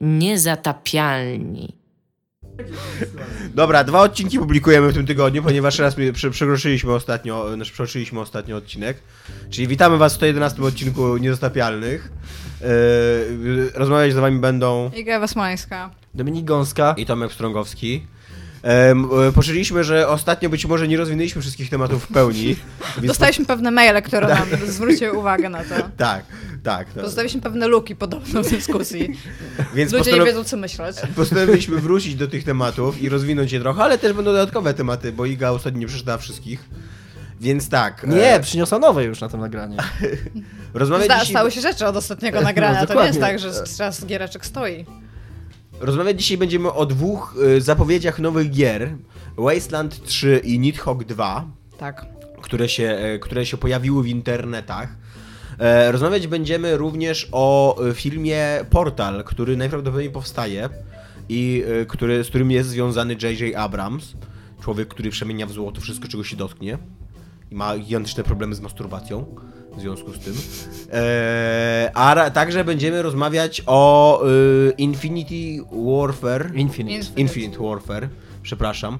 Niezatapialni. 0.00 1.80
Dobra, 3.54 3.84
dwa 3.84 4.00
odcinki 4.00 4.38
publikujemy 4.38 4.88
w 4.88 4.94
tym 4.94 5.06
tygodniu, 5.06 5.42
ponieważ 5.42 5.78
raz 5.78 5.96
przekroczyliśmy 6.32 6.92
ostatnio, 6.92 7.54
znaczy 7.54 7.70
przekroczyliśmy 7.72 8.20
ostatnio 8.20 8.56
odcinek. 8.56 8.96
Czyli 9.50 9.68
witamy 9.68 9.98
was 9.98 10.12
w 10.12 10.16
111 10.16 10.62
odcinku 10.62 11.16
Niezatapialnych. 11.16 12.12
Yy, 12.60 13.70
rozmawiać 13.74 14.12
z 14.12 14.16
wami 14.16 14.38
będą 14.38 14.90
Iga 14.96 15.20
Wesmańska. 15.20 15.90
Dominik 16.14 16.44
Gąska. 16.44 16.94
i 16.96 17.06
Tomek 17.06 17.32
Strągowski. 17.32 18.06
E, 18.64 18.94
Poczuliśmy, 19.34 19.84
że 19.84 20.08
ostatnio 20.08 20.48
być 20.48 20.66
może 20.66 20.88
nie 20.88 20.96
rozwinęliśmy 20.96 21.42
wszystkich 21.42 21.70
tematów 21.70 22.04
w 22.04 22.12
pełni. 22.12 22.56
Dostaliśmy 23.02 23.46
pewne 23.46 23.70
maile, 23.70 24.02
które 24.02 24.28
nam 24.28 24.46
zwróciły 24.66 25.12
uwagę 25.12 25.48
na 25.48 25.64
to. 25.64 25.74
Tak, 25.96 26.24
tak. 26.62 26.92
To, 26.92 27.00
Zostawiliśmy 27.00 27.40
pewne 27.40 27.68
luki 27.68 27.96
podobno 27.96 28.42
w 28.42 28.50
dyskusji. 28.50 29.18
więc 29.74 29.92
Ludzie 29.92 30.12
nie 30.12 30.24
wiedzą, 30.24 30.44
co 30.44 30.56
myśleć. 30.56 30.96
postanowiliśmy 31.16 31.80
wrócić 31.80 32.14
do 32.14 32.28
tych 32.28 32.44
tematów 32.44 33.02
i 33.02 33.08
rozwinąć 33.08 33.52
je 33.52 33.60
trochę, 33.60 33.82
ale 33.82 33.98
też 33.98 34.12
będą 34.12 34.30
dodatkowe 34.30 34.74
tematy, 34.74 35.12
bo 35.12 35.26
Iga 35.26 35.50
ostatnio 35.50 35.80
nie 35.80 35.86
przeczytała 35.86 36.18
wszystkich. 36.18 36.68
Więc 37.40 37.68
tak. 37.68 38.06
Nie, 38.06 38.34
e, 38.34 38.40
przyniosła 38.40 38.78
nowe 38.78 39.04
już 39.04 39.20
na 39.20 39.28
tym 39.28 39.40
nagraniu. 39.40 39.76
rozmawiać 40.74 41.04
Zda, 41.06 41.14
dzisiaj... 41.14 41.30
stały 41.32 41.50
się 41.50 41.60
rzeczy 41.60 41.86
od 41.86 41.96
ostatniego 41.96 42.40
nagrania. 42.50 42.80
No, 42.80 42.86
to 42.86 43.00
nie 43.00 43.06
jest 43.06 43.20
tak, 43.20 43.38
że 43.38 43.52
teraz 43.78 44.06
giereczek 44.06 44.46
stoi. 44.46 44.86
Rozmawiać 45.80 46.18
dzisiaj 46.22 46.38
będziemy 46.38 46.72
o 46.72 46.86
dwóch 46.86 47.34
y, 47.56 47.60
zapowiedziach 47.60 48.18
nowych 48.18 48.50
gier. 48.50 48.90
Wasteland 49.36 50.02
3 50.04 50.40
i 50.44 50.58
Nidhogg 50.58 51.04
2, 51.04 51.44
Tak. 51.78 52.06
które 52.42 52.68
się, 52.68 52.84
e, 52.84 53.18
które 53.18 53.46
się 53.46 53.56
pojawiły 53.56 54.02
w 54.02 54.06
internetach. 54.06 54.88
E, 55.60 55.92
Rozmawiać 55.92 56.26
będziemy 56.26 56.76
również 56.76 57.28
o 57.32 57.76
e, 57.88 57.94
filmie 57.94 58.64
Portal, 58.70 59.24
który 59.24 59.56
najprawdopodobniej 59.56 60.10
powstaje 60.10 60.68
i 61.28 61.64
e, 61.82 61.86
który, 61.86 62.24
z 62.24 62.28
którym 62.28 62.50
jest 62.50 62.68
związany 62.68 63.16
J.J. 63.22 63.56
Abrams. 63.56 64.14
Człowiek, 64.62 64.88
który 64.88 65.10
przemienia 65.10 65.46
w 65.46 65.52
złoto 65.52 65.80
wszystko, 65.80 66.08
czego 66.08 66.24
się 66.24 66.36
dotknie. 66.36 66.78
I 67.50 67.54
ma 67.54 67.78
gigantyczne 67.78 68.24
problemy 68.24 68.54
z 68.54 68.60
masturbacją 68.60 69.26
w 69.76 69.80
związku 69.80 70.12
z 70.12 70.18
tym. 70.18 70.34
E, 70.92 71.90
a 71.94 72.30
także 72.30 72.64
będziemy 72.64 73.02
rozmawiać 73.02 73.62
o 73.66 74.22
y, 74.68 74.72
Infinity 74.78 75.64
Warfare. 75.72 76.50
Infinite. 76.54 76.94
Infinite. 76.94 77.20
Infinite 77.20 77.58
Warfare, 77.58 78.08
przepraszam, 78.42 78.98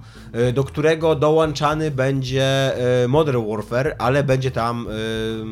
y, 0.48 0.52
do 0.52 0.64
którego 0.64 1.14
dołączany 1.14 1.90
będzie 1.90 2.72
y, 3.04 3.08
Modern 3.08 3.50
Warfare, 3.50 3.96
ale 3.98 4.24
będzie 4.24 4.50
tam, 4.50 4.86
y, 4.86 5.44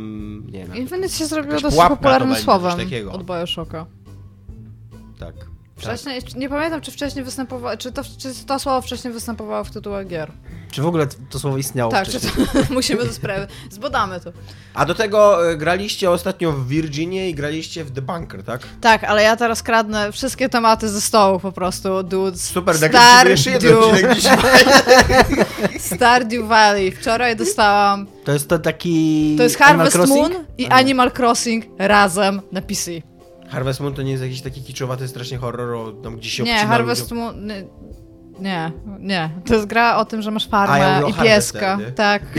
nie 0.53 0.65
wiem, 0.65 0.77
Infinite 0.77 1.09
się 1.09 1.27
zrobiło 1.27 1.61
dosyć 1.61 1.81
popularnym 1.81 2.29
będzie, 2.29 2.45
słowem 2.45 2.79
takiego. 2.79 3.13
od 3.13 3.23
Bioshocka. 3.25 3.87
tak. 5.19 5.35
Wcześniej, 5.77 6.21
nie 6.37 6.49
pamiętam, 6.49 6.81
czy 6.81 6.91
wcześniej 6.91 7.25
występowało, 7.25 7.77
czy 7.77 7.93
to, 7.93 8.03
czy 8.19 8.35
to 8.47 8.59
słowo 8.59 8.81
wcześniej 8.81 9.13
występowało 9.13 9.65
w 9.65 9.71
tytułach 9.71 10.07
gier. 10.07 10.33
Czy 10.71 10.83
w 10.83 10.87
ogóle 10.87 11.07
to 11.31 11.39
słowo 11.39 11.59
istniało 11.59 11.93
Tak, 11.93 12.09
czy 12.09 12.21
to, 12.21 12.27
musimy 12.71 13.07
to 13.07 13.13
sprawy. 13.13 13.47
Zbadamy 13.71 14.21
to. 14.21 14.33
A 14.75 14.85
do 14.87 14.95
tego 14.95 15.51
y, 15.51 15.57
graliście 15.57 16.11
ostatnio 16.11 16.53
w 16.53 16.69
Virginie 16.69 17.31
i 17.31 17.35
graliście 17.35 17.85
w 17.85 17.91
The 17.91 18.03
Bunker, 18.03 18.43
tak? 18.43 18.61
Tak, 18.81 19.05
ale 19.05 19.23
ja 19.23 19.37
teraz 19.37 19.63
kradnę 19.63 20.13
wszystkie 20.13 20.49
tematy 20.49 20.89
ze 20.89 21.01
stołu 21.01 21.41
po 21.41 21.53
prostu, 21.53 22.03
dudes. 22.03 22.45
Super, 22.45 22.81
nakręcimy 22.81 23.31
jeszcze 23.31 23.51
jeden 23.51 23.73
Stardew- 23.73 23.91
odcinek 23.93 24.15
dzisiaj. 24.15 24.39
Stardew 25.97 26.49
Valley. 26.49 26.91
Wczoraj 26.93 27.37
dostałam. 27.37 28.07
To 28.25 28.33
jest 28.33 28.49
to 28.49 28.59
taki... 28.59 29.35
To 29.37 29.43
jest 29.43 29.59
Harvest? 29.59 29.97
Moon 30.09 30.33
i 30.59 30.67
A. 30.67 30.69
Animal 30.71 31.11
Crossing 31.19 31.65
razem 31.79 32.41
na 32.53 32.63
PC. 32.63 32.91
Harvest 33.49 33.81
Moon 33.81 33.95
to 33.95 34.03
nie 34.03 34.11
jest 34.11 34.23
jakiś 34.23 34.41
taki 34.43 34.63
kiczowaty 34.63 35.09
strasznie 35.09 35.39
horror, 35.39 35.75
o- 35.75 35.93
tam 35.93 36.17
gdzie 36.17 36.31
się 36.31 36.43
Nie, 36.43 36.67
Harvest 36.67 37.03
ludziom. 37.03 37.19
Moon. 37.19 37.49
Nie, 38.41 38.73
nie. 39.01 39.31
To 39.47 39.55
jest 39.55 39.67
gra 39.67 39.97
o 39.97 40.05
tym, 40.05 40.23
że 40.23 40.31
masz 40.31 40.49
farmę 40.49 41.03
i 41.11 41.15
pieska. 41.23 41.77
Nie? 41.77 41.93
Tak. 41.93 42.23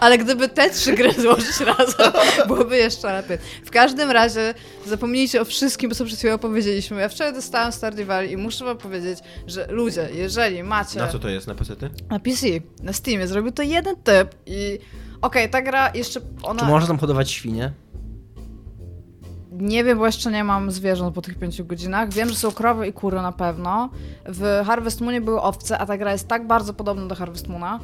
Ale 0.00 0.18
gdyby 0.18 0.48
te 0.48 0.70
trzy 0.70 0.92
gry 0.92 1.12
złożyć 1.22 1.60
razem, 1.60 2.12
byłoby 2.46 2.76
jeszcze 2.76 3.12
lepiej. 3.12 3.38
W 3.64 3.70
każdym 3.70 4.10
razie 4.10 4.54
zapomnijcie 4.86 5.40
o 5.40 5.44
wszystkim, 5.44 5.90
co 5.90 6.04
przed 6.04 6.18
chwilą 6.18 6.38
powiedzieliśmy. 6.38 7.00
Ja 7.00 7.08
wczoraj 7.08 7.32
dostałam 7.32 7.72
Stardew 7.72 8.06
Valley 8.06 8.32
i 8.32 8.36
muszę 8.36 8.64
wam 8.64 8.78
powiedzieć, 8.78 9.18
że 9.46 9.66
ludzie, 9.70 10.08
jeżeli 10.12 10.62
macie 10.62 10.98
Na 10.98 11.08
co 11.08 11.18
to 11.18 11.28
jest? 11.28 11.46
Na 11.46 11.54
PC-ty? 11.54 11.90
na 12.10 12.20
PC, 12.20 12.46
na 12.82 12.92
Steamie, 12.92 13.26
zrobił 13.26 13.52
to 13.52 13.62
jeden 13.62 13.96
typ 13.96 14.34
i 14.46 14.78
okej, 15.22 15.50
ta 15.50 15.62
gra 15.62 15.90
jeszcze, 15.94 16.20
ona... 16.42 16.60
Czy 16.60 16.66
można 16.66 16.88
tam 16.88 16.98
hodować 16.98 17.30
świnie? 17.30 17.72
Nie 19.58 19.84
wiem, 19.84 19.98
bo 19.98 20.06
jeszcze 20.06 20.30
nie 20.30 20.44
mam 20.44 20.70
zwierząt 20.70 21.14
po 21.14 21.22
tych 21.22 21.38
pięciu 21.38 21.64
godzinach. 21.64 22.12
Wiem, 22.12 22.28
że 22.28 22.34
są 22.34 22.52
krowy 22.52 22.86
i 22.86 22.92
kury 22.92 23.22
na 23.22 23.32
pewno. 23.32 23.90
W 24.26 24.62
Harvest 24.66 25.00
Moonie 25.00 25.20
były 25.20 25.40
owce, 25.40 25.78
a 25.78 25.86
ta 25.86 25.98
gra 25.98 26.12
jest 26.12 26.28
tak 26.28 26.46
bardzo 26.46 26.74
podobna 26.74 27.06
do 27.06 27.14
Harvest 27.14 27.48
Moona, 27.48 27.80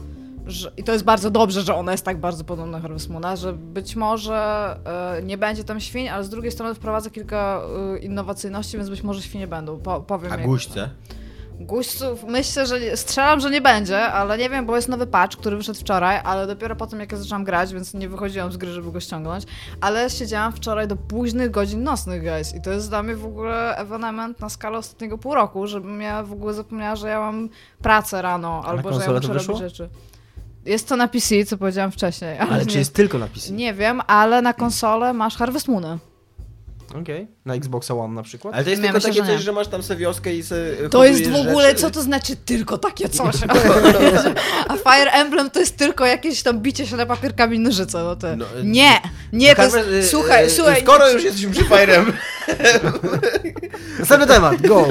że, 0.46 0.72
i 0.76 0.82
to 0.84 0.92
jest 0.92 1.04
bardzo 1.04 1.30
dobrze, 1.30 1.62
że 1.62 1.74
ona 1.74 1.92
jest 1.92 2.04
tak 2.04 2.18
bardzo 2.20 2.44
podobna 2.44 2.78
do 2.78 2.82
Harvest 2.82 3.10
Moona, 3.10 3.36
że 3.36 3.52
być 3.52 3.96
może 3.96 4.76
e, 5.18 5.22
nie 5.22 5.38
będzie 5.38 5.64
tam 5.64 5.80
świń, 5.80 6.08
ale 6.08 6.24
z 6.24 6.28
drugiej 6.28 6.52
strony 6.52 6.74
wprowadza 6.74 7.10
kilka 7.10 7.60
e, 7.94 7.98
innowacyjności, 7.98 8.76
więc 8.76 8.90
być 8.90 9.02
może 9.02 9.22
świnie 9.22 9.46
będą. 9.46 9.78
Po, 9.78 10.00
powiem 10.00 10.32
A? 10.84 10.86
Guźców 11.60 12.24
myślę, 12.24 12.66
że 12.66 12.80
nie, 12.80 12.96
strzelam, 12.96 13.40
że 13.40 13.50
nie 13.50 13.60
będzie, 13.60 14.02
ale 14.02 14.38
nie 14.38 14.50
wiem, 14.50 14.66
bo 14.66 14.76
jest 14.76 14.88
nowy 14.88 15.06
patch, 15.06 15.36
który 15.36 15.56
wyszedł 15.56 15.80
wczoraj, 15.80 16.20
ale 16.24 16.46
dopiero 16.46 16.76
po 16.76 16.86
tym, 16.86 17.00
jak 17.00 17.12
ja 17.12 17.18
zaczęłam 17.18 17.44
grać, 17.44 17.74
więc 17.74 17.94
nie 17.94 18.08
wychodziłam 18.08 18.52
z 18.52 18.56
gry, 18.56 18.72
żeby 18.72 18.92
go 18.92 19.00
ściągnąć, 19.00 19.44
ale 19.80 20.10
siedziałam 20.10 20.52
wczoraj 20.52 20.88
do 20.88 20.96
późnych 20.96 21.50
godzin 21.50 21.82
nocnych, 21.82 22.22
guys, 22.22 22.54
i 22.54 22.60
to 22.60 22.70
jest 22.70 22.88
dla 22.88 23.02
mnie 23.02 23.16
w 23.16 23.24
ogóle 23.24 23.76
ewenement 23.76 24.40
na 24.40 24.48
skalę 24.48 24.78
ostatniego 24.78 25.18
pół 25.18 25.34
roku, 25.34 25.66
żebym 25.66 26.00
ja 26.00 26.22
w 26.22 26.32
ogóle 26.32 26.54
zapomniała, 26.54 26.96
że 26.96 27.08
ja 27.08 27.20
mam 27.20 27.48
pracę 27.82 28.22
rano, 28.22 28.62
albo 28.64 28.92
że 28.92 29.04
ja 29.04 29.12
muszę 29.12 29.32
robić 29.32 29.58
rzeczy. 29.58 29.88
Jest 30.64 30.88
to 30.88 30.96
na 30.96 31.08
PC, 31.08 31.44
co 31.44 31.58
powiedziałam 31.58 31.90
wcześniej, 31.90 32.38
ale, 32.38 32.50
Ale 32.50 32.64
nie, 32.64 32.70
czy 32.70 32.78
jest 32.78 32.94
tylko 32.94 33.18
na 33.18 33.26
PC? 33.26 33.52
nie 33.52 33.74
wiem, 33.74 34.00
ale 34.06 34.42
na 34.42 34.52
konsolę 34.52 35.12
masz 35.12 35.36
Harvest 35.36 35.68
Moony. 35.68 35.98
Okej. 36.94 37.26
Na 37.44 37.54
Xboxa 37.54 37.94
One 37.94 38.14
na 38.14 38.22
przykład? 38.22 38.54
Ale 38.54 38.64
to 38.64 38.70
jest 38.70 38.82
Nie, 38.82 38.88
tylko 38.88 38.98
myślę, 39.08 39.10
takie 39.10 39.26
że 39.26 39.36
coś, 39.36 39.44
że 39.44 39.52
masz 39.52 39.68
tam 39.68 39.82
sobie 39.82 40.00
wioskę 40.00 40.34
i 40.34 40.42
se 40.42 40.76
To 40.90 41.04
jest 41.04 41.30
w 41.30 41.34
ogóle, 41.34 41.68
rzeczy. 41.68 41.80
co 41.80 41.90
to 41.90 42.02
znaczy 42.02 42.36
tylko 42.36 42.78
takie 42.78 43.08
coś? 43.08 43.34
A 44.68 44.76
Fire 44.76 45.10
Emblem 45.12 45.50
to 45.50 45.60
jest 45.60 45.76
tylko 45.76 46.06
jakieś 46.06 46.42
tam 46.42 46.60
bicie 46.60 46.86
się 46.86 46.96
na 46.96 47.06
papierkami 47.06 47.58
nożyce. 47.58 48.04
No 48.04 48.16
to... 48.16 48.36
No, 48.36 48.44
nie, 48.64 48.90
nie, 49.32 49.56
to 49.56 49.62
jest... 49.62 49.76
Y, 49.76 50.06
Słuchaj, 50.08 50.46
y, 50.46 50.50
słuchaj. 50.50 50.80
Skoro 50.82 51.10
już 51.10 51.24
jesteśmy 51.24 51.50
przy 51.50 51.64
Firem, 51.64 52.12
Następny 53.98 54.26
temat, 54.26 54.66
go! 54.66 54.86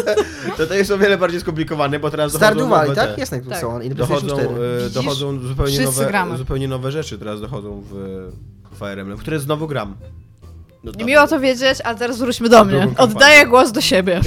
to 0.56 0.66
to 0.66 0.74
jest 0.74 0.90
o 0.90 0.98
wiele 0.98 1.18
bardziej 1.18 1.40
skomplikowane, 1.40 1.98
bo 1.98 2.10
teraz 2.10 2.32
dochodzą 2.32 2.46
Stardew 2.46 2.68
Valley, 2.68 2.96
tak? 2.96 3.18
Jest 3.18 3.32
na 3.32 3.38
Xboxa 3.38 3.60
Tak. 3.60 3.70
One 3.70 3.84
i 3.84 3.90
Dochodzą, 3.90 4.26
PlayStation 4.26 4.48
4. 4.54 4.64
e, 4.66 4.78
Widzisz? 4.78 4.94
dochodzą 4.94 5.38
zupełnie 5.40 5.80
nowe, 5.80 6.06
gramy. 6.06 6.38
zupełnie 6.38 6.68
nowe 6.68 6.92
rzeczy 6.92 7.18
teraz 7.18 7.40
dochodzą 7.40 7.82
w 7.90 8.76
Fire 8.78 9.00
Emblem, 9.02 9.18
w 9.18 9.20
które 9.20 9.40
znowu 9.40 9.66
gram. 9.68 9.96
No 10.84 10.92
to- 10.92 11.04
Miło 11.04 11.26
to 11.26 11.40
wiedzieć, 11.40 11.78
a 11.84 11.94
teraz 11.94 12.18
wróćmy 12.18 12.48
do 12.48 12.64
mnie. 12.64 12.88
Oddaję 12.98 13.46
głos 13.46 13.72
do 13.72 13.80
siebie. 13.80 14.20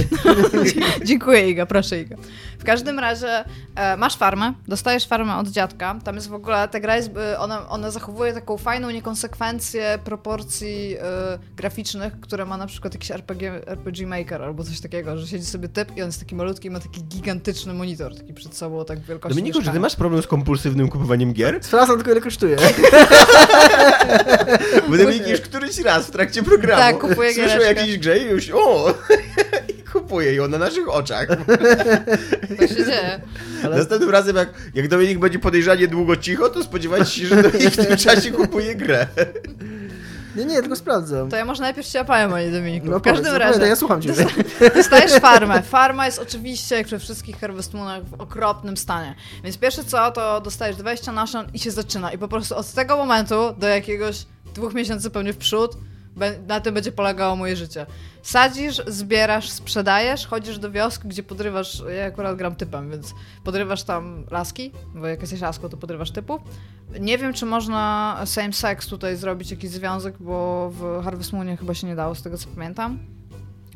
Dziękuję, 1.04 1.50
Iga, 1.50 1.66
proszę, 1.66 2.00
Iga. 2.00 2.16
W 2.58 2.64
każdym 2.64 2.98
razie 2.98 3.44
e, 3.74 3.96
masz 3.96 4.16
farmę, 4.16 4.52
dostajesz 4.68 5.06
farmę 5.06 5.36
od 5.36 5.48
dziadka. 5.48 5.96
Tam 6.04 6.14
jest 6.14 6.28
w 6.28 6.34
ogóle, 6.34 6.68
ta 6.68 6.80
gra 6.80 6.96
jest, 6.96 7.10
e, 7.16 7.38
ona, 7.38 7.68
ona 7.68 7.90
zachowuje 7.90 8.32
taką 8.32 8.56
fajną 8.56 8.90
niekonsekwencję 8.90 9.98
proporcji 10.04 10.96
e, 11.00 11.38
graficznych, 11.56 12.20
które 12.20 12.44
ma 12.44 12.56
na 12.56 12.66
przykład 12.66 12.94
jakiś 12.94 13.10
RPG, 13.10 13.66
RPG 13.66 14.06
Maker 14.06 14.42
albo 14.42 14.64
coś 14.64 14.80
takiego, 14.80 15.18
że 15.18 15.26
siedzi 15.26 15.46
sobie 15.46 15.68
typ 15.68 15.96
i 15.96 16.02
on 16.02 16.08
jest 16.08 16.18
taki 16.18 16.34
malutki 16.34 16.68
i 16.68 16.70
ma 16.70 16.80
taki 16.80 17.04
gigantyczny 17.04 17.74
monitor, 17.74 18.16
taki 18.16 18.34
przed 18.34 18.56
sobą, 18.56 18.84
tak 18.84 19.00
wielkości 19.00 19.34
Dominiku, 19.38 19.62
czy 19.62 19.70
ty 19.70 19.80
masz 19.80 19.96
problem 19.96 20.22
z 20.22 20.26
kompulsywnym 20.26 20.88
kupowaniem 20.88 21.32
gier? 21.32 21.58
Sprawdzam 21.64 21.96
tylko 21.96 22.10
ile 22.10 22.20
kosztuje. 22.20 22.56
Bo 24.88 24.96
Dominik 24.96 25.28
już 25.28 25.40
któryś 25.40 25.78
raz 25.78 26.06
w 26.06 26.10
trakcie 26.10 26.42
programu 26.42 26.82
Tak, 26.82 26.98
kupuję 26.98 27.34
słyszał 27.34 27.60
jakiejś 27.60 27.98
grze 27.98 28.18
i 28.18 28.24
już 28.24 28.50
o! 28.50 28.94
I 30.06 30.08
kupuje 30.08 30.34
ją 30.34 30.48
na 30.48 30.58
naszych 30.58 30.88
oczach. 30.88 31.26
To 32.58 32.66
się 32.66 32.74
dzieje. 32.74 33.20
Następnym 33.70 34.10
razem, 34.10 34.36
jak, 34.36 34.48
jak 34.74 34.88
Dominik 34.88 35.18
będzie 35.18 35.38
podejrzanie 35.38 35.88
długo 35.88 36.16
cicho, 36.16 36.48
to 36.48 36.62
spodziewajcie 36.62 37.10
się, 37.10 37.26
że 37.26 37.42
Dominik 37.42 37.70
w 37.70 37.86
tym 37.86 37.96
czasie 38.06 38.30
kupuje 38.30 38.74
grę. 38.74 39.06
Nie, 40.36 40.44
nie, 40.44 40.60
tylko 40.60 40.76
sprawdzam. 40.76 41.30
To 41.30 41.36
ja 41.36 41.44
może 41.44 41.62
najpierw 41.62 41.88
cię 41.88 42.00
opowiem 42.00 42.32
o 42.32 42.38
niej, 42.38 42.52
Dominiku. 42.52 42.86
No 42.86 42.98
w 42.98 43.02
każdym 43.02 43.26
powiedz, 43.26 43.40
razie... 43.40 43.66
ja 43.66 43.76
słucham 43.76 44.02
cię. 44.02 44.12
Dostajesz 44.74 45.12
farmę. 45.12 45.62
Farma 45.62 46.06
jest 46.06 46.18
oczywiście, 46.18 46.76
jak 46.76 46.86
we 46.86 46.98
wszystkich 46.98 47.40
Harvest 47.40 47.74
Moonach, 47.74 48.04
w 48.04 48.14
okropnym 48.14 48.76
stanie. 48.76 49.14
Więc 49.44 49.58
pierwsze 49.58 49.84
co, 49.84 50.10
to 50.10 50.40
dostajesz 50.40 50.76
20 50.76 51.12
nasion 51.12 51.46
i 51.54 51.58
się 51.58 51.70
zaczyna. 51.70 52.12
I 52.12 52.18
po 52.18 52.28
prostu 52.28 52.56
od 52.56 52.72
tego 52.72 52.96
momentu 52.96 53.34
do 53.58 53.68
jakiegoś 53.68 54.26
dwóch 54.54 54.74
miesięcy 54.74 55.10
pewnie 55.10 55.32
w 55.32 55.36
przód 55.36 55.76
Na 56.46 56.60
tym 56.60 56.74
będzie 56.74 56.92
polegało 56.92 57.36
moje 57.36 57.56
życie. 57.56 57.86
Sadzisz, 58.22 58.82
zbierasz, 58.86 59.50
sprzedajesz, 59.50 60.26
chodzisz 60.26 60.58
do 60.58 60.70
wioski, 60.70 61.08
gdzie 61.08 61.22
podrywasz, 61.22 61.82
ja 61.96 62.06
akurat 62.06 62.36
gram 62.36 62.56
typem, 62.56 62.90
więc 62.90 63.14
podrywasz 63.44 63.82
tam 63.82 64.24
laski, 64.30 64.72
bo 64.94 65.06
jak 65.06 65.20
jesteś 65.20 65.40
laską, 65.40 65.68
to 65.68 65.76
podrywasz 65.76 66.10
typów. 66.10 66.40
Nie 67.00 67.18
wiem, 67.18 67.32
czy 67.32 67.46
można 67.46 68.16
same 68.24 68.52
sex 68.52 68.86
tutaj 68.86 69.16
zrobić 69.16 69.50
jakiś 69.50 69.70
związek, 69.70 70.14
bo 70.20 70.70
w 70.70 71.04
Harvest 71.04 71.32
Moonie 71.32 71.56
chyba 71.56 71.74
się 71.74 71.86
nie 71.86 71.96
dało, 71.96 72.14
z 72.14 72.22
tego 72.22 72.38
co 72.38 72.48
pamiętam. 72.48 73.15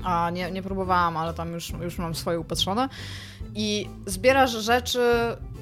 A 0.04 0.30
nie, 0.30 0.50
nie 0.50 0.62
próbowałam, 0.62 1.16
ale 1.16 1.34
tam 1.34 1.52
już, 1.52 1.72
już 1.82 1.98
mam 1.98 2.14
swoje 2.14 2.40
upatrzone. 2.40 2.88
I 3.54 3.88
zbierasz 4.06 4.50
rzeczy 4.50 5.00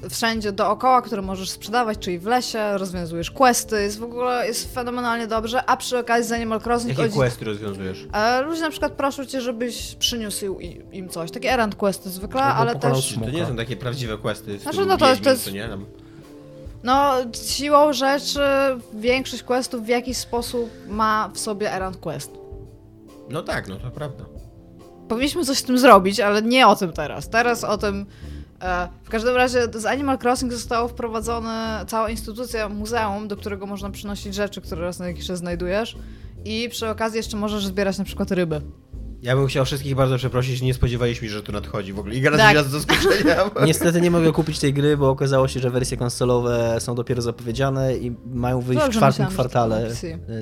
wszędzie 0.09 0.51
dookoła, 0.51 1.01
które 1.01 1.21
możesz 1.21 1.49
sprzedawać, 1.49 1.97
czyli 1.99 2.19
w 2.19 2.25
lesie, 2.25 2.77
rozwiązujesz 2.77 3.31
questy, 3.31 3.81
jest 3.81 3.99
w 3.99 4.03
ogóle 4.03 4.47
jest 4.47 4.73
fenomenalnie 4.73 5.27
dobrze, 5.27 5.65
a 5.69 5.77
przy 5.77 5.97
okazji 5.97 6.29
z 6.29 6.31
Animal 6.31 6.61
Crossing 6.65 6.89
Jakie 6.89 7.01
chodzi- 7.03 7.15
questy 7.15 7.45
rozwiązujesz? 7.45 8.07
E, 8.13 8.41
Ludzie 8.41 8.61
na 8.61 8.69
przykład 8.69 8.91
proszą 8.93 9.25
cię, 9.25 9.41
żebyś 9.41 9.95
przyniósł 9.95 10.59
im 10.91 11.09
coś. 11.09 11.31
Takie 11.31 11.51
errand 11.53 11.75
questy 11.75 12.09
zwykle, 12.09 12.41
Albo 12.41 12.59
ale 12.71 12.79
też. 12.79 13.15
To 13.23 13.29
nie 13.29 13.45
są 13.45 13.55
takie 13.55 13.75
prawdziwe 13.75 14.17
questy. 14.17 14.59
Znaczy, 14.59 14.63
Znaczy, 14.75 14.89
no 14.89 14.97
to- 14.97 15.23
to 15.23 15.29
jest- 15.29 15.51
nie? 15.53 15.67
Tam... 15.67 15.85
No, 16.83 17.13
siłą 17.47 17.93
rzeczy 17.93 18.39
większość 18.93 19.43
questów 19.43 19.83
w 19.85 19.87
jakiś 19.87 20.17
sposób 20.17 20.69
ma 20.87 21.29
w 21.33 21.39
sobie 21.39 21.73
errand 21.73 21.97
quest. 21.97 22.31
No 23.29 23.41
tak, 23.43 23.67
no 23.67 23.75
to 23.75 23.91
prawda. 23.91 24.25
Powinniśmy 25.09 25.45
coś 25.45 25.57
z 25.57 25.63
tym 25.63 25.79
zrobić, 25.79 26.19
ale 26.19 26.41
nie 26.41 26.67
o 26.67 26.75
tym 26.75 26.93
teraz. 26.93 27.29
Teraz 27.29 27.63
o 27.63 27.77
tym. 27.77 28.05
E, 28.61 28.87
w 29.03 29.09
każdym 29.09 29.35
razie 29.35 29.67
z 29.75 29.85
Animal 29.85 30.17
Crossing 30.23 30.53
została 30.53 30.87
wprowadzona 30.87 31.85
cała 31.87 32.09
instytucja 32.09 32.69
muzeum, 32.69 33.27
do 33.27 33.37
którego 33.37 33.65
można 33.65 33.89
przynosić 33.89 34.35
rzeczy, 34.35 34.61
które 34.61 34.81
raz 34.81 34.99
na 34.99 35.07
jakiś 35.07 35.27
czas 35.27 35.39
znajdujesz. 35.39 35.97
I 36.45 36.69
przy 36.69 36.89
okazji 36.89 37.17
jeszcze 37.17 37.37
możesz 37.37 37.65
zbierać 37.65 37.97
na 37.97 38.03
przykład 38.03 38.31
ryby. 38.31 38.61
Ja 39.21 39.35
bym 39.35 39.47
chciał 39.47 39.65
wszystkich 39.65 39.95
bardzo 39.95 40.17
przeprosić, 40.17 40.61
nie 40.61 40.73
spodziewaliśmy 40.73 41.27
się, 41.27 41.33
że 41.33 41.43
to 41.43 41.51
nadchodzi 41.51 41.93
w 41.93 41.99
ogóle. 41.99 42.15
I 42.15 42.21
teraz 42.21 42.39
Tak. 42.39 42.63
z 42.63 42.67
zaskoczenia. 42.67 43.35
Niestety 43.65 44.01
nie 44.01 44.11
mogę 44.11 44.31
kupić 44.31 44.59
tej 44.59 44.73
gry, 44.73 44.97
bo 44.97 45.09
okazało 45.09 45.47
się, 45.47 45.59
że 45.59 45.69
wersje 45.69 45.97
konsolowe 45.97 46.75
są 46.79 46.95
dopiero 46.95 47.21
zapowiedziane 47.21 47.97
i 47.97 48.15
mają 48.25 48.61
wyjść 48.61 48.81
w 48.81 48.85
Dobrze, 48.85 48.99
czwartym 48.99 49.25
myślałam, 49.25 49.49
kwartale 49.49 49.91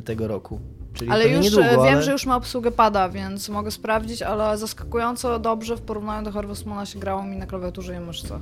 tego 0.06 0.28
roku. 0.28 0.60
Czyli 0.98 1.12
Ale 1.12 1.28
już 1.28 1.44
niedługo, 1.44 1.66
e, 1.68 1.70
wiem, 1.70 1.80
ale... 1.96 2.04
że 2.04 2.12
już 2.12 2.26
ma 2.26 2.36
obsługę 2.36 2.72
pada, 2.72 3.10
więc 3.10 3.50
mogę 3.50 3.72
sprawdzić, 3.72 4.22
ale 4.22 4.58
zaskakująco 4.58 5.40
dobrze 5.40 5.76
w 5.78 5.82
porównaniu 5.82 6.26
do 6.26 6.32
Harvest 6.32 6.66
Moona 6.66 6.86
się 6.86 7.00
grało 7.00 7.24
mi 7.24 7.38
na 7.38 7.46
klawiaturze 7.46 7.96
i 7.96 8.00
myszce. 8.00 8.40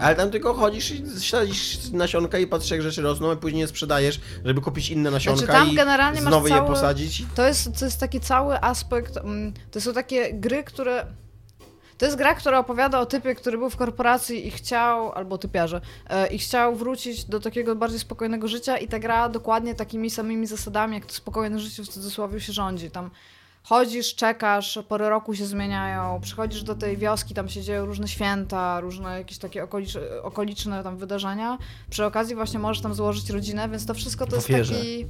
Ale 0.00 0.16
tam 0.16 0.30
tylko 0.30 0.54
chodzisz 0.54 0.90
i 0.90 1.04
śledzisz 1.20 1.90
nasionka 1.92 2.38
i 2.38 2.46
patrzysz 2.46 2.70
jak 2.70 2.82
rzeczy 2.82 3.02
rosną, 3.02 3.30
a 3.30 3.36
później 3.36 3.60
je 3.60 3.68
sprzedajesz, 3.68 4.20
żeby 4.44 4.60
kupić 4.60 4.90
inne 4.90 5.10
nasionka 5.10 5.44
Znaczy, 5.46 5.52
tam 5.58 5.68
i 5.68 5.74
generalnie 5.74 6.20
masz 6.20 6.32
znowu 6.32 6.48
je 6.48 6.54
cały- 6.54 6.68
posadzić. 6.68 7.24
To 7.34 7.46
jest, 7.46 7.78
to 7.78 7.84
jest 7.84 8.00
taki 8.00 8.20
cały 8.20 8.60
aspekt. 8.60 9.16
mm, 9.16 9.52
To 9.70 9.80
są 9.80 9.92
takie 9.92 10.34
gry, 10.34 10.64
które. 10.64 11.06
To 12.00 12.06
jest 12.06 12.18
gra, 12.18 12.34
która 12.34 12.58
opowiada 12.58 13.00
o 13.00 13.06
typie, 13.06 13.34
który 13.34 13.58
był 13.58 13.70
w 13.70 13.76
korporacji 13.76 14.46
i 14.46 14.50
chciał, 14.50 15.12
albo 15.12 15.38
typiarze, 15.38 15.80
e, 16.08 16.26
i 16.26 16.38
chciał 16.38 16.76
wrócić 16.76 17.24
do 17.24 17.40
takiego 17.40 17.76
bardziej 17.76 17.98
spokojnego 17.98 18.48
życia 18.48 18.78
i 18.78 18.88
ta 18.88 18.98
gra 18.98 19.28
dokładnie 19.28 19.74
takimi 19.74 20.10
samymi 20.10 20.46
zasadami, 20.46 20.94
jak 20.94 21.06
to 21.06 21.14
spokojne 21.14 21.58
życie 21.58 21.82
w 21.82 21.88
cudzysłowie 21.88 22.40
się 22.40 22.52
rządzi. 22.52 22.90
Tam 22.90 23.10
chodzisz, 23.62 24.14
czekasz, 24.14 24.78
pory 24.88 25.08
roku 25.08 25.34
się 25.34 25.46
zmieniają, 25.46 26.20
przychodzisz 26.22 26.62
do 26.62 26.74
tej 26.74 26.96
wioski, 26.96 27.34
tam 27.34 27.48
się 27.48 27.62
dzieją 27.62 27.86
różne 27.86 28.08
święta, 28.08 28.80
różne 28.80 29.18
jakieś 29.18 29.38
takie 29.38 29.64
okolicz, 29.64 29.98
okoliczne 30.22 30.82
tam 30.82 30.96
wydarzenia. 30.96 31.58
Przy 31.90 32.04
okazji 32.04 32.34
właśnie 32.34 32.58
możesz 32.58 32.82
tam 32.82 32.94
złożyć 32.94 33.30
rodzinę, 33.30 33.68
więc 33.68 33.86
to 33.86 33.94
wszystko 33.94 34.26
to 34.26 34.36
jest 34.36 34.48
taki... 34.48 35.06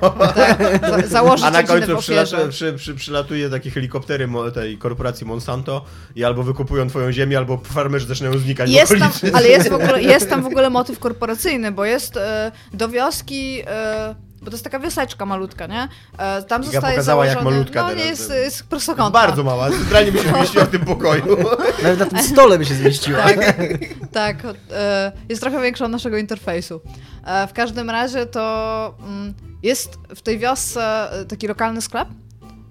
Tak, 0.34 1.02
za, 1.02 1.08
założyć 1.08 1.46
A 1.46 1.50
na 1.50 1.62
końcu 1.62 1.96
przylatuje, 1.96 2.48
przy, 2.48 2.72
przy, 2.72 2.94
przylatuje 2.94 3.50
takie 3.50 3.70
helikoptery 3.70 4.28
tej 4.54 4.78
korporacji 4.78 5.26
Monsanto 5.26 5.84
i 6.16 6.24
albo 6.24 6.42
wykupują 6.42 6.88
twoją 6.88 7.12
ziemię, 7.12 7.38
albo 7.38 7.58
farmerzy 7.58 8.06
zaczynają 8.06 8.38
znikać 8.38 8.70
Jest 8.70 8.98
tam, 8.98 9.12
ale 9.32 9.48
jest, 9.48 9.68
w 9.68 9.72
ogóle, 9.72 10.02
jest 10.02 10.30
tam 10.30 10.42
w 10.42 10.46
ogóle 10.46 10.70
motyw 10.70 10.98
korporacyjny, 10.98 11.72
bo 11.72 11.84
jest 11.84 12.16
e, 12.16 12.52
do 12.72 12.88
wioski, 12.88 13.62
e, 13.66 14.29
bo 14.40 14.46
to 14.46 14.50
jest 14.50 14.64
taka 14.64 14.78
wioseczka 14.78 15.26
malutka, 15.26 15.66
nie? 15.66 15.88
E, 16.18 16.42
tam 16.42 16.62
Iga 16.62 16.72
zostaje 16.72 16.94
pokazała, 16.94 17.26
jak 17.26 17.34
założony, 17.34 17.56
malutka 17.56 17.82
No 17.82 17.88
teraz. 17.88 18.04
nie, 18.04 18.10
jest, 18.10 18.30
jest 18.30 18.64
prostokątna. 18.64 19.20
Bardzo 19.20 19.44
mała, 19.44 19.70
centralnie 19.70 20.12
by 20.12 20.18
się 20.18 20.32
mieściła 20.32 20.64
w 20.64 20.70
tym 20.70 20.84
pokoju. 20.84 21.24
Nawet 21.82 21.98
na 21.98 22.06
tym 22.06 22.18
stole 22.18 22.58
by 22.58 22.64
się 22.64 22.74
zmieściła. 22.74 23.22
Tak, 23.22 23.38
tak. 24.12 24.36
E, 24.72 25.12
jest 25.28 25.42
trochę 25.42 25.62
większa 25.62 25.84
od 25.84 25.90
naszego 25.90 26.16
interfejsu. 26.16 26.80
E, 27.24 27.46
w 27.46 27.52
każdym 27.52 27.90
razie 27.90 28.26
to 28.26 28.94
mm, 29.00 29.34
jest 29.62 29.98
w 30.14 30.22
tej 30.22 30.38
wiosce 30.38 31.12
e, 31.12 31.24
taki 31.24 31.46
lokalny 31.48 31.80
sklep, 31.80 32.08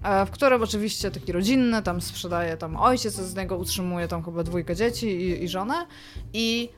e, 0.04 0.26
w 0.26 0.30
którym 0.30 0.62
oczywiście 0.62 1.10
taki 1.10 1.32
rodzinny, 1.32 1.82
tam 1.82 2.00
sprzedaje 2.00 2.56
tam 2.56 2.76
ojciec, 2.76 3.14
z 3.14 3.34
niego 3.34 3.56
utrzymuje 3.56 4.08
tam 4.08 4.24
chyba 4.24 4.42
dwójkę 4.42 4.76
dzieci 4.76 5.06
i, 5.06 5.44
i 5.44 5.48
żonę 5.48 5.86
i 6.32 6.68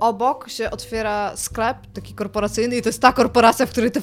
obok 0.00 0.48
się 0.48 0.70
otwiera 0.70 1.36
sklep 1.36 1.76
taki 1.92 2.14
korporacyjny 2.14 2.76
i 2.76 2.82
to 2.82 2.88
jest 2.88 3.02
ta 3.02 3.12
korporacja, 3.12 3.66
w 3.66 3.70
której 3.70 3.90
ty 3.90 4.02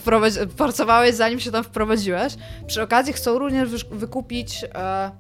pracowałeś 0.58 1.16
zanim 1.16 1.40
się 1.40 1.52
tam 1.52 1.64
wprowadziłeś. 1.64 2.36
Przy 2.68 2.82
okazji 2.82 3.14
chcą 3.14 3.40
również 3.40 3.86
wykupić 3.86 4.64
e, 4.64 5.12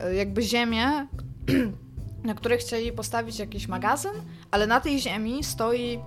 e, 0.00 0.14
jakby 0.14 0.42
ziemię, 0.42 1.06
na 2.24 2.34
której 2.34 2.58
chcieli 2.58 2.92
postawić 2.92 3.38
jakiś 3.38 3.68
magazyn, 3.68 4.12
ale 4.50 4.66
na 4.66 4.80
tej 4.80 5.00
ziemi 5.00 5.44
stoi 5.44 6.00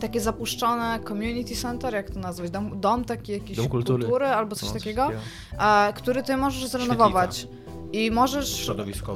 takie 0.00 0.20
zapuszczone 0.20 1.00
community 1.08 1.56
center, 1.56 1.94
jak 1.94 2.10
to 2.10 2.20
nazwać, 2.20 2.50
dom, 2.50 2.80
dom 2.80 3.04
taki 3.04 3.32
jakiś 3.32 3.56
Dom 3.56 3.68
kultury. 3.68 4.26
albo 4.26 4.56
coś 4.56 4.68
No, 4.68 4.74
takiego, 4.74 5.10
a, 5.58 5.92
który 5.94 6.22
ty 6.22 6.36
możesz 6.36 6.66
zrenowować. 6.66 7.46
I 7.94 8.10
możesz, 8.10 8.70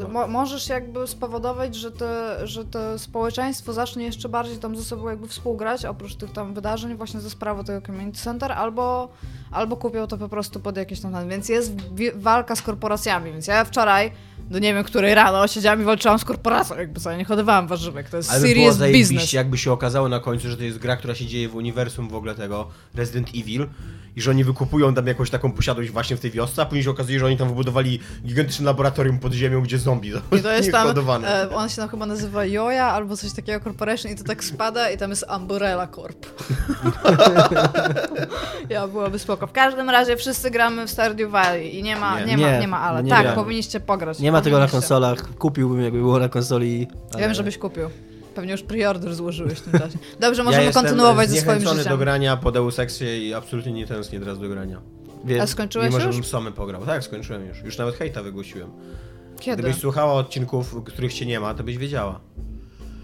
mo, 0.08 0.28
możesz 0.28 0.68
jakby 0.68 1.06
spowodować, 1.06 1.74
że, 1.74 1.92
te, 1.92 2.36
że 2.46 2.64
to 2.64 2.98
społeczeństwo 2.98 3.72
zacznie 3.72 4.04
jeszcze 4.04 4.28
bardziej 4.28 4.58
tam 4.58 4.76
ze 4.76 4.84
sobą 4.84 5.08
jakby 5.08 5.28
współgrać, 5.28 5.84
oprócz 5.84 6.14
tych 6.14 6.32
tam 6.32 6.54
wydarzeń 6.54 6.96
właśnie 6.96 7.20
ze 7.20 7.30
sprawą 7.30 7.64
tego 7.64 7.86
community 7.86 8.18
center, 8.18 8.52
albo, 8.52 9.08
albo 9.50 9.76
kupią 9.76 10.06
to 10.06 10.18
po 10.18 10.28
prostu 10.28 10.60
pod 10.60 10.76
jakieś 10.76 11.00
tam, 11.00 11.28
więc 11.28 11.48
jest 11.48 11.72
walka 12.14 12.56
z 12.56 12.62
korporacjami, 12.62 13.32
więc 13.32 13.46
ja 13.46 13.64
wczoraj 13.64 14.12
do 14.50 14.58
nie 14.58 14.74
wiem 14.74 14.84
której 14.84 15.14
rano 15.14 15.48
siedziałam 15.48 15.80
i 15.80 15.84
walczyłam 15.84 16.18
z 16.18 16.24
korporacją, 16.24 16.78
jakby 16.78 17.00
sobie 17.00 17.16
nie 17.16 17.24
hodowałam 17.24 17.66
warzywek, 17.68 18.10
to 18.10 18.16
jest 18.16 18.30
Ale 18.30 18.40
by 18.40 18.46
było 18.46 18.54
serious 18.54 18.76
zajebiście, 18.76 19.14
business. 19.14 19.32
jakby 19.32 19.58
się 19.58 19.72
okazało 19.72 20.08
na 20.08 20.20
końcu, 20.20 20.48
że 20.48 20.56
to 20.56 20.62
jest 20.62 20.78
gra, 20.78 20.96
która 20.96 21.14
się 21.14 21.26
dzieje 21.26 21.48
w 21.48 21.54
uniwersum 21.54 22.08
w 22.08 22.14
ogóle 22.14 22.34
tego 22.34 22.68
Resident 22.94 23.28
Evil 23.28 23.66
i 24.16 24.20
że 24.20 24.30
oni 24.30 24.44
wykupują 24.44 24.94
tam 24.94 25.06
jakąś 25.06 25.30
taką 25.30 25.52
posiadłość 25.52 25.90
właśnie 25.90 26.16
w 26.16 26.20
tej 26.20 26.30
wiosce, 26.30 26.62
a 26.62 26.66
później 26.66 26.84
się 26.84 26.90
okazuje, 26.90 27.18
że 27.18 27.26
oni 27.26 27.36
tam 27.36 27.48
wybudowali 27.48 28.00
gigantyczne 28.26 28.66
laboratorium 28.66 29.18
pod 29.18 29.32
ziemią, 29.32 29.62
gdzie 29.62 29.78
zombie 29.78 30.12
są 30.12 30.36
I 30.38 30.42
to 30.42 30.52
jest 30.52 30.72
tam, 30.72 30.88
e, 31.24 31.50
on 31.54 31.68
się 31.68 31.76
tam 31.76 31.88
chyba 31.88 32.06
nazywa 32.06 32.44
Joja 32.44 32.86
albo 32.86 33.16
coś 33.16 33.32
takiego 33.32 33.64
Corporation 33.64 34.12
i 34.12 34.16
to 34.16 34.24
tak 34.24 34.44
spada 34.44 34.90
i 34.90 34.98
tam 34.98 35.10
jest 35.10 35.24
Umbrella 35.36 35.86
Corp. 35.86 36.26
ja 38.70 38.88
byłaby 38.88 39.18
spoko. 39.18 39.46
W 39.46 39.52
każdym 39.52 39.90
razie 39.90 40.16
wszyscy 40.16 40.50
gramy 40.50 40.86
w 40.86 40.90
Stardew 40.90 41.30
Valley 41.30 41.78
i 41.78 41.82
nie 41.82 41.96
ma, 41.96 42.20
Nie. 42.20 42.26
nie, 42.26 42.36
ma, 42.38 42.52
Nie, 42.52 42.58
nie 42.60 42.68
ma 42.68 42.80
ale. 42.80 43.02
nie 43.02 43.10
tak, 43.10 43.22
gramy. 43.22 43.36
powinniście 43.36 43.80
pograć. 43.80 44.18
Nie 44.18 44.32
ma 44.32 44.37
tego 44.40 44.58
na 44.58 44.68
konsolach. 44.68 45.34
Kupiłbym, 45.34 45.80
jakby 45.82 45.98
było 45.98 46.18
na 46.18 46.28
konsoli. 46.28 46.86
ale- 47.12 47.22
Wiem, 47.22 47.34
żebyś 47.34 47.58
kupił. 47.58 47.88
Pewnie 48.34 48.52
już 48.52 48.62
preorder 48.62 49.14
złożyłeś 49.14 49.58
w 49.58 49.60
tym 49.60 49.72
czasie. 49.72 49.98
Dobrze, 50.20 50.40
ja 50.40 50.44
możemy 50.44 50.64
jestem 50.64 50.82
kontynuować 50.82 51.30
ze 51.30 51.40
swoim 51.40 51.60
życiem. 51.60 51.84
do 51.84 51.98
grania 51.98 52.36
po 52.36 52.52
Deus 52.52 52.78
Exie 52.78 53.18
i 53.28 53.34
absolutnie 53.34 53.72
nie 53.72 53.86
tęsknię 53.86 54.20
teraz 54.20 54.38
do 54.40 54.48
grania. 54.48 54.80
Wiem. 55.24 55.40
A 55.40 55.46
skończyłeś 55.46 55.86
Mimo, 55.86 55.96
już? 56.04 56.14
żebym 56.14 56.24
Somy 56.28 56.52
pograł. 56.52 56.86
Tak, 56.86 57.04
skończyłem 57.04 57.46
już. 57.46 57.62
Już 57.62 57.78
nawet 57.78 57.94
hejta 57.94 58.22
wygłosiłem. 58.22 58.70
Kiedy? 59.40 59.62
Gdybyś 59.62 59.80
słuchała 59.80 60.12
odcinków, 60.12 60.76
których 60.84 61.14
cię 61.14 61.26
nie 61.26 61.40
ma, 61.40 61.54
to 61.54 61.64
byś 61.64 61.78
wiedziała. 61.78 62.20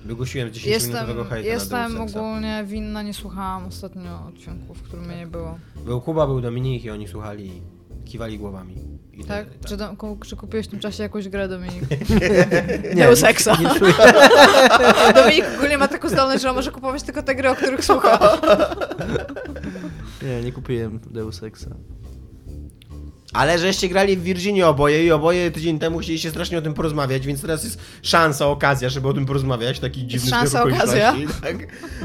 Wygłosiłem 0.04 0.50
10-minutowego 0.50 1.18
Jestem, 1.18 1.25
hejta 1.25 1.49
jestem 1.50 2.00
ogólnie 2.00 2.64
winna, 2.66 3.02
nie 3.02 3.14
słuchałam 3.14 3.66
ostatnio 3.66 4.26
odcinków, 4.28 4.78
w 4.78 4.82
którym 4.82 5.04
mnie 5.06 5.16
nie 5.16 5.26
było. 5.26 5.58
Był 5.85 6.00
Kuba, 6.00 6.26
był 6.26 6.40
Dominik 6.40 6.85
i 6.85 6.90
oni 6.90 7.08
słuchali 7.08 7.62
kiwali 8.04 8.38
głowami. 8.38 8.75
I 9.12 9.25
Tak? 9.25 9.46
tak. 9.46 9.68
Czy, 9.68 9.76
czy 10.28 10.37
kupiłeś 10.37 10.66
w 10.66 10.70
tym 10.70 10.80
czasie 10.80 11.02
jakąś 11.02 11.28
grę, 11.28 11.49
Dominik? 11.49 11.82
Nie, 12.94 13.04
Deus 13.04 13.25
Exa. 13.25 13.56
Nie 13.61 13.78
czuję. 13.78 13.94
Dominik 15.14 15.44
ogólnie 15.56 15.78
ma 15.78 15.88
taką 15.88 16.08
zdolność, 16.08 16.42
że 16.42 16.50
on 16.50 16.56
może 16.56 16.70
kupować 16.70 17.02
tylko 17.02 17.23
te 17.23 17.34
gry, 17.34 17.50
o 17.50 17.54
których 17.54 17.84
słucha. 17.84 18.18
Nie, 20.23 20.42
nie 20.42 20.52
kupiłem 20.52 21.00
Deus 21.11 21.42
Exa. 21.42 21.70
Ale 23.34 23.58
żeście 23.58 23.88
grali 23.88 24.16
w 24.16 24.22
Virginie 24.22 24.66
oboje 24.66 25.04
i 25.04 25.12
oboje 25.12 25.50
tydzień 25.50 25.78
temu 25.78 25.98
chcieliście 25.98 26.30
strasznie 26.30 26.58
o 26.58 26.62
tym 26.62 26.74
porozmawiać, 26.74 27.26
więc 27.26 27.40
teraz 27.40 27.64
jest 27.64 27.78
szansa, 28.02 28.46
okazja, 28.46 28.88
żeby 28.88 29.08
o 29.08 29.12
tym 29.12 29.26
porozmawiać, 29.26 29.78
taki 29.78 30.06
dziwny 30.06 30.30
szansa, 30.30 30.62
okazja? 30.62 31.14
Tak? 31.42 31.56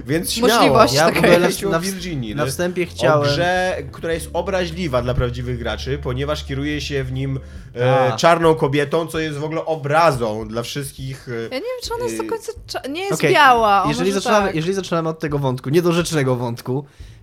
Więc 0.07 0.31
śmiało. 0.31 0.53
Możliwość 0.53 0.93
Ja 0.93 1.03
w 1.03 1.13
taka 1.13 1.19
ogóle 1.19 1.39
na, 1.39 1.69
na, 1.71 1.77
o 1.77 1.81
Virginii. 1.81 2.35
na 2.35 2.45
wstępie 2.45 2.83
O 2.83 2.85
chciałem... 2.89 3.29
grze, 3.29 3.77
która 3.91 4.13
jest 4.13 4.29
obraźliwa 4.33 5.01
dla 5.01 5.13
prawdziwych 5.13 5.57
graczy, 5.59 5.99
ponieważ 6.03 6.45
kieruje 6.45 6.81
się 6.81 7.03
w 7.03 7.11
nim 7.11 7.39
e, 7.75 8.13
czarną 8.17 8.55
kobietą, 8.55 9.07
co 9.07 9.19
jest 9.19 9.37
w 9.37 9.43
ogóle 9.43 9.65
obrazą 9.65 10.47
dla 10.47 10.63
wszystkich. 10.63 11.29
E, 11.29 11.31
Ja 11.33 11.41
nie 11.43 11.49
wiem, 11.49 11.79
czy 11.83 11.93
ona 11.93 12.03
jest 12.05 12.17
do 12.17 12.23
końca... 12.23 12.51
cza- 12.67 12.89
Nie 12.89 13.01
jest 13.01 13.13
Okej, 13.13 13.33
biała. 13.33 13.83
o, 13.83 13.89
Jeżeli 13.89 14.11
zaczynamy, 14.11 14.45
tak. 14.47 14.55
jeżeli 14.55 14.73
zaczynamy 14.73 15.09
od 15.09 15.19
tego 15.19 15.39
wątku, 15.39 15.69
niedorzecznego 15.69 16.35
wątku, 16.35 16.85
e, 16.85 17.18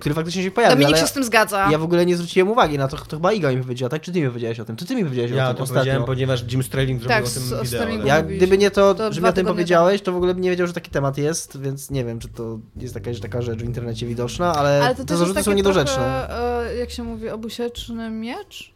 który 0.00 0.14
faktycznie 0.14 0.42
się 0.42 0.50
To 0.50 0.54
pojawił, 0.54 0.74
Dominik 0.76 0.94
ale 0.94 1.02
się 1.02 1.08
z 1.08 1.12
tym 1.12 1.24
zgadza. 1.24 1.68
ja 1.70 1.78
w 1.78 1.82
ogóle 1.82 2.06
nie 2.06 2.16
zwróciłem 2.16 2.50
uwagi 2.50 2.78
na 2.78 2.88
to, 2.88 2.96
to 2.96 3.16
chyba 3.16 3.32
Iga 3.32 3.52
mi 3.52 3.62
powiedziała, 3.62 3.90
tak? 3.90 4.02
Czy 4.02 4.12
ty 4.12 4.20
mi 4.20 4.28
powiedziałeś 4.28 4.60
o 4.60 4.64
tym? 4.64 4.76
To 4.76 4.84
ty 4.84 4.96
mi 4.96 5.04
powiedziałeś 5.04 5.30
Ja 5.30 5.44
o 5.44 5.48
tym 5.48 5.56
to 5.56 5.62
ostatnio. 5.62 5.80
powiedziałem, 5.80 6.04
ponieważ 6.06 6.44
Jim 6.52 6.62
Sterling 6.62 7.00
zrobił 7.02 7.16
Tak, 7.16 7.24
o 7.24 7.28
z- 7.28 7.34
tym 7.48 7.58
o 7.58 7.62
wideo. 7.62 7.86
Tak? 7.86 8.06
Ja, 8.06 8.22
gdyby 8.22 8.58
nie 8.58 8.70
to, 8.70 8.94
To 8.94 9.12
że 9.12 9.20
mi 9.20 9.28
o 9.28 9.32
tym 9.32 9.46
powiedziałeś, 9.46 10.02
to 10.02 10.12
w 10.12 10.16
ogóle 10.16 10.34
bym 10.34 10.42
nie 10.42 10.50
wiedział, 10.50 10.66
że 10.66 10.72
taki 10.72 10.90
temat 10.90 11.18
jest, 11.18 11.60
więc 11.60 11.90
nie 11.90 12.04
wiem, 12.04 12.18
czy 12.18 12.28
to 12.28 12.58
jest 12.76 12.94
jakaś 12.94 13.20
taka 13.20 13.42
rzecz 13.42 13.58
w 13.58 13.64
internecie 13.64 14.06
widoczna, 14.06 14.54
ale, 14.54 14.80
Ale 14.84 14.94
to, 14.94 15.02
jest 15.02 15.14
zarzuty 15.14 15.42
są 15.42 15.52
niedorzeczne. 15.52 15.94
Trochę, 15.94 16.70
e, 16.70 16.76
jak 16.76 16.90
się 16.90 17.02
mówi, 17.02 17.28
obusieczny 17.28 18.10
miecz? 18.10 18.74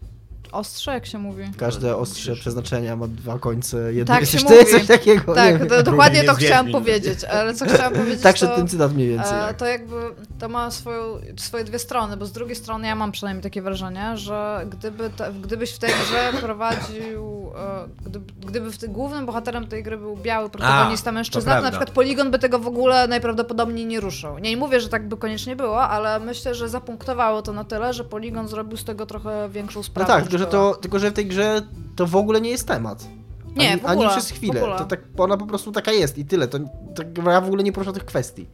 Ostrze, 0.55 0.93
jak 0.93 1.07
się 1.07 1.19
mówi. 1.19 1.45
Każde 1.57 1.97
ostrze 1.97 2.35
przeznaczenia 2.35 2.97
ma 2.97 3.09
dwa 3.09 3.39
końce, 3.39 3.93
jedno 3.95 4.15
Tak 4.15 4.21
jest 4.21 4.33
się 4.33 4.39
coś, 4.39 4.51
mówi. 4.51 4.71
coś 4.71 4.87
takiego. 4.87 5.35
nie 5.35 5.59
Tak, 5.59 5.69
to, 5.69 5.83
dokładnie 5.83 6.21
nie 6.21 6.27
to 6.27 6.35
chciałam 6.35 6.71
powiedzieć, 6.73 7.25
ale 7.25 7.55
co 7.55 7.67
chciałam 7.67 7.93
powiedzieć, 8.03 8.21
Tak 8.23 8.33
to, 8.33 8.39
szedł 8.39 8.55
ten 8.57 8.69
cytat 8.69 8.95
mniej 8.95 9.09
więcej. 9.09 9.39
e, 9.51 9.55
to 9.55 9.67
jakby 9.67 9.95
to 10.39 10.49
ma 10.49 10.71
swoją, 10.71 11.03
swoje 11.37 11.65
dwie 11.65 11.79
strony, 11.79 12.17
bo 12.17 12.27
z 12.27 12.33
drugiej 12.33 12.57
strony 12.57 12.87
ja 12.87 12.95
mam 12.95 13.13
przynajmniej 13.13 13.43
takie 13.43 13.63
wrażenie, 13.63 14.17
że 14.17 14.67
gdyby 14.71 15.11
ta, 15.11 15.33
gdybyś 15.33 15.73
w 15.73 15.79
tej 15.79 15.91
grze 15.91 16.33
prowadził, 16.41 17.53
e, 17.57 17.89
gdyby, 18.07 18.33
gdyby 18.47 18.73
w 18.73 18.79
ty, 18.79 18.89
głównym 18.89 19.27
bohaterem 19.27 19.67
tej 19.67 19.83
gry 19.83 19.97
był 19.97 20.17
biały 20.17 20.51
protagonista 20.51 21.11
to 21.11 21.15
mężczyzna, 21.15 21.57
to 21.57 21.63
na 21.63 21.71
przykład 21.71 21.91
Poligon 21.91 22.31
by 22.31 22.39
tego 22.39 22.59
w 22.59 22.67
ogóle 22.67 23.09
najprawdopodobniej 23.09 23.87
nie 23.87 24.01
ruszył. 24.01 24.39
Nie 24.39 24.57
mówię, 24.57 24.81
że 24.81 24.89
tak 24.89 25.09
by 25.09 25.17
koniecznie 25.17 25.57
było, 25.57 25.83
ale 25.83 26.21
myślę, 26.21 26.55
że 26.55 26.69
zapunktowało 26.69 27.43
to 27.43 27.53
na 27.53 27.65
tyle, 27.65 27.93
że 27.93 28.05
Poligon 28.05 28.49
zrobił 28.49 28.77
z 28.77 28.85
tego 28.85 29.07
trochę 29.07 29.49
większą 29.49 29.81
No 29.81 29.85
sprawę. 29.85 30.07
tak, 30.13 30.23
niż 30.25 30.31
tylko 30.31 30.44
że, 30.45 30.51
to, 30.51 30.75
tylko 30.75 30.99
że 30.99 31.11
w 31.11 31.15
tej 31.15 31.27
grze 31.27 31.63
to 31.97 32.07
w 32.07 32.17
ogóle 32.17 32.41
nie 32.41 32.51
jest 32.51 32.69
temat. 32.69 33.09
Nie, 33.57 33.73
ani, 33.73 33.81
w 33.81 33.85
ogóle, 33.85 34.09
ani 34.09 34.17
przez 34.17 34.31
chwilę. 34.31 34.61
To 34.61 34.85
tak, 34.85 35.01
ona 35.17 35.37
po 35.37 35.47
prostu 35.47 35.73
taka 35.73 35.93
jest 35.93 36.19
i 36.19 36.25
tyle. 36.25 36.49
To, 36.49 36.59
to 36.95 37.03
gra 37.07 37.41
w 37.41 37.47
ogóle 37.47 37.63
nie 37.63 37.73
porusza 37.73 37.93
tych 37.93 38.05
kwestii. 38.05 38.47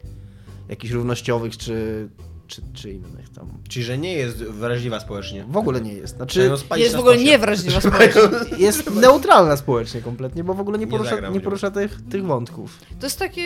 Jakichś 0.68 0.92
równościowych 0.92 1.56
czy, 1.56 2.08
czy, 2.46 2.62
czy 2.72 2.90
innych 2.90 3.29
tam. 3.40 3.62
Czyli, 3.68 3.84
że 3.84 3.98
nie 3.98 4.12
jest 4.12 4.36
wrażliwa 4.36 5.00
społecznie. 5.00 5.44
W 5.48 5.56
ogóle 5.56 5.80
nie 5.80 5.92
jest. 5.92 6.16
Znaczy, 6.16 6.50
Jest 6.76 6.96
w 6.96 6.98
ogóle 6.98 7.14
stosie. 7.14 7.30
niewrażliwa 7.30 7.80
społecznie. 7.80 8.22
jest 8.66 8.94
neutralna 8.94 9.56
społecznie 9.56 10.00
kompletnie, 10.00 10.44
bo 10.44 10.54
w 10.54 10.60
ogóle 10.60 10.78
nie 10.78 10.84
Nie 10.84 10.90
porusza, 10.90 11.20
nie 11.20 11.28
nią. 11.28 11.40
porusza 11.40 11.70
tych, 11.70 11.98
tych 12.10 12.24
wątków. 12.26 12.78
To 13.00 13.06
jest 13.06 13.18
takie. 13.18 13.42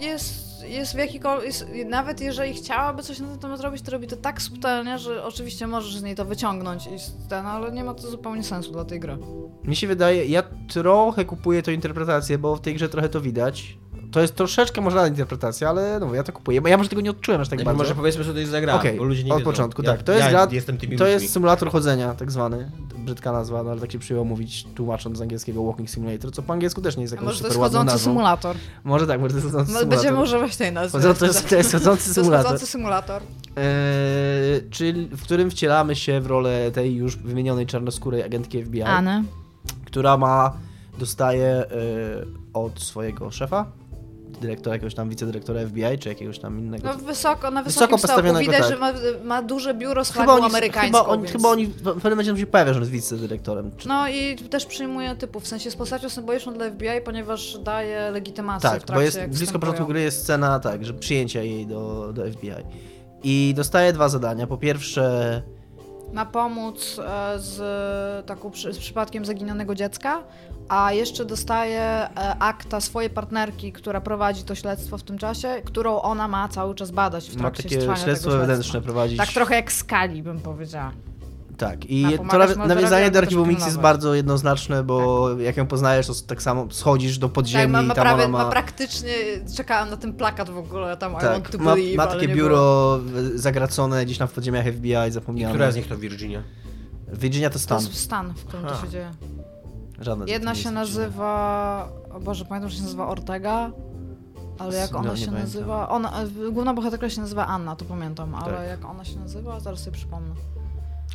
Jest, 0.00 0.34
jest 0.68 0.94
w 0.94 0.98
jakikolwiek. 0.98 1.46
Jest, 1.46 1.66
nawet 1.86 2.20
jeżeli 2.20 2.54
chciałaby 2.54 3.02
coś 3.02 3.18
na 3.18 3.28
ten 3.28 3.38
temat 3.38 3.60
robić, 3.60 3.82
to 3.82 3.90
robi 3.90 4.06
to 4.06 4.16
tak 4.16 4.42
subtelnie, 4.42 4.98
że 4.98 5.24
oczywiście 5.24 5.66
możesz 5.66 5.96
z 5.96 6.02
niej 6.02 6.14
to 6.14 6.24
wyciągnąć 6.24 6.86
i 6.86 6.90
ten, 7.28 7.46
ale 7.46 7.72
nie 7.72 7.84
ma 7.84 7.94
to 7.94 8.10
zupełnie 8.10 8.42
sensu 8.42 8.72
dla 8.72 8.84
tej 8.84 9.00
gry. 9.00 9.18
Mi 9.64 9.76
się 9.76 9.86
wydaje, 9.86 10.24
ja 10.26 10.42
trochę 10.72 11.24
kupuję 11.24 11.62
tę 11.62 11.72
interpretację, 11.72 12.38
bo 12.38 12.56
w 12.56 12.60
tej 12.60 12.74
grze 12.74 12.88
trochę 12.88 13.08
to 13.08 13.20
widać. 13.20 13.78
To 14.12 14.20
jest 14.20 14.34
troszeczkę 14.34 14.80
można 14.80 15.06
interpretacja, 15.08 15.68
ale 15.68 15.98
no 16.00 16.14
ja 16.14 16.22
to 16.22 16.32
kupuję, 16.32 16.60
bo 16.60 16.68
ja 16.68 16.76
może 16.76 16.88
tego 16.88 17.02
nie 17.02 17.10
odczułem 17.10 17.40
aż 17.40 17.48
tak 17.48 17.58
Najpierw 17.58 17.76
bardzo. 17.78 17.82
może 17.82 17.94
powiedzmy, 18.00 18.24
co 18.24 18.32
to 18.32 18.38
jest 18.38 18.50
za 18.50 18.60
gra, 18.60 18.74
Okej, 18.74 18.98
bo 18.98 19.04
ludzie 19.04 19.24
nie 19.24 19.32
od 19.32 19.38
wiedzą. 19.38 19.50
początku, 19.50 19.82
ja, 19.82 19.90
tak. 19.92 20.02
To 20.02 20.12
jest 20.12 20.24
ja 20.24 20.30
gra- 20.30 20.48
jestem 20.52 20.78
tymi 20.78 20.96
To 20.96 21.04
ludźmi. 21.04 21.22
jest 21.22 21.32
symulator 21.34 21.70
chodzenia, 21.70 22.14
tak 22.14 22.30
zwany. 22.30 22.70
Brzydka 22.98 23.32
nazwa, 23.32 23.62
no 23.62 23.70
ale 23.70 23.80
tak 23.80 23.92
się 23.92 23.98
przyjęło 23.98 24.24
mówić, 24.24 24.66
tłumacząc 24.74 25.18
z 25.18 25.20
angielskiego 25.20 25.64
Walking 25.64 25.90
Simulator, 25.90 26.32
co 26.32 26.42
po 26.42 26.52
angielsku 26.52 26.82
też 26.82 26.96
nie 26.96 27.02
jest 27.02 27.12
jakąś 27.12 27.26
może 27.26 27.38
to 27.38 27.44
super 27.44 27.50
jest 27.50 27.60
ładną 27.62 27.78
chodzący 27.80 28.04
symulator. 28.04 28.56
Może 28.84 29.06
tak, 29.06 29.20
może 29.20 29.34
to 29.34 29.38
jest 29.40 29.50
chodzący 29.52 29.72
No, 29.72 29.78
symulator. 29.78 29.98
Będziemy 30.04 30.22
używać 30.22 30.56
tej 30.56 30.72
nazwy. 30.72 30.98
Chodzący- 30.98 31.20
to, 31.20 31.26
jest, 31.26 31.48
to 31.48 31.56
jest 31.56 31.72
chodzący 31.72 32.02
To 32.02 32.08
jest 32.08 32.14
symulator. 32.14 32.46
chodzący 32.46 32.66
symulator. 32.66 33.22
Eee, 33.56 34.70
czyli, 34.70 35.06
w 35.06 35.22
którym 35.22 35.50
wcielamy 35.50 35.96
się 35.96 36.20
w 36.20 36.26
rolę 36.26 36.70
tej 36.70 36.94
już 36.94 37.16
wymienionej 37.16 37.66
czarnoskórej 37.66 38.22
agentki 38.22 38.64
FBI, 38.64 38.82
Anny. 38.82 39.24
która 39.84 40.16
ma, 40.16 40.52
dostaje 40.98 41.46
e, 41.46 41.66
od 42.54 42.80
swojego 42.80 43.30
szefa, 43.30 43.66
dyrektora, 44.40 44.74
jakiegoś 44.76 44.94
tam 44.94 45.08
wicedyrektora 45.08 45.60
FBI, 45.66 45.98
czy 45.98 46.08
jakiegoś 46.08 46.38
tam 46.38 46.58
innego. 46.58 46.88
No 46.88 46.94
wysoko, 46.94 47.50
na 47.50 47.62
Wysoko 47.62 47.64
wysokim 47.64 47.98
stołku. 47.98 48.02
postawionego, 48.02 48.40
Widać, 48.52 48.60
tak. 48.60 48.68
że 48.70 48.76
ma, 48.76 48.92
ma 49.24 49.42
duże 49.42 49.74
biuro 49.74 50.04
z 50.04 50.12
chyba 50.12 50.24
flagą 50.24 50.44
amerykańską. 50.46 50.98
chyba, 50.98 51.06
oni, 51.10 51.22
więc... 51.22 51.32
chyba 51.32 51.48
oni 51.48 51.66
w 51.66 51.82
pewnym 51.82 52.10
momencie 52.10 52.36
się 52.36 52.46
pojawia, 52.46 52.72
że 52.72 52.76
on 52.76 52.82
jest 52.82 52.92
wicedyrektorem. 52.92 53.70
Czy... 53.76 53.88
No 53.88 54.08
i 54.08 54.36
też 54.36 54.66
przyjmuje 54.66 55.16
typów, 55.16 55.44
w 55.44 55.46
sensie 55.48 55.64
jest 55.64 55.78
postacią 55.78 56.08
symboliczną 56.08 56.52
dla 56.54 56.70
FBI, 56.70 57.00
ponieważ 57.04 57.58
daje 57.58 58.10
legitymację 58.10 58.70
w 58.70 58.72
Tak, 58.72 58.82
trakcie, 58.82 58.94
bo 58.94 59.00
jest 59.00 59.18
blisko 59.18 59.36
wstępują. 59.46 59.60
początku 59.72 59.92
gry 59.92 60.00
jest 60.00 60.22
scena, 60.22 60.60
tak, 60.60 60.84
że 60.84 60.94
przyjęcia 60.94 61.42
jej 61.42 61.66
do, 61.66 62.12
do 62.12 62.32
FBI. 62.32 62.50
I 63.22 63.52
dostaje 63.56 63.92
dwa 63.92 64.08
zadania. 64.08 64.46
Po 64.46 64.56
pierwsze, 64.56 65.42
Ma 66.12 66.26
pomóc 66.26 66.96
e, 66.98 67.38
z, 67.38 68.26
taką, 68.26 68.50
z 68.72 68.78
przypadkiem 68.78 69.24
zaginionego 69.24 69.74
dziecka, 69.74 70.22
a 70.70 70.92
jeszcze 70.92 71.24
dostaje 71.24 72.08
akta 72.38 72.80
swojej 72.80 73.10
partnerki, 73.10 73.72
która 73.72 74.00
prowadzi 74.00 74.42
to 74.42 74.54
śledztwo 74.54 74.98
w 74.98 75.02
tym 75.02 75.18
czasie, 75.18 75.62
którą 75.64 76.00
ona 76.00 76.28
ma 76.28 76.48
cały 76.48 76.74
czas 76.74 76.90
badać 76.90 77.30
w 77.30 77.34
ma 77.34 77.40
trakcie 77.40 77.62
takie 77.62 77.78
trwania 77.78 78.02
śledztwo 78.02 78.30
tego 78.30 78.40
wewnętrzne 78.40 78.80
prowadzić. 78.80 79.18
Tak 79.18 79.28
trochę 79.28 79.54
jak 79.54 79.72
skali, 79.72 80.22
bym 80.22 80.40
powiedziała. 80.40 80.92
Tak, 81.56 81.78
Ma 81.80 81.86
i 81.88 82.18
to 82.18 82.66
nawiązanie 82.66 83.10
do 83.10 83.18
archiwum 83.18 83.48
Mix 83.48 83.58
jest 83.58 83.70
pilnować. 83.70 83.82
bardzo 83.82 84.14
jednoznaczne, 84.14 84.84
bo 84.84 85.28
jak 85.38 85.56
ją 85.56 85.66
poznajesz, 85.66 86.06
to 86.06 86.14
tak 86.26 86.42
samo 86.42 86.66
schodzisz 86.70 87.18
do 87.18 87.28
podziemi 87.28 87.64
Tak, 87.64 87.72
ma, 87.72 87.82
i 87.82 87.86
ma, 87.86 87.94
tam 87.94 88.02
prawie, 88.02 88.24
ona 88.24 88.38
ma 88.38 88.44
ma... 88.44 88.50
praktycznie, 88.50 89.12
czekałam 89.56 89.90
na 89.90 89.96
ten 89.96 90.12
plakat 90.12 90.50
w 90.50 90.56
ogóle, 90.56 90.96
tam 90.96 91.12
I 91.12 91.14
want 91.14 91.44
tak, 91.44 91.50
to 91.50 91.58
ma, 91.58 91.74
believe, 91.74 91.96
ma 91.96 92.06
takie 92.06 92.28
biuro 92.28 93.00
e, 93.34 93.38
zagracone 93.38 94.04
gdzieś 94.04 94.18
tam 94.18 94.28
w 94.28 94.32
podziemiach 94.32 94.66
FBI, 94.66 94.94
zapomniane. 95.10 95.54
Która 95.54 95.70
z 95.70 95.76
nich 95.76 95.88
to 95.88 95.96
Virginia? 95.96 96.42
Virginia 97.12 97.50
to 97.50 97.54
było. 97.54 97.62
stan. 97.62 97.78
To 97.78 97.88
jest 97.88 98.00
stan, 98.00 98.34
w 98.34 98.44
którym 98.44 98.66
to 98.66 98.72
Aha. 98.72 98.86
się 98.86 98.90
dzieje. 98.90 99.10
Żadna 100.00 100.26
z 100.26 100.28
Jedna 100.28 100.54
się 100.54 100.70
nazywa. 100.70 101.88
O 102.12 102.20
Boże, 102.20 102.44
pamiętam, 102.44 102.70
że 102.70 102.76
się 102.76 102.82
nazywa 102.82 103.08
Ortega. 103.08 103.70
Ale 104.58 104.76
jak 104.76 104.94
ona 104.94 105.16
się 105.16 105.26
pamiętam. 105.26 105.34
nazywa. 105.34 105.88
Ona, 105.88 106.22
e, 106.22 106.26
główna 106.52 106.74
bohaterka 106.74 107.10
się 107.10 107.20
nazywa 107.20 107.46
Anna, 107.46 107.76
to 107.76 107.84
pamiętam, 107.84 108.34
ale 108.34 108.54
Tak. 108.56 108.68
jak 108.68 108.84
ona 108.84 109.04
się 109.04 109.18
nazywa, 109.18 109.60
zaraz 109.60 109.78
sobie 109.80 109.96
przypomnę. 109.96 110.34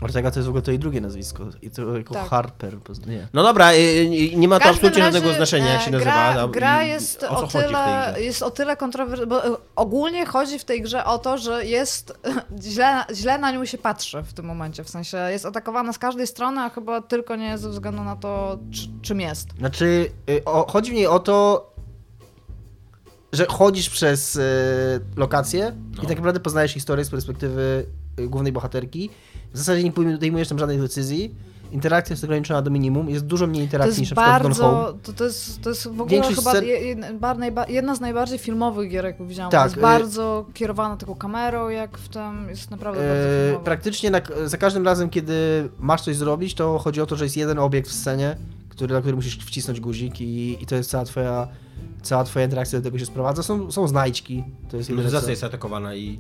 Ortega 0.02 0.32
to 0.32 0.40
jest 0.40 0.48
w 0.48 0.50
ogóle 0.50 0.62
to 0.62 0.72
jej 0.72 0.80
drugie 0.80 1.02
nazwisko. 1.02 1.46
I 1.62 1.70
to 1.72 1.98
jako 1.98 2.14
Tak. 2.14 2.30
Harper. 2.30 2.78
Nie. 3.08 3.28
No 3.34 3.44
dobra, 3.44 3.74
y, 3.74 3.78
y, 3.78 4.36
nie 4.36 4.48
ma 4.48 4.60
to 4.60 4.70
absolutnie 4.70 5.04
razie, 5.04 5.14
żadnego 5.14 5.36
znaczenia, 5.36 5.74
jak 5.74 5.82
się 5.82 5.88
e, 5.88 5.92
nazywa. 5.92 6.34
Gra, 6.34 6.48
gra 6.48 6.84
jest 6.84 7.24
o 7.24 7.30
o, 7.30 7.48
tyle, 7.48 8.16
jest 8.18 8.44
o 8.44 8.52
tyle 8.52 8.78
kontrowersyjna, 8.78 9.30
bo 9.30 9.46
e, 9.46 9.58
ogólnie 9.76 10.26
chodzi 10.26 10.60
w 10.60 10.66
tej 10.66 10.82
grze 10.82 11.06
o 11.06 11.18
to, 11.18 11.38
że 11.38 11.66
jest 11.66 12.20
źle, 12.64 13.04
źle 13.14 13.38
na 13.38 13.52
nią 13.52 13.66
się 13.66 13.78
patrzy 13.78 14.24
w 14.24 14.34
tym 14.34 14.46
momencie, 14.46 14.84
w 14.84 14.90
sensie 14.90 15.18
jest 15.18 15.46
atakowana 15.46 15.94
z 15.94 15.98
każdej 16.00 16.28
strony, 16.28 16.62
a 16.62 16.70
chyba 16.70 17.02
tylko 17.02 17.36
nie 17.36 17.58
ze 17.58 17.70
względu 17.70 18.04
na 18.04 18.16
to, 18.16 18.60
czy, 18.72 18.88
czym 19.02 19.22
jest. 19.22 19.48
Znaczy, 19.58 20.12
y, 20.30 20.46
o, 20.46 20.72
chodzi 20.72 20.94
mi 20.94 21.08
o 21.08 21.20
to, 21.20 21.70
że 23.34 23.46
chodzisz 23.46 23.90
przez 23.90 24.36
y, 24.36 24.42
lokację 25.16 25.76
No. 25.98 26.04
i 26.04 26.08
tak 26.08 26.18
naprawdę 26.18 26.40
poznajesz 26.40 26.72
historię 26.72 27.06
z 27.06 27.10
perspektywy 27.10 27.86
głównej 28.18 28.52
bohaterki. 28.52 29.10
W 29.56 29.58
zasadzie 29.58 29.84
nie 29.84 29.92
podejmujesz 29.92 30.48
tam 30.48 30.60
żadnych 30.60 30.82
decyzji. 30.82 31.36
Interakcja 31.72 32.14
jest 32.14 32.24
ograniczona 32.24 32.62
do 32.62 32.72
minimum. 32.72 33.10
Jest 33.10 33.26
dużo 33.26 33.48
mniej 33.48 33.64
interakcji 33.64 34.02
niż 34.02 34.10
jest 34.10 34.16
na 34.22 34.24
przykład 34.40 34.40
w 34.40 34.44
Gone 34.44 34.56
Home. 34.72 34.84
bardzo, 34.84 34.98
to, 35.04 35.14
to, 35.14 35.24
jest, 35.24 35.62
to 35.62 35.70
jest 35.70 35.84
w 35.84 35.88
ogóle 35.88 36.08
Większość 36.08 36.36
chyba 36.38 36.54
scen- 36.54 36.64
je- 36.64 36.96
jedna, 37.70 37.96
z 37.96 38.00
najbardziej 38.00 38.40
filmowych 38.40 38.90
gier, 38.92 39.06
jaką 39.06 39.28
widziałam. 39.28 39.52
Tak, 39.52 39.64
jest 39.66 39.78
y- 39.78 39.82
bardzo 39.82 40.46
kierowana 40.54 40.98
taką 40.98 41.16
kamerą, 41.16 41.70
jak 41.70 41.98
w 41.98 42.10
tym, 42.10 42.50
jest 42.50 42.72
naprawdę 42.72 43.00
bardzo 43.00 43.14
E, 43.14 43.46
filmowa. 43.46 43.66
praktycznie 43.66 44.12
na, 44.12 44.22
za 44.46 44.58
każdym 44.58 44.86
razem, 44.86 45.10
kiedy 45.10 45.34
masz 45.80 46.02
coś 46.02 46.16
zrobić, 46.16 46.54
to 46.56 46.78
chodzi 46.80 47.02
o 47.02 47.06
to, 47.06 47.16
że 47.16 47.24
jest 47.26 47.38
jeden 47.38 47.60
obiekt 47.60 47.90
w 47.90 47.94
scenie, 47.94 48.36
który, 48.70 48.94
na 48.94 49.02
który 49.02 49.16
musisz 49.16 49.38
wcisnąć 49.38 49.80
guzik 49.80 50.22
i, 50.22 50.58
i 50.64 50.66
to 50.66 50.76
jest 50.76 50.90
cała 50.90 51.06
twoja, 51.06 51.48
cała 52.02 52.24
twoja 52.24 52.46
interakcja 52.46 52.80
do 52.80 52.84
tego 52.84 53.00
się 53.00 53.06
sprowadza. 53.06 53.44
Są, 53.44 53.72
są 53.72 53.88
znajdźki, 53.88 54.44
to 54.72 54.78
jest. 54.78 54.90
Cywilizacja 54.90 55.30
jest 55.30 55.44
atakowana 55.44 55.96
i 55.96 56.20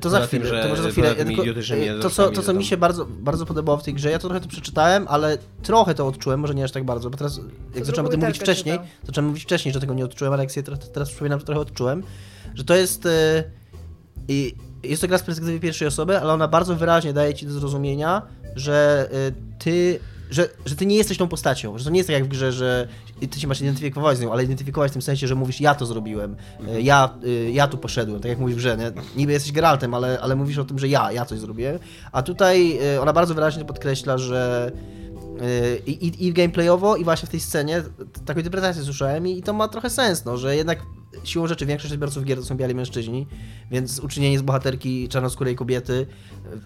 to 0.00 0.10
za 0.10 0.16
Poza 0.16 0.26
chwilę, 0.26 0.44
tym, 0.44 0.56
że 0.56 0.62
to 0.62 0.68
może 0.68 0.82
za 0.82 0.90
chwilę. 0.90 1.14
Ja 1.18 1.24
tylko, 1.24 1.42
e, 1.42 2.00
to, 2.00 2.10
co, 2.10 2.30
to, 2.30 2.34
że 2.34 2.42
co 2.42 2.54
mi 2.54 2.64
się 2.64 2.76
bardzo, 2.76 3.06
bardzo 3.06 3.46
podobało 3.46 3.78
w 3.78 3.82
tej 3.82 3.94
grze, 3.94 4.10
ja 4.10 4.18
to 4.18 4.28
trochę 4.28 4.40
to 4.40 4.48
przeczytałem, 4.48 5.06
ale 5.08 5.38
trochę 5.62 5.94
to 5.94 6.06
odczułem, 6.06 6.40
może 6.40 6.54
nie 6.54 6.64
aż 6.64 6.72
tak 6.72 6.84
bardzo, 6.84 7.10
bo 7.10 7.16
teraz, 7.16 7.40
jak 7.74 7.84
zacząłem 7.84 8.06
o 8.06 8.08
tym 8.08 8.20
mówić 8.20 8.38
wcześniej, 8.38 8.74
czytał. 8.74 8.88
zacząłem 9.06 9.28
mówić 9.28 9.42
wcześniej, 9.42 9.74
że 9.74 9.80
tego 9.80 9.94
nie 9.94 10.04
odczułem, 10.04 10.32
ale 10.32 10.42
jak 10.42 10.52
sobie 10.52 10.64
teraz, 10.64 10.90
teraz 10.90 11.08
przypominam, 11.08 11.40
to 11.40 11.46
trochę 11.46 11.60
odczułem, 11.60 12.02
że 12.54 12.64
to 12.64 12.74
jest... 12.74 13.06
e, 13.06 13.44
I 14.28 14.54
jest 14.82 15.02
to 15.02 15.08
gra 15.08 15.18
z 15.18 15.22
perspektywy 15.22 15.60
pierwszej 15.60 15.88
osoby, 15.88 16.20
ale 16.20 16.32
ona 16.32 16.48
bardzo 16.48 16.76
wyraźnie 16.76 17.12
daje 17.12 17.34
ci 17.34 17.46
do 17.46 17.52
zrozumienia, 17.52 18.22
że 18.56 19.08
e, 19.12 19.32
ty... 19.58 20.00
Że, 20.30 20.48
że 20.66 20.76
ty 20.76 20.86
nie 20.86 20.96
jesteś 20.96 21.18
tą 21.18 21.28
postacią, 21.28 21.78
że 21.78 21.84
to 21.84 21.90
nie 21.90 21.98
jest 21.98 22.08
tak 22.08 22.14
jak 22.14 22.24
w 22.24 22.28
grze, 22.28 22.52
że 22.52 22.88
ty 23.28 23.40
się 23.40 23.48
masz 23.48 23.60
identyfikować 23.60 24.18
z 24.18 24.20
nią, 24.20 24.32
ale 24.32 24.44
identyfikować 24.44 24.90
w 24.90 24.92
tym 24.92 25.02
sensie, 25.02 25.26
że 25.26 25.34
mówisz 25.34 25.60
ja 25.60 25.74
to 25.74 25.86
zrobiłem, 25.86 26.36
e, 26.68 26.80
ja, 26.80 27.14
y, 27.24 27.50
ja 27.52 27.68
tu 27.68 27.78
poszedłem, 27.78 28.20
tak 28.20 28.28
jak 28.28 28.38
mówisz 28.38 28.56
w 28.56 28.58
grze, 28.58 28.76
nie? 28.76 28.92
niby 29.16 29.32
jesteś 29.32 29.52
Geraltem, 29.52 29.94
ale, 29.94 30.20
ale 30.20 30.36
mówisz 30.36 30.58
o 30.58 30.64
tym, 30.64 30.78
że 30.78 30.88
ja, 30.88 31.12
ja 31.12 31.24
coś 31.24 31.38
zrobiłem, 31.38 31.78
a 32.12 32.22
tutaj 32.22 32.78
y, 32.96 33.00
ona 33.00 33.12
bardzo 33.12 33.34
wyraźnie 33.34 33.64
podkreśla, 33.64 34.18
że 34.18 34.72
i, 35.86 35.90
i, 35.90 36.26
i 36.26 36.32
gameplayowo 36.32 36.96
i 36.96 37.04
właśnie 37.04 37.26
w 37.26 37.30
tej 37.30 37.40
scenie 37.40 37.82
taką 38.24 38.40
interpretację 38.40 38.82
słyszałem 38.82 39.26
i, 39.26 39.38
i 39.38 39.42
to 39.42 39.52
ma 39.52 39.68
trochę 39.68 39.90
sens, 39.90 40.24
no, 40.24 40.36
że 40.36 40.56
jednak 40.56 40.78
siłą 41.24 41.46
rzeczy 41.46 41.66
większość 41.66 41.92
odbiorców 41.94 42.24
gier 42.24 42.38
to 42.38 42.44
są 42.44 42.56
biali 42.56 42.74
mężczyźni, 42.74 43.26
więc 43.70 43.98
uczynienie 43.98 44.38
z 44.38 44.42
bohaterki 44.42 45.08
czarnoskórej 45.08 45.56
kobiety 45.56 46.06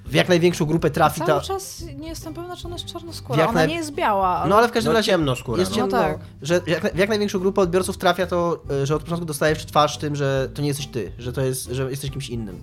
w 0.07 0.15
jak 0.15 0.29
największą 0.29 0.65
grupę 0.65 0.91
trafi 0.91 1.21
Cały 1.21 1.41
ta... 1.41 1.47
czas 1.47 1.85
nie 1.99 2.09
jestem 2.09 2.35
pewna, 2.35 2.57
czy 2.57 2.67
ona 2.67 2.77
jest 2.77 2.87
czarnoskóra. 2.93 3.41
Jak 3.41 3.51
ona 3.51 3.61
naj- 3.65 3.69
nie 3.69 3.75
jest 3.75 3.93
biała. 3.95 4.29
Ale... 4.29 4.51
No 4.51 4.57
ale 4.57 4.69
w 4.69 4.73
każdym 4.73 4.93
No 4.93 4.99
razie 4.99 5.07
ciemno 5.13 5.37
skóra. 5.37 5.61
jest 5.61 5.71
no. 5.71 5.77
ciemno, 5.77 5.97
No 5.97 6.03
tak. 6.03 6.19
że 6.43 6.61
jak, 6.67 6.95
w 6.95 6.99
jak 6.99 7.09
największą 7.09 7.39
grupę 7.39 7.61
odbiorców 7.61 7.99
trafia 7.99 8.27
to, 8.27 8.63
e, 8.83 8.87
że 8.87 8.95
od 8.97 9.03
początku 9.03 9.27
dostajesz 9.27 9.59
w 9.63 9.67
twarz 9.67 9.99
tym, 9.99 10.17
że 10.17 10.49
to 10.55 10.63
nie 10.63 10.69
jesteś 10.69 10.87
ty, 10.87 11.13
że 11.19 11.33
to 11.33 11.41
jest, 11.41 11.65
że 11.65 11.91
jesteś 11.91 12.11
kimś 12.11 12.29
innym. 12.31 12.63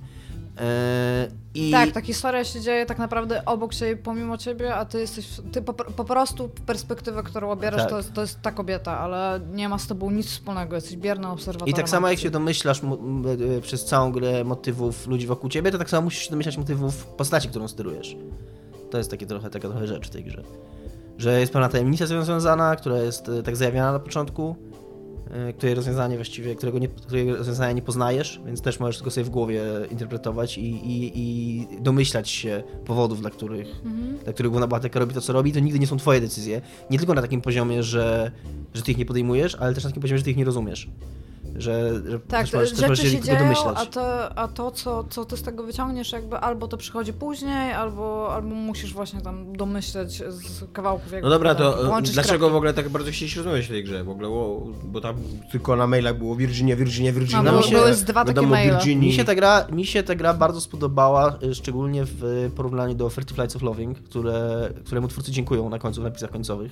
E, 0.58 1.28
I 1.56 1.72
Tak, 1.72 1.92
ta 1.92 2.02
historia 2.02 2.44
się 2.44 2.62
dzieje 2.62 2.86
tak 2.86 2.98
naprawdę 2.98 3.46
obok 3.46 3.74
siebie, 3.74 3.98
pomimo 3.98 4.38
ciebie, 4.38 4.76
a 4.76 4.86
ty 4.86 5.00
jesteś, 5.00 5.28
ty 5.52 5.62
po, 5.62 5.74
po 5.74 6.04
prostu 6.06 6.50
perspektywę, 6.66 7.24
którą 7.24 7.52
obierasz, 7.52 7.82
Tak. 7.82 7.90
to, 7.90 7.98
jest, 7.98 8.14
to 8.14 8.22
jest 8.22 8.42
ta 8.42 8.52
kobieta, 8.52 9.00
ale 9.00 9.40
nie 9.54 9.70
ma 9.70 9.78
z 9.78 9.88
tobą 9.88 10.12
nic 10.12 10.28
wspólnego, 10.28 10.76
jesteś 10.76 10.98
biernym 10.98 11.32
obserwatorem. 11.32 11.72
I 11.72 11.74
tak 11.74 11.90
samo 11.90 12.10
jak 12.10 12.20
się 12.20 12.30
domyślasz 12.30 12.84
m- 12.84 13.24
e, 13.58 13.62
przez 13.62 13.86
całą 13.86 14.12
grę 14.12 14.44
motywów 14.44 15.08
ludzi 15.08 15.28
wokół 15.28 15.50
ciebie, 15.50 15.72
to 15.72 15.78
tak 15.78 15.90
samo 15.90 16.02
musisz 16.02 16.24
się 16.24 16.30
domyślać 16.32 16.58
motywów 16.58 17.06
postaci, 17.06 17.48
którą 17.50 17.68
sterujesz. 17.68 18.16
To 18.92 18.98
jest 18.98 19.12
takie 19.12 19.26
trochę, 19.26 19.50
taka 19.50 19.70
trochę 19.70 19.88
rzecz 19.88 20.08
w 20.08 20.10
tej 20.10 20.24
grze. 20.24 20.44
Że 21.18 21.40
jest 21.40 21.54
pewna 21.54 21.70
tajemnica 21.70 22.06
z 22.06 22.12
nią 22.12 22.24
związana, 22.24 22.76
która 22.76 22.98
jest 22.98 23.30
e, 23.30 23.44
tak 23.44 23.56
zajawiana 23.56 23.92
na 23.92 24.00
początku, 24.00 24.56
e, 24.72 24.73
której 25.58 25.76
rozwiązanie 25.76 26.16
właściwie, 26.16 26.56
którego, 26.56 26.80
nie, 26.80 26.88
którego 26.88 27.36
rozwiązania 27.38 27.72
nie 27.72 27.82
poznajesz, 27.82 28.42
więc 28.46 28.62
też 28.62 28.80
możesz 28.80 28.98
tylko 28.98 29.12
sobie 29.12 29.24
w 29.24 29.30
głowie 29.30 29.62
interpretować 29.92 30.58
i, 30.58 30.70
i, 30.70 31.12
i 31.16 31.68
domyślać 31.82 32.30
się 32.30 32.64
powodów, 32.86 33.22
dla 33.22 33.30
których, 33.30 33.68
Mhm. 33.86 34.18
dla 34.24 34.34
których 34.34 34.52
główna 34.52 34.68
bohaterka 34.68 35.00
robi 35.00 35.14
to, 35.14 35.22
co 35.22 35.34
robi. 35.34 35.52
To 35.52 35.60
nigdy 35.60 35.80
nie 35.80 35.88
są 35.88 35.98
twoje 35.98 36.22
decyzje. 36.22 36.62
Nie 36.90 36.98
tylko 36.98 37.14
na 37.14 37.22
takim 37.22 37.42
poziomie, 37.42 37.84
że, 37.84 38.32
że 38.74 38.82
ty 38.82 38.92
ich 38.92 38.98
nie 38.98 39.06
podejmujesz, 39.06 39.56
ale 39.56 39.74
też 39.74 39.84
na 39.84 39.90
takim 39.90 40.02
poziomie, 40.02 40.18
że 40.18 40.24
ty 40.24 40.32
ich 40.32 40.38
nie 40.38 40.46
rozumiesz. 40.46 40.88
Że, 41.56 41.94
że 42.10 42.20
Tak, 42.20 42.46
możesz, 42.54 42.70
też 42.70 42.70
rzeczy 42.80 42.90
możesz 42.90 43.06
się 43.06 43.12
tylko 43.12 43.26
dzieją, 43.26 43.40
domyślać. 43.40 43.78
a 43.78 43.86
to, 43.86 44.38
a 44.38 44.48
to 44.48 44.72
co, 44.72 45.04
co 45.10 45.26
ty 45.26 45.38
z 45.38 45.42
tego 45.44 45.64
wyciągniesz, 45.64 46.12
jakby 46.12 46.38
albo 46.38 46.68
to 46.68 46.78
przychodzi 46.78 47.14
później, 47.14 47.74
albo, 47.74 48.34
albo 48.36 48.48
musisz 48.56 48.94
właśnie 48.94 49.22
tam 49.22 49.56
domyśleć 49.58 50.24
z 50.30 50.72
kawałków. 50.74 51.12
Jakby 51.12 51.24
No 51.24 51.30
dobra, 51.30 51.56
to 51.56 51.98
e, 51.98 52.02
dlaczego 52.02 52.38
kropki. 52.38 52.54
w 52.54 52.56
ogóle 52.56 52.74
tak 52.74 52.90
bardzo 52.90 53.12
chcieliście 53.12 53.40
rozmawiać 53.40 53.66
w 53.66 53.70
tej 53.70 53.84
grze? 53.84 54.04
W 54.04 54.10
ogóle, 54.10 54.30
bo 54.84 55.02
tam 55.02 55.16
tylko 55.52 55.76
na 55.76 55.88
mailach 55.88 56.18
było 56.18 56.36
Virginia, 56.36 56.76
Virginia, 56.76 57.12
Virginia. 57.14 57.44
No, 57.44 57.52
były- 57.52 57.72
były 57.72 57.94
z 57.94 58.04
dwa 58.04 58.26
takie 58.26 58.42
maile. 58.48 58.72
Virginii. 58.74 59.08
Mi 59.10 59.14
się, 59.16 59.24
ta 59.26 59.36
gra, 59.36 59.66
mi 59.72 59.86
się 59.86 60.04
ta 60.04 60.16
gra 60.16 60.34
bardzo 60.34 60.62
spodobała, 60.62 61.36
y, 61.44 61.56
szczególnie 61.56 62.06
w 62.06 62.24
y, 62.24 62.52
porównaniu 62.56 62.96
do 62.96 63.10
30 63.10 63.34
Flights 63.34 63.56
of 63.56 63.62
Loving, 63.62 64.00
które, 64.00 64.70
któremu 64.86 65.08
twórcy 65.08 65.32
dziękują 65.32 65.70
na 65.70 65.80
końcu, 65.80 66.02
w 66.02 66.04
napisach 66.04 66.30
końcowych. 66.32 66.72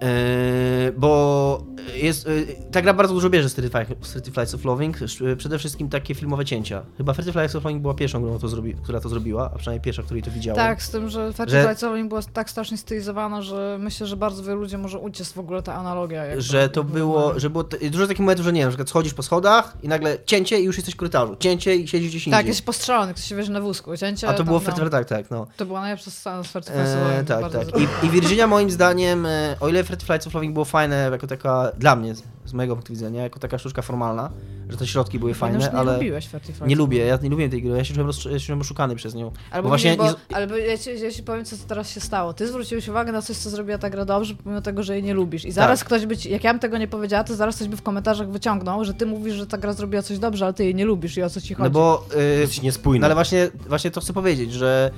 Eee, 0.00 0.92
bo 0.96 1.64
jest, 1.94 2.26
y, 2.28 2.46
ta 2.72 2.82
gra 2.82 2.94
bardzo 2.94 3.14
dużo 3.14 3.30
bierze 3.30 3.48
z 3.48 3.52
30 3.52 3.76
Fli- 3.78 3.96
z 4.02 4.08
30 4.10 4.30
Flights 4.32 4.54
of 4.54 4.64
Loving, 4.64 5.02
sz- 5.02 5.38
przede 5.38 5.58
wszystkim 5.58 5.88
takie 5.88 6.14
filmowe 6.14 6.44
cięcia. 6.44 6.82
Chyba 6.96 7.12
30 7.12 7.32
Flights 7.32 7.56
of 7.56 7.64
Loving 7.64 7.82
była 7.82 7.94
pierwszą 7.94 8.22
grą, 8.22 8.38
to 8.38 8.48
zrobi, 8.48 8.74
która 8.74 9.00
to 9.00 9.08
zrobiła, 9.08 9.50
a 9.54 9.58
przynajmniej 9.58 9.80
pierwsza, 9.84 10.02
której 10.02 10.22
to 10.22 10.30
widziałem. 10.30 10.56
Tak, 10.56 10.82
z 10.82 10.90
tym, 10.90 11.08
że 11.08 11.32
Ferty 11.32 11.52
Że- 11.52 11.64
Flightsowa 11.64 12.04
była 12.04 12.20
tak 12.32 12.50
strasznie 12.50 12.76
stylizowana, 12.78 13.42
że 13.42 13.76
myślę, 13.80 14.06
że 14.06 14.16
bardzo 14.16 14.42
wielu 14.42 14.60
ludzi 14.60 14.78
może 14.78 14.98
uciec 14.98 15.32
w 15.32 15.38
ogóle 15.38 15.62
ta 15.62 15.74
analogia. 15.74 16.22
Że 16.40 16.68
to 16.68 16.84
było, 16.84 17.40
że 17.40 17.50
było 17.50 17.64
dużo 17.90 18.06
takich 18.06 18.20
momentów, 18.20 18.44
że 18.44 18.52
nie 18.52 18.60
wiem, 18.60 18.70
że 18.70 18.70
na 18.70 18.70
przykład 18.70 18.88
schodzisz 18.88 19.14
po 19.14 19.22
schodach 19.22 19.76
i 19.82 19.88
nagle 19.88 20.18
cięcie 20.26 20.60
i 20.60 20.64
już 20.64 20.76
jesteś 20.76 20.94
w 20.94 20.96
korytarzu, 20.96 21.36
cięcie 21.38 21.76
i 21.76 21.88
siedzisz 21.88 22.10
gdzieś 22.10 22.24
Tak, 22.24 22.32
indziej. 22.32 22.46
jesteś 22.48 22.64
postrzelony, 22.64 23.12
ktoś 23.14 23.24
się 23.24 23.36
wierzy 23.36 23.52
na 23.52 23.60
wózku, 23.60 23.96
cięcie 23.96 24.28
A 24.28 24.32
to 24.34 24.44
było 24.44 24.60
w 24.60 24.66
no, 24.66 24.72
30 24.72 24.90
tak, 24.90 25.08
tak, 25.08 25.30
no. 25.30 25.46
To 25.56 25.66
była 25.66 25.80
najlepsza 25.80 26.10
scena 26.10 26.42
z 26.42 26.46
Ferty 26.46 26.72
E, 26.72 27.24
tak, 27.24 27.52
tak. 27.52 27.68
I, 27.80 28.06
I 28.06 28.10
Virginia 28.10 28.46
moim 28.46 28.70
zdaniem, 28.70 29.26
e, 29.26 29.56
o 29.60 29.68
ile 29.68 29.84
Fred 29.88 30.02
Flights 30.02 30.26
of 30.26 30.34
Loving 30.34 30.52
było 30.52 30.64
fajne 30.64 31.08
jako 31.12 31.26
taka, 31.26 31.72
dla 31.78 31.96
mnie, 31.96 32.14
z, 32.44 32.52
mojego 32.52 32.74
punktu 32.76 32.92
widzenia, 32.92 33.22
jako 33.22 33.38
taka 33.38 33.58
sztuczka 33.58 33.82
formalna, 33.82 34.30
że 34.68 34.76
te 34.76 34.86
środki 34.86 35.18
były 35.18 35.34
Fajne, 35.34 35.58
fajne, 35.60 35.72
nie 35.72 35.78
ale 35.78 35.92
lubiłeś 35.94 36.28
nie 36.66 36.76
lubię, 36.76 36.98
ja 37.06 37.18
nie 37.22 37.28
lubię 37.30 37.48
tej 37.48 37.62
gry, 37.62 37.76
ja 37.76 37.84
się 37.84 37.94
czułem, 37.94 38.08
rozcz- 38.08 38.30
ja 38.32 38.38
się 38.38 38.46
czułem 38.46 38.60
oszukany 38.60 38.96
przez 38.96 39.14
nią. 39.14 39.32
Albo 39.50 39.62
Bo 39.62 39.68
właśnie 39.68 39.96
bo, 39.96 40.04
nie- 40.04 40.36
albo 40.36 40.56
ja 40.56 40.78
ci, 40.78 41.00
ja 41.00 41.10
ci 41.10 41.22
powiem, 41.22 41.44
co 41.44 41.56
teraz 41.68 41.90
się 41.90 42.00
stało. 42.00 42.32
Ty 42.32 42.48
zwróciłeś 42.48 42.88
uwagę 42.88 43.12
na 43.12 43.22
coś, 43.22 43.36
co 43.36 43.50
zrobiła 43.50 43.78
ta 43.78 43.90
gra 43.90 44.04
dobrze, 44.04 44.34
pomimo 44.34 44.62
tego, 44.62 44.82
że 44.82 44.94
jej 44.94 45.02
nie 45.02 45.14
lubisz. 45.14 45.44
I 45.44 45.52
zaraz 45.52 45.78
Tak. 45.78 45.86
ktoś 45.86 46.06
by 46.06 46.16
ci, 46.16 46.30
jak 46.30 46.44
ja 46.44 46.52
bym 46.52 46.60
tego 46.60 46.78
nie 46.78 46.88
powiedziała, 46.88 47.24
to 47.24 47.34
zaraz 47.36 47.56
ktoś 47.56 47.68
by 47.68 47.76
w 47.76 47.82
komentarzach 47.82 48.30
wyciągnął, 48.30 48.84
że 48.84 48.94
ty 48.94 49.06
mówisz, 49.06 49.34
że 49.34 49.46
ta 49.46 49.58
gra 49.58 49.72
zrobiła 49.72 50.02
coś 50.02 50.18
dobrze, 50.18 50.44
ale 50.44 50.54
ty 50.54 50.64
jej 50.64 50.74
nie 50.74 50.84
lubisz 50.84 51.16
i 51.16 51.22
o 51.22 51.30
co 51.30 51.40
ci 51.40 51.54
chodzi. 51.54 51.64
No 51.64 51.70
bo... 51.70 52.04
e, 52.16 52.22
Jesteś 52.22 52.62
niespójny. 52.62 53.00
No 53.00 53.06
ale 53.06 53.14
właśnie, 53.14 53.48
właśnie 53.68 53.90
to 53.90 54.00
chcę 54.00 54.12
powiedzieć, 54.12 54.52
że 54.52 54.90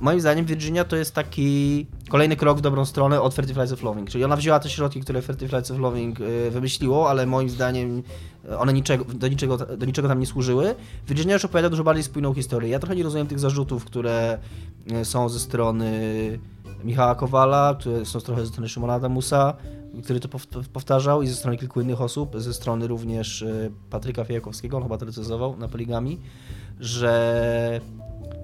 moim 0.00 0.20
zdaniem 0.20 0.44
Virginia 0.44 0.84
to 0.84 0.96
jest 0.96 1.14
taki 1.14 1.86
kolejny 2.08 2.36
krok 2.36 2.58
w 2.58 2.60
dobrą 2.60 2.84
stronę 2.84 3.20
od 3.20 3.32
30 3.32 3.54
Flights 3.54 3.72
of 3.72 3.82
Loving. 3.82 4.10
Czyli 4.10 4.24
ona 4.24 4.36
wzięła 4.36 4.60
te 4.60 4.70
środki, 4.70 5.00
które 5.00 5.22
30 5.22 5.48
Flights 5.48 5.70
of 5.70 5.78
Loving 5.78 6.20
e, 6.20 6.50
wymyśliło, 6.50 7.10
ale 7.10 7.26
moim 7.26 7.50
zdaniem 7.50 8.02
e, 8.50 8.58
one 8.58 8.72
niczego, 8.72 9.04
do, 9.04 9.28
niczego, 9.28 9.56
do 9.56 9.86
niczego 9.86 10.08
tam 10.08 10.20
nie 10.20 10.26
służyły. 10.26 10.74
Virginia 11.08 11.34
już 11.34 11.44
opowiada 11.44 11.70
dużo 11.70 11.84
bardziej 11.84 12.04
spójną 12.04 12.34
historię. 12.34 12.70
Ja 12.70 12.78
trochę 12.78 12.96
nie 12.96 13.02
rozumiem 13.02 13.26
tych 13.26 13.38
zarzutów, 13.38 13.84
które 13.84 14.38
e, 14.92 15.04
są 15.04 15.28
ze 15.28 15.40
strony 15.40 15.90
Michała 16.84 17.14
Kowala, 17.14 17.76
które 17.80 18.04
są 18.04 18.20
trochę 18.20 18.40
ze 18.40 18.46
strony 18.46 18.68
Szymona 18.68 18.94
Adamusa, 18.94 19.54
który 20.04 20.20
to 20.20 20.28
pow- 20.28 20.68
powtarzał 20.72 21.22
i 21.22 21.28
ze 21.28 21.34
strony 21.34 21.56
kilku 21.56 21.80
innych 21.80 22.00
osób, 22.00 22.40
ze 22.40 22.54
strony 22.54 22.86
również 22.86 23.42
e, 23.42 23.70
Patryka 23.90 24.24
Fiejakowskiego, 24.24 24.76
on 24.76 24.82
chyba 24.82 24.98
to 24.98 25.06
recenzował 25.06 25.56
na 25.56 25.68
Poligami, 25.68 26.20
że 26.80 27.80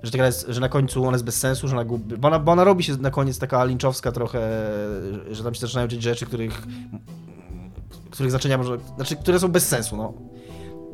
że, 0.04 0.10
ta 0.10 0.18
gra 0.18 0.26
jest, 0.26 0.46
że 0.48 0.60
na 0.60 0.68
końcu 0.68 1.02
ona 1.02 1.12
jest 1.12 1.24
bez 1.24 1.36
sensu, 1.36 1.68
że 1.68 1.76
ona 1.76 1.84
gubi, 1.84 2.16
bo, 2.16 2.28
ona, 2.28 2.38
bo 2.38 2.52
ona 2.52 2.64
robi 2.64 2.84
się 2.84 2.96
na 2.96 3.10
koniec 3.10 3.38
taka 3.38 3.64
linczowska 3.64 4.12
trochę, 4.12 4.40
że 5.30 5.44
tam 5.44 5.54
się 5.54 5.60
zaczynają 5.60 5.88
dziać 5.88 6.02
rzeczy, 6.02 6.26
których 6.26 6.66
których 8.14 8.30
znaczenia 8.30 8.58
może, 8.58 8.78
znaczy, 8.96 9.16
które 9.16 9.40
są 9.40 9.48
bez 9.48 9.68
sensu, 9.68 9.96
no. 9.96 10.12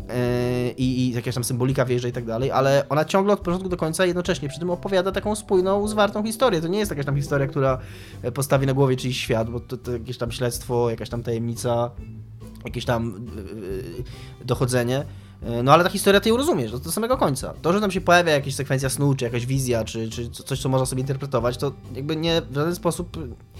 Yy, 0.08 0.70
I, 0.76 1.12
jakaś 1.12 1.34
tam 1.34 1.44
symbolika 1.44 1.84
wjeżdża 1.84 2.08
i 2.08 2.12
tak 2.12 2.24
dalej, 2.24 2.50
ale 2.50 2.88
ona 2.88 3.04
ciągle 3.04 3.32
od 3.32 3.40
początku 3.40 3.68
do 3.68 3.76
końca 3.76 4.06
jednocześnie 4.06 4.48
przy 4.48 4.58
tym 4.58 4.70
opowiada 4.70 5.12
taką 5.12 5.34
spójną, 5.34 5.88
zwartą 5.88 6.24
historię. 6.24 6.60
To 6.60 6.68
nie 6.68 6.78
jest 6.78 6.90
jakaś 6.90 7.06
tam 7.06 7.16
historia, 7.16 7.46
która 7.46 7.78
e, 8.22 8.32
postawi 8.32 8.66
na 8.66 8.74
głowie 8.74 8.96
czyjś 8.96 9.20
świat, 9.20 9.50
bo 9.50 9.60
to, 9.60 9.76
to 9.76 9.92
jakieś 9.92 10.18
tam 10.18 10.32
śledztwo, 10.32 10.90
jakaś 10.90 11.08
tam 11.08 11.22
tajemnica, 11.22 11.90
jakieś 12.64 12.84
tam 12.84 13.26
yy, 13.36 14.04
dochodzenie. 14.44 15.04
Yy, 15.42 15.62
No 15.62 15.72
ale 15.72 15.84
ta 15.84 15.90
historia 15.90 16.20
ty 16.20 16.28
ją 16.28 16.36
rozumiesz 16.36 16.70
do, 16.72 16.78
do 16.78 16.92
samego 16.92 17.16
końca. 17.16 17.54
To, 17.62 17.72
że 17.72 17.80
tam 17.80 17.90
się 17.90 18.00
pojawia 18.00 18.32
jakaś 18.32 18.54
sekwencja 18.54 18.88
snu, 18.88 19.14
czy 19.14 19.24
jakaś 19.24 19.46
wizja, 19.46 19.84
czy, 19.84 20.10
czy 20.10 20.30
co- 20.30 20.42
coś, 20.42 20.60
co 20.60 20.68
można 20.68 20.86
sobie 20.86 21.00
interpretować, 21.00 21.56
to 21.56 21.72
jakby 21.94 22.16
nie 22.16 22.42
w 22.50 22.54
żaden 22.54 22.74
sposób 22.74 23.16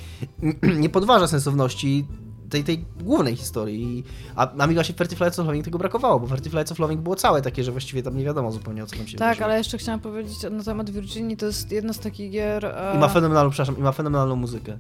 nie 0.83 0.89
podważa 0.89 1.27
sensowności 1.29 2.07
tej, 2.51 2.65
tej 2.65 2.85
głównej 3.01 3.37
historii. 3.37 4.05
A, 4.37 4.53
a 4.59 4.67
mi 4.67 4.75
właśnie 4.75 4.93
w 4.93 4.97
30 4.97 5.17
Flights 5.17 5.39
of 5.39 5.47
Loving 5.47 5.65
tego 5.65 5.79
brakowało, 5.79 6.21
bo 6.21 6.27
w 6.27 6.31
30 6.31 6.51
Flights 6.51 6.73
of 6.73 6.79
Loving 6.79 7.01
było 7.01 7.17
całe 7.17 7.43
takie, 7.43 7.65
że 7.65 7.73
właściwie 7.73 8.03
tam 8.03 8.17
nie 8.17 8.25
wiadomo 8.25 8.53
zupełnie 8.53 8.85
o 8.85 8.87
co 8.87 8.97
tam 8.97 9.07
się 9.07 9.19
Tak, 9.19 9.29
wydarzyło. 9.29 9.45
ale 9.47 9.59
jeszcze 9.59 9.79
chciałam 9.79 10.01
powiedzieć 10.01 10.39
na 10.51 10.63
temat 10.65 10.91
Virginii, 10.91 11.37
to 11.37 11.47
jest 11.47 11.73
jedna 11.73 11.93
z 11.93 11.99
takich 11.99 12.31
gier... 12.31 12.65
E... 12.65 12.93
I 12.95 12.99
ma 12.99 13.09
fenomenalną, 13.09 13.51
przepraszam, 13.51 13.79
i 13.79 13.83
ma 13.83 13.93
fenomenalną 13.93 14.37
muzykę. 14.37 14.79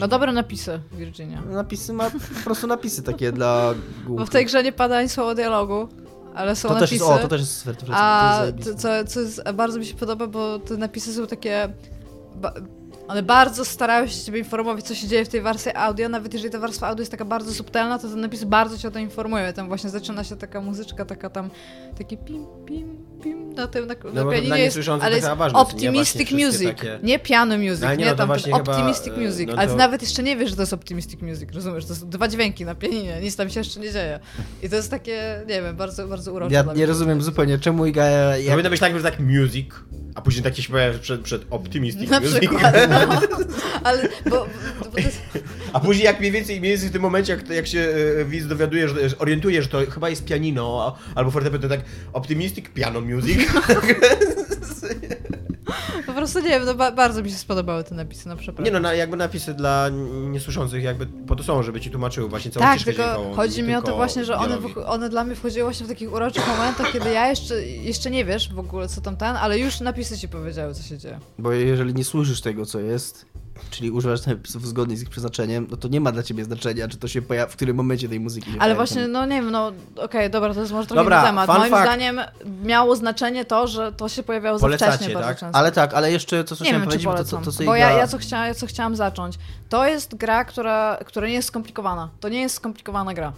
Ma 0.00 0.08
dobre 0.08 0.32
napisy 0.32 0.80
Virginia. 0.92 1.42
Napisy 1.50 1.92
ma 1.92 2.10
po 2.10 2.44
prostu 2.44 2.66
napisy 2.66 3.02
takie 3.02 3.32
dla 3.32 3.74
głupich. 4.06 4.18
Bo 4.20 4.26
w 4.26 4.30
tej 4.30 4.46
grze 4.46 4.62
nie 4.62 4.72
pada 4.72 4.96
ani 4.96 5.08
słowo 5.08 5.34
dialogu, 5.34 5.88
ale 6.34 6.56
są 6.56 6.68
to 6.68 6.74
też 6.74 6.80
napisy. 6.80 6.94
jest, 6.94 7.18
o, 7.18 7.18
to 7.18 7.28
też 7.28 7.40
jest 7.40 7.52
z 7.52 7.60
30 7.60 7.76
Flights 7.84 7.90
of 7.90 7.96
A 8.00 8.40
to 8.46 8.62
to, 8.62 8.68
jest 8.68 8.80
co, 8.80 8.88
co 9.04 9.20
jest, 9.20 9.42
bardzo 9.54 9.78
mi 9.78 9.86
się 9.86 9.94
podoba, 9.94 10.26
bo 10.26 10.58
te 10.58 10.76
napisy 10.76 11.14
są 11.14 11.26
takie. 11.26 11.68
Ba, 12.34 12.52
one 13.08 13.22
bardzo 13.22 13.64
starają 13.64 14.06
się 14.06 14.24
ciebie 14.24 14.38
informować, 14.38 14.84
co 14.84 14.94
się 14.94 15.08
dzieje 15.08 15.24
w 15.24 15.28
tej 15.28 15.40
wersji 15.40 15.72
audio, 15.74 16.08
nawet 16.08 16.34
jeżeli 16.34 16.52
ta 16.52 16.58
warstwa 16.58 16.86
audio 16.88 17.02
jest 17.02 17.10
taka 17.10 17.24
bardzo 17.24 17.54
subtelna, 17.54 17.98
to 17.98 18.08
te 18.08 18.16
napisy 18.16 18.46
bardzo 18.46 18.78
cię 18.78 18.88
o 18.88 18.90
tym 18.90 19.02
informują. 19.02 19.52
Tam 19.52 19.68
właśnie 19.68 19.90
zaczyna 19.90 20.24
się 20.24 20.36
taka 20.36 20.60
muzyczka, 20.60 21.04
taka 21.04 21.30
tam, 21.30 21.50
taki 21.98 22.18
pim, 22.18 22.46
pim, 22.66 22.96
pim, 23.22 23.54
na 23.54 23.66
tym, 23.66 23.86
na, 23.86 23.94
No 24.14 24.24
na 24.24 24.30
pianinie 24.32 24.58
jest, 24.58 24.78
ale 25.00 25.16
jest 25.16 25.28
optimistic 25.52 26.30
music, 26.32 26.64
takie- 26.64 26.98
nie 27.02 27.18
piano 27.18 27.58
music, 27.58 27.82
Ale 27.82 27.96
nie, 27.96 28.04
no 28.04 28.10
to 28.10 28.16
tam 28.16 28.28
ten 28.28 28.38
chyba, 28.38 28.56
optimistic 28.56 29.12
e, 29.16 29.20
music, 29.20 29.46
no 29.48 29.54
ale 29.56 29.66
to- 29.66 29.72
ty 29.72 29.78
nawet 29.78 30.02
jeszcze 30.02 30.22
nie 30.22 30.36
wiesz, 30.36 30.50
że 30.50 30.56
to 30.56 30.62
jest 30.62 30.72
optimistic 30.72 31.20
music, 31.22 31.48
rozumiesz? 31.54 31.84
To 31.86 31.94
są 31.94 32.10
dwa 32.10 32.28
dźwięki 32.28 32.64
na 32.64 32.74
pianinie, 32.74 33.20
nic 33.22 33.36
tam 33.36 33.50
się 33.50 33.60
jeszcze 33.60 33.80
nie 33.80 33.92
dzieje. 33.92 34.20
I 34.62 34.68
to 34.68 34.76
jest 34.76 34.90
takie, 34.90 35.42
nie 35.48 35.62
wiem, 35.62 35.76
bardzo, 35.76 36.08
bardzo 36.08 36.32
urocze 36.32 36.54
Ja 36.54 36.62
dla 36.64 36.74
nie 36.74 36.86
rozumiem 36.86 37.22
zupełnie, 37.22 37.58
czemu 37.58 37.86
Iga... 37.86 38.04
Jak... 38.36 38.50
Powinno 38.50 38.70
być 38.70 38.80
tak, 38.80 38.96
że 38.96 39.02
tak 39.02 39.20
music, 39.20 39.66
a 40.14 40.20
później 40.22 40.42
takie 40.44 40.62
się 40.62 40.72
pojawia 40.72 40.98
przed, 40.98 41.20
przed 41.20 41.42
optimistic 41.50 42.10
Na 42.10 42.20
music. 42.20 42.38
przykład, 42.38 42.74
no. 42.90 43.20
Ale, 43.88 44.08
bo, 44.30 44.46
bo 44.80 44.84
to 44.84 44.98
jest, 44.98 45.20
A 45.72 45.80
później 45.80 46.04
jak 46.04 46.20
mniej 46.20 46.32
więcej, 46.32 46.60
mniej 46.60 46.72
więcej 46.72 46.88
w 46.88 46.92
tym 46.92 47.02
momencie, 47.02 47.32
jak, 47.32 47.48
jak 47.48 47.66
się 47.66 47.80
e, 48.20 48.24
widz 48.24 48.46
dowiaduje, 48.46 48.88
że, 48.88 49.08
że 49.08 49.18
orientuje, 49.18 49.62
że 49.62 49.68
to 49.68 49.78
chyba 49.90 50.10
jest 50.10 50.24
pianino, 50.24 50.96
a, 51.14 51.18
albo 51.18 51.30
fortepian, 51.30 51.60
to 51.60 51.68
tak 51.68 51.80
optimistic 52.12 52.68
piano 52.68 53.00
music. 53.00 53.38
po 56.12 56.12
prostu 56.12 56.40
nie 56.40 56.48
wiem, 56.48 56.64
no, 56.64 56.74
ba, 56.74 56.92
bardzo 56.92 57.22
mi 57.22 57.30
się 57.30 57.36
spodobały 57.36 57.84
te 57.84 57.94
napisy, 57.94 58.28
no 58.28 58.36
przepraszam. 58.36 58.64
Nie 58.64 58.70
no, 58.70 58.80
na, 58.80 58.94
jakby 58.94 59.16
napisy 59.16 59.54
dla 59.54 59.88
niesłyszących 60.30 60.82
jakby 60.82 61.06
po 61.06 61.36
to 61.36 61.42
są, 61.42 61.62
żeby 61.62 61.80
ci 61.80 61.90
tłumaczyły 61.90 62.28
właśnie 62.28 62.50
całą 62.50 62.66
tak, 62.66 62.80
ścieżkę 62.80 63.02
tylko 63.02 63.14
dźwiękową, 63.14 63.36
chodzi 63.36 63.62
mi 63.62 63.74
o 63.74 63.82
to 63.82 63.96
właśnie, 63.96 64.24
że 64.24 64.36
one, 64.36 64.58
one 64.86 65.08
dla 65.08 65.24
mnie 65.24 65.34
wchodziły 65.34 65.64
właśnie 65.64 65.86
w 65.86 65.88
takich 65.88 66.12
uroczych 66.12 66.46
momentach, 66.46 66.92
kiedy 66.92 67.10
ja 67.10 67.28
jeszcze, 67.28 67.62
jeszcze 67.66 68.10
nie 68.10 68.24
wiesz 68.24 68.54
w 68.54 68.58
ogóle 68.58 68.88
co 68.88 69.00
tam 69.00 69.16
ten, 69.16 69.36
ale 69.36 69.58
już 69.58 69.80
napisy 69.80 70.18
ci 70.18 70.28
powiedziały, 70.28 70.74
co 70.74 70.82
się 70.82 70.98
dzieje. 70.98 71.18
Bo 71.38 71.52
jeżeli 71.52 71.94
nie 71.94 72.04
słyszysz 72.04 72.40
tego, 72.40 72.66
co 72.66 72.80
jest, 72.80 73.26
czyli 73.70 73.90
używasz 73.90 74.26
napisów 74.26 74.68
zgodnych 74.68 74.98
z 74.98 75.02
ich 75.02 75.10
przeznaczeniem, 75.10 75.66
no 75.70 75.76
to 75.76 75.88
nie 75.88 76.00
ma 76.00 76.12
dla 76.12 76.22
ciebie 76.22 76.44
znaczenia, 76.44 76.88
czy 76.88 76.96
to 76.96 77.08
się 77.08 77.22
pojawia, 77.22 77.50
w 77.50 77.56
którym 77.56 77.76
momencie 77.76 78.08
tej 78.08 78.20
muzyki 78.20 78.52
się 78.52 78.58
Ale 78.60 78.74
właśnie, 78.74 79.08
no 79.08 79.26
nie 79.26 79.42
wiem, 79.42 79.50
no 79.50 79.72
okej, 79.96 80.30
dobra, 80.30 80.54
to 80.54 80.60
jest 80.60 80.72
może 80.72 80.88
trochę 80.88 81.02
Dobra, 81.02 81.22
temat. 81.22 81.48
Moim 81.48 81.70
fact. 81.70 81.82
zdaniem 81.82 82.20
miało 82.64 82.96
znaczenie 82.96 83.44
to, 83.44 83.66
że 83.66 83.92
to 83.92 84.08
się 84.08 84.22
pojawiało 84.22 84.58
za 84.58 84.68
wcześnie 84.68 85.14
tak? 85.14 85.38
Ale 85.52 85.72
tak, 85.72 85.94
ale 85.94 86.12
jeszcze 86.12 86.44
co 86.44 86.56
czy 86.56 86.64
powiedzieć, 86.64 87.04
bo 87.04 87.14
to, 87.14 87.24
to, 87.24 87.38
to, 87.38 87.52
co 87.52 87.64
bo 87.64 87.76
ja, 87.76 87.90
ja, 87.90 88.06
co 88.06 88.18
chciałam, 88.18 88.46
ja 88.46 88.54
co 88.54 88.66
chciałam 88.66 88.96
zacząć. 88.96 89.38
To 89.68 89.86
jest 89.86 90.14
gra, 90.14 90.44
która, 90.44 90.98
która 91.06 91.28
nie 91.28 91.34
jest 91.34 91.48
skomplikowana. 91.48 92.08
To 92.20 92.28
nie 92.28 92.40
jest 92.40 92.54
skomplikowana 92.54 93.14
gra. 93.14 93.32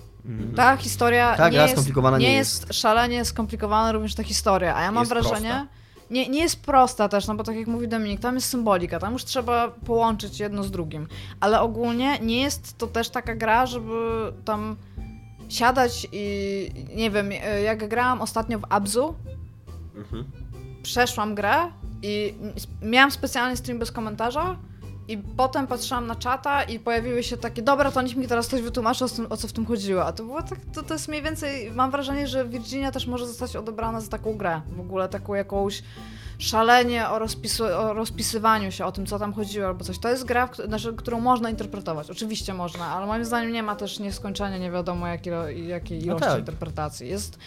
Ta 0.56 0.76
historia 0.76 1.36
Ta 1.36 1.44
nie, 1.44 1.52
gra 1.52 1.62
jest, 1.62 1.74
skomplikowana 1.74 2.18
nie 2.18 2.28
nie 2.28 2.34
jest 2.34 2.74
szalenie 2.74 3.24
skomplikowana 3.24 3.92
również 3.92 4.14
ta 4.14 4.22
historia, 4.22 4.76
a 4.76 4.82
ja 4.82 4.92
mam 4.92 5.02
Jest 5.02 5.12
wrażenie... 5.12 5.48
prosta. 5.48 5.83
Nie, 6.10 6.28
nie 6.28 6.40
jest 6.42 6.62
prosta 6.62 7.08
też, 7.08 7.26
no 7.26 7.34
bo 7.34 7.44
tak 7.44 7.56
jak 7.56 7.66
mówi 7.66 7.88
Dominik, 7.88 8.20
tam 8.20 8.34
jest 8.34 8.48
symbolika, 8.48 8.98
tam 8.98 9.12
już 9.12 9.24
trzeba 9.24 9.68
połączyć 9.68 10.40
jedno 10.40 10.62
z 10.64 10.70
drugim. 10.70 11.08
Ale 11.40 11.60
ogólnie 11.60 12.18
nie 12.18 12.40
jest 12.40 12.78
to 12.78 12.86
też 12.86 13.08
taka 13.10 13.34
gra, 13.34 13.66
żeby 13.66 14.32
tam 14.44 14.76
siadać 15.48 16.06
i 16.12 16.70
nie 16.96 17.10
wiem, 17.10 17.30
e, 17.32 17.62
jak 17.62 17.88
grałam 17.88 18.20
ostatnio 18.20 18.58
w 18.58 18.64
Abzu, 18.68 19.14
Mhm. 19.96 20.24
przeszłam 20.82 21.34
grę 21.34 21.54
i 22.02 22.34
miałam 22.82 23.10
specjalny 23.10 23.56
stream 23.56 23.78
bez 23.78 23.92
komentarza 23.92 24.56
i 25.08 25.18
potem 25.18 25.66
patrzyłam 25.66 26.06
na 26.06 26.16
czata 26.16 26.62
i 26.62 26.78
pojawiły 26.78 27.22
się 27.22 27.36
takie, 27.36 27.62
dobra, 27.62 27.90
to 27.90 28.02
niech 28.02 28.16
mi 28.16 28.28
teraz 28.28 28.48
ktoś 28.48 28.60
wytłumaczy, 28.60 29.04
o, 29.04 29.08
tym, 29.08 29.26
o 29.30 29.36
co 29.36 29.48
w 29.48 29.52
tym 29.52 29.66
chodziło. 29.66 30.04
A 30.04 30.12
to 30.12 30.24
było 30.24 30.42
tak, 30.42 30.58
to, 30.74 30.82
to 30.82 30.94
jest 30.94 31.08
mniej 31.08 31.22
więcej, 31.22 31.70
mam 31.70 31.90
wrażenie, 31.90 32.26
że 32.26 32.44
Virginia 32.44 32.90
też 32.90 33.06
może 33.06 33.26
zostać 33.26 33.56
odebrana 33.56 34.00
za 34.00 34.08
taką 34.08 34.36
grę. 34.36 34.60
W 34.76 34.80
ogóle 34.80 35.08
taką 35.08 35.34
jakąś 35.34 35.82
szalenie 36.38 37.08
o, 37.08 37.18
rozpisu, 37.18 37.64
o 37.64 37.92
rozpisywaniu 37.92 38.72
się, 38.72 38.84
o 38.84 38.92
tym, 38.92 39.06
co 39.06 39.18
tam 39.18 39.32
chodziło 39.32 39.66
albo 39.66 39.84
coś. 39.84 39.98
To 39.98 40.08
jest 40.08 40.24
gra, 40.24 40.48
znaczy, 40.64 40.92
którą 40.92 41.20
można 41.20 41.50
interpretować. 41.50 42.10
Oczywiście 42.10 42.54
można, 42.54 42.86
ale 42.86 43.06
moim 43.06 43.24
zdaniem 43.24 43.52
nie 43.52 43.62
ma 43.62 43.76
też 43.76 43.98
nieskończenia, 43.98 44.58
nie 44.58 44.70
wiadomo 44.70 45.06
jakiej, 45.06 45.68
jakiej 45.68 45.98
No 45.98 46.04
ilości 46.04 46.26
tak. 46.26 46.38
interpretacji. 46.38 47.08
Jest 47.08 47.38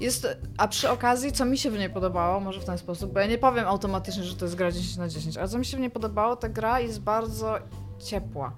jest, 0.00 0.26
a 0.56 0.68
przy 0.68 0.90
okazji, 0.90 1.32
co 1.32 1.44
mi 1.44 1.58
się 1.58 1.70
w 1.70 1.78
niej 1.78 1.90
podobało, 1.90 2.40
może 2.40 2.60
w 2.60 2.64
ten 2.64 2.78
sposób, 2.78 3.12
bo 3.12 3.20
ja 3.20 3.26
nie 3.26 3.38
powiem 3.38 3.66
automatycznie, 3.66 4.24
że 4.24 4.36
to 4.36 4.44
jest 4.44 4.54
gra 4.54 4.72
10 4.72 4.96
na 4.96 5.08
10, 5.08 5.36
ale 5.36 5.48
co 5.48 5.58
mi 5.58 5.64
się 5.64 5.76
w 5.76 5.80
niej 5.80 5.90
podobało, 5.90 6.36
ta 6.36 6.48
gra 6.48 6.80
jest 6.80 7.00
bardzo 7.00 7.58
ciepła. 7.98 8.52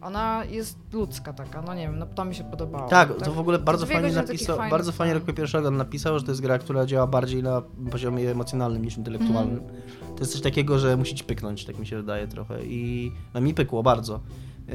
Ona 0.00 0.44
jest 0.50 0.78
ludzka 0.92 1.32
taka, 1.32 1.62
no 1.62 1.74
nie 1.74 1.82
wiem, 1.82 1.98
no 1.98 2.06
to 2.06 2.24
mi 2.24 2.34
się 2.34 2.44
podobało. 2.44 2.88
Tak, 2.88 3.16
to 3.24 3.32
w 3.32 3.38
ogóle 3.38 3.58
bardzo 3.58 3.86
fajnie 3.86 4.12
napisał, 4.12 4.58
bardzo 4.70 4.92
fajnie. 4.92 5.14
Roku 5.14 5.32
Pierwszego 5.32 5.70
napisał, 5.70 6.18
że 6.18 6.24
to 6.24 6.30
jest 6.30 6.40
gra, 6.40 6.58
która 6.58 6.86
działa 6.86 7.06
bardziej 7.06 7.42
na 7.42 7.62
poziomie 7.90 8.30
emocjonalnym 8.30 8.84
niż 8.84 8.96
intelektualnym. 8.96 9.58
Mhm. 9.58 9.82
To 10.16 10.20
jest 10.20 10.32
coś 10.32 10.42
takiego, 10.42 10.78
że 10.78 10.96
musi 10.96 11.14
ci 11.14 11.24
pyknąć, 11.24 11.64
tak 11.64 11.78
mi 11.78 11.86
się 11.86 11.96
wydaje 11.96 12.28
trochę 12.28 12.64
i 12.64 13.12
no, 13.34 13.40
mi 13.40 13.54
pykło 13.54 13.82
bardzo. 13.82 14.20
Yy, 14.68 14.74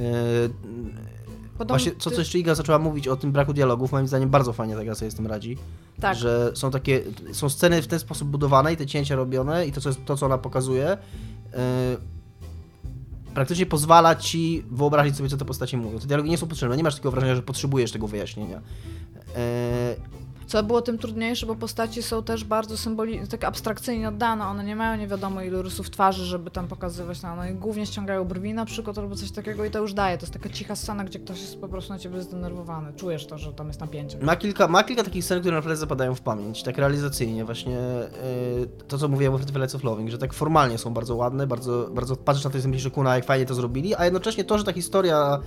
Podobno 1.57 1.73
Właśnie, 1.73 1.91
co 1.99 2.09
ty- 2.09 2.15
coś 2.15 2.35
Iga 2.35 2.55
zaczęła 2.55 2.79
mówić 2.79 3.07
o 3.07 3.15
tym 3.15 3.31
braku 3.31 3.53
dialogów, 3.53 3.91
moim 3.91 4.07
zdaniem 4.07 4.29
bardzo 4.29 4.53
fajnie 4.53 4.75
ta 4.75 4.83
gra 4.83 4.95
sobie 4.95 5.11
z 5.11 5.15
tym 5.15 5.27
radzi. 5.27 5.57
Tak. 5.99 6.17
Że 6.17 6.51
są 6.55 6.71
takie, 6.71 7.03
są 7.31 7.49
sceny 7.49 7.81
w 7.81 7.87
ten 7.87 7.99
sposób 7.99 8.27
budowane 8.27 8.73
i 8.73 8.77
te 8.77 8.85
cięcia 8.85 9.15
robione 9.15 9.67
i 9.67 9.71
to, 9.71 9.81
co, 9.81 9.89
jest, 9.89 10.05
to, 10.05 10.17
co 10.17 10.25
ona 10.25 10.37
pokazuje, 10.37 10.97
yy, 11.51 11.57
praktycznie 13.33 13.65
pozwala 13.65 14.15
ci 14.15 14.63
wyobrazić 14.71 15.17
sobie, 15.17 15.29
co 15.29 15.37
te 15.37 15.45
postacie 15.45 15.77
mówią. 15.77 15.99
Te 15.99 16.07
dialogi 16.07 16.29
nie 16.29 16.37
są 16.37 16.47
potrzebne, 16.47 16.77
nie 16.77 16.83
masz 16.83 16.95
takiego 16.95 17.11
wrażenia, 17.11 17.35
że 17.35 17.41
potrzebujesz 17.41 17.91
tego 17.91 18.07
wyjaśnienia. 18.07 18.61
Yy, 19.15 19.33
Co 20.53 20.63
było 20.63 20.81
tym 20.81 20.97
trudniejsze, 20.97 21.45
bo 21.45 21.55
postaci 21.55 22.03
są 22.03 22.23
też 22.23 22.43
bardzo 22.43 22.77
symboli, 22.77 23.27
tak 23.27 23.43
abstrakcyjnie 23.43 24.07
oddane, 24.07 24.45
one 24.45 24.63
nie 24.63 24.75
mają 24.75 24.97
nie 24.97 25.07
wiadomo 25.07 25.41
ilu 25.41 25.61
rysów 25.61 25.89
twarzy, 25.89 26.25
żeby 26.25 26.51
tam 26.51 26.67
pokazywać, 26.67 27.21
no, 27.21 27.29
one 27.31 27.53
głównie 27.53 27.85
ściągają 27.85 28.25
brwi 28.25 28.53
na 28.53 28.65
przykład 28.65 28.97
albo 28.97 29.15
coś 29.15 29.31
takiego 29.31 29.65
i 29.65 29.71
to 29.71 29.79
już 29.79 29.93
daje, 29.93 30.17
to 30.17 30.23
jest 30.23 30.33
taka 30.33 30.49
cicha 30.49 30.75
scena, 30.75 31.03
gdzie 31.03 31.19
ktoś 31.19 31.41
jest 31.41 31.61
po 31.61 31.67
prostu 31.67 31.93
na 31.93 31.99
ciebie 31.99 32.21
zdenerwowany, 32.21 32.93
czujesz 32.93 33.27
to, 33.27 33.37
że 33.37 33.53
tam 33.53 33.67
jest 33.67 33.79
napięcie. 33.79 34.17
Ma 34.21 34.35
kilka, 34.35 34.67
ma 34.67 34.83
kilka 34.83 35.03
takich 35.03 35.23
scen, 35.23 35.39
które 35.39 35.55
naprawdę 35.55 35.77
zapadają 35.77 36.15
w 36.15 36.21
pamięć, 36.21 36.63
tak 36.63 36.77
realizacyjnie, 36.77 37.45
właśnie 37.45 37.77
yy, 38.59 38.67
to, 38.87 38.97
co 38.97 39.07
mówiłem 39.07 39.33
o 39.33 39.37
Flights 39.37 39.75
of 39.75 39.83
Loving, 39.83 40.09
że 40.09 40.17
tak 40.17 40.33
formalnie 40.33 40.77
są 40.77 40.93
bardzo 40.93 41.15
ładne, 41.15 41.47
bardzo, 41.47 41.89
bardzo 41.91 42.15
patrzysz 42.15 42.45
na 42.45 42.51
to 42.51 42.57
i 42.57 42.61
myślisz, 42.61 42.81
że 42.81 42.91
kuna, 42.91 43.15
jak 43.15 43.25
fajnie 43.25 43.45
to 43.45 43.53
zrobili, 43.53 43.95
a 43.95 44.05
jednocześnie 44.05 44.43
to, 44.43 44.57
że 44.57 44.63
ta 44.63 44.73
historia, 44.73 45.39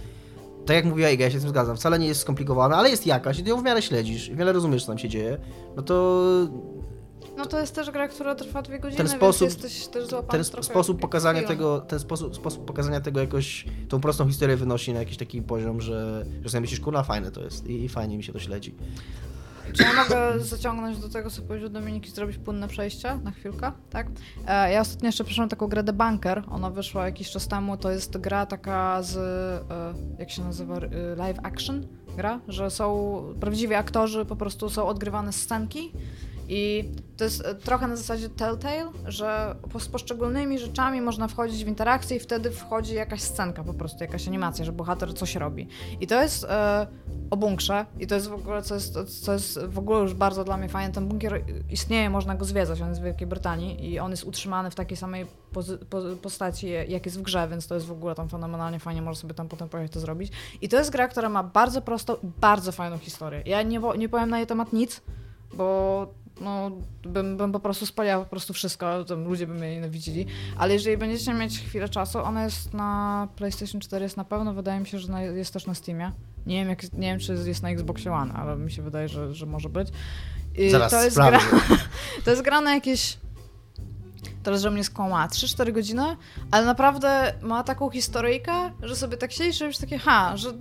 tak 0.66 0.76
jak 0.76 0.85
mówiła 0.85 1.11
Iga, 1.11 1.24
ja 1.24 1.31
się 1.31 1.38
z 1.38 1.42
tym 1.42 1.50
zgadzam, 1.50 1.76
wcale 1.76 1.98
nie 1.98 2.07
jest 2.07 2.20
skomplikowana, 2.20 2.76
ale 2.76 2.90
jest 2.90 3.07
jakaś 3.07 3.38
i 3.38 3.42
ty 3.42 3.50
ją 3.50 3.61
w 3.61 3.64
miarę 3.64 3.83
śledzisz, 3.83 4.31
w 4.31 4.37
miarę 4.37 4.52
rozumiesz, 4.52 4.83
co 4.83 4.88
tam 4.88 4.98
się 4.98 5.09
dzieje, 5.09 5.38
no 5.76 5.83
to 5.83 6.22
No 7.37 7.46
to 7.46 7.61
jest 7.61 7.74
też 7.74 7.90
gra, 7.90 8.09
która 8.09 8.35
trwa 8.35 8.62
dwie 8.62 8.79
godziny, 8.79 8.96
Ten 9.05 9.09
sposób- 9.09 9.44
jesteś 9.48 9.87
też 9.87 10.07
złapany 10.07 10.44
ten 10.44 10.62
sposób 10.64 11.00
pokazania 11.00 11.40
chwilą. 11.40 11.48
tego, 11.57 11.81
ten 11.81 11.98
sposób, 11.98 12.37
sposób 12.37 12.64
pokazania 12.64 13.00
tego 13.00 13.20
jakoś, 13.20 13.64
tą 13.88 14.00
prostą 14.00 14.26
historię 14.29 14.57
wynosi 14.57 14.92
na 14.92 14.98
jakiś 14.98 15.16
taki 15.16 15.42
poziom, 15.42 15.81
że, 15.81 16.26
że 16.42 16.48
sobie 16.48 16.61
myślisz, 16.61 16.81
kurna, 16.81 17.02
fajne 17.02 17.31
to 17.31 17.42
jest 17.42 17.66
i, 17.66 17.85
i 17.85 17.88
fajnie 17.88 18.16
mi 18.16 18.22
się 18.24 18.33
to 18.33 18.38
śledzi. 18.38 18.74
Czy 19.72 19.83
ja 19.83 19.92
mogę 19.92 20.40
zaciągnąć 20.40 20.98
do 20.98 21.09
tego, 21.09 21.31
co 21.31 21.42
powiedział 21.42 21.68
Dominik 21.68 22.07
i 22.07 22.11
zrobić 22.11 22.38
płynne 22.38 22.68
przejście 22.68 23.16
na 23.24 23.31
chwilkę, 23.31 23.72
tak? 23.90 24.07
E, 24.46 24.72
ja 24.72 24.81
ostatnio 24.81 25.07
jeszcze 25.07 25.24
przeszłam 25.24 25.48
taką 25.48 25.66
grę 25.66 25.85
The 25.85 25.92
Bunker, 25.92 26.42
ona 26.50 26.70
wyszła 26.70 27.07
jakiś 27.07 27.31
czas 27.31 27.48
temu, 27.48 27.76
to 27.76 27.90
jest 27.90 28.18
gra 28.18 28.46
taka 28.46 29.02
z, 29.02 29.16
e, 29.16 29.94
jak 30.18 30.31
się 30.31 30.42
nazywa, 30.42 30.76
e, 30.76 31.16
live 31.16 31.38
action 31.42 31.87
gra, 32.16 32.40
że 32.48 32.70
są 32.70 33.22
prawdziwi 33.40 33.74
aktorzy, 33.74 34.24
po 34.24 34.37
prostu 34.37 34.70
są 34.70 34.87
odgrywane 34.87 35.33
scenki 35.33 35.92
i 36.48 36.90
to 37.16 37.24
jest 37.24 37.46
e, 37.46 37.54
trochę 37.54 37.87
na 37.87 37.96
zasadzie 37.96 38.28
Telltale, 38.28 38.92
że 39.04 39.56
z 39.78 39.88
poszczególnymi 39.88 40.59
rzeczami 40.59 41.00
można 41.00 41.28
wchodzić 41.28 41.64
w 41.64 41.68
interakcję 41.68 42.16
i 42.16 42.20
wtedy 42.20 42.50
wchodzi 42.50 42.94
jakaś 42.94 43.20
scenka, 43.20 43.64
po 43.64 43.74
prostu 43.74 44.04
jakaś 44.04 44.28
animacja, 44.28 44.64
że 44.64 44.72
bohater 44.72 45.14
coś 45.14 45.35
robi. 45.35 45.68
I 46.00 46.06
to 46.06 46.22
jest 46.22 46.44
e, 46.44 46.87
o 47.30 47.37
bunkrze 47.37 47.87
i 48.00 48.06
to 48.06 48.14
jest 48.14 48.28
w 48.28 48.35
ogóle, 48.35 48.62
co 48.62 48.74
jest, 48.74 49.22
co 49.24 49.32
jest 49.32 49.64
w 49.64 49.78
ogóle 49.78 50.00
już 50.00 50.14
bardzo 50.14 50.44
dla 50.44 50.56
mnie 50.56 50.68
fajne. 50.68 50.92
Ten 50.92 51.09
bunkier 51.09 51.44
istnieje, 51.70 52.11
można 52.11 52.35
go 52.35 52.44
zwiedzać, 52.44 52.80
on 52.80 52.88
jest 52.88 53.00
w 53.00 53.04
Wielkiej 53.04 53.26
Brytanii 53.26 53.90
i 53.90 53.98
on 53.98 54.11
jest 54.11 54.24
utrzymany 54.24 54.70
w 54.70 54.74
takiej 54.74 54.96
samej 54.96 55.26
postaci, 56.22 56.68
jak 56.88 57.06
jest 57.06 57.18
w 57.18 57.22
grze, 57.22 57.48
więc 57.48 57.66
to 57.66 57.74
jest 57.74 57.87
w 57.87 57.92
ogóle 57.92 58.14
tam 58.14 58.28
fenomenalnie 58.28 58.78
fajnie, 58.78 59.02
można 59.02 59.20
sobie 59.20 59.35
tam 59.35 59.48
potem 59.48 59.68
pojechać 59.68 59.92
to 59.92 60.00
zrobić. 60.00 60.32
I 60.62 60.68
to 60.68 60.76
jest 60.76 60.90
gra, 60.90 61.09
która 61.09 61.28
ma 61.28 61.42
bardzo 61.42 61.82
prostą 61.82 62.16
bardzo 62.40 62.72
fajną 62.72 62.98
historię. 62.98 63.42
Ja 63.46 63.62
nie, 63.62 63.80
nie 63.98 64.09
powiem 64.09 64.30
na 64.30 64.38
jej 64.38 64.46
temat 64.46 64.72
nic, 64.72 65.00
bo 65.54 66.06
no, 66.40 66.70
bym, 67.03 67.37
bym 67.37 67.53
po 67.53 67.61
prostu 67.61 67.87
spaliła 67.87 68.18
po 68.18 68.31
prostu 68.31 68.53
wszystko, 68.53 69.05
tam 69.05 69.25
ludzie 69.25 69.46
by 69.46 69.55
mnie 69.55 69.75
nienawidzili. 69.75 70.27
Ale 70.59 70.75
jeżeli 70.75 70.96
będziecie 70.96 71.35
mieć 71.35 71.59
chwilę 71.59 71.88
czasu, 71.88 72.18
ona 72.18 72.44
jest 72.44 72.75
na 72.75 73.29
PlayStation 73.37 73.81
4, 73.81 74.03
jest 74.03 74.16
na 74.16 74.25
pewno, 74.25 74.55
wydaje 74.55 74.81
mi 74.81 74.87
się, 74.87 74.99
że 74.99 75.12
na, 75.12 75.22
jest 75.22 75.53
też 75.53 75.66
na 75.66 75.75
Steamie. 75.75 76.12
Nie 76.46 76.57
wiem, 76.57 76.68
jak, 76.68 76.92
nie 76.92 77.09
wiem, 77.09 77.18
czy 77.18 77.35
jest 77.46 77.62
na 77.62 77.70
Xboxie 77.70 78.12
One, 78.12 78.35
ale 78.35 78.57
mi 78.57 78.72
się 78.72 78.83
wydaje, 78.83 79.09
że, 79.09 79.35
że 79.35 79.46
może 79.46 79.68
być. 79.68 79.88
I 80.59 80.70
Zaraz 80.70 80.90
to 80.90 81.05
jest 81.05 81.16
gra, 81.16 81.40
to 82.25 82.31
jest 82.31 82.42
gra 82.42 82.61
na 82.61 82.75
jakieś 82.75 83.18
teraz, 84.42 84.62
że 84.62 84.70
mnie 84.70 84.85
skłamała, 84.85 85.27
3-4 85.27 85.72
godziny, 85.72 86.16
ale 86.51 86.66
naprawdę 86.66 87.33
ma 87.42 87.64
taką 87.64 87.90
historyjkę, 87.90 88.70
że 88.83 88.96
sobie 88.96 89.16
tak 89.16 89.33
siedzisz, 89.33 89.59
że 89.59 89.66
już 89.66 89.79
takie, 89.79 89.99
ha, 89.99 90.37
że 90.37 90.53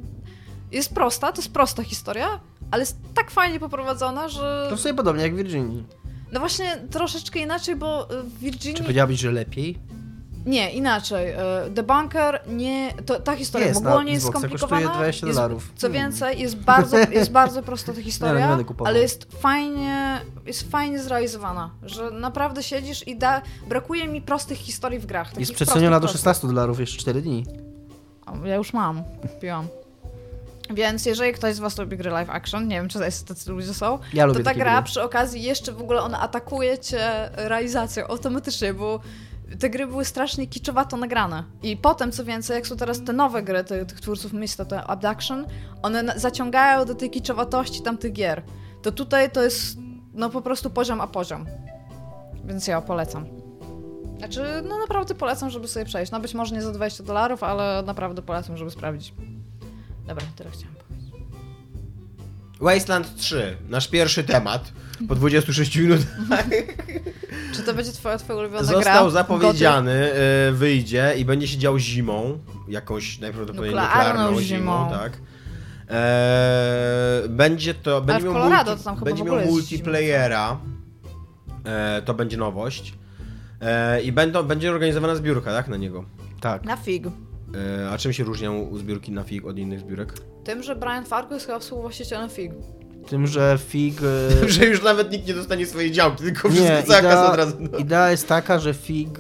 jest 0.72 0.94
prosta, 0.94 1.32
to 1.32 1.42
jest 1.42 1.54
prosta 1.54 1.84
historia, 1.84 2.40
ale 2.72 2.82
jest 2.82 2.98
tak 3.16 3.32
fajnie 3.32 3.60
poprowadzona, 3.60 4.30
że... 4.30 4.68
To 4.70 4.76
w 4.78 4.80
sobie 4.80 4.94
podobnie 4.96 5.24
jak 5.24 5.34
w 5.34 5.38
Virginii. 5.38 5.84
No 6.32 6.40
właśnie 6.40 6.78
troszeczkę 6.92 7.40
inaczej, 7.40 7.76
bo 7.76 8.12
y, 8.20 8.24
w 8.24 8.40
Virginii... 8.40 8.78
Czy 8.78 8.84
powiedziałabyś, 8.84 9.20
że 9.20 9.32
lepiej? 9.32 9.80
Nie, 10.46 10.72
inaczej. 10.72 11.32
y, 11.32 11.36
The 11.76 11.84
Bunker 11.84 12.42
nie... 12.48 12.94
To, 13.06 13.20
ta 13.20 13.36
historia 13.36 13.68
Jest 13.68 13.84
w 13.84 13.88
ogóle 13.88 14.06
nie 14.06 14.14
jest 14.14 14.28
skomplikowana. 14.28 14.82
kosztuje 14.82 14.98
20 14.98 15.28
jest, 15.28 15.38
dolarów. 15.38 15.72
Co 15.76 15.88
Hmm. 15.88 16.02
więcej, 16.04 16.42
jest 16.42 16.58
bardzo, 16.58 16.98
jest 17.20 17.32
bardzo 17.32 17.64
prosta 17.64 17.94
ta 17.94 18.02
historia, 18.02 18.58
ale 18.86 19.00
jest 19.00 19.28
fajnie, 19.40 20.22
jest 20.46 20.72
fajnie 20.72 21.00
zrealizowana, 21.00 21.70
że 21.84 22.12
naprawdę 22.12 22.64
siedzisz 22.64 23.08
i 23.08 23.18
da, 23.18 23.42
brakuje 23.70 24.08
mi 24.08 24.22
prostych 24.22 24.58
historii 24.58 25.00
w 25.00 25.06
grach. 25.06 25.40
Jest 25.40 25.54
przeceniona 25.54 25.96
do 25.96 26.00
prostych, 26.00 26.20
16 26.20 26.48
dolarów 26.48 26.80
jeszcze 26.80 26.98
4 26.98 27.22
dni. 27.22 27.46
Ja 28.44 28.56
już 28.56 28.74
mam, 28.74 29.04
kupiłam. 29.34 29.68
Więc 30.70 31.06
jeżeli 31.06 31.34
ktoś 31.34 31.56
z 31.56 31.60
was 31.60 31.78
lubi 31.78 31.98
gry 31.98 32.12
live 32.12 32.30
action, 32.30 32.68
nie 32.68 32.76
wiem 32.76 32.90
czy 32.90 33.00
tacy 33.00 33.26
tacy 33.26 33.52
ludzie 33.52 33.74
są, 33.74 34.00
Ja 34.14 34.28
to 34.28 34.44
ta 34.44 34.54
gra 34.54 34.74
gry. 34.82 34.84
przy 34.84 35.04
okazji 35.04 35.44
jeszcze 35.44 35.72
w 35.72 35.82
ogóle 35.82 36.02
ona 36.02 36.22
atakuje 36.22 36.80
cię 36.80 37.30
realizacją 37.34 38.08
automatycznie, 38.08 38.74
bo 38.74 39.00
te 39.60 39.70
gry 39.70 39.88
były 39.88 40.06
strasznie 40.06 40.48
kiczowato 40.48 40.98
nagrane. 40.98 41.44
I 41.64 41.78
potem, 41.78 42.12
co 42.12 42.26
więcej, 42.26 42.56
jak 42.56 42.68
są 42.68 42.78
teraz 42.78 43.04
te 43.04 43.14
nowe 43.14 43.44
gry 43.44 43.64
tych, 43.64 43.86
tych 43.86 44.02
twórców 44.02 44.34
Mysta, 44.34 44.66
te 44.66 44.84
Abduction, 44.84 45.46
one 45.82 46.14
zaciągają 46.16 46.86
do 46.86 46.96
tej 46.96 47.10
kiczowatości 47.10 47.82
tamtych 47.82 48.14
gier. 48.14 48.44
To 48.82 48.92
tutaj 48.92 49.32
to 49.32 49.44
jest 49.44 49.78
no 50.14 50.30
po 50.30 50.42
prostu 50.42 50.70
poziom 50.70 51.02
a 51.02 51.08
poziom. 51.08 51.46
Więc 52.46 52.68
ja 52.68 52.82
polecam. 52.82 53.26
Znaczy, 54.18 54.44
no 54.70 54.80
naprawdę 54.80 55.16
polecam, 55.16 55.50
żeby 55.50 55.68
sobie 55.68 55.86
przejść. 55.86 56.12
No 56.12 56.20
być 56.20 56.34
może 56.34 56.56
nie 56.56 56.62
za 56.62 56.72
20 56.72 57.04
dolarów, 57.04 57.44
ale 57.44 57.84
naprawdę 57.86 58.22
polecam, 58.22 58.58
żeby 58.58 58.72
sprawdzić. 58.72 59.14
Dobra, 60.08 60.26
tyle 60.36 60.50
chciałam 60.52 60.76
powiedzieć. 60.76 61.12
Wasteland 62.62 63.16
3, 63.16 63.58
nasz 63.70 63.88
pierwszy 63.88 64.24
temat 64.24 64.72
po 65.08 65.16
26 65.16 65.76
minutach 65.78 66.46
Czy 67.54 67.64
to 67.64 67.74
będzie 67.74 67.92
twoja, 67.92 68.18
twoja 68.18 68.40
ulubiona 68.40 68.64
gra? 68.68 68.74
został 68.76 69.10
zapowiedziany, 69.10 70.12
y, 70.50 70.52
wyjdzie 70.52 71.14
i 71.18 71.26
będzie 71.26 71.48
się 71.48 71.58
dział 71.58 71.80
zimą, 71.80 72.40
jakąś 72.68 73.20
najprawdopodobniej 73.20 73.76
Nuklearną 73.76 74.08
nuklearną 74.08 74.42
zimą, 74.42 74.58
zimą. 74.60 74.90
tak. 74.90 75.12
Eee, 75.90 77.30
będzie 77.30 77.74
to, 77.74 78.02
będzie 78.02 78.22
w 78.22 78.26
miał, 78.26 78.34
Colorado 78.34 78.76
to 78.76 78.84
tam 78.84 79.00
będzie 79.00 79.24
w 79.24 79.28
miał 79.28 79.46
multiplayera, 79.46 80.58
eee, 81.66 82.02
to 82.06 82.14
będzie 82.14 82.38
nowość. 82.38 82.94
Eee, 83.62 84.08
I 84.08 84.12
będą, 84.12 84.44
będzie 84.44 84.72
organizowana 84.72 85.16
zbiórka, 85.16 85.52
tak, 85.52 85.68
na 85.68 85.78
niego. 85.78 86.06
Tak. 86.42 86.64
Na 86.64 86.78
fig. 86.78 87.04
Eee, 87.56 87.88
a 87.94 87.98
czym 87.98 88.14
się 88.14 88.24
różnią 88.24 88.78
zbiórki 88.78 89.12
na 89.12 89.24
FIG 89.24 89.46
od 89.46 89.58
innych 89.58 89.80
zbiórek? 89.80 90.14
Tym, 90.44 90.64
że 90.64 90.76
Brian 90.76 91.06
Fargo 91.06 91.34
jest 91.34 91.46
chyba 91.46 91.60
współwłaścicielem 91.60 92.30
fig. 92.30 92.52
Tym, 93.10 93.28
że 93.28 93.58
FIG... 93.68 94.00
e, 94.44 94.50
Że 94.50 94.66
już 94.66 94.84
nawet 94.84 95.12
nikt 95.12 95.28
nie 95.28 95.34
dostanie 95.34 95.66
swojej 95.66 95.92
działki, 95.92 96.24
tylko 96.24 96.50
Nie, 96.50 96.56
wszystko 96.56 96.84
cała 96.88 97.02
kasa 97.02 97.14
idea, 97.14 97.32
od 97.32 97.38
razu. 97.38 97.56
No. 97.60 97.78
idea 97.78 98.12
jest 98.12 98.28
taka, 98.28 98.60
że 98.60 98.74
FIG 98.74 99.20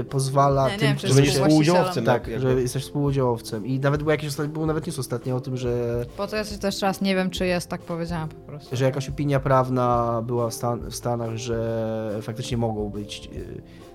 e, 0.00 0.04
pozwala 0.04 0.66
Nie, 0.66 0.72
nie 0.72 0.78
tym, 0.78 0.96
czy 0.96 1.08
Że 1.08 1.14
będziesz 1.14 1.34
współudziałowcem. 1.34 2.04
Tak, 2.04 2.26
jakby. 2.28 2.50
że 2.50 2.60
jesteś 2.60 2.82
współudziałowcem. 2.82 3.66
I 3.66 3.80
nawet 3.80 4.02
był 4.02 4.10
jakiś 4.10 4.28
ostatni, 4.28 4.52
był 4.52 4.66
nawet 4.66 4.86
news 4.86 4.98
ostatnio 4.98 5.36
o 5.36 5.40
tym, 5.40 5.56
że, 5.56 6.04
Po 6.16 6.26
to 6.26 6.36
jest 6.36 6.60
też 6.60 6.82
raz, 6.82 7.00
nie 7.00 7.14
wiem 7.14 7.30
czy 7.30 7.46
jest, 7.46 7.68
tak 7.68 7.80
powiedziałam 7.80 8.28
po 8.28 8.40
prostu. 8.40 8.76
że 8.76 8.84
jakaś 8.84 9.08
opinia 9.08 9.40
prawna 9.40 10.22
była 10.26 10.50
w, 10.50 10.54
Stan 10.54 10.90
w 10.90 10.94
Stanach, 10.94 11.36
że 11.36 12.18
faktycznie 12.22 12.56
mogą 12.56 12.90
być, 12.90 13.30
e, 13.32 13.38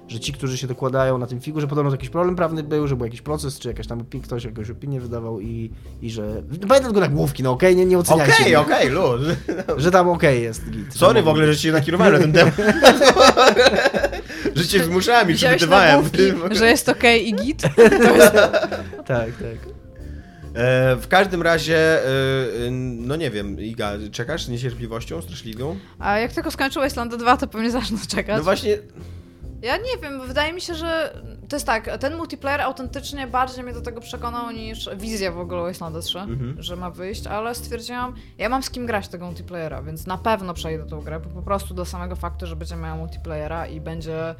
że 0.09 0.19
ci, 0.19 0.33
którzy 0.33 0.57
się 0.57 0.67
dokładają 0.67 1.17
na 1.17 1.27
tym 1.27 1.41
figu, 1.41 1.61
że 1.61 1.67
podobno 1.67 1.91
jakiś 1.91 2.09
problem 2.09 2.35
prawny 2.35 2.63
był, 2.63 2.87
że 2.87 2.95
był 2.95 3.05
jakiś 3.05 3.21
proces, 3.21 3.59
czy 3.59 3.67
jakaś 3.67 3.87
tam 3.87 4.03
opi- 4.03 4.21
ktoś 4.21 4.43
jakąś 4.43 4.69
opinię 4.69 4.99
wydawał 5.01 5.41
i, 5.41 5.71
i 6.01 6.11
że... 6.11 6.43
Pamiętam 6.49 6.83
tylko 6.83 6.99
nagłówki, 6.99 7.43
no 7.43 7.51
okej, 7.51 7.75
nie, 7.75 7.85
nie 7.85 7.97
oceniajcie 7.97 8.33
Okej, 8.33 8.45
mnie. 8.45 8.59
okej, 8.59 8.89
luz. 8.89 9.21
Że 9.77 9.91
tam 9.91 10.09
okej 10.09 10.43
jest 10.43 10.69
git. 10.69 10.93
Sorry 10.95 11.21
w 11.21 11.27
ogóle, 11.27 11.53
że 11.53 11.59
cię 11.59 11.71
nakierowałem 11.71 12.13
na 12.13 12.19
ten 12.19 12.33
temat. 12.33 12.53
że 14.55 14.67
cię 14.67 14.83
zmuszałem 14.83 15.31
i 15.31 15.35
nagłówki, 15.69 16.17
że 16.51 16.69
jest 16.69 16.89
okej 16.89 17.29
i 17.29 17.33
git? 17.35 17.61
Tak, 19.05 19.31
tak. 19.31 19.79
E, 20.55 20.95
w 20.95 21.07
każdym 21.07 21.41
razie, 21.41 22.05
e, 22.05 22.09
no 22.71 23.15
nie 23.15 23.31
wiem, 23.31 23.59
Iga, 23.59 23.91
czekasz 24.11 24.45
z 24.45 24.49
niecierpliwością 24.49 25.21
straszliwą? 25.21 25.75
A 25.99 26.19
jak 26.19 26.33
tylko 26.33 26.51
skończył 26.51 26.81
Wasteland 26.81 27.15
2, 27.15 27.37
to 27.37 27.47
pewnie 27.47 27.71
zacznę 27.71 27.97
czekać. 28.07 28.37
No 28.37 28.43
właśnie, 28.43 28.77
Ja 29.61 29.77
nie 29.77 29.97
wiem, 30.01 30.27
wydaje 30.27 30.53
mi 30.53 30.61
się, 30.61 30.73
że 30.75 31.21
to 31.49 31.55
jest 31.55 31.65
tak, 31.65 31.97
ten 31.99 32.15
multiplayer 32.17 32.61
autentycznie 32.61 33.27
bardziej 33.27 33.63
mnie 33.63 33.73
do 33.73 33.81
tego 33.81 34.01
przekonał 34.01 34.51
niż 34.51 34.89
wizja 34.97 35.31
w 35.31 35.39
ogóle 35.39 35.61
Wasteland 35.61 36.05
3, 36.05 36.19
Mhm. 36.19 36.55
że 36.63 36.75
ma 36.75 36.91
wyjść, 36.91 37.27
ale 37.27 37.55
stwierdziłam, 37.55 38.13
ja 38.37 38.49
mam 38.49 38.63
z 38.63 38.69
kim 38.69 38.85
grać 38.85 39.07
tego 39.07 39.25
multiplayera, 39.25 39.81
więc 39.81 40.07
na 40.07 40.17
pewno 40.17 40.53
przejdę 40.53 40.85
tą 40.85 41.01
grę, 41.01 41.19
bo 41.19 41.29
po 41.29 41.41
prostu 41.41 41.73
do 41.73 41.85
samego 41.85 42.15
faktu, 42.15 42.45
że 42.47 42.55
będzie 42.55 42.75
miała 42.75 42.95
multiplayera 42.97 43.67
i 43.67 43.81
będzie... 43.81 44.35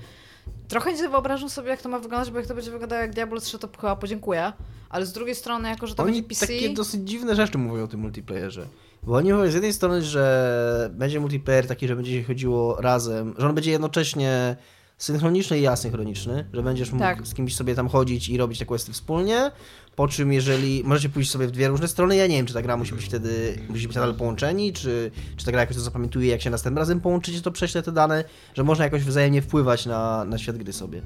Trochę 0.68 0.94
nie 0.94 1.10
wyobrażam 1.10 1.50
sobie, 1.50 1.70
jak 1.70 1.82
to 1.82 1.90
ma 1.90 2.00
wyglądać, 2.00 2.32
bo 2.32 2.38
jak 2.38 2.48
to 2.48 2.56
będzie 2.56 2.72
wyglądało 2.72 3.02
jak 3.02 3.12
Diablo 3.14 3.40
3, 3.42 3.60
to 3.60 3.70
chyba 3.82 3.96
podziękuję, 3.96 4.54
ale 4.90 5.06
z 5.06 5.14
drugiej 5.14 5.36
strony, 5.36 5.70
jako 5.70 5.88
że 5.88 5.96
to 5.96 6.04
Oni 6.04 6.12
będzie 6.12 6.28
PC... 6.30 6.48
takie 6.48 6.70
dosyć 6.70 7.10
dziwne 7.10 7.36
rzeczy 7.36 7.58
mówią 7.58 7.84
o 7.84 7.88
tym 7.88 8.00
multiplayerze. 8.00 8.66
Bo 9.04 9.14
oni 9.16 9.34
mówią 9.34 9.52
z 9.52 9.54
jednej 9.54 9.74
strony, 9.74 10.02
że 10.02 10.90
będzie 10.94 11.20
multiplayer 11.20 11.68
taki, 11.68 11.88
że 11.88 11.96
będzie 11.96 12.12
się 12.22 12.24
chodziło 12.28 12.82
razem, 12.82 13.36
że 13.38 13.48
on 13.50 13.56
będzie 13.56 13.72
jednocześnie 13.72 14.56
synchroniczny 15.00 15.60
i 15.60 15.68
asynchroniczny, 15.68 16.46
że 16.54 16.64
będziesz 16.64 16.92
mógł 16.92 17.04
Tak. 17.04 17.28
z 17.28 17.34
kimś 17.34 17.56
sobie 17.56 17.76
tam 17.76 17.88
chodzić 17.88 18.30
i 18.30 18.38
robić 18.38 18.60
te 18.60 18.66
questy 18.66 18.94
wspólnie, 18.94 19.52
po 19.96 20.08
czym 20.08 20.34
jeżeli 20.34 20.84
możecie 20.86 21.10
pójść 21.10 21.32
sobie 21.32 21.48
w 21.48 21.52
dwie 21.52 21.68
różne 21.68 21.88
strony, 21.88 22.16
ja 22.16 22.28
nie 22.28 22.36
wiem, 22.38 22.46
czy 22.46 22.54
ta 22.54 22.62
gra 22.62 22.78
musi 22.78 22.94
być 22.96 23.06
wtedy, 23.06 23.60
musi 23.70 23.88
być 23.88 23.96
nadal 23.96 24.16
połączeni, 24.16 24.74
czy, 24.74 25.12
czy 25.38 25.46
ta 25.46 25.52
gra 25.52 25.62
jakoś 25.62 25.76
to 25.76 25.82
zapamiętuje, 25.82 26.28
jak 26.28 26.42
się 26.42 26.50
następnym 26.50 26.78
razem 26.78 27.02
połączycie, 27.02 27.42
to 27.42 27.52
prześle 27.52 27.84
te 27.84 27.92
dane, 27.92 28.24
że 28.54 28.64
można 28.64 28.84
jakoś 28.86 29.04
wzajemnie 29.04 29.42
wpływać 29.42 29.86
na, 29.86 30.26
na 30.26 30.38
świat 30.38 30.58
gry 30.58 30.74
sobie 30.74 31.02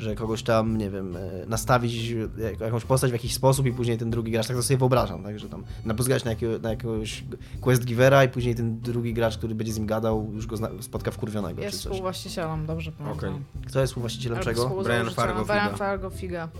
że 0.00 0.14
kogoś 0.14 0.42
tam, 0.42 0.78
nie 0.78 0.90
wiem, 0.90 1.16
e, 1.16 1.20
nastawić 1.46 2.10
jak- 2.38 2.60
jakąś 2.60 2.84
postać 2.84 3.10
w 3.10 3.12
jakiś 3.12 3.34
sposób 3.34 3.66
i 3.66 3.72
później 3.72 3.98
ten 3.98 4.10
drugi 4.10 4.32
gracz, 4.32 4.46
tak 4.46 4.56
to 4.56 4.62
sobie 4.62 4.78
wyobrażam, 4.78 5.22
tak, 5.22 5.38
że 5.38 5.48
tam 5.48 5.64
napozgać 5.84 6.24
na, 6.24 6.30
jakiego, 6.30 6.58
na 6.58 6.70
jakiegoś 6.70 7.24
quest 7.60 7.84
givera 7.84 8.24
i 8.24 8.28
później 8.28 8.54
ten 8.54 8.80
drugi 8.80 9.14
gracz, 9.14 9.38
który 9.38 9.54
będzie 9.54 9.72
z 9.72 9.78
nim 9.78 9.86
gadał, 9.86 10.30
już 10.34 10.46
go 10.46 10.56
zna, 10.56 10.68
spotka 10.80 11.10
wkurwionego 11.10 11.62
Jest 11.62 11.76
czy 11.76 11.82
coś. 11.82 11.92
współwłaścicielem, 11.92 12.66
dobrze 12.66 12.92
pamiętam. 12.92 13.18
Okej. 13.30 13.42
Kto 13.66 13.80
jest 13.80 13.90
współwłaścicielem 13.90 14.38
Albo 14.38 14.50
czego? 14.50 14.82
Brian 14.82 15.10
Fargo 15.10 15.44
Brian 15.44 15.64
Figa. 15.64 15.76
Fargo 15.76 16.10
Figa. 16.10 16.48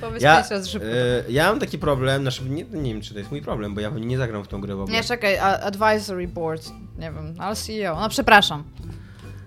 Powiedz 0.00 0.22
ja, 0.22 0.44
szybko. 0.66 0.88
e, 0.88 1.24
ja 1.28 1.50
mam 1.50 1.60
taki 1.60 1.78
problem, 1.78 2.22
znaczy 2.22 2.44
nie, 2.48 2.64
nie 2.64 2.92
wiem, 2.94 3.02
czy 3.02 3.12
to 3.12 3.18
jest 3.18 3.30
mój 3.30 3.42
problem, 3.42 3.74
bo 3.74 3.80
ja 3.80 3.90
pewnie 3.90 4.06
nie 4.06 4.18
zagram 4.18 4.44
w 4.44 4.48
tą 4.48 4.60
grę 4.60 4.76
w 4.76 4.80
ogóle. 4.80 4.96
Nie, 4.96 5.04
czekaj, 5.04 5.38
a- 5.38 5.60
advisory 5.60 6.28
board. 6.28 6.70
Nie 6.98 7.12
wiem, 7.12 7.34
ale 7.38 7.56
CEO. 7.56 8.00
No 8.00 8.08
przepraszam. 8.08 8.64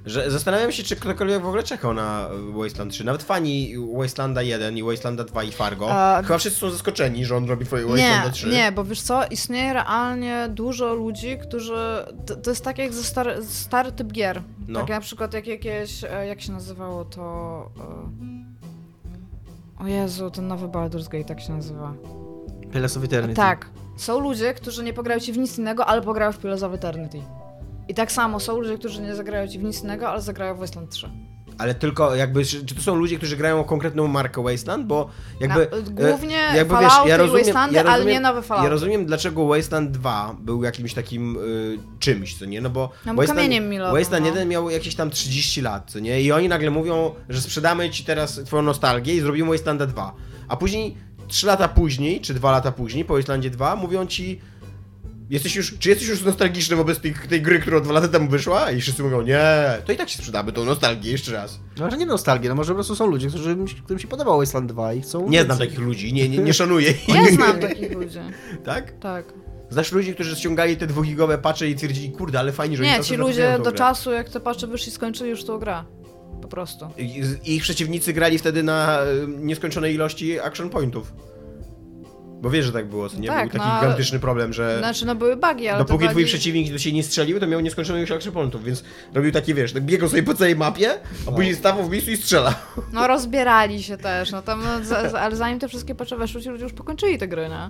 Że 0.06 0.32
zastanawiam 0.32 0.72
się, 0.72 0.84
czy 0.84 0.96
ktokolwiek 0.96 1.42
w 1.42 1.46
ogóle 1.48 1.64
czekał 1.64 1.94
na 1.94 2.30
Wasteland 2.54 2.92
3. 2.92 3.04
Nawet 3.04 3.24
fani 3.24 3.74
Wastelanda 3.98 4.42
1 4.42 4.78
i 4.78 4.84
Wastelanda 4.84 5.24
2 5.24 5.44
i 5.44 5.52
Fargo. 5.52 5.92
A- 5.92 6.22
Chyba 6.24 6.38
wszyscy 6.38 6.60
są 6.60 6.70
zaskoczeni, 6.70 7.26
że 7.26 7.38
on 7.38 7.46
robi 7.50 7.66
twoje 7.66 7.86
Wastelanda 7.86 8.30
3. 8.30 8.48
nie, 8.50 8.72
bo 8.72 8.84
wiesz 8.84 9.02
co, 9.02 9.26
istnieje 9.28 9.74
realnie 9.74 10.48
dużo 10.50 10.94
ludzi, 10.94 11.38
którzy... 11.42 11.76
To, 12.26 12.36
to 12.36 12.50
jest 12.50 12.64
tak 12.64 12.78
jak 12.78 12.94
ze 12.94 13.04
stary, 13.04 13.46
stary 13.46 13.92
typ 13.92 14.12
gier. 14.12 14.42
No. 14.68 14.80
Tak 14.80 14.90
na 14.90 15.02
przykład 15.02 15.34
jak 15.34 15.48
jakieś... 15.48 16.04
e, 16.04 16.28
Jak 16.28 16.42
się 16.42 16.52
nazywało 16.52 17.06
to... 17.06 17.22
e, 19.80 19.84
O 19.84 19.88
Jezu, 19.88 20.32
ten 20.32 20.48
nowy 20.48 20.68
Baldur's 20.68 21.08
Gate, 21.10 21.24
tak 21.26 21.42
się 21.42 21.54
nazywa. 21.54 21.94
Pillars 22.74 22.98
of 22.98 23.04
Eternity. 23.04 23.36
Tak. 23.36 23.70
Są 23.98 24.20
ludzie, 24.20 24.54
którzy 24.54 24.84
nie 24.84 24.94
pograją 24.94 25.20
ci 25.20 25.34
w 25.34 25.38
nic 25.38 25.58
innego, 25.58 25.86
ale 25.86 26.02
pograją 26.02 26.32
w 26.32 26.38
Pillars 26.38 26.64
of 26.64 26.74
Eternity. 26.74 27.22
I 27.88 27.94
tak 27.94 28.12
samo 28.12 28.40
są 28.40 28.60
ludzie, 28.60 28.78
którzy 28.78 29.02
nie 29.02 29.16
zagrają 29.16 29.48
ci 29.48 29.60
w 29.60 29.64
nic 29.64 29.84
innego, 29.84 30.10
ale 30.10 30.22
zagrają 30.22 30.56
w 30.56 30.60
Wasteland 30.60 30.90
3. 30.90 31.10
Ale 31.58 31.76
tylko 31.76 32.16
jakby, 32.16 32.46
czy 32.46 32.76
to 32.76 32.82
są 32.82 32.96
ludzie, 32.96 33.18
którzy 33.18 33.38
grają 33.38 33.64
konkretną 33.64 34.08
markę 34.08 34.44
Wasteland? 34.44 34.86
Bo 34.86 35.10
jakby... 35.40 35.68
Na- 35.72 35.78
e, 35.78 36.12
głównie 36.12 36.66
Fallouty 36.70 37.26
i 37.28 37.30
Wastelandy, 37.30 37.82
ale 37.82 38.06
nie 38.06 38.20
nowe 38.20 38.42
Fallouty. 38.42 38.66
Ja 38.66 38.70
rozumiem, 38.70 39.06
dlaczego 39.06 39.48
Wasteland 39.48 39.92
2 39.92 40.36
był 40.40 40.64
jakimś 40.64 40.94
takim 40.94 41.38
y, 41.38 41.78
czymś, 42.00 42.40
co 42.40 42.46
nie? 42.46 42.62
No 42.62 42.70
bo... 42.70 42.90
No 43.06 43.14
bo 43.14 43.24
kamieniem 43.24 43.70
milowym, 43.70 44.00
Wasteland 44.00 44.26
no. 44.26 44.32
1 44.32 44.50
miał 44.50 44.70
jakieś 44.70 44.96
tam 44.96 45.10
30 45.10 45.62
lat, 45.62 45.92
co 45.92 46.00
nie? 46.00 46.22
I 46.22 46.32
oni 46.32 46.50
nagle 46.50 46.72
mówią, 46.72 47.16
że 47.30 47.42
sprzedamy 47.42 47.90
ci 47.90 48.04
teraz 48.04 48.42
twoją 48.46 48.64
nostalgię 48.64 49.14
i 49.16 49.20
zrobimy 49.20 49.50
Wastelanda 49.50 49.86
2. 49.86 50.14
A 50.48 50.58
później, 50.58 50.98
3 51.28 51.48
lata 51.48 51.68
później, 51.68 52.22
czy 52.22 52.34
2 52.34 52.52
lata 52.52 52.72
później, 52.72 53.06
po 53.06 53.14
Wastelandzie 53.14 53.50
2, 53.50 53.76
mówią 53.76 54.06
ci... 54.06 54.42
Jesteś 55.32 55.56
już, 55.56 55.78
czy 55.80 55.90
jesteś 55.90 56.08
już 56.08 56.24
nostalgiczny 56.24 56.76
wobec 56.76 57.00
tej, 57.00 57.14
tej 57.30 57.42
gry, 57.42 57.60
która 57.60 57.80
dwa 57.80 57.94
lata 57.94 58.08
temu 58.08 58.30
wyszła? 58.30 58.72
I 58.72 58.82
wszyscy 58.82 59.04
mówią, 59.04 59.22
nie, 59.22 59.42
to 59.86 59.92
i 59.92 59.98
tak 59.98 60.10
się 60.10 60.18
sprzedamy 60.18 60.52
tą 60.52 60.66
nostalgię 60.66 61.12
jeszcze 61.12 61.32
raz. 61.32 61.60
No, 61.78 61.92
że 61.92 61.98
nie 61.98 62.06
nostalgię, 62.06 62.50
no 62.50 62.56
może 62.56 62.72
po 62.72 62.76
prostu 62.76 62.96
są 62.96 63.08
ludzie, 63.08 63.30
którzy, 63.30 63.56
którym 63.84 64.00
się 64.00 64.08
podobał 64.08 64.40
Wasteland 64.40 64.72
2 64.72 64.94
i 64.94 65.02
chcą... 65.02 65.30
Nie 65.30 65.44
znam 65.44 65.58
takich 65.58 65.80
ludzi, 65.80 66.14
nie, 66.14 66.30
nie, 66.30 66.38
nie 66.38 66.54
szanuję 66.54 66.92
ich. 66.92 67.10
Ja 67.10 67.32
znam 67.32 67.60
takich 67.70 67.92
ludzi. 67.92 68.20
Tak? 68.64 69.00
Tak. 69.00 69.34
Znasz 69.70 69.92
ludzi, 69.92 70.14
którzy 70.14 70.36
ściągali 70.36 70.78
te 70.78 70.88
dwugigowe 70.88 71.38
pacze 71.38 71.70
i 71.70 71.76
twierdzili, 71.76 72.12
kurde, 72.12 72.40
ale 72.40 72.52
fajnie, 72.52 72.78
że 72.78 72.84
oni 72.84 72.92
Nie, 72.92 72.98
czasem 72.98 73.10
ci 73.10 73.22
ludzie 73.22 73.58
do 73.58 73.64
grę. 73.64 73.74
czasu, 73.74 74.12
jak 74.12 74.30
te 74.30 74.40
pacze 74.40 74.68
wyszli, 74.68 74.92
skończyli 74.92 75.30
już 75.30 75.44
tą 75.44 75.58
grę. 75.58 75.84
Po 76.42 76.48
prostu. 76.48 76.86
I, 76.98 77.24
I 77.44 77.56
ich 77.56 77.64
przeciwnicy 77.64 78.14
grali 78.14 78.38
wtedy 78.38 78.64
na 78.64 79.04
y, 79.04 79.28
nieskończonej 79.28 79.96
ilości 79.96 80.40
action 80.40 80.70
pointów. 80.70 81.14
Bo 82.42 82.50
wiesz, 82.50 82.66
że 82.66 82.72
tak 82.72 82.86
było, 82.86 83.10
co 83.10 83.20
nie? 83.20 83.28
Tak, 83.28 83.50
Był 83.50 83.60
taki 83.60 83.72
no, 83.72 83.80
gigantyczny 83.80 84.20
problem, 84.20 84.54
że 84.54 84.80
Znaczy, 84.80 85.06
no 85.06 85.16
były 85.16 85.36
bugi, 85.36 85.68
ale 85.68 85.78
dopóki 85.80 86.00
te 86.00 86.10
twój 86.10 86.24
bugi... 86.24 86.26
przeciwnik 86.34 86.80
się 86.80 86.92
nie 86.92 87.04
strzelił, 87.04 87.40
to 87.40 87.48
miał 87.48 87.60
nieskończoną 87.60 87.98
ilość 88.00 88.12
action 88.12 88.34
pointów, 88.34 88.64
więc 88.64 88.84
robił 89.14 89.32
taki, 89.32 89.54
wiesz, 89.54 89.74
tak 89.74 89.84
biegał 89.84 90.10
sobie 90.10 90.24
po 90.24 90.34
całej 90.34 90.56
mapie, 90.56 90.90
a 91.28 91.32
później 91.32 91.56
stawał 91.56 91.84
w 91.84 91.90
miejscu 91.92 92.12
i 92.12 92.18
strzelał. 92.18 92.54
No 92.94 93.08
rozbierali 93.08 93.84
się 93.84 93.98
też, 93.98 94.32
no 94.32 94.42
tam, 94.42 94.64
no, 94.64 94.86
za, 94.86 95.10
za, 95.10 95.20
ale 95.22 95.36
zanim 95.36 95.60
te 95.60 95.68
wszystkie 95.68 95.96
patche 95.96 96.18
weszły, 96.18 96.42
ci 96.42 96.50
ludzie 96.50 96.64
już 96.64 96.74
pokończyli 96.74 97.18
te 97.18 97.28
gry, 97.28 97.50
nie? 97.50 97.70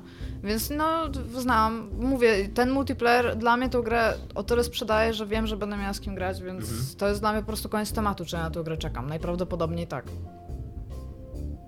Więc 0.50 0.70
no, 0.70 1.10
znam, 1.38 1.90
mówię, 2.00 2.50
ten 2.54 2.70
multiplayer 2.72 3.36
dla 3.38 3.58
mnie 3.58 3.70
tą 3.70 3.82
grę 3.82 4.14
o 4.36 4.44
tyle 4.44 4.64
sprzedaje, 4.64 5.14
że 5.14 5.26
wiem, 5.26 5.48
że 5.48 5.58
będę 5.58 5.78
miała 5.78 5.94
z 5.94 6.00
kim 6.00 6.16
grać, 6.16 6.42
więc 6.42 6.70
Mhm. 6.70 6.88
to 6.98 7.08
jest 7.08 7.20
dla 7.20 7.32
mnie 7.32 7.42
po 7.42 7.48
prostu 7.48 7.70
koniec 7.70 7.92
tematu, 7.92 8.26
czy 8.26 8.36
ja 8.36 8.42
na 8.42 8.52
tę 8.52 8.64
grę 8.64 8.78
czekam. 8.78 9.10
Najprawdopodobniej 9.10 9.88
tak. 9.88 10.06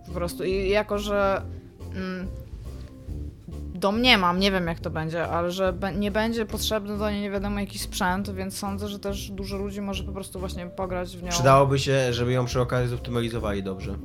Po 0.08 0.14
prostu 0.14 0.44
i 0.44 0.70
jako, 0.70 1.00
że 1.00 1.42
mm, 1.96 2.28
domniemam, 3.84 4.40
nie 4.40 4.52
wiem 4.52 4.68
jak 4.68 4.80
to 4.80 4.90
będzie, 4.90 5.28
ale 5.28 5.52
że 5.52 5.74
nie 5.96 6.12
będzie 6.12 6.46
potrzebny 6.46 6.98
do 6.98 7.10
niej 7.10 7.22
nie 7.22 7.32
wiadomo 7.32 7.60
jakiś 7.60 7.82
sprzęt, 7.82 8.36
więc 8.36 8.58
sądzę, 8.58 8.88
że 8.88 9.00
też 9.00 9.32
dużo 9.32 9.58
ludzi 9.58 9.82
może 9.82 10.04
po 10.04 10.12
prostu 10.12 10.40
właśnie 10.40 10.68
pograć 10.68 11.18
w 11.18 11.24
nią. 11.24 11.30
Przydałoby 11.30 11.80
się, 11.80 12.14
żeby 12.14 12.32
ją 12.32 12.46
przy 12.46 12.62
okazji 12.62 12.90
zoptymalizowali 12.90 13.64
dobrze. 13.64 13.96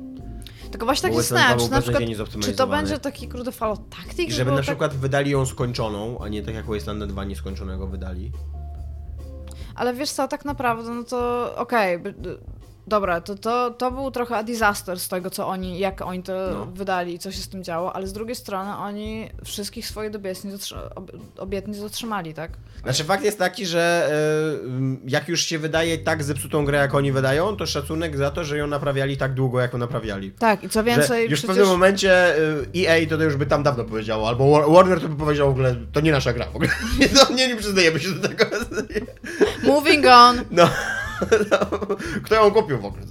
Tylko 0.71 0.85
właśnie 0.85 1.09
tak 1.09 1.17
zastanawiam, 1.17 1.49
Wasteland 1.59 1.85
czy 1.85 1.91
na 1.91 2.25
przykład, 2.25 2.43
czy 2.43 2.53
to 2.53 2.67
będzie 2.67 2.99
taki 2.99 3.27
kurde 3.27 3.51
Fallout 3.51 3.89
Tactics? 3.89 4.29
I 4.29 4.33
żeby 4.33 4.51
na 4.51 4.57
tak- 4.57 4.65
przykład 4.65 4.93
wydali 4.93 5.31
ją 5.31 5.45
skończoną, 5.45 6.19
a 6.19 6.27
nie 6.27 6.43
tak 6.43 6.55
jak 6.55 6.65
Wasteland 6.65 7.03
2 7.03 7.25
nieskończonego 7.25 7.87
wydali. 7.87 8.31
Ale 9.75 9.93
wiesz 9.93 10.11
co, 10.11 10.27
tak 10.27 10.45
naprawdę, 10.45 10.89
no 10.89 11.03
to 11.03 11.51
okej, 11.55 11.99
by- 11.99 12.39
Dobra, 12.89 13.21
to, 13.21 13.35
to, 13.35 13.71
to 13.71 13.91
był 13.91 14.11
trochę 14.11 14.43
disaster 14.43 14.99
z 14.99 15.07
tego, 15.07 15.29
co 15.29 15.47
oni, 15.47 15.79
jak 15.79 16.01
oni 16.01 16.23
to 16.23 16.33
No. 16.53 16.65
wydali 16.65 17.13
i 17.13 17.19
co 17.19 17.31
się 17.31 17.37
z 17.39 17.49
tym 17.49 17.63
działo, 17.63 17.95
ale 17.95 18.07
z 18.07 18.13
drugiej 18.13 18.35
strony 18.35 18.75
oni 18.77 19.29
wszystkich 19.45 19.87
swoich 19.87 20.15
obietnic, 20.15 20.53
dotrz- 20.55 20.89
ob- 20.95 21.11
obietnic 21.37 21.79
dotrzymali, 21.79 22.33
tak? 22.33 22.51
Znaczy 22.83 23.03
fakt 23.03 23.23
jest 23.23 23.39
taki, 23.39 23.65
że 23.65 24.09
e, 24.11 25.09
jak 25.09 25.29
już 25.29 25.41
się 25.41 25.59
wydaje 25.59 25.97
tak 25.97 26.23
zepsutą 26.23 26.65
grę, 26.65 26.77
jak 26.77 26.95
oni 26.95 27.11
wydają, 27.11 27.55
to 27.55 27.65
szacunek 27.65 28.17
za 28.17 28.31
to, 28.31 28.43
że 28.43 28.57
ją 28.57 28.67
naprawiali 28.67 29.17
tak 29.17 29.33
długo, 29.33 29.59
jak 29.59 29.73
ją 29.73 29.79
naprawiali. 29.79 30.31
Tak, 30.31 30.63
i 30.63 30.69
co 30.69 30.79
Że 30.79 30.83
więcej, 30.83 31.29
już 31.29 31.39
w 31.39 31.43
przecież... 31.43 31.47
pewnym 31.47 31.67
momencie 31.67 32.37
e, 32.37 32.39
EA 32.77 33.07
to, 33.09 33.23
już 33.23 33.35
by 33.35 33.45
tam 33.45 33.63
dawno 33.63 33.83
powiedziało, 33.83 34.27
albo 34.27 34.51
War- 34.51 34.71
Warner 34.73 35.01
to 35.01 35.09
by 35.09 35.15
powiedział 35.15 35.47
w 35.47 35.51
ogóle, 35.51 35.75
to 35.91 36.01
nie 36.01 36.11
nasza 36.11 36.33
gra 36.33 36.45
w 36.45 36.55
ogóle. 36.55 36.69
Nie, 36.99 37.07
no, 37.13 37.35
nie, 37.35 37.47
nie 37.47 37.55
przyznajemy 37.55 37.99
się 37.99 38.09
do 38.11 38.27
tego. 38.27 38.45
Moving 39.63 40.05
on! 40.05 40.37
No 40.51 40.69
kto 42.25 42.35
ją 42.35 42.51
kupił 42.51 42.79
w 42.79 42.85
ogóle? 42.85 43.05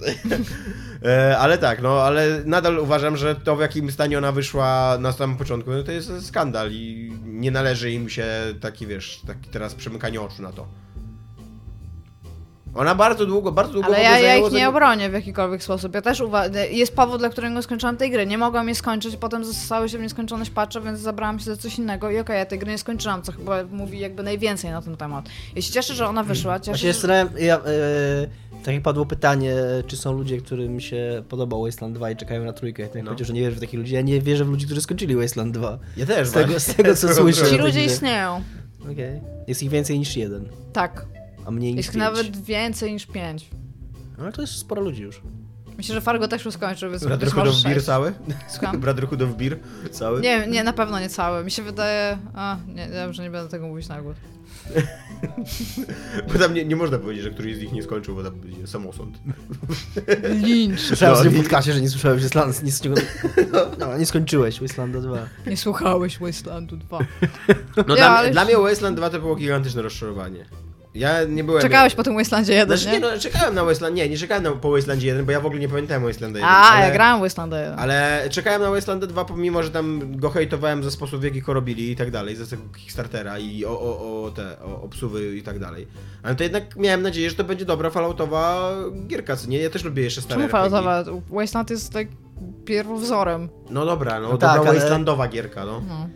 E, 1.05 1.37
Ale 1.37 1.57
tak, 1.57 1.81
no 1.81 2.01
ale 2.01 2.41
nadal 2.45 2.79
uważam, 2.79 3.17
że 3.17 3.35
to 3.35 3.55
w 3.55 3.61
jakim 3.61 3.91
stanie 3.91 4.17
ona 4.17 4.31
wyszła 4.31 4.97
na 4.99 5.11
samym 5.11 5.37
początku, 5.37 5.71
no 5.71 5.83
to 5.83 5.91
jest 5.91 6.27
skandal 6.27 6.71
i 6.71 7.13
nie 7.25 7.51
należy 7.51 7.91
im 7.91 8.09
się 8.09 8.25
taki, 8.61 8.87
wiesz, 8.87 9.21
taki 9.27 9.49
teraz 9.49 9.75
przymykanie 9.75 10.21
oczu 10.21 10.41
na 10.41 10.51
to. 10.51 10.67
Ona 12.75 12.95
bardzo 12.95 13.25
długo, 13.25 13.51
bardzo 13.51 13.73
długo 13.73 13.87
Ale 13.87 13.97
w 13.97 14.03
ja, 14.03 14.19
ja 14.19 14.37
ich 14.37 14.51
nie 14.51 14.69
obronię 14.69 15.09
w 15.09 15.13
jakikolwiek 15.13 15.63
sposób. 15.63 15.95
Ja 15.95 16.01
też 16.01 16.21
uważam, 16.21 16.53
jest 16.71 16.95
powód, 16.95 17.19
dla 17.19 17.29
którego 17.29 17.61
skończyłam 17.61 17.97
tej 17.97 18.11
gry. 18.11 18.25
Nie 18.25 18.37
mogłam 18.37 18.67
jej 18.67 18.75
skończyć, 18.75 19.15
potem 19.17 19.45
zostały 19.45 19.89
się 19.89 19.97
w 19.97 20.01
nieskończoność 20.01 20.51
patche, 20.51 20.81
więc 20.81 20.99
zabrałam 20.99 21.39
się 21.39 21.45
za 21.45 21.57
coś 21.57 21.77
innego 21.77 22.11
i 22.11 22.19
okej, 22.19 22.37
ja 22.37 22.45
tej 22.45 22.59
gry 22.59 22.71
nie 22.71 22.77
skończyłam, 22.77 23.21
co 23.21 23.31
chyba 23.31 23.63
mówi 23.71 23.99
jakby 23.99 24.23
najwięcej 24.23 24.71
na 24.71 24.81
ten 24.81 24.97
temat. 24.97 25.29
Ja 25.55 25.61
się 25.61 25.71
cieszę, 25.73 25.93
że 25.93 26.07
ona 26.07 26.23
wyszła, 26.23 26.59
cieszę 26.59 26.71
Właśnie 26.71 26.93
się, 26.93 27.07
że... 27.07 27.45
ja, 27.45 27.55
e, 27.57 27.61
tak 28.63 28.73
jak 28.73 28.83
padło 28.83 29.05
pytanie, 29.05 29.55
czy 29.87 29.97
są 29.97 30.13
ludzie, 30.13 30.37
którym 30.37 30.79
się 30.79 31.23
podobał 31.29 31.63
Wasteland 31.63 31.95
2 31.95 32.11
i 32.11 32.15
czekają 32.15 32.43
na 32.43 32.53
trójkę. 32.53 32.83
Ja 32.83 32.89
No. 32.95 33.03
powiedział, 33.03 33.25
że 33.27 33.33
nie 33.33 33.41
wierzę 33.41 33.55
w 33.55 33.59
takich 33.59 33.79
ludzi. 33.79 33.93
Ja 33.95 34.01
nie 34.01 34.21
wierzę 34.21 34.45
w 34.45 34.49
ludzi, 34.49 34.65
którzy 34.65 34.81
skończyli 34.81 35.15
Wasteland 35.15 35.53
2. 35.53 35.77
Ja 35.97 36.05
też, 36.05 36.27
Z 36.27 36.31
tego- 36.31 36.59
z 36.59 36.65
tego, 36.75 36.95
co 36.95 37.13
słyszę. 37.21 37.45
Ci 37.49 37.57
ludzie 37.57 37.85
istnieją. 37.85 38.41
Okej. 38.91 39.21
Jest 39.47 39.63
ich 39.63 39.69
więcej 39.69 39.99
niż 39.99 40.17
jeden, 40.17 40.49
Tak. 40.73 41.05
A 41.45 41.51
mniej 41.51 41.71
niż 41.71 41.77
Jest 41.77 41.89
pięć. 41.89 41.99
nawet 42.03 42.43
więcej 42.43 42.93
niż 42.93 43.05
pięć. 43.05 43.49
No 44.17 44.23
ale 44.23 44.31
to 44.33 44.41
jest 44.41 44.53
sporo 44.53 44.81
ludzi 44.81 45.01
już. 45.03 45.21
Myślę, 45.77 45.95
że 45.95 46.01
Fargo 46.01 46.27
też 46.27 46.45
już 46.45 46.53
skończył, 46.53 46.89
więc 46.91 47.03
może 47.03 47.57
of 47.57 47.63
Beer 47.63 47.75
sześć. 47.75 47.85
cały? 47.85 48.13
Słucham? 48.49 48.79
Brotherhood 48.79 49.21
of 49.21 49.29
Beer 49.37 49.57
cały? 49.91 50.21
Nie, 50.21 50.47
nie, 50.47 50.63
na 50.63 50.73
pewno 50.73 50.99
nie 50.99 51.09
cały. 51.09 51.43
Mi 51.43 51.51
się 51.51 51.63
wydaje... 51.63 52.17
A, 52.33 52.57
nie, 52.75 52.87
dobrze, 52.89 53.23
nie 53.23 53.29
będę 53.29 53.49
tego 53.51 53.67
mówić 53.67 53.87
na 53.87 54.01
głos. 54.01 54.17
Bo 56.33 56.39
tam 56.39 56.53
nie, 56.53 56.65
nie 56.65 56.75
można 56.75 56.97
powiedzieć, 56.99 57.23
że 57.23 57.31
któryś 57.31 57.55
z 57.55 57.59
nich 57.61 57.71
nie 57.71 57.83
skończył, 57.83 58.15
bo 58.15 58.23
tam 58.23 58.39
będzie 58.39 58.67
samosąd. 58.67 59.17
Lynch. 60.47 60.79
Słyszałem 60.79 61.13
No, 61.15 61.19
w 61.19 61.23
tym 61.23 61.33
że 61.73 61.81
nie 61.81 61.89
słyszałem 61.89 62.19
Wasteland, 62.19 62.63
nie, 62.63 62.71
nie, 62.89 62.95
no, 63.79 63.97
nie 63.97 64.05
skończyłeś 64.05 64.61
Wastelanda 64.61 65.01
2. 65.01 65.17
Nie 65.47 65.57
słuchałeś 65.57 66.19
Wastelandu 66.19 66.77
2. 66.77 66.99
No 67.77 67.83
Ja, 67.87 67.95
dla, 67.95 68.09
ale- 68.17 68.31
dla 68.31 68.45
mnie 68.45 68.57
Wasteland 68.57 68.97
2 68.97 69.09
to 69.09 69.19
było 69.19 69.35
gigantyczne 69.35 69.81
rozczarowanie. 69.81 70.45
Ja 70.93 71.23
nie 71.23 71.43
byłem... 71.43 71.61
Czekałeś 71.61 71.95
po 71.95 72.03
tym 72.03 72.15
Wastelandzie 72.15 72.53
1, 72.53 72.77
Znaczy, 72.77 72.85
nie, 72.85 73.07
nie? 73.07 73.15
no, 73.15 73.19
czekałem 73.19 73.55
na 73.55 73.63
Wasteland, 73.63 73.95
nie, 73.95 74.09
nie 74.09 74.17
czekałem 74.17 74.43
na, 74.43 74.51
po 74.51 74.71
Wastelandzie 74.71 75.07
1, 75.07 75.25
bo 75.25 75.31
ja 75.31 75.41
w 75.41 75.45
ogóle 75.45 75.61
nie 75.61 75.69
pamiętałem 75.69 76.03
Wastelanda 76.03 76.39
1. 76.39 76.53
A, 76.55 76.69
ale, 76.69 76.87
ja 76.87 76.93
grałem 76.93 77.19
w 77.19 77.21
Wastelanda 77.21 77.59
1. 77.59 77.79
Ale 77.79 78.23
czekałem 78.29 78.61
na 78.61 78.69
Wastelanda 78.71 79.07
2, 79.07 79.25
pomimo, 79.25 79.63
że 79.63 79.71
tam 79.71 80.17
go 80.17 80.29
hejtowałem 80.29 80.83
za 80.83 80.91
sposób, 80.91 81.21
w 81.21 81.23
jaki 81.23 81.41
go 81.41 81.53
robili 81.53 81.91
i 81.91 81.95
tak 81.95 82.11
dalej, 82.11 82.35
za 82.35 82.45
tego 82.45 82.63
Kickstartera 82.77 83.39
i 83.39 83.65
o, 83.65 83.79
o, 83.79 84.23
o 84.23 84.31
te, 84.31 84.59
o 84.59 84.81
obsuwy 84.81 85.37
i 85.37 85.43
tak 85.43 85.59
dalej. 85.59 85.87
Ale 86.23 86.35
to 86.35 86.43
jednak 86.43 86.75
miałem 86.75 87.01
nadzieję, 87.01 87.29
że 87.29 87.35
to 87.35 87.43
będzie 87.43 87.65
dobra 87.65 87.89
falloutowa 87.89 88.71
gierka, 89.07 89.35
co 89.35 89.47
nie? 89.47 89.57
Ja 89.57 89.69
też 89.69 89.83
lubię 89.83 90.03
jeszcze 90.03 90.21
stare 90.21 90.39
Czemu. 90.41 90.51
Falloutowa? 90.51 91.03
Wasteland 91.29 91.69
jest 91.69 91.93
tak 91.93 92.07
pierwowzorem. 92.65 93.49
No 93.69 93.85
dobra, 93.85 94.19
no, 94.19 94.21
No 94.21 94.37
dobra 94.37 94.49
tak, 94.49 94.67
ale- 94.67 94.73
Wastelandowa 94.79 95.27
gierka, 95.27 95.65
no. 95.65 95.81
No. 95.87 96.07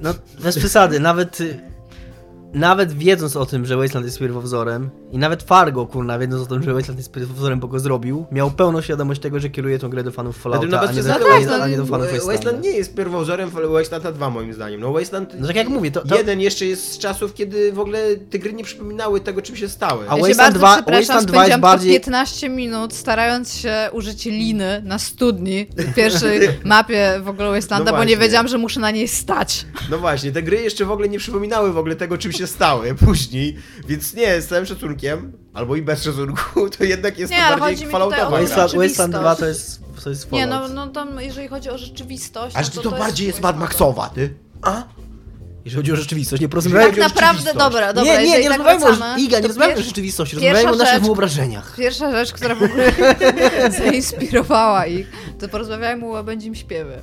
No, 0.00 0.14
bez 0.42 0.58
przesady, 0.58 1.00
nawet, 1.00 1.40
y, 1.40 1.60
nawet 2.54 2.92
wiedząc 2.92 3.36
o 3.36 3.46
tym, 3.46 3.66
że 3.66 3.76
Wasteland 3.76 4.06
jest 4.06 4.18
pierwowzorem 4.18 4.90
i 5.12 5.18
nawet 5.18 5.42
Fargo, 5.42 5.86
kurna, 5.86 6.18
wiedząc 6.18 6.42
o 6.42 6.46
tym, 6.46 6.62
że 6.62 6.74
Wasteland 6.74 6.98
jest 6.98 7.12
pierwowzorem, 7.12 7.60
bo 7.60 7.68
go 7.68 7.78
zrobił, 7.78 8.26
miał 8.32 8.50
pełną 8.50 8.80
świadomość 8.80 9.20
tego, 9.20 9.40
że 9.40 9.50
kieruje 9.50 9.78
tą 9.78 9.88
grę 9.88 10.02
do 10.04 10.12
fanów 10.12 10.36
Fallouta, 10.38 10.68
Znaczy, 10.68 10.82
no 10.82 10.86
bez 10.86 10.90
a, 10.90 10.92
nie 10.92 11.02
do, 11.02 11.08
przesady, 11.08 11.24
a, 11.34 11.38
nie, 11.38 11.46
Wasteland- 11.46 11.62
a 11.62 11.68
nie 11.68 11.76
do 11.76 11.86
fanów 11.86 12.26
Wasteland 12.26 12.64
nie 12.64 12.70
jest 12.70 12.94
pierwowzorem 12.94 13.50
Wastelanda 13.72 14.12
2 14.12 14.30
moim 14.30 14.52
zdaniem. 14.54 14.80
No 14.80 14.92
Wasteland 14.92 15.34
No 15.40 15.46
tak 15.46 15.56
jak 15.56 15.68
mówię, 15.68 15.90
to- 15.90 16.06
to- 16.06 16.16
jeden 16.16 16.40
jeszcze 16.40 16.66
jest 16.66 16.92
z 16.92 16.98
czasów, 16.98 17.34
kiedy 17.34 17.72
w 17.72 17.80
ogóle 17.80 18.16
te 18.30 18.38
gry 18.38 18.52
nie 18.52 18.64
przypominały 18.64 19.20
tego, 19.20 19.42
czym 19.42 19.56
się 19.56 19.68
stały. 19.68 20.04
A 20.08 20.16
Ja 20.16 20.22
Wasteland 20.22 20.38
bardzo 20.38 20.58
2 20.58 20.74
przepraszam, 20.76 20.96
Wasteland 21.16 21.28
2 21.28 21.46
jest 21.46 21.60
bardziej... 21.60 21.90
po 21.90 21.94
15 22.04 22.48
minut 22.48 22.94
starając 22.94 23.54
się 23.54 23.74
użyć 23.92 24.24
liny 24.24 24.82
na 24.84 24.98
studni 24.98 25.66
w 25.76 25.94
pierwszej 25.94 26.40
mapie 26.64 27.20
w 27.22 27.28
ogóle 27.28 27.50
Wastelanda, 27.50 27.92
No 27.92 27.98
bo 27.98 28.04
nie 28.04 28.16
wiedziałam, 28.16 28.48
że 28.48 28.58
muszę 28.58 28.80
na 28.80 28.90
niej 28.90 29.08
stać. 29.08 29.66
No 29.90 29.98
właśnie, 29.98 30.32
te 30.32 30.42
gry 30.42 30.62
jeszcze 30.62 30.84
w 30.84 30.90
ogóle 30.90 31.08
nie 31.08 31.18
przypominały 31.18 31.72
w 31.72 31.78
ogóle 31.78 31.96
tego, 31.96 32.18
czym 32.18 32.32
się 32.32 32.39
stały 32.46 32.94
później, 33.06 33.56
więc 33.88 34.14
nie, 34.14 34.40
z 34.40 34.46
całym 34.46 34.66
szacunkiem, 34.66 35.32
albo 35.54 35.76
i 35.76 35.82
bez 35.82 36.04
szacunku, 36.04 36.70
to 36.78 36.84
jednak 36.84 37.18
jest 37.18 37.32
Nie, 37.32 37.42
to 37.50 37.58
bardziej 37.58 37.88
falloutowa 37.88 38.28
gra. 38.30 38.40
Wasteland, 38.40 38.70
rzeczywistość. 38.70 38.98
Wasteland 39.10 39.24
2 39.24 39.36
to 39.36 39.46
jest, 39.46 39.80
to 40.04 40.10
jest 40.10 40.32
Nie, 40.32 40.46
no, 40.46 40.68
no 40.68 40.86
tam 40.86 41.20
jeżeli 41.20 41.48
chodzi 41.48 41.70
o 41.70 41.78
rzeczywistość... 41.78 42.56
Aż 42.56 42.66
no 42.68 42.74
to, 42.74 42.82
to 42.82 42.90
to 42.90 42.98
bardziej 42.98 43.26
jest 43.26 43.40
Mad 43.40 43.58
Wasteland. 43.58 43.96
Maxowa, 43.96 44.08
ty. 44.14 44.34
A? 44.62 44.82
Jeżeli 45.64 45.76
chodzi 45.82 45.92
o 45.92 45.96
rzeczywistość, 45.96 46.40
nie 46.42 46.46
Tak 46.48 46.50
porozmawiajmy 46.50 46.90
chodzi 46.90 47.00
o 47.00 47.04
naprawdę, 47.04 47.38
rzeczywistość. 47.38 47.64
dobra, 47.72 47.92
dobra, 47.92 48.12
Nie, 48.20 48.26
nie, 48.28 48.38
nie 48.38 48.48
tak 48.48 48.58
rozmawiajmy 48.58 49.14
o, 49.14 49.16
Iga, 49.18 49.40
nie 49.40 49.46
rozmawiajmy 49.48 49.80
o 49.80 49.84
rzeczywistości, 49.84 50.36
rozmawiajmy 50.36 50.72
o 50.72 50.76
naszych 50.76 50.94
rzecz- 50.94 51.04
wyobrażeniach. 51.04 51.76
Pierwsza 51.76 52.10
rzecz, 52.10 52.32
która 52.32 52.54
w 52.54 52.62
ogóle 52.62 52.92
zainspirowała 53.78 54.86
ich, 54.86 55.06
to 55.38 55.48
porozmawiajmy 55.48 56.04
o 56.06 56.08
łabędzim 56.08 56.54
śpiewie. 56.54 56.98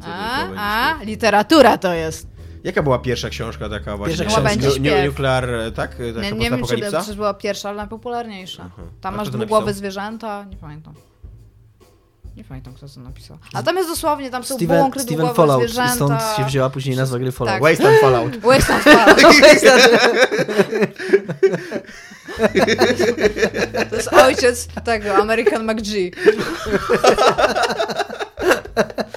to 0.00 0.06
A, 0.06 0.40
jest 0.42 0.52
a, 0.56 0.94
literatura 1.04 1.78
to 1.78 1.92
jest. 1.94 2.26
Jaka 2.64 2.82
była 2.82 2.98
pierwsza 2.98 3.28
książka 3.28 3.68
taka 3.68 3.96
właśnie? 3.96 4.16
Pierwsza 4.16 4.40
książka. 4.40 4.70
Śpiew. 4.70 5.06
Nuclear, 5.06 5.48
tak? 5.76 5.90
Taka 5.90 6.02
Nie, 6.20 6.32
nie 6.32 6.50
wiem, 6.50 6.64
czy 6.64 6.80
to 6.80 7.14
była 7.14 7.34
pierwsza, 7.34 7.68
ale 7.68 7.76
najpopularniejsza. 7.76 8.62
Aha. 8.66 8.82
Tam 9.00 9.14
A 9.14 9.16
masz 9.16 9.30
dwugłowe 9.30 9.74
zwierzęta, 9.74 10.44
nie 10.44 10.56
pamiętam. 10.56 10.94
Nie 12.36 12.44
pamiętam, 12.44 12.74
kto 12.74 12.88
to 12.88 13.00
napisał. 13.00 13.38
A 13.54 13.62
tam 13.62 13.76
jest 13.76 13.88
dosłownie, 13.88 14.30
tam 14.30 14.44
są 14.44 14.54
Steven, 14.54 14.78
błąkry, 14.78 15.02
Steven 15.02 15.34
Fallout 15.34 15.62
zwierzęta. 15.62 15.94
stąd 15.94 16.20
się 16.36 16.44
wzięła 16.44 16.70
później 16.70 16.96
nazwa 16.96 17.18
gry 17.18 17.32
Fallout. 17.32 17.54
Tak. 17.54 17.62
Wasteland 17.62 18.00
Fallout. 18.00 18.36
Wasteland 18.36 18.84
Fallout. 18.84 19.20
To 23.90 23.96
jest 23.96 24.12
ojciec 24.12 24.68
tego, 24.84 25.14
American 25.14 25.70
McG. 25.72 25.88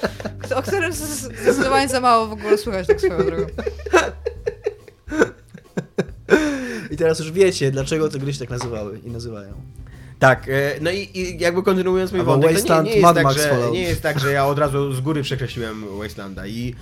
Zdecydowanie 1.42 1.88
za 1.88 2.00
mało 2.00 2.26
w 2.26 2.32
ogóle 2.32 2.58
słychać 2.58 2.86
tak 2.86 3.00
swoją 3.00 3.24
drogą. 3.24 3.46
I 6.90 6.96
teraz 6.96 7.18
już 7.18 7.32
wiecie, 7.32 7.70
dlaczego 7.70 8.08
te 8.08 8.18
gry 8.18 8.32
się 8.32 8.38
tak 8.38 8.50
nazywały 8.50 8.98
i 8.98 9.10
nazywają. 9.10 9.52
Tak, 10.18 10.48
e, 10.48 10.72
no 10.80 10.90
i, 10.90 11.08
i 11.14 11.38
jakby 11.38 11.62
kontynuując 11.62 12.12
mój 12.12 12.20
Albo 12.20 12.32
wątek, 12.32 12.48
to 12.48 12.52
nie, 12.52 12.58
Wasteland, 12.58 12.86
nie, 12.86 12.92
jest 12.92 13.02
Mad 13.02 13.14
tak, 13.14 13.24
Max 13.24 13.36
że, 13.36 13.48
Fallout. 13.48 13.72
nie 13.72 13.82
jest 13.82 14.02
tak, 14.02 14.18
że 14.20 14.32
ja 14.32 14.46
od 14.46 14.58
razu 14.58 14.92
z 14.92 15.00
góry 15.00 15.22
przekreśliłem 15.22 15.84
Wastelanda 15.98 16.46
i 16.46 16.74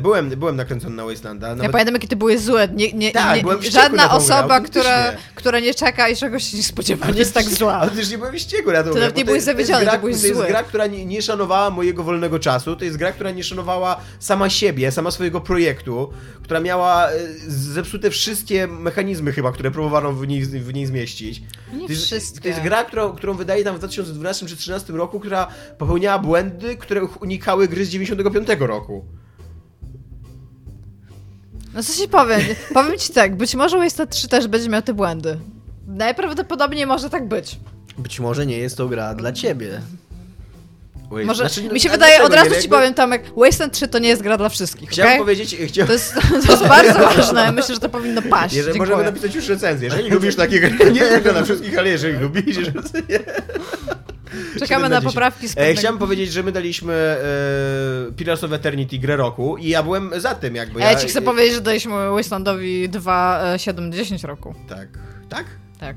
byłem, 0.00 0.30
byłem 0.30 0.56
nakręcony 0.56 0.96
na 0.96 1.04
Wastelanda. 1.04 1.48
Ja 1.48 1.54
Nawet, 1.54 1.72
pamiętam, 1.72 1.94
jakie 1.94 2.08
ty 2.08 2.16
były 2.16 2.38
złe. 2.38 2.68
Nie, 2.74 2.92
nie, 2.92 3.12
Tak, 3.12 3.36
nie, 3.36 3.42
byłem 3.42 3.62
żadna 3.62 4.10
osoba, 4.10 4.60
która, 4.60 5.12
która 5.34 5.60
nie 5.60 5.74
czeka 5.74 6.08
i 6.08 6.16
czegoś 6.16 6.44
się 6.44 6.56
nie 6.56 6.62
spodziewa, 6.62 7.10
nie 7.10 7.18
jest 7.18 7.34
tak 7.34 7.44
zła. 7.44 7.74
Ale 7.74 7.90
też 7.90 8.10
nie 8.10 8.18
byłem 8.18 8.34
wściekły 8.34 8.72
na 8.72 8.82
tą 8.82 8.90
Ty 8.90 8.98
grę, 8.98 9.12
nie 9.16 9.24
byłeś 9.24 9.42
zawiedziony, 9.42 9.86
ty 9.86 9.98
byłeś 9.98 10.20
To 10.20 10.26
jest 10.26 10.42
gra, 10.42 10.62
która 10.62 10.86
nie, 10.86 11.04
nie 11.04 11.22
szanowała 11.22 11.70
mojego 11.70 12.04
wolnego 12.04 12.38
czasu, 12.38 12.76
to 12.76 12.84
jest 12.84 12.96
gra, 12.96 13.12
która 13.12 13.30
nie 13.30 13.44
szanowała 13.44 14.00
sama 14.18 14.50
siebie, 14.50 14.92
sama 14.92 15.10
swojego 15.10 15.40
projektu, 15.40 16.12
która 16.42 16.60
miała 16.60 17.08
e, 17.08 17.12
zepsute 17.48 18.10
wszystkie 18.10 18.66
mechanizmy 18.66 19.32
chyba, 19.32 19.52
które 19.52 19.70
próbowano 19.70 20.12
w 20.12 20.26
niej, 20.26 20.42
w 20.44 20.74
niej 20.74 20.86
zmieścić. 20.86 21.42
Nie 21.72 21.86
to 21.86 21.92
jest, 21.92 22.04
wszystkie. 22.06 22.40
To 22.40 22.48
jest 22.48 22.60
gra, 22.60 22.84
którą, 22.84 23.12
którą 23.12 23.34
wydaje 23.34 23.64
tam 23.64 23.74
w 23.74 23.78
2012 23.78 24.46
czy 24.46 24.54
2013 24.54 24.92
roku, 24.92 25.20
która 25.20 25.46
popełniała 25.78 26.18
błędy, 26.18 26.76
których 26.76 27.22
unikały 27.22 27.68
gry 27.68 27.84
z 27.84 27.88
95 27.88 28.48
roku. 28.60 29.04
No 31.74 31.82
co 31.82 31.92
ci 32.02 32.08
powiem? 32.08 32.40
powiem 32.74 32.98
ci 32.98 33.12
tak, 33.12 33.36
być 33.36 33.54
może 33.54 33.78
Wasted 33.78 34.10
3 34.10 34.28
też 34.28 34.48
będzie 34.48 34.68
miał 34.68 34.82
te 34.82 34.94
błędy. 34.94 35.38
Najprawdopodobniej 35.86 36.86
może 36.86 37.10
tak 37.10 37.28
być. 37.28 37.58
Być 37.98 38.20
może 38.20 38.46
nie 38.46 38.58
jest 38.58 38.76
to 38.76 38.88
gra 38.88 39.14
dla 39.14 39.32
ciebie. 39.32 39.80
Może, 41.24 41.48
znaczy, 41.48 41.62
mi 41.74 41.80
się 41.80 41.88
wydaje, 41.88 42.22
od 42.22 42.34
razu 42.34 42.50
ci 42.50 42.54
Jakby- 42.56 42.68
powiem, 42.68 42.94
Tomek, 42.94 43.22
Wasteland 43.36 43.72
3 43.72 43.88
to 43.88 43.98
nie 43.98 44.08
jest 44.08 44.22
gra 44.22 44.38
dla 44.38 44.48
wszystkich, 44.48 44.90
Chciałem 44.90 45.10
okej? 45.12 45.20
powiedzieć, 45.20 45.56
chciałem, 45.68 45.86
To 45.86 45.92
jest, 45.92 46.14
to 46.46 46.52
jest 46.52 46.66
bardzo 46.66 46.98
ważne, 47.14 47.52
myślę, 47.52 47.74
że 47.74 47.80
to 47.80 47.88
powinno 47.88 48.22
paść. 48.22 48.54
Jeżeli 48.54 48.74
Dziękuję. 48.74 48.96
możemy 48.96 49.10
napisać 49.16 49.34
już 49.34 49.48
recenzję. 49.48 49.88
Jeżeli 49.88 50.10
lubisz 50.10 50.36
takie 50.36 50.60
gry, 50.60 50.92
nie 50.92 51.00
jest 51.00 51.22
gra 51.22 51.32
dla 51.32 51.44
wszystkich, 51.44 51.78
ale 51.78 51.88
jeżeli 51.88 52.18
lubisz, 52.18 52.56
że 52.56 52.72
nie. 53.08 53.18
Czekamy 54.58 54.66
7 54.84 54.90
na 54.90 54.96
10. 55.00 55.04
poprawki 55.04 55.48
z 55.48 55.54
E, 55.58 55.74
chciałem 55.74 55.98
powiedzieć, 55.98 56.32
że 56.32 56.42
my 56.42 56.52
daliśmy 56.52 56.92
e, 58.08 58.12
Pillars 58.12 58.44
of 58.44 58.52
Eternity 58.52 58.98
grę 58.98 59.16
roku 59.16 59.56
i 59.56 59.68
ja 59.68 59.82
byłem 59.82 60.10
za 60.16 60.34
tym 60.34 60.54
jakby. 60.54 60.80
Ja 60.80 60.94
ci 60.94 61.08
chcę 61.08 61.22
powiedzieć, 61.22 61.54
że 61.54 61.60
daliśmy 61.60 62.10
Wastelandowi 62.10 62.88
2, 62.88 63.42
7, 63.56 63.92
10 63.92 64.24
roku. 64.24 64.54
Tak. 64.68 64.88
Tak? 65.28 65.44
Tak. 65.80 65.96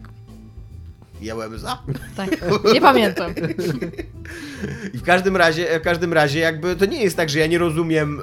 Ja 1.21 1.33
byłem 1.33 1.59
za. 1.59 1.83
Tak, 2.15 2.29
nie 2.73 2.81
pamiętam. 2.81 3.33
I 4.93 4.97
w 4.97 5.03
każdym 5.03 5.37
razie, 5.37 5.79
w 5.79 5.83
każdym 5.83 6.13
razie 6.13 6.39
jakby 6.39 6.75
to 6.75 6.85
nie 6.85 7.03
jest 7.03 7.17
tak, 7.17 7.29
że 7.29 7.39
ja 7.39 7.47
nie 7.47 7.57
rozumiem 7.57 8.21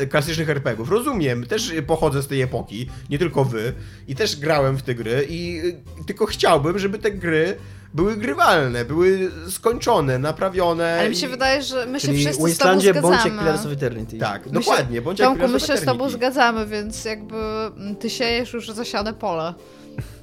y, 0.00 0.06
klasycznych 0.06 0.50
RPGów. 0.50 0.90
Rozumiem, 0.90 1.46
też 1.46 1.74
pochodzę 1.86 2.22
z 2.22 2.26
tej 2.26 2.42
epoki, 2.42 2.88
nie 3.10 3.18
tylko 3.18 3.44
wy, 3.44 3.72
i 4.08 4.14
też 4.14 4.36
grałem 4.36 4.76
w 4.76 4.82
te 4.82 4.94
gry 4.94 5.26
i 5.28 5.60
y, 6.00 6.04
tylko 6.06 6.26
chciałbym, 6.26 6.78
żeby 6.78 6.98
te 6.98 7.10
gry 7.10 7.56
były 7.94 8.16
grywalne, 8.16 8.84
były 8.84 9.30
skończone, 9.50 10.18
naprawione. 10.18 10.96
Ale 11.00 11.08
mi 11.08 11.16
się 11.16 11.26
i... 11.26 11.30
wydaje, 11.30 11.62
że 11.62 11.86
my 11.86 12.00
się 12.00 12.08
Czyli 12.08 12.24
wszyscy 12.24 12.32
w 12.32 12.34
z 12.34 12.38
tobą 12.38 12.48
Wastelandzie 12.48 12.94
bądź 12.94 13.14
jak 13.14 13.20
zgadzamy. 13.20 13.42
Pillars 13.42 13.66
of 13.66 13.72
Eternity. 13.72 14.18
Tak, 14.18 14.46
My 14.46 14.52
dokładnie, 14.52 14.96
się, 14.96 15.02
bądź 15.02 15.18
jak 15.18 15.28
Tomku, 15.28 15.48
my 15.48 15.60
się 15.60 15.76
z 15.76 15.84
tobą 15.84 16.10
zgadzamy, 16.10 16.66
więc 16.66 17.04
jakby 17.04 17.36
mm, 17.36 17.96
ty 17.96 18.10
siejesz 18.10 18.52
już 18.52 18.70
zasiane 18.70 19.14
pole. 19.14 19.54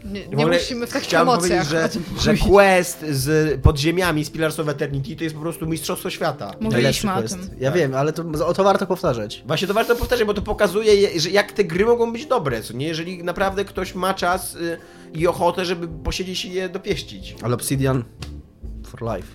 Nie, 0.05 0.27
nie 0.27 0.45
musimy 0.45 0.87
w 0.87 0.89
takich 0.93 1.07
chciałem 1.07 1.29
emocjach. 1.29 1.67
powiedzieć, 1.67 1.93
że, 2.21 2.33
że 2.33 2.37
quest 2.47 3.05
z 3.09 3.61
podziemiami 3.61 4.25
z 4.25 4.29
Pillars 4.29 4.59
of 4.59 4.67
Eternity 4.67 5.15
to 5.15 5.23
jest 5.23 5.35
po 5.35 5.41
prostu 5.41 5.67
mistrzostwo 5.67 6.09
świata. 6.09 6.51
Mówiliśmy 6.59 7.13
o 7.13 7.17
quest. 7.19 7.33
tym. 7.39 7.49
Ja 7.59 7.71
Tak. 7.71 7.79
wiem, 7.79 7.95
ale 7.95 8.13
to, 8.13 8.23
o 8.45 8.53
to 8.53 8.63
warto 8.63 8.87
powtarzać. 8.87 9.43
Właśnie 9.47 9.67
to 9.67 9.73
warto 9.73 9.95
powtarzać, 9.95 10.27
bo 10.27 10.33
to 10.33 10.41
pokazuje, 10.41 10.95
je- 10.95 11.19
że 11.19 11.29
jak 11.29 11.51
te 11.51 11.63
gry 11.63 11.85
mogą 11.85 12.13
być 12.13 12.25
dobre, 12.25 12.61
co 12.63 12.73
nie? 12.73 12.87
Jeżeli 12.87 13.23
naprawdę 13.23 13.65
ktoś 13.65 13.95
ma 13.95 14.13
czas 14.13 14.55
y, 14.55 14.77
i 15.13 15.27
ochotę, 15.27 15.65
żeby 15.65 15.87
posiedzieć 15.87 16.45
i 16.45 16.53
je 16.53 16.69
dopieścić. 16.69 17.35
Ale 17.41 17.55
Obsidian 17.55 18.03
for 18.87 19.01
life. 19.01 19.27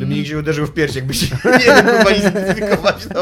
Dominik 0.00 0.26
się 0.26 0.38
uderzył 0.38 0.66
w 0.66 0.72
pierś, 0.74 0.94
jakby 0.96 1.14
się 1.14 1.26
nie 1.44 1.58
chyba 1.58 2.14
zidentyfikować. 2.14 2.96
No. 3.14 3.20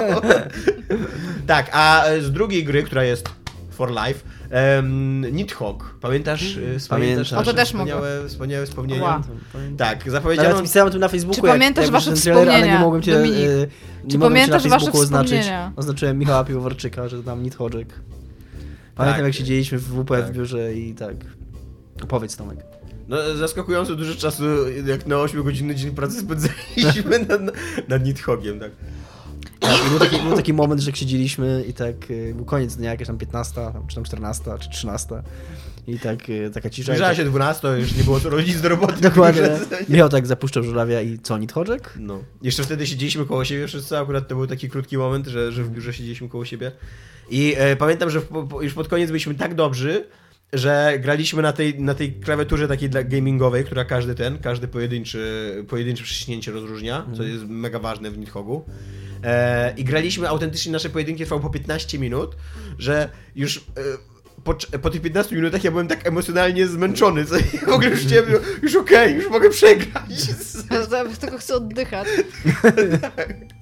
tak, 1.46 1.70
a 1.72 2.04
z 2.20 2.32
drugiej 2.32 2.64
gry, 2.64 2.82
która 2.82 3.04
jest 3.04 3.28
For 3.70 3.90
Life, 3.90 4.20
um, 4.76 5.20
Nidhogg. 5.32 5.84
Pamiętasz? 6.00 6.42
y, 6.56 6.60
Pamiętasz 6.60 6.88
Pamiętam. 6.88 7.18
nasze 7.18 7.38
O, 7.38 7.42
to 7.42 7.52
też 7.54 7.68
wspaniałe, 7.68 8.28
wspaniałe 8.28 8.66
wspomnienia? 8.66 9.22
Tak, 9.78 10.10
zapowiedziano... 10.10 10.48
Nawet 10.48 10.62
pisałem 10.62 10.88
o 10.88 10.90
tym 10.90 11.00
na 11.00 11.08
Facebooku. 11.08 11.42
Czy 11.42 11.48
pamiętasz 11.48 11.84
jak, 11.84 11.92
wasze 11.92 12.12
trailer, 12.12 12.36
Ale 12.42 12.46
nie 12.46 12.52
wspomnienia, 12.56 12.80
mogłem 12.80 13.02
cię, 13.02 13.12
Dominik? 13.14 13.36
e, 13.38 13.48
nie 14.04 14.10
Czy 14.10 14.18
mogłem 14.18 14.20
cię 14.20 14.20
pamiętasz 14.20 14.64
na 14.64 14.70
wasze 14.70 14.84
Facebooku 14.86 15.02
oznaczyć. 15.02 15.30
wspomnienia? 15.40 15.72
Oznaczyłem 15.76 16.18
Michała 16.18 16.44
Piwowarczyka, 16.44 17.08
że 17.08 17.22
tam 17.22 17.42
Nidhoczek. 17.42 17.88
Pamiętam 18.94 19.18
Tak. 19.18 19.24
jak 19.26 19.34
siedzieliśmy 19.34 19.78
w 19.78 19.82
WP 19.84 20.08
Tak. 20.08 20.26
w 20.26 20.32
biurze 20.36 20.74
i 20.74 20.94
tak. 20.94 21.16
Opowiedz 22.02 22.36
Tomek. 22.36 22.58
No, 23.08 23.16
zaskakująco 23.36 23.96
dużo 23.96 24.14
czasu, 24.14 24.44
jak 24.86 25.06
na 25.06 25.16
8-godzinny 25.16 25.74
dzień 25.74 25.90
pracy 25.90 26.20
spędzaliśmy 26.20 27.18
nad, 27.28 27.40
nad 27.88 28.04
Nidhoggiem, 28.04 28.60
tak. 28.60 28.70
Tak, 29.60 29.86
i 29.86 29.90
był, 29.90 29.98
taki, 29.98 30.22
był 30.22 30.36
taki 30.36 30.52
moment, 30.52 30.80
że 30.80 30.90
jak 30.90 30.96
siedzieliśmy 30.96 31.64
i 31.68 31.72
tak 31.72 31.96
e, 32.30 32.34
był 32.34 32.44
koniec 32.44 32.76
dnia, 32.76 32.90
jakaś 32.90 33.06
tam 33.06 33.18
15, 33.18 33.54
tam, 33.54 33.86
czy 33.86 33.94
tam 33.94 34.04
14, 34.04 34.44
czy 34.60 34.70
13. 34.70 35.22
I 35.86 35.98
tak 35.98 36.18
e, 36.30 36.50
taka 36.50 36.70
cisza. 36.70 36.92
Zbliżała 36.92 37.10
tak, 37.10 37.16
się 37.16 37.24
12, 37.24 37.68
już 37.68 37.96
nie 37.96 38.04
było 38.04 38.20
co 38.20 38.30
robić 38.30 38.60
do 38.60 38.68
roboty. 38.68 39.00
Dokładnie. 39.10 39.42
Michał 39.88 40.08
tak 40.08 40.26
zapuszczał 40.26 40.62
żurawia 40.62 41.00
i 41.00 41.18
co, 41.18 41.38
Nidhoczek? 41.38 41.94
No. 41.98 42.18
Jeszcze 42.42 42.62
wtedy 42.62 42.86
siedzieliśmy 42.86 43.26
koło 43.26 43.44
siebie 43.44 43.66
wszyscy, 43.66 43.98
akurat 43.98 44.28
to 44.28 44.34
był 44.34 44.46
taki 44.46 44.70
krótki 44.70 44.98
moment, 44.98 45.26
że, 45.26 45.52
że 45.52 45.64
w 45.64 45.70
biurze 45.70 45.92
siedzieliśmy 45.92 46.28
koło 46.28 46.44
siebie. 46.44 46.72
I 47.30 47.54
e, 47.58 47.76
pamiętam, 47.76 48.10
że 48.10 48.20
w, 48.20 48.24
po, 48.48 48.62
już 48.62 48.74
pod 48.74 48.88
koniec 48.88 49.10
byliśmy 49.10 49.34
tak 49.34 49.54
dobrzy, 49.54 50.04
że 50.52 50.98
graliśmy 50.98 51.42
na 51.42 51.52
tej, 51.52 51.80
na 51.80 51.94
tej 51.94 52.12
klawiaturze 52.12 52.68
takiej 52.68 52.90
dla 52.90 53.02
gamingowej, 53.02 53.64
która 53.64 53.84
każdy 53.84 54.14
ten, 54.14 54.38
każdy 54.38 54.68
pojedynczy, 54.68 55.64
pojedyncze 55.68 56.04
przyciśnięcie 56.04 56.52
rozróżnia, 56.52 57.06
co 57.16 57.22
jest 57.22 57.44
mega 57.48 57.78
ważne 57.78 58.10
w 58.10 58.18
Nidhoggu. 58.18 58.64
E, 59.24 59.74
I 59.76 59.84
graliśmy 59.84 60.28
autentycznie, 60.28 60.72
nasze 60.72 60.90
pojedynki 60.90 61.22
trwały 61.22 61.42
po 61.42 61.50
15 61.50 61.98
minut, 61.98 62.36
że 62.78 63.08
już... 63.36 63.58
E, 63.58 63.62
po, 64.44 64.54
po 64.82 64.90
tych 64.90 65.02
15 65.02 65.36
minutach 65.36 65.64
ja 65.64 65.70
byłem 65.70 65.88
tak 65.88 66.06
emocjonalnie 66.06 66.66
zmęczony, 66.66 67.24
co 67.24 67.34
w 67.66 67.68
ogóle 67.68 67.90
już 67.90 68.00
chciałem, 68.00 68.30
już 68.62 68.76
okej, 68.76 69.14
już 69.14 69.30
mogę 69.30 69.50
przegrać. 69.50 70.28
Ja 70.90 71.04
tylko 71.20 71.38
chcę 71.38 71.54
oddychać. 71.54 72.08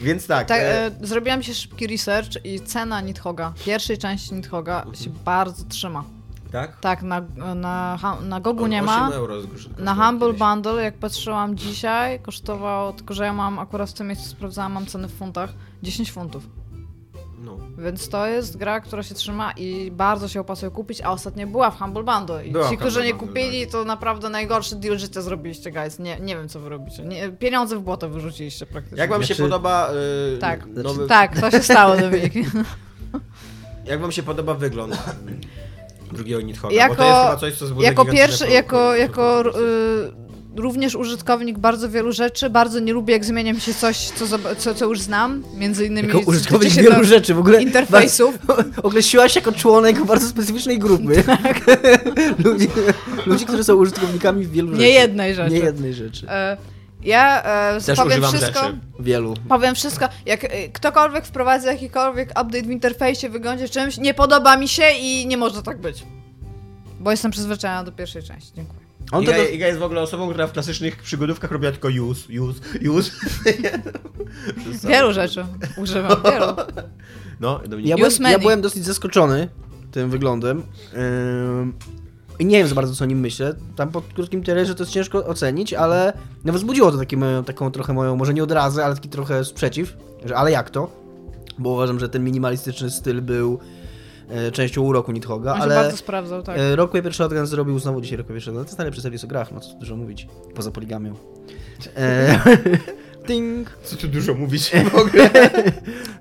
Więc 0.00 0.26
tak. 0.26 0.48
Tak, 0.48 0.60
e, 0.60 0.86
e, 0.86 0.90
zrobiłam 1.00 1.42
się 1.42 1.54
szybki 1.54 1.86
research 1.86 2.44
i 2.44 2.60
cena 2.60 3.00
Nidhoga, 3.00 3.52
pierwszej 3.64 3.98
części 3.98 4.34
Nidhoga 4.34 4.86
się 4.94 5.10
bardzo 5.24 5.64
trzyma. 5.64 6.04
tak? 6.52 6.80
Tak, 6.80 7.02
na, 7.02 7.20
na, 7.54 7.98
na 8.22 8.40
Gogu 8.40 8.66
nie 8.66 8.82
8 8.82 8.86
ma. 8.86 9.10
euro 9.10 9.34
Na 9.78 9.94
Humble 9.94 10.26
kiedyś. 10.26 10.40
Bundle, 10.40 10.82
jak 10.82 10.94
patrzyłam 10.94 11.56
dzisiaj, 11.56 12.20
kosztował, 12.20 12.92
tylko 12.92 13.14
że 13.14 13.24
ja 13.24 13.32
mam 13.32 13.58
akurat 13.58 13.90
w 13.90 13.92
tym 13.92 14.06
miejscu 14.06 14.28
sprawdzałam, 14.28 14.72
mam 14.72 14.86
ceny 14.86 15.08
w 15.08 15.14
funtach, 15.14 15.50
10 15.82 16.12
funtów. 16.12 16.46
Więc 17.78 18.08
to 18.08 18.26
jest 18.26 18.56
gra, 18.56 18.80
która 18.80 19.02
się 19.02 19.14
trzyma 19.14 19.52
i 19.52 19.90
bardzo 19.90 20.28
się 20.28 20.40
opłacuje 20.40 20.70
kupić, 20.70 21.00
a 21.00 21.10
ostatnio 21.12 21.46
była 21.46 21.70
w 21.70 21.78
Humble 21.78 22.02
Bundle. 22.02 22.46
I 22.46 22.52
Była 22.52 22.70
ci, 22.70 22.76
którzy 22.76 23.04
nie 23.04 23.14
kupili, 23.14 23.66
to 23.66 23.84
naprawdę 23.84 24.28
najgorszy 24.28 24.76
deal 24.76 24.98
życia 24.98 25.22
zrobiliście, 25.22 25.70
guys. 25.72 25.98
Nie, 25.98 26.20
nie 26.20 26.36
wiem, 26.36 26.48
co 26.48 26.60
wy 26.60 26.68
robicie. 26.68 27.02
Nie, 27.04 27.28
pieniądze 27.28 27.76
w 27.76 27.80
błoto 27.80 28.08
wyrzuciliście 28.08 28.66
praktycznie. 28.66 28.98
Jak 28.98 29.10
wam 29.10 29.20
się 29.22 29.26
Znaczy- 29.26 29.42
podoba 29.42 29.90
y, 30.34 30.38
Tak. 30.38 30.66
nowy... 30.66 31.06
Tak, 31.06 31.40
to 31.40 31.50
się 31.50 31.62
stało, 31.62 31.96
Dominik. 32.00 32.32
Jak 33.84 34.00
wam 34.00 34.12
się 34.12 34.22
podoba 34.22 34.54
wygląd 34.54 34.96
drugiego 36.12 36.40
Nidhoga? 36.40 36.74
Jako- 36.74 36.94
Bo 36.94 36.96
to 36.96 37.06
jest 37.06 37.20
chyba 37.24 37.36
coś, 37.36 37.54
co 37.76 37.82
jako 37.82 38.04
pierwszy, 38.04 38.48
jako, 38.48 38.94
jako 38.94 39.38
pro- 39.42 39.60
y, 39.60 40.12
również 40.58 40.94
użytkownik 40.94 41.58
bardzo 41.58 41.88
wielu 41.88 42.12
rzeczy, 42.12 42.50
bardzo 42.50 42.80
nie 42.80 42.92
lubię, 42.92 43.12
jak 43.12 43.24
zmienia 43.24 43.52
mi 43.52 43.60
się 43.60 43.74
coś, 43.74 43.96
co, 43.96 44.24
co, 44.58 44.74
co 44.74 44.84
już 44.84 45.00
znam, 45.00 45.42
między 45.54 45.86
innymi 45.86 46.08
Jako 46.08 46.20
użytkownik 46.20 46.72
wielu 46.72 47.04
rzeczy, 47.04 47.34
w 47.34 47.38
ogóle 47.38 47.62
interfejsów. 47.62 48.38
określiłaś 48.82 49.32
się 49.32 49.40
jako 49.40 49.52
członek 49.52 50.04
bardzo 50.04 50.28
specyficznej 50.28 50.78
grupy. 50.78 51.24
ludzi, 52.44 52.68
ludzi, 53.26 53.44
którzy 53.46 53.64
są 53.64 53.74
użytkownikami 53.74 54.46
wielu 54.46 54.68
rzeczy. 54.68 54.82
Nie 54.82 54.90
jednej 54.90 55.34
rzeczy. 55.34 55.54
Nie 55.54 55.60
jednej 55.60 55.94
rzeczy. 55.94 56.26
E, 56.28 56.56
Ja 57.02 57.42
e, 57.42 57.80
Też 57.80 57.98
powiem 57.98 58.22
wszystko. 58.22 58.60
rzeczy. 58.60 58.78
Wielu. 59.00 59.34
Powiem 59.48 59.74
wszystko, 59.74 60.08
jak 60.26 60.44
e, 60.44 60.68
ktokolwiek 60.68 61.26
wprowadza 61.26 61.72
jakikolwiek 61.72 62.30
update 62.30 62.62
w 62.62 62.70
interfejsie, 62.70 63.28
wyglądzie 63.28 63.68
czymś, 63.68 63.98
nie 63.98 64.14
podoba 64.14 64.56
mi 64.56 64.68
się 64.68 64.84
i 65.00 65.26
nie 65.26 65.36
może 65.36 65.62
tak 65.62 65.78
być. 65.80 66.02
Bo 67.00 67.10
jestem 67.10 67.30
przyzwyczajona 67.30 67.84
do 67.84 67.92
pierwszej 67.92 68.22
części. 68.22 68.52
Dziękuję. 68.56 68.85
On 69.12 69.24
to 69.24 69.30
Iga, 69.30 69.42
do... 69.42 69.48
Iga 69.48 69.66
jest 69.66 69.78
w 69.78 69.82
ogóle 69.82 70.00
osobą, 70.00 70.28
która 70.28 70.46
w 70.46 70.52
klasycznych 70.52 71.02
przygodówkach 71.02 71.50
robiła 71.50 71.72
tylko 71.72 71.88
use, 71.88 72.40
use, 72.42 72.60
use. 72.90 73.10
Wielu 74.88 75.12
rzeczy 75.12 75.46
używam, 75.76 76.22
wielu. 76.32 76.46
No, 77.40 77.60
ja, 77.78 77.96
byłem, 77.96 78.12
ja 78.30 78.38
byłem 78.38 78.60
dosyć 78.60 78.84
zaskoczony 78.84 79.48
tym 79.90 80.10
wyglądem. 80.10 80.62
I 82.38 82.46
nie 82.46 82.58
wiem 82.58 82.68
za 82.68 82.74
bardzo, 82.74 82.94
co 82.94 83.04
o 83.04 83.06
nim 83.06 83.20
myślę. 83.20 83.54
Tam 83.76 83.88
po 83.88 84.02
krótkim 84.02 84.42
trailerze 84.42 84.74
to 84.74 84.82
jest 84.82 84.92
ciężko 84.92 85.26
ocenić, 85.26 85.74
ale 85.74 86.12
no, 86.44 86.52
wzbudziło 86.52 86.92
to 86.92 86.98
taki 86.98 87.16
moją, 87.16 87.44
taką 87.44 87.70
trochę 87.70 87.92
moją, 87.92 88.16
może 88.16 88.34
nie 88.34 88.42
odrazę, 88.42 88.84
ale 88.84 88.94
taki 88.94 89.08
trochę 89.08 89.44
sprzeciw. 89.44 89.96
Że, 90.24 90.36
ale 90.36 90.50
jak 90.50 90.70
to? 90.70 90.90
Bo 91.58 91.70
uważam, 91.70 92.00
że 92.00 92.08
ten 92.08 92.24
minimalistyczny 92.24 92.90
styl 92.90 93.22
był 93.22 93.58
częścią 94.52 94.82
uroku 94.82 95.12
Nidhoga, 95.12 95.54
On 95.54 95.62
ale... 95.62 95.74
bardzo 95.74 95.96
sprawdzał, 95.96 96.42
tak. 96.42 96.58
E, 96.58 96.76
Rock 96.76 96.92
Paper 96.92 97.14
Shotgun 97.14 97.46
zrobił 97.46 97.78
znowu 97.78 98.00
dzisiaj 98.00 98.16
Rock 98.16 98.28
Paper 98.28 98.42
Shotgun. 98.42 98.64
To 98.64 98.68
jest 98.68 98.78
najlepszy 98.78 99.00
serwis 99.00 99.24
o 99.24 99.26
grach, 99.26 99.52
no 99.52 99.60
co 99.60 99.72
tu 99.72 99.78
dużo 99.78 99.96
mówić. 99.96 100.28
Poza 100.54 100.70
poligamią. 100.70 101.14
Ding. 103.26 103.70
Co 103.84 103.96
tu 103.96 104.08
dużo 104.08 104.34
mówić 104.34 104.72
w 104.90 104.94
ogóle? 105.00 105.30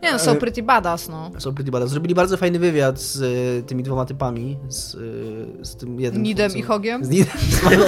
Nie 0.03 0.11
no, 0.11 0.19
są 0.19 0.35
pretty 0.35 0.63
badass, 0.63 1.09
no. 1.09 1.31
Są 1.37 1.55
Pretty 1.55 1.71
Badass. 1.71 1.89
Zrobili 1.89 2.15
bardzo 2.15 2.37
fajny 2.37 2.59
wywiad 2.59 3.01
z 3.01 3.21
e, 3.21 3.63
tymi 3.63 3.83
dwoma 3.83 4.05
typami, 4.05 4.57
z, 4.69 4.95
e, 4.95 5.65
z 5.65 5.75
tym 5.75 5.99
jednym... 5.99 6.23
Nidem 6.23 6.55
i 6.55 6.61
Hogiem? 6.61 7.05
Z 7.05 7.09
Nidem. 7.09 7.33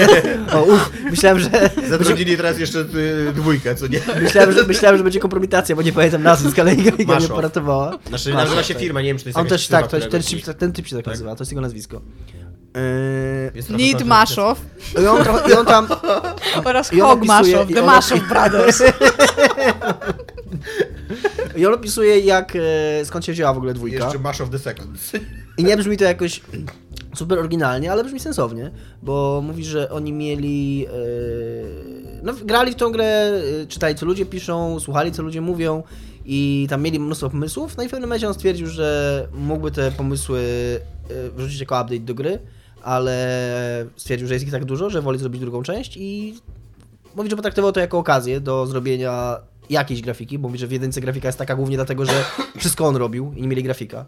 o, 0.54 0.64
uf, 0.64 0.92
myślałem, 1.12 1.40
że... 1.40 1.50
Zatrudnili 1.90 2.38
teraz 2.38 2.60
jeszcze 2.60 2.80
y, 2.80 3.34
dwójkę, 3.36 3.76
co 3.76 3.88
nie? 3.88 4.00
Myślałem 4.22 4.52
że, 4.52 4.64
myślałem, 4.64 4.98
że 4.98 5.04
będzie 5.04 5.20
kompromitacja, 5.20 5.76
bo 5.76 5.82
nie 5.82 5.94
pamiętam 5.94 6.24
nazwisk, 6.24 6.60
ale 6.60 6.76
Iga, 6.76 7.20
mnie 7.20 7.28
poratowała. 7.28 7.90
Znaczy, 8.08 8.30
Maszow, 8.30 8.34
nazywa 8.34 8.64
się 8.64 8.74
tak. 8.74 8.84
firma, 8.84 9.02
nie 9.02 9.08
wiem, 9.08 9.18
czy 9.18 9.24
to 9.24 9.30
jest 9.30 9.40
On 9.40 9.48
też, 9.48 9.68
tak, 9.68 9.88
to, 9.88 9.98
ten 10.58 10.74
typ 10.74 10.88
się 10.88 10.96
tak, 10.96 11.06
Tak? 11.06 11.14
nazywa, 11.14 11.36
to 11.36 11.42
jest 11.42 11.52
jego 11.52 11.62
nazwisko. 11.62 12.02
Trochę 13.68 13.84
Need. 13.84 14.06
Maszow 14.06 14.62
I 15.04 15.08
on, 15.08 15.24
i 15.50 15.54
on 15.54 15.66
tam... 15.66 15.88
oraz 16.66 16.90
Hog 17.02 17.26
Maszow, 17.26 17.68
The 17.74 17.82
Maszow 17.82 18.28
Brothers. 18.30 18.84
I 21.58 21.66
on 21.66 21.74
opisuje, 21.74 22.20
jak, 22.20 22.54
e, 22.56 23.06
skąd 23.06 23.26
się 23.26 23.32
wzięła 23.32 23.54
w 23.54 23.58
ogóle 23.58 23.74
dwójka. 23.74 24.04
Jeszcze 24.04 24.20
Mash 24.20 24.42
of 24.42 24.50
the 24.50 24.60
Second. 24.60 25.12
I 25.58 25.64
nie 25.64 25.78
brzmi 25.78 25.98
to 25.98 26.04
jakoś 26.04 26.42
super 27.16 27.40
oryginalnie, 27.40 27.92
ale 27.92 28.04
brzmi 28.04 28.20
sensownie, 28.20 28.72
bo 29.04 29.42
mówi, 29.44 29.66
że 29.66 29.90
oni 29.90 30.14
mieli. 30.14 30.86
e, 30.86 30.92
no, 32.24 32.34
grali 32.34 32.72
w 32.72 32.76
tą 32.76 32.92
grę, 32.92 33.32
e, 33.64 33.68
czytali 33.68 33.96
co 33.96 34.06
ludzie 34.06 34.26
piszą, 34.26 34.80
słuchali 34.80 35.12
co 35.12 35.24
ludzie 35.24 35.42
mówią 35.42 35.84
i 36.26 36.68
tam 36.70 36.82
mieli 36.82 37.00
mnóstwo 37.00 37.30
pomysłów. 37.30 37.78
No 37.78 37.84
i 37.84 37.88
w 37.88 37.92
pewnym 37.92 38.10
momencie 38.10 38.28
on 38.28 38.34
stwierdził, 38.34 38.68
że 38.68 39.28
mógłby 39.34 39.72
te 39.72 39.92
pomysły 39.92 40.42
wrzucić 41.36 41.60
jako 41.60 41.82
update 41.82 42.00
do 42.00 42.14
gry, 42.14 42.40
ale 42.84 43.86
stwierdził, 43.96 44.28
że 44.28 44.34
jest 44.34 44.46
ich 44.46 44.52
tak 44.52 44.66
dużo, 44.66 44.90
że 44.90 45.02
woli 45.02 45.20
zrobić 45.20 45.42
drugą 45.42 45.64
część 45.64 45.98
i 45.98 46.40
mówi, 47.16 47.30
że 47.30 47.36
potraktował 47.36 47.72
to 47.72 47.80
jako 47.80 47.98
okazję 47.98 48.42
do 48.42 48.66
zrobienia 48.66 49.38
jakiejś 49.70 50.02
grafiki, 50.02 50.40
bo 50.40 50.48
mówi, 50.48 50.60
że 50.60 50.68
w 50.68 50.72
jedynce 50.72 51.02
grafika 51.02 51.28
jest 51.28 51.38
taka 51.38 51.56
głównie 51.56 51.76
dlatego, 51.76 52.06
że 52.06 52.24
wszystko 52.58 52.86
on 52.86 52.96
robił 52.96 53.34
i 53.36 53.42
nie 53.42 53.48
mieli 53.48 53.64
grafika. 53.64 54.06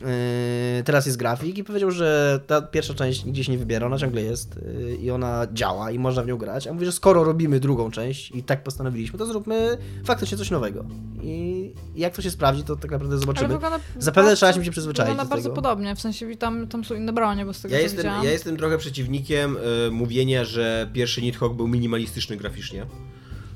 Yy, 0.00 0.82
teraz 0.84 1.06
jest 1.06 1.18
grafik 1.18 1.58
i 1.58 1.64
powiedział, 1.64 1.90
że 1.90 2.40
ta 2.46 2.62
pierwsza 2.62 2.94
część 2.94 3.24
nigdzie 3.24 3.44
się 3.44 3.52
nie 3.52 3.58
wybiera, 3.58 3.86
ona 3.86 3.98
ciągle 3.98 4.22
jest 4.22 4.60
yy, 4.78 4.96
i 4.96 5.10
ona 5.10 5.46
działa 5.52 5.90
i 5.90 5.98
można 5.98 6.22
w 6.22 6.26
nią 6.26 6.36
grać. 6.36 6.66
A 6.66 6.72
mówi, 6.72 6.86
że 6.86 6.92
skoro 6.92 7.24
robimy 7.24 7.60
drugą 7.60 7.90
część 7.90 8.30
i 8.30 8.42
tak 8.42 8.62
postanowiliśmy, 8.62 9.18
to 9.18 9.26
zróbmy 9.26 9.78
faktycznie 10.04 10.38
coś 10.38 10.50
nowego. 10.50 10.84
I 11.22 11.72
jak 11.96 12.14
to 12.16 12.22
się 12.22 12.30
sprawdzi, 12.30 12.62
to 12.64 12.76
tak 12.76 12.90
naprawdę 12.90 13.18
zobaczymy. 13.18 13.48
wygląda 13.48 13.80
Zapewne 13.98 14.36
trzeba 14.36 14.52
się 14.52 14.70
przyzwyczaić 14.70 15.08
Wygląda 15.08 15.24
do 15.24 15.30
bardzo 15.30 15.48
tego. 15.48 15.62
podobnie, 15.62 15.96
w 15.96 16.00
sensie 16.00 16.36
tam, 16.36 16.66
tam 16.66 16.84
są 16.84 16.94
inne 16.94 17.12
bronie, 17.12 17.44
bo 17.46 17.52
z 17.54 17.60
tego 17.60 17.74
Ja 17.74 17.78
co 17.78 17.82
jestem, 17.82 17.98
widziałam. 18.02 18.24
ja 18.24 18.30
jestem 18.30 18.56
trochę 18.56 18.78
przeciwnikiem 18.78 19.56
y, 19.86 19.90
mówienia, 19.90 20.44
że 20.44 20.90
pierwszy 20.92 21.22
Nidhogg 21.22 21.56
był 21.56 21.68
minimalistyczny 21.68 22.36
graficznie. 22.36 22.86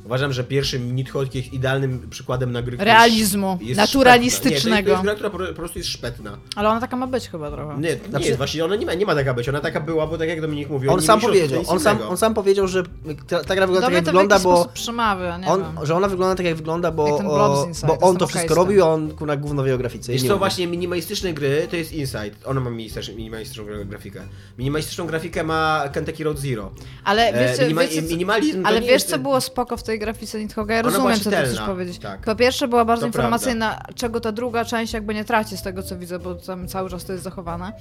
Uważam, 0.04 0.32
że 0.32 0.44
pierwszy 0.44 0.80
Nidhogg 0.80 1.34
jest 1.34 1.52
idealnym 1.52 2.06
przykładem 2.10 2.52
na 2.52 2.62
gry. 2.62 2.72
jest- 2.72 2.84
Realizmu, 2.84 3.58
jest 3.62 3.78
naturalistycznego. 3.80 4.76
Nie, 4.76 4.82
to 4.82 4.90
jest, 4.90 5.02
to 5.02 5.10
jest 5.10 5.20
gra, 5.20 5.30
która 5.30 5.48
po, 5.48 5.54
prostu 5.54 5.78
jest 5.78 5.90
szpetna. 5.90 6.38
Ale 6.56 6.68
ona 6.68 6.80
taka 6.80 6.96
ma 6.96 7.06
być 7.06 7.28
chyba 7.28 7.50
trochę. 7.50 7.74
Nie, 7.80 7.88
nie 7.88 7.96
Znaczy- 8.10 8.24
jest, 8.26 8.36
właśnie 8.38 8.64
ona 8.64 8.76
nie 8.76 8.86
ma, 8.86 8.94
nie 8.94 9.06
ma 9.06 9.14
taka 9.14 9.34
być, 9.34 9.48
ona 9.48 9.60
taka 9.60 9.80
była, 9.80 10.06
bo 10.06 10.18
tak 10.18 10.28
jak 10.28 10.40
Dominik 10.40 10.70
mówił, 10.70 10.92
On 10.92 11.02
sam 11.02 11.20
to 11.20 11.26
powiedział, 11.26 11.62
on 11.66 11.80
sam, 11.80 11.98
on 12.08 12.16
sam 12.16 12.34
powiedział, 12.34 12.68
że 12.68 12.82
ta, 13.28 13.44
ta 13.44 13.54
gra 13.54 13.66
wygląda 13.66 13.86
tak 13.88 13.94
Dobra, 13.94 13.96
jak 13.96 14.04
to 14.04 14.10
w 14.10 14.14
wygląda, 14.14 14.38
bo 14.38 14.68
przemawia, 14.74 15.38
nie 15.38 15.46
on, 15.46 15.60
wiem. 15.62 15.86
że 15.86 15.94
ona 15.94 16.08
wygląda 16.08 16.34
tak 16.36 16.46
jak 16.46 16.54
wygląda, 16.56 16.90
bo, 16.90 17.06
Jak 17.08 17.26
o, 17.26 17.64
Inside, 17.68 17.86
bo 17.86 17.98
on 17.98 18.16
to 18.16 18.26
wszystko 18.26 18.54
robił, 18.54 18.84
a 18.84 18.88
on 18.88 19.10
kurna 19.10 19.36
gówno 19.36 19.64
wie 19.64 19.74
o 19.74 19.78
grafice. 19.78 20.12
Wiesz 20.12 20.22
Nie 20.22 20.28
co, 20.28 20.34
lubię. 20.34 20.38
właśnie 20.38 20.66
minimalistyczne 20.66 21.32
gry 21.32 21.66
to 21.70 21.76
jest 21.76 21.92
Insight. 21.92 22.46
Ona 22.46 22.60
ma 22.60 22.70
minimalistyczną, 22.70 23.14
minimalistyczną 23.16 23.64
gra- 23.64 23.84
grafikę. 23.84 24.20
Minimalistyczną 24.58 25.06
grafikę 25.06 25.44
ma 25.44 25.84
Kentucky 25.92 26.24
Road 26.24 26.38
Zero. 26.38 26.70
Ale 27.04 27.22
E, 27.28 27.58
minima- 27.68 27.82
wiecie, 27.82 28.02
co- 28.02 28.08
minimalizm 28.08 28.62
to 28.62 28.68
ale 28.68 28.76
nie 28.80 28.86
wiesz, 28.86 28.92
jest- 28.92 29.08
co 29.10 29.18
było 29.18 29.40
spoko 29.40 29.76
w 29.76 29.82
tej 29.82 29.93
grafice 29.98 30.38
Nidhogga? 30.38 30.74
Ja 30.74 30.80
Ona 30.80 30.90
rozumiem, 30.90 31.20
co 31.20 31.30
ty 31.30 31.36
chcesz 31.36 31.60
powiedzieć. 31.60 31.98
tak. 31.98 32.20
Po 32.20 32.36
pierwsze, 32.36 32.68
była 32.68 32.84
bardzo 32.84 33.00
To 33.00 33.06
informacyjna, 33.06 33.82
czego 33.94 34.20
ta 34.20 34.32
druga 34.32 34.64
część 34.64 34.92
jakby 34.92 35.14
nie 35.14 35.24
traci 35.24 35.56
z 35.56 35.62
tego, 35.62 35.82
co 35.82 35.96
widzę, 35.98 36.18
bo 36.18 36.34
tam 36.34 36.68
cały 36.68 36.90
czas 36.90 37.04
to 37.04 37.12
jest 37.12 37.24
zachowane. 37.24 37.72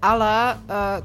Ale 0.00 0.52
e, 0.52 0.56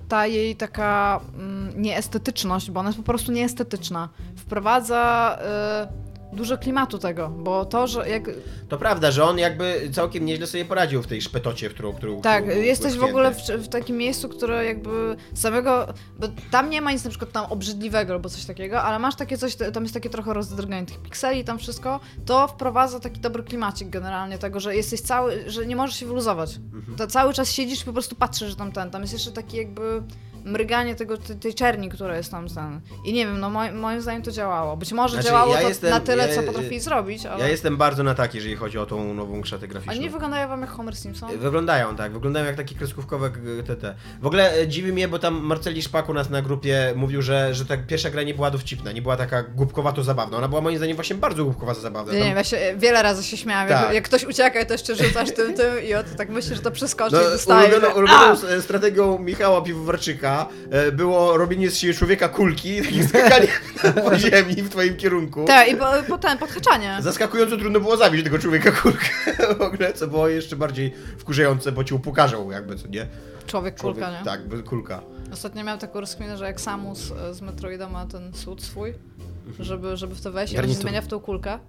ta 0.09 0.27
jej 0.27 0.55
taka 0.55 1.19
mm, 1.37 1.81
nieestetyczność, 1.81 2.71
bo 2.71 2.79
ona 2.79 2.89
jest 2.89 2.99
po 2.99 3.05
prostu 3.05 3.31
nieestetyczna, 3.31 4.09
wprowadza 4.35 5.37
e, 5.41 6.04
dużo 6.35 6.57
klimatu 6.57 6.97
tego, 6.97 7.29
bo 7.29 7.65
to, 7.65 7.87
że 7.87 8.09
jak... 8.09 8.29
To 8.69 8.77
prawda, 8.77 9.11
że 9.11 9.23
on 9.23 9.37
jakby 9.37 9.89
całkiem 9.93 10.25
nieźle 10.25 10.47
sobie 10.47 10.65
poradził 10.65 11.01
w 11.03 11.07
tej 11.07 11.21
szpetocie, 11.21 11.69
w 11.69 11.73
którą... 11.73 11.93
którą 11.93 12.21
Tak, 12.21 12.43
którą 12.43 12.61
jesteś 12.61 12.97
w 12.97 13.03
ogóle 13.03 13.31
w, 13.31 13.37
w 13.37 13.67
takim 13.67 13.97
miejscu, 13.97 14.29
które 14.29 14.65
jakby 14.65 15.15
samego. 15.33 15.87
Bo 16.19 16.27
tam 16.51 16.69
nie 16.69 16.81
ma 16.81 16.91
nic 16.91 17.03
na 17.03 17.09
przykład 17.09 17.31
tam 17.31 17.45
obrzydliwego 17.45 18.13
albo 18.13 18.29
coś 18.29 18.45
takiego, 18.45 18.81
ale 18.81 18.99
masz 18.99 19.15
takie 19.15 19.37
coś, 19.37 19.55
tam 19.55 19.83
jest 19.83 19.93
takie 19.93 20.09
trochę 20.09 20.33
rozdrganie 20.33 20.85
tych 20.85 21.01
pikseli 21.01 21.39
i 21.39 21.43
tam 21.43 21.59
wszystko, 21.59 21.99
to 22.25 22.47
wprowadza 22.47 22.99
taki 22.99 23.19
dobry 23.19 23.43
klimacik 23.43 23.89
generalnie 23.89 24.37
tego, 24.37 24.59
że 24.59 24.75
jesteś 24.75 25.01
cały, 25.01 25.43
że 25.47 25.65
nie 25.65 25.75
możesz 25.75 25.95
się 25.95 26.05
wyluzować. 26.05 26.55
Mhm. 26.55 26.97
To 26.97 27.07
cały 27.07 27.33
czas 27.33 27.51
siedzisz 27.51 27.81
i 27.81 27.85
po 27.85 27.93
prostu 27.93 28.15
patrzysz, 28.15 28.49
że 28.49 28.55
tam 28.55 28.71
ten, 28.71 28.91
tam 28.91 29.01
jest 29.01 29.13
jeszcze 29.13 29.31
taki 29.31 29.57
jakby 29.57 30.03
mryganie 30.45 30.95
tego, 30.95 31.17
tej, 31.17 31.53
czerni, 31.53 31.89
która 31.89 32.17
jest 32.17 32.31
tam 32.31 32.49
ten. 32.49 32.81
I 33.05 33.13
nie 33.13 33.25
wiem, 33.25 33.39
no 33.39 33.49
moim, 33.49 33.79
moim 33.79 34.01
zdaniem 34.01 34.21
to 34.21 34.31
działało. 34.31 34.77
Być 34.77 34.91
może 34.93 35.13
Znaczy, 35.13 35.27
działało 35.29 35.53
ja 35.55 35.61
to 35.61 35.67
jestem- 35.67 35.89
na 35.89 35.99
tyle, 35.99 36.27
ja- 36.27 36.35
co 36.35 36.43
potrafili 36.43 36.79
zrobić, 36.79 37.25
ale... 37.25 37.39
Ja 37.43 37.47
jestem 37.49 37.77
bardzo 37.77 38.03
na 38.03 38.15
tak, 38.15 38.35
jeżeli 38.35 38.55
chodzi 38.55 38.77
o 38.77 38.85
tą 38.85 39.13
nową 39.13 39.41
krzatę 39.41 39.67
graficzną. 39.67 39.93
A 39.93 39.97
nie 40.01 40.09
wyglądają 40.09 40.47
wam 40.47 40.61
jak 40.61 40.69
Homer 40.69 40.95
Simpson? 40.95 41.37
Wyglądają 41.37 41.95
tak, 41.95 42.13
wyglądają 42.13 42.45
jak 42.45 42.55
takie 42.55 42.75
kreskówkowe 42.75 43.29
TT. 43.67 43.95
W 44.21 44.25
ogóle 44.27 44.53
e, 44.59 44.67
dziwi 44.67 44.93
mnie, 44.93 45.07
bo 45.07 45.19
tam 45.19 45.35
Marceli 45.41 45.81
Szpak 45.81 46.09
u 46.09 46.13
nas 46.13 46.29
na 46.29 46.41
grupie 46.41 46.93
mówił, 46.95 47.21
że, 47.21 47.53
że 47.53 47.65
ta 47.65 47.77
pierwsza 47.77 48.09
gra 48.09 48.23
nie 48.23 48.33
była 48.33 48.51
dowcipna, 48.51 48.91
nie 48.91 49.01
była 49.01 49.17
taka 49.17 49.43
głupkowato 49.43 50.03
zabawna. 50.03 50.37
Ona 50.37 50.47
była 50.47 50.61
moim 50.61 50.77
zdaniem 50.77 50.95
właśnie 50.95 51.15
bardzo 51.15 51.43
głupkowato 51.43 51.81
zabawna. 51.81 52.13
Nie, 52.13 52.19
Tam- 52.19 52.27
nie, 52.29 52.33
ja 52.35 52.43
się, 52.43 52.57
wiele 52.77 53.03
razy 53.03 53.23
się 53.23 53.37
śmiałam, 53.37 53.67
Tak. 53.67 53.83
jak, 53.85 53.93
jak 53.93 54.03
ktoś 54.03 54.23
ucieka, 54.23 54.65
to 54.65 54.73
jeszcze 54.73 54.95
rzucasz 54.95 55.31
tym, 55.31 55.53
tym 55.53 55.83
i 55.83 55.93
od, 55.93 56.15
tak 56.17 56.29
myślisz, 56.29 56.55
że 56.55 56.61
to 56.63 56.71
przeskoczy 56.71 57.15
No, 57.15 57.21
i 57.21 57.23
dostaje. 57.25 57.69
ulubioną, 57.69 57.95
ulubioną 57.95 58.33
e, 58.47 58.61
strategią 58.61 59.19
Michała 59.19 59.61
Piwowarczyka 59.61 60.34
e, 60.71 60.91
było 60.91 61.37
robienie 61.37 61.69
z 61.69 61.77
siebie 61.77 61.93
człowieka 61.93 62.29
kulki 62.29 62.69
i 62.97 63.03
skakanie 63.07 63.47
po 64.09 64.17
ziemi 64.17 64.55
w 64.55 64.69
twoim 64.69 64.95
kierunku. 64.95 65.45
Tak, 65.45 65.69
i 65.71 65.75
po, 65.75 65.85
po 66.07 66.17
ten, 66.17 66.37
podhaczanie. 66.37 66.97
Zaskakująco 67.01 67.57
trudno 67.57 67.79
było 67.79 67.97
zabić 67.97 68.23
tego 68.23 68.39
człowieka 68.39 68.71
kulkę 68.71 69.05
w 69.59 69.61
ogóle, 69.61 69.93
co 69.93 70.07
było 70.07 70.27
jeszcze 70.27 70.55
bardziej 70.55 70.93
wkurzające, 71.17 71.71
bo 71.71 71.83
cię 71.83 71.95
upokarzał 71.95 72.51
jakby, 72.51 72.75
co 72.75 72.87
nie? 72.87 73.07
Człowiek 73.47 73.79
kulka, 73.79 73.99
Człowiek- 74.01 74.19
nie? 74.19 74.25
Tak, 74.25 74.63
kulka. 74.69 75.01
Ostatnio 75.33 75.63
miałem 75.63 75.79
taką 75.79 75.99
rozkminę, 75.99 76.37
że 76.37 76.45
jak 76.45 76.61
Samus 76.61 77.11
e, 77.11 77.33
z 77.33 77.41
Metroida 77.41 77.89
ma 77.89 78.05
ten 78.05 78.33
słód 78.33 78.63
swój, 78.63 78.93
Mhm. 79.47 79.65
żeby, 79.65 79.97
żeby 79.97 80.15
w 80.15 80.21
to 80.21 80.31
wejść, 80.31 80.53
i 80.53 80.55
on 80.57 80.61
się 80.61 80.67
Garnitur. 80.67 80.81
zmienia 80.81 81.01
w 81.01 81.07
tą 81.07 81.19
kulkę. 81.19 81.59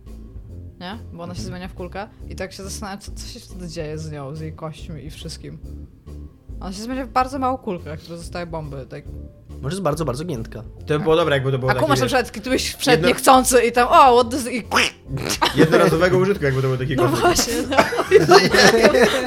Nie? 0.81 0.99
Bo 1.12 1.23
ona 1.23 1.35
się 1.35 1.43
zmienia 1.43 1.69
w 1.69 1.75
kulkę. 1.75 2.09
I 2.29 2.37
tak 2.37 2.53
się 2.53 2.62
zastanawiam, 2.62 3.01
co, 3.01 3.12
co 3.12 3.27
się 3.27 3.41
wtedy 3.41 3.69
dzieje 3.69 3.99
z 3.99 4.11
nią, 4.12 4.35
z 4.35 4.41
jej 4.41 4.53
kośćmi 4.53 5.05
i 5.05 5.11
wszystkim. 5.11 5.59
Ona 6.61 6.73
się 6.73 6.83
zmienia 6.83 7.07
w 7.07 7.09
bardzo 7.09 7.39
małą 7.39 7.59
kulkę, 7.59 7.97
która 7.97 8.17
zostaje 8.17 8.47
bomby. 8.47 8.87
Tak. 8.91 9.05
Może 9.63 9.75
jest 9.75 9.83
bardzo, 9.83 10.05
bardzo 10.05 10.25
giętka. 10.25 10.63
To 10.87 10.99
by 10.99 10.99
było 10.99 11.17
dobre, 11.17 11.37
jakby 11.37 11.53
to 11.53 11.59
było 11.59 11.71
A 11.71 11.75
kumasz 11.75 12.01
na 12.01 12.07
takie 12.07 12.23
przykład, 12.25 12.45
ty 12.45 12.51
byś 12.51 12.75
wszedł 12.75 12.97
Jedno- 12.97 13.09
niechcący 13.09 13.63
i 13.63 13.73
tam, 13.73 13.89
o, 13.89 14.17
what 14.17 14.29
does... 14.29 14.47
I... 14.53 14.65
jednorazowego 15.61 16.19
użytku, 16.19 16.45
jakby 16.45 16.63
to 16.63 16.69
był 16.69 16.77
taki 16.77 16.97
No 16.97 17.09
właśnie, 17.09 17.55
no. 17.71 17.77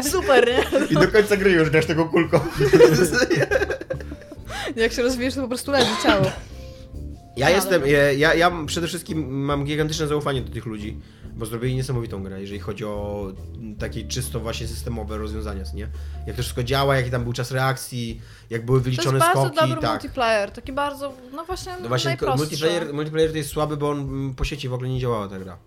Super, 0.12 0.48
nie? 0.48 0.88
I 0.90 0.94
do 0.94 1.08
końca 1.08 1.38
gry 1.38 1.52
już 1.52 1.70
grasz 1.70 1.86
tego 1.86 2.06
kulką. 2.06 2.40
Jak 4.76 4.92
się 4.92 5.02
rozwijesz, 5.02 5.36
to 5.36 5.42
po 5.42 5.48
prostu 5.48 5.72
leży 5.72 5.92
ciało. 6.04 6.26
Ja 7.40 7.50
jestem, 7.50 7.82
ja, 7.88 8.12
ja, 8.12 8.34
ja 8.34 8.52
przede 8.66 8.88
wszystkim 8.88 9.30
mam 9.46 9.64
gigantyczne 9.66 10.08
zaufanie 10.08 10.42
do 10.42 10.52
tych 10.54 10.66
ludzi, 10.66 10.98
bo 11.36 11.46
zrobili 11.46 11.76
niesamowitą 11.76 12.24
grę, 12.24 12.42
jeżeli 12.42 12.60
chodzi 12.60 12.86
o 12.86 13.28
takie 13.80 14.04
czysto 14.08 14.40
właśnie 14.40 14.68
systemowe 14.68 15.18
rozwiązania, 15.18 15.64
nie? 15.74 15.88
Jak 16.28 16.36
to 16.36 16.42
wszystko 16.42 16.64
działa, 16.64 16.96
jaki 16.96 17.12
tam 17.12 17.24
był 17.24 17.34
czas 17.34 17.52
reakcji, 17.52 18.22
jak 18.50 18.66
były 18.66 18.82
To 18.82 18.88
jest 18.90 18.98
wyliczone 19.00 19.20
bardzo 19.20 19.42
skoki, 19.42 19.56
dobry 19.70 19.82
tak. 19.82 19.92
multiplayer, 20.02 20.52
taki 20.52 20.74
bardzo, 20.74 21.14
no 21.36 21.46
właśnie, 21.46 21.74
No 21.82 21.88
właśnie, 21.88 22.10
najprostszy. 22.10 22.38
multiplayer, 22.40 22.94
multiplayer 22.94 23.32
to 23.32 23.38
jest 23.38 23.50
słaby, 23.50 23.78
bo 23.78 23.90
on 23.90 24.34
po 24.38 24.44
sieci 24.44 24.70
w 24.70 24.74
ogóle 24.74 24.90
nie 24.90 25.00
działała 25.00 25.28
ta 25.28 25.40
gra. 25.40 25.58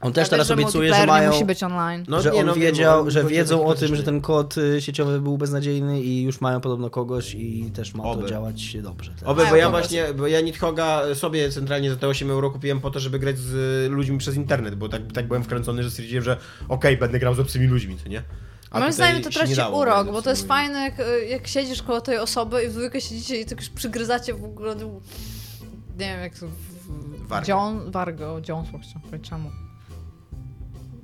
On 0.00 0.12
też 0.12 0.26
A 0.26 0.30
teraz 0.30 0.50
obiecuje, 0.50 0.94
że 0.94 1.06
mają... 1.06 1.30
musi 1.30 1.44
być 1.44 1.62
online. 1.62 2.04
No 2.08 2.22
że 2.22 2.30
nie, 2.30 2.40
on 2.40 2.46
no, 2.46 2.54
wiedział, 2.54 3.10
że 3.10 3.24
wiedzą 3.24 3.66
o 3.66 3.74
tym, 3.74 3.96
że 3.96 4.02
ten 4.02 4.20
kod 4.20 4.58
y, 4.58 4.80
sieciowy 4.80 5.20
był 5.20 5.38
beznadziejny 5.38 6.02
i 6.02 6.22
już 6.22 6.40
mają 6.40 6.60
podobno 6.60 6.90
kogoś 6.90 7.34
i 7.34 7.70
też 7.74 7.94
ma 7.94 8.04
Oby. 8.04 8.22
to 8.22 8.28
działać 8.28 8.76
dobrze. 8.82 9.12
Tak. 9.20 9.28
Oby, 9.28 9.42
bo 9.50 9.56
ja 9.56 9.70
właśnie, 9.70 10.04
bo 10.14 10.26
ja 10.26 10.40
Nidhoga 10.40 11.02
sobie 11.14 11.50
centralnie 11.50 11.90
za 11.90 11.96
te 11.96 12.08
8 12.08 12.30
euro 12.30 12.50
kupiłem 12.50 12.80
po 12.80 12.90
to, 12.90 13.00
żeby 13.00 13.18
grać 13.18 13.38
z 13.38 13.54
y, 13.86 13.88
ludźmi 13.88 14.18
przez 14.18 14.36
internet, 14.36 14.74
bo 14.74 14.88
tak, 14.88 15.12
tak 15.12 15.26
byłem 15.26 15.44
wkręcony, 15.44 15.82
że 15.82 15.90
stwierdziłem, 15.90 16.24
że 16.24 16.36
okej, 16.68 16.96
będę 16.96 17.18
grał 17.18 17.34
z 17.34 17.40
obcymi 17.40 17.66
ludźmi, 17.66 17.96
co 18.02 18.08
nie? 18.08 18.22
Moim 18.72 18.82
tutaj 18.82 18.92
zdaniem 18.92 19.22
to 19.22 19.30
traci 19.30 19.56
dało 19.56 19.78
urok, 19.78 20.12
bo 20.12 20.22
to 20.22 20.30
jest 20.30 20.48
fajne, 20.48 20.78
jak, 20.78 20.94
jak 21.28 21.46
siedzisz 21.46 21.82
koło 21.82 22.00
tej 22.00 22.18
osoby 22.18 22.64
i 22.64 22.68
w 22.68 22.72
dwójkę 22.72 23.00
siedzicie 23.00 23.40
i 23.40 23.46
tak 23.46 23.60
już 23.60 23.68
przygryzacie 23.68 24.34
w 24.34 24.44
ogóle, 24.44 24.76
nie 24.76 24.86
wiem 25.98 26.20
jak 26.20 26.38
to... 26.38 26.46
w- 26.46 27.28
Wargę. 27.28 27.46
Dzią, 27.46 27.90
wargę, 27.90 28.42
dziąsło 28.42 28.78
chciałam 28.78 29.02
powiedzieć, 29.02 29.30
czemu? 29.30 29.50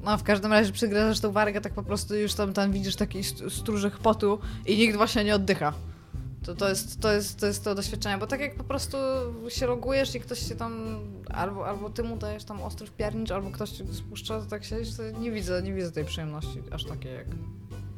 No, 0.07 0.19
w 0.19 0.23
każdym 0.23 0.53
razie 0.53 0.73
przygryzasz 0.73 1.21
tą 1.21 1.33
wargę, 1.33 1.61
tak 1.61 1.73
po 1.73 1.83
prostu 1.83 2.17
już 2.17 2.35
tam, 2.35 2.53
tam 2.53 2.73
widzisz 2.73 2.97
taki 2.97 3.25
st- 3.25 3.51
stróżek 3.51 3.99
potu 3.99 4.39
i 4.67 4.79
nikt 4.79 4.97
właśnie 4.97 5.25
nie 5.25 5.35
oddycha. 5.35 5.73
To, 6.45 6.55
to, 6.55 6.69
jest, 6.69 7.01
to, 7.01 7.13
jest, 7.13 7.41
to 7.41 7.47
jest 7.47 7.65
to 7.65 7.75
doświadczenie, 7.75 8.19
bo 8.19 8.27
tak 8.27 8.41
jak 8.41 8.55
po 8.55 8.65
prostu 8.65 8.97
się 9.49 9.67
logujesz 9.67 10.15
i 10.15 10.21
ktoś 10.21 10.49
się 10.49 10.55
tam, 10.57 10.99
albo, 11.31 11.67
albo 11.67 11.91
ty 11.91 12.03
mu 12.03 12.17
dajesz 12.17 12.45
tam 12.45 12.63
ostry 12.63 12.87
wpiernicz, 12.87 13.31
albo 13.31 13.51
ktoś 13.51 13.71
cię 13.71 13.85
spuszcza, 13.93 14.41
to 14.41 14.47
tak 14.47 14.65
siedzisz, 14.65 14.95
to 14.97 15.03
nie 15.21 15.31
widzę, 15.31 15.63
nie 15.63 15.73
widzę 15.75 15.93
tej 15.93 16.05
przyjemności 16.05 16.63
aż 16.71 16.85
takiej 16.85 17.15
jak, 17.15 17.27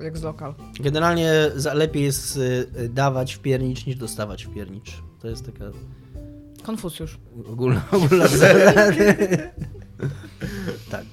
jak 0.00 0.18
z 0.18 0.22
lokal. 0.22 0.54
Generalnie 0.80 1.32
lepiej 1.74 2.02
jest 2.02 2.36
y, 2.36 2.66
y, 2.80 2.88
dawać 2.88 3.34
w 3.34 3.38
piernicz 3.38 3.86
niż 3.86 3.96
dostawać 3.96 4.44
w 4.46 4.54
piernicz. 4.54 5.02
To 5.20 5.28
jest 5.28 5.46
taka 5.46 5.64
Konfucjusz. 6.62 7.18
ogólna, 7.52 7.82
ogólna 7.92 8.24
tak. 10.90 11.04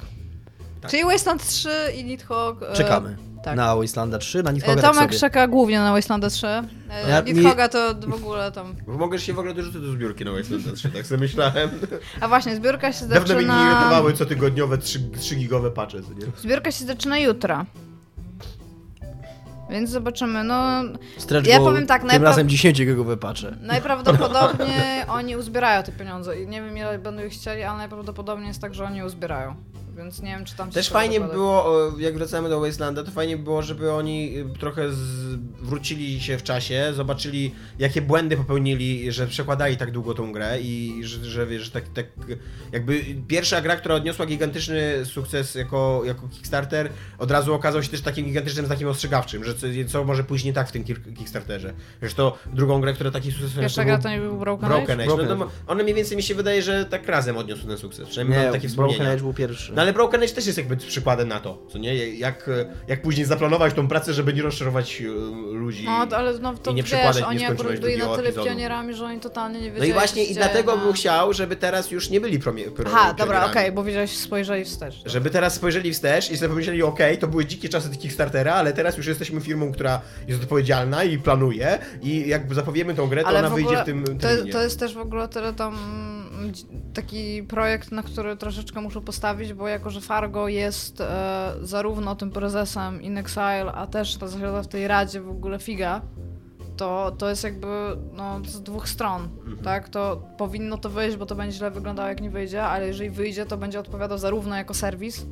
Tak. 0.86 0.92
Czyli 0.92 1.04
Wasteland 1.04 1.48
3 1.48 1.70
i 1.96 2.04
Nidhogg. 2.04 2.62
e, 2.64 2.74
Czekamy 2.74 3.18
tak. 3.44 3.56
na 3.56 3.76
Wastelanda 3.76 4.18
3, 4.18 4.44
na 4.44 4.50
E, 4.50 4.54
Nidhogga 4.54 4.82
tak 4.82 4.92
Tomek 4.94 5.10
sobie. 5.10 5.20
czeka 5.20 5.48
głównie 5.48 5.80
na 5.80 5.92
Wastelanda 5.92 6.30
3. 6.30 6.48
E, 6.48 6.64
Ja- 7.10 7.22
mi- 7.22 7.34
Nidhogga 7.34 7.70
to 7.70 7.96
w 8.08 8.14
ogóle 8.14 8.52
tam... 8.52 8.76
Bo 8.88 8.94
mogę 8.98 9.20
się 9.20 9.34
w 9.34 9.40
ogóle 9.40 9.54
dorzucić 9.54 9.82
do 9.82 9.92
zbiórki 9.92 10.26
na 10.26 10.32
Wasteland 10.32 10.76
3, 10.76 10.90
tak 10.90 11.06
sobie 11.06 11.20
myślałem. 11.20 11.70
A 12.22 12.28
właśnie, 12.28 12.56
zbiórka 12.56 12.94
się 12.94 13.06
Dawno 13.06 13.36
mnie 13.36 13.44
nie 13.44 13.48
zaczyna... 13.48 13.72
irytowały 13.72 14.14
cotygodniowe 14.14 14.78
3, 14.78 15.00
3 15.20 15.36
gigowe 15.36 15.72
patche, 15.72 15.98
nie? 15.98 16.26
Zbiórka 16.42 16.72
się 16.72 16.86
zaczyna 16.86 17.18
jutro. 17.18 17.66
Więc 19.70 19.90
zobaczymy, 19.90 20.44
no... 20.44 20.82
Stretch 21.18 21.48
ja 21.48 21.58
powiem 21.60 21.88
tak, 21.88 22.02
tym 22.02 22.10
najpra- 22.10 22.24
razem 22.24 22.50
10 22.50 22.78
gigowe 22.86 23.18
pacze. 23.18 23.58
Najprawdopodobniej 23.62 25.04
oni 25.08 25.36
uzbierają 25.38 25.84
te 25.84 25.92
pieniądze 25.92 26.42
i 26.42 26.48
nie 26.48 26.62
wiem 26.62 26.78
ile 26.78 27.00
będą 27.00 27.24
ich 27.24 27.34
chcieli, 27.34 27.64
ale 27.64 27.78
najprawdopodobniej 27.78 28.48
jest 28.48 28.62
tak, 28.62 28.74
że 28.74 28.86
oni 28.86 29.04
uzbierają. 29.04 29.56
Więc 29.98 30.22
nie 30.22 30.30
wiem, 30.30 30.46
czy 30.46 30.56
tam 30.56 30.70
się 30.70 30.74
Też 30.74 30.90
fajnie 30.90 31.20
było, 31.22 31.92
jak 32.00 32.18
wracamy 32.18 32.50
do 32.50 32.60
Wastelanda, 32.60 33.04
to 33.04 33.12
fajnie 33.12 33.38
było, 33.38 33.62
żeby 33.62 33.92
oni 33.92 34.38
y, 34.38 34.60
trochę 34.60 34.92
z... 34.94 35.36
wrócili 35.62 36.22
się 36.22 36.38
w 36.38 36.44
czasie, 36.44 36.92
zobaczyli 36.96 37.56
jakie 37.80 38.02
błędy 38.02 38.38
popełnili, 38.38 39.12
że 39.12 39.28
przekładali 39.28 39.78
tak 39.78 39.92
długo 39.92 40.14
tą 40.14 40.32
grę 40.32 40.58
i 40.62 41.02
że, 41.04 41.26
że 41.26 41.46
wiesz, 41.48 41.70
tak, 41.70 41.84
tak 41.94 42.06
jakby 42.72 43.06
pierwsza 43.28 43.62
gra, 43.62 43.76
która 43.76 43.96
odniosła 43.96 44.26
gigantyczny 44.26 45.06
sukces 45.06 45.56
jako, 45.56 46.02
jako 46.06 46.28
Kickstarter, 46.28 46.90
od 47.18 47.32
razu 47.32 47.54
okazał 47.54 47.84
się 47.84 47.90
też 47.90 48.02
takim 48.02 48.26
gigantycznym 48.26 48.66
znakiem 48.66 48.88
ostrzegawczym, 48.88 49.44
że 49.44 49.56
co, 49.56 49.68
co 49.88 50.04
może 50.04 50.24
pójść 50.24 50.46
nie 50.46 50.54
tak 50.54 50.70
w 50.70 50.72
tym 50.72 50.84
kick- 50.84 51.14
Kickstarterze. 51.18 51.74
Zresztą 52.00 52.32
drugą 52.54 52.82
grę, 52.82 52.94
która 52.94 53.12
taki 53.12 53.32
sukces 53.32 53.54
Pierwsza 53.60 53.86
gra 53.86 53.98
to 53.98 54.10
nie 54.10 54.20
był 54.20 54.38
Broken, 54.38 54.70
Broken 54.70 55.00
Age. 55.00 55.08
Broken 55.08 55.28
No, 55.40 55.46
Age. 55.46 55.54
one 55.68 55.84
mniej 55.84 55.96
więcej 55.96 56.18
mi 56.18 56.24
się 56.24 56.36
wydaje, 56.36 56.62
że 56.62 56.86
tak 56.86 57.08
razem 57.08 57.38
odniosły 57.38 57.68
ten 57.68 57.78
sukces. 57.78 58.10
Przynajmniej 58.10 58.38
mam 58.38 58.48
Nie, 58.48 58.52
takie 58.52 58.68
Broken 58.68 58.90
wspomnienia. 58.90 59.14
Age 59.14 59.22
był 59.22 59.34
pierwszy. 59.34 59.74
No 59.76 59.85
ale 59.86 59.94
Broken 59.94 60.24
Age 60.24 60.34
też 60.34 60.46
jest 60.46 60.58
jakby 60.58 60.78
przykładem 60.78 61.28
na 61.28 61.40
to, 61.40 61.58
co 61.70 61.78
nie? 61.78 61.96
Jak, 62.18 62.50
jak 62.88 63.02
później 63.02 63.26
zaplanować 63.26 63.74
tą 63.74 63.88
pracę, 63.88 64.14
żeby 64.14 64.34
nie 64.34 64.42
rozczarować 64.42 65.02
e, 65.02 65.06
ludzi. 65.56 65.86
No, 65.86 66.08
ale 66.18 66.40
no, 66.40 66.54
to 66.54 66.72
I 66.72 66.74
nie 66.74 66.84
wiesz, 66.84 66.92
przekładać, 66.92 67.22
nie 67.22 67.28
oni 67.28 67.46
akurat 67.46 67.80
byli 67.80 67.98
na 67.98 68.06
tyle 68.16 68.28
epizodu. 68.30 68.48
pionierami, 68.48 68.94
że 68.94 69.06
oni 69.06 69.20
totalnie 69.20 69.60
nie 69.62 69.68
No 69.68 69.74
wiedzieli, 69.74 69.90
i 69.90 69.94
właśnie 69.94 70.24
i 70.24 70.34
dlatego 70.34 70.76
no. 70.76 70.84
bym 70.84 70.94
chciał, 70.94 71.34
żeby 71.34 71.56
teraz 71.56 71.92
już 71.92 72.10
nie 72.10 72.22
byli 72.22 72.40
promie, 72.40 72.64
pro, 72.72 72.86
Aha, 72.88 73.14
dobra, 73.14 73.46
okej, 73.46 73.72
bo 73.72 73.84
wiedziałeś, 73.84 74.18
spojrzeli 74.18 74.66
wstecz. 74.66 74.96
Żeby 75.06 75.30
teraz 75.30 75.54
spojrzeli 75.56 75.94
wstecz 75.94 76.32
i 76.32 76.38
sobie 76.38 76.50
pomyśleli, 76.50 76.84
okej, 76.84 77.18
to 77.18 77.28
były 77.28 77.46
dzikie 77.46 77.70
czasy 77.70 77.90
Kickstartera, 77.90 78.54
ale 78.54 78.74
teraz 78.74 78.98
już 78.98 79.08
jesteśmy 79.08 79.42
firmą, 79.42 79.72
która 79.72 80.02
jest 80.28 80.42
odpowiedzialna 80.44 81.04
i 81.04 81.18
planuje 81.18 81.80
i 82.02 82.28
jak 82.28 82.54
zapowiemy 82.54 82.96
tą 82.96 83.08
grę, 83.08 83.22
to 83.22 83.28
Ale 83.28 83.40
ona 83.40 83.50
w 83.50 83.54
wyjdzie 83.54 83.78
w 83.78 83.86
tym 83.86 84.04
to, 84.04 84.14
terminie. 84.16 84.52
to 84.54 84.62
jest 84.62 84.80
też 84.80 84.94
w 84.94 84.98
ogóle 84.98 85.28
tyle 85.28 85.54
tam 85.54 85.76
taki 86.94 87.44
projekt, 87.44 87.92
na 87.92 88.04
który 88.04 88.38
troszeczkę 88.38 88.82
muszę 88.82 89.02
postawić, 89.02 89.54
bo 89.54 89.68
jako, 89.68 89.90
że 89.90 90.02
Fargo 90.02 90.48
jest 90.48 91.02
e, 91.02 91.54
zarówno 91.62 92.16
tym 92.16 92.32
prezesem 92.32 93.02
In 93.02 93.18
Exile, 93.18 93.72
a 93.72 93.88
też 93.88 94.18
ta 94.18 94.28
zasiada 94.28 94.64
w 94.64 94.68
tej 94.68 94.88
radzie 94.88 95.22
w 95.22 95.30
ogóle 95.30 95.60
figa, 95.60 96.02
to, 96.78 97.12
to 97.18 97.30
jest 97.30 97.44
jakby 97.44 97.68
no, 98.14 98.40
z 98.46 98.62
dwóch 98.62 98.90
stron, 98.90 99.22
Mhm. 99.24 99.58
tak? 99.58 99.90
To 99.90 100.24
powinno 100.38 100.78
to 100.78 100.90
wyjść, 100.90 101.18
bo 101.18 101.26
to 101.26 101.36
będzie 101.36 101.58
źle 101.58 101.72
wyglądało 101.72 102.10
jak 102.10 102.22
nie 102.22 102.30
wyjdzie, 102.30 102.64
ale 102.64 102.88
jeżeli 102.88 103.10
wyjdzie, 103.10 103.46
to 103.46 103.58
będzie 103.58 103.80
odpowiadał 103.80 104.18
zarówno 104.18 104.56
jako 104.56 104.74
serwis, 104.74 105.26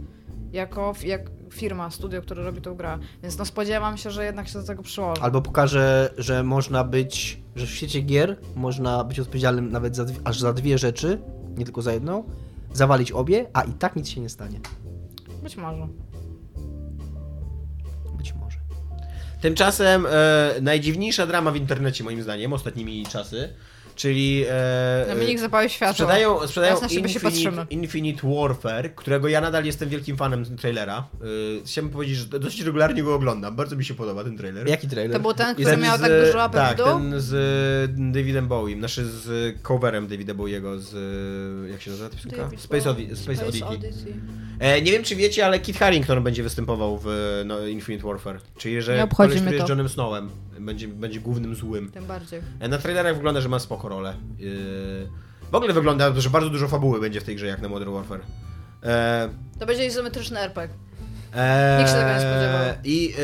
jako 0.53 0.93
jak 1.03 1.21
firma, 1.49 1.89
studio, 1.89 2.21
które 2.21 2.43
robi 2.43 2.61
tą 2.61 2.75
grę. 2.75 2.99
Więc 3.23 3.37
no 3.37 3.45
spodziewam 3.45 3.97
się, 3.97 4.11
że 4.11 4.25
jednak 4.25 4.47
się 4.47 4.59
do 4.59 4.65
tego 4.65 4.83
przyłoży. 4.83 5.21
Albo 5.21 5.41
pokaże, 5.41 6.13
że 6.17 6.43
można 6.43 6.83
być, 6.83 7.41
że 7.55 7.65
w 7.65 7.69
świecie 7.69 8.01
gier 8.01 8.37
można 8.55 9.03
być 9.03 9.19
odpowiedzialnym 9.19 9.71
nawet 9.71 9.95
za, 9.95 10.05
aż 10.23 10.39
za 10.39 10.53
dwie 10.53 10.77
rzeczy, 10.77 11.21
nie 11.57 11.65
tylko 11.65 11.81
za 11.81 11.93
jedną, 11.93 12.23
zawalić 12.73 13.11
obie, 13.11 13.45
a 13.53 13.61
i 13.61 13.73
tak 13.73 13.95
nic 13.95 14.09
się 14.09 14.21
nie 14.21 14.29
stanie. 14.29 14.59
Być 15.43 15.57
może. 15.57 15.87
Być 18.17 18.33
może. 18.33 18.57
Tymczasem 19.41 20.05
e, 20.05 20.55
najdziwniejsza 20.61 21.27
drama 21.27 21.51
w 21.51 21.55
internecie, 21.55 22.03
moim 22.03 22.23
zdaniem, 22.23 22.53
ostatnimi 22.53 23.05
czasy, 23.05 23.53
czyli... 23.95 24.45
E, 24.49 25.05
Dominik 25.09 25.39
zapalił 25.39 25.69
światło. 25.69 25.93
Sprzedają, 25.93 26.47
sprzedają 26.47 26.77
Infinite. 26.89 27.65
Infinite 27.69 28.27
Warfare, 28.35 28.95
którego 28.95 29.27
ja 29.27 29.41
nadal 29.41 29.65
jestem 29.65 29.89
wielkim 29.89 30.17
fanem 30.17 30.57
trailera. 30.57 31.07
Yy, 31.21 31.61
chciałbym 31.65 31.93
powiedzieć, 31.93 32.17
że 32.17 32.39
dosyć 32.39 32.61
regularnie 32.61 33.03
go 33.03 33.15
oglądam. 33.15 33.55
Bardzo 33.55 33.75
mi 33.75 33.85
się 33.85 33.93
podoba 33.93 34.23
ten 34.23 34.37
trailer. 34.37 34.67
Jaki 34.67 34.87
trailer? 34.87 35.17
To 35.17 35.19
był 35.19 35.33
ten, 35.33 35.53
który 35.55 35.71
Ten 35.71 35.81
miał 35.81 35.97
z- 35.97 36.01
tak 36.01 36.11
dużo 36.25 36.37
łapek 36.37 36.61
Tak, 36.61 36.73
w 36.73 36.77
dół? 36.77 36.85
ten 36.85 37.13
z 37.21 37.31
Davidem 38.13 38.47
Bowiem, 38.47 38.79
znaczy 38.79 39.05
z 39.05 39.55
coverem 39.61 40.07
Davida 40.07 40.33
Bowiego 40.33 40.79
z... 40.79 40.91
jak 41.71 41.81
się 41.81 41.91
nazywa 41.91 42.09
ta 42.09 42.15
piosenka? 42.15 42.49
Space. 42.57 42.89
Odi- 42.89 43.15
Space. 43.15 43.45
Odyssey. 43.47 44.13
E, 44.59 44.81
nie 44.81 44.91
wiem, 44.91 45.03
czy 45.03 45.15
wiecie, 45.15 45.45
ale 45.45 45.59
Kit 45.59 45.77
Harington 45.77 46.23
będzie 46.23 46.43
występował 46.43 46.99
w 47.03 47.07
no, 47.45 47.67
Infinite 47.67 48.07
Warfare. 48.07 48.39
Czyli, 48.57 48.81
że 48.81 48.95
Nie 48.95 49.03
obchodzi 49.03 49.35
jest. 49.51 49.69
Johnem 49.69 49.89
Snowem. 49.89 50.29
Będzie, 50.59 50.87
będzie 50.87 51.19
głównym 51.19 51.55
złym. 51.55 51.91
Tym 51.91 52.05
bardziej. 52.05 52.41
E, 52.59 52.67
Na 52.67 52.77
trailerach 52.77 53.15
wygląda, 53.15 53.41
że 53.41 53.49
ma 53.49 53.59
spoko 53.59 53.89
rolę. 53.89 54.15
Yy, 54.39 54.49
W 55.51 55.55
ogóle 55.55 55.73
wygląda, 55.73 56.21
że 56.21 56.29
bardzo 56.29 56.49
dużo 56.49 56.67
fabuły 56.67 56.99
będzie 56.99 57.21
w 57.21 57.23
tej 57.23 57.35
grze, 57.35 57.45
jak 57.47 57.61
na 57.61 57.69
Modern 57.69 57.91
Warfare. 57.93 58.21
E, 58.83 59.29
To 59.59 59.65
będzie 59.65 59.85
izometryczny 59.85 60.39
RPG. 60.39 60.75
e, 61.33 61.77
Nikt 61.79 61.91
się 61.91 61.95
tego 61.97 62.09
nie 62.13 62.19
spodziewał. 62.19 62.75
I 62.83 63.13
e, 63.19 63.23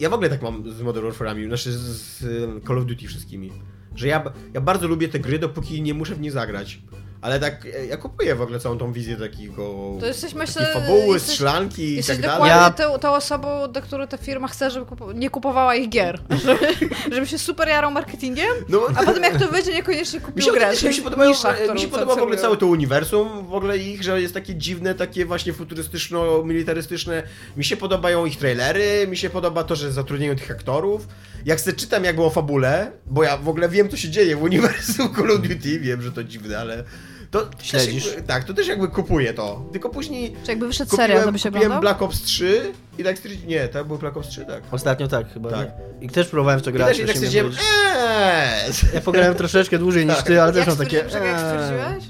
ja 0.00 0.10
w 0.10 0.12
ogóle 0.14 0.28
tak 0.30 0.42
mam 0.42 0.72
z 0.72 0.82
Modern 0.82 1.06
Warfare'ami, 1.06 1.46
znaczy 1.46 1.72
z, 1.72 2.18
Call 2.66 2.78
of 2.78 2.86
Duty 2.86 3.06
wszystkimi. 3.06 3.52
Że 3.96 4.08
ja, 4.08 4.24
ja 4.54 4.60
bardzo 4.60 4.88
lubię 4.88 5.08
te 5.08 5.18
gry, 5.20 5.38
dopóki 5.38 5.82
nie 5.82 5.94
muszę 5.94 6.14
w 6.14 6.20
nie 6.20 6.32
zagrać. 6.32 6.80
Ale 7.22 7.40
tak, 7.40 7.66
e, 7.66 7.86
ja 7.86 7.96
kupuję 7.96 8.34
w 8.34 8.42
ogóle 8.42 8.60
całą 8.60 8.78
tą 8.78 8.92
wizję 8.92 9.16
takiego... 9.16 9.74
To 10.00 10.06
jesteś, 10.06 10.34
myślę, 10.34 10.66
fabuły, 10.74 11.14
jesteś- 11.14 11.22
strzelanki 11.32 11.98
i 11.98 12.04
tak 12.04 12.06
dalej. 12.20 12.22
dokładnie 12.22 12.56
Ja- 12.56 12.70
tą, 12.70 12.98
tą 12.98 13.10
osobą, 13.14 13.72
do 13.72 13.82
której 13.82 14.08
ta 14.08 14.16
firma 14.16 14.48
chce, 14.48 14.70
żeby 14.70 14.86
kupu- 14.86 15.14
nie 15.14 15.30
kupowała 15.30 15.74
ich 15.74 15.88
gier. 15.88 16.18
Żeby, 16.44 16.66
żeby 17.12 17.26
się 17.26 17.38
super 17.38 17.68
jarał 17.68 17.90
marketingiem, 17.90 18.50
No, 18.68 18.80
a 18.96 19.02
potem 19.04 19.22
jak 19.22 19.38
to 19.38 19.48
wyjdzie, 19.48 19.72
niekoniecznie 19.74 20.18
Mi 20.18 20.24
kupił 20.24 20.44
się, 20.44 20.52
grę. 20.52 20.70
mi 20.70 20.76
się, 20.76 20.88
nisza, 20.88 21.52
mi 21.52 21.58
którą 21.62 21.78
się 21.78 21.88
podoba 21.88 22.14
w 22.14 22.18
ogóle 22.18 22.36
całe 22.36 22.56
to 22.56 22.66
uniwersum, 22.66 23.46
w 23.46 23.54
ogóle 23.54 23.78
ich, 23.78 24.02
że 24.02 24.20
jest 24.22 24.34
takie 24.34 24.54
dziwne, 24.54 24.94
takie 24.94 25.24
właśnie 25.26 25.52
futurystyczno-militarystyczne. 25.52 27.22
Mi 27.56 27.64
się 27.64 27.76
podobają 27.76 28.26
ich 28.26 28.36
trailery, 28.38 29.06
mi 29.08 29.16
się 29.16 29.30
podoba 29.30 29.64
to, 29.64 29.76
że 29.76 29.92
zatrudniają 29.92 30.36
tych 30.36 30.50
aktorów. 30.50 31.08
Jak 31.44 31.60
se 31.60 31.72
czytam 31.72 32.04
jakby 32.04 32.22
o 32.22 32.30
fabule, 32.30 32.92
bo 33.06 33.22
ja 33.22 33.36
w 33.36 33.48
ogóle 33.48 33.68
wiem, 33.68 33.88
co 33.88 33.96
się 33.96 34.10
dzieje 34.10 34.36
w 34.36 34.42
uniwersum 34.42 35.14
Call 35.14 35.30
of 35.30 35.40
Duty, 35.40 35.80
wiem, 35.80 36.02
że 36.02 36.12
to 36.12 36.24
dziwne, 36.24 36.58
ale... 36.58 36.84
To 37.30 37.46
Śledzisz? 37.62 38.06
Jakby, 38.06 38.22
tak, 38.22 38.44
to 38.44 38.54
też 38.54 38.66
jakby 38.68 38.88
kupuję 38.88 39.34
to. 39.34 39.64
Tylko 39.72 39.88
później 39.90 40.36
Czy 40.44 40.50
jakby 40.50 40.66
wyszedł 40.66 40.90
kupiłem, 40.90 41.08
serial, 41.08 41.24
to 41.26 41.32
by 41.32 41.38
się 41.38 41.48
kupiłem 41.48 41.72
oglądał? 41.72 41.80
Black 41.80 42.02
Ops 42.02 42.22
3 42.22 42.72
i 42.98 43.04
tak 43.04 43.16
stwierdziłem, 43.18 43.48
nie, 43.48 43.68
tak 43.68 43.86
był 43.86 43.98
Black 43.98 44.16
Ops 44.16 44.28
3, 44.28 44.44
tak. 44.44 44.62
Ostatnio 44.70 45.08
tak 45.08 45.32
chyba. 45.32 45.50
Tak. 45.50 45.68
nie? 46.00 46.06
I 46.06 46.10
też 46.10 46.26
próbowałem 46.28 46.60
w 46.60 46.62
to 46.62 46.70
I 46.70 46.72
grać. 46.72 46.88
też 46.88 46.98
i 46.98 47.06
tak 47.06 47.16
stwierdziłem, 47.16 47.46
eee, 47.46 48.72
Ja 48.94 49.00
pograłem 49.00 49.34
troszeczkę 49.34 49.78
dłużej 49.78 50.06
niż 50.06 50.16
Tak. 50.16 50.24
ty, 50.26 50.42
ale 50.42 50.52
też 50.52 50.66
mam 50.66 50.76
takie... 50.76 50.96
jak 50.96 51.06
eee. 51.06 51.10
stwierdziłeś? 51.38 52.04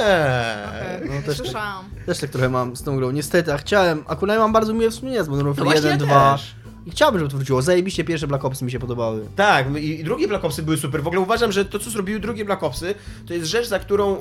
eee. 0.00 0.98
Okej, 0.98 1.10
no 1.10 1.22
też 1.22 1.36
tak. 1.36 1.46
Słyszałam. 1.46 1.84
Też 2.06 2.18
tak 2.18 2.30
trochę 2.30 2.48
mam 2.48 2.76
z 2.76 2.82
tą 2.82 2.96
grą. 2.96 3.10
Niestety, 3.10 3.52
a 3.52 3.58
chciałem, 3.58 4.04
akurat 4.08 4.38
mam 4.38 4.52
bardzo 4.52 4.74
miłe 4.74 4.90
wspomnienia 4.90 5.24
z 5.24 5.28
Modern 5.28 5.46
No 5.48 5.54
Warfare 5.54 5.64
właśnie 5.72 5.90
1, 5.90 6.00
ja 6.00 6.06
2. 6.06 6.32
też. 6.32 6.54
I 6.86 6.90
chciałbym, 6.90 7.18
żeby 7.18 7.30
to 7.30 7.36
wróciło. 7.36 7.62
Zajebiście 7.62 8.04
pierwsze 8.04 8.26
Black 8.26 8.44
Opsy 8.44 8.64
mi 8.64 8.70
się 8.70 8.78
podobały. 8.78 9.28
Tak, 9.36 9.66
i 9.76 10.00
i 10.00 10.04
drugie 10.04 10.28
Black 10.28 10.44
Opsy 10.44 10.62
były 10.62 10.76
super. 10.76 11.02
W 11.02 11.06
ogóle 11.06 11.20
uważam, 11.22 11.52
że 11.52 11.64
to, 11.64 11.78
co 11.78 11.90
zrobiły 11.90 12.20
drugie 12.20 12.44
Black 12.44 12.62
Opsy, 12.62 12.94
to 13.26 13.34
jest 13.34 13.46
rzecz, 13.46 13.68
za 13.68 13.78
którą 13.78 14.16
e, 14.16 14.20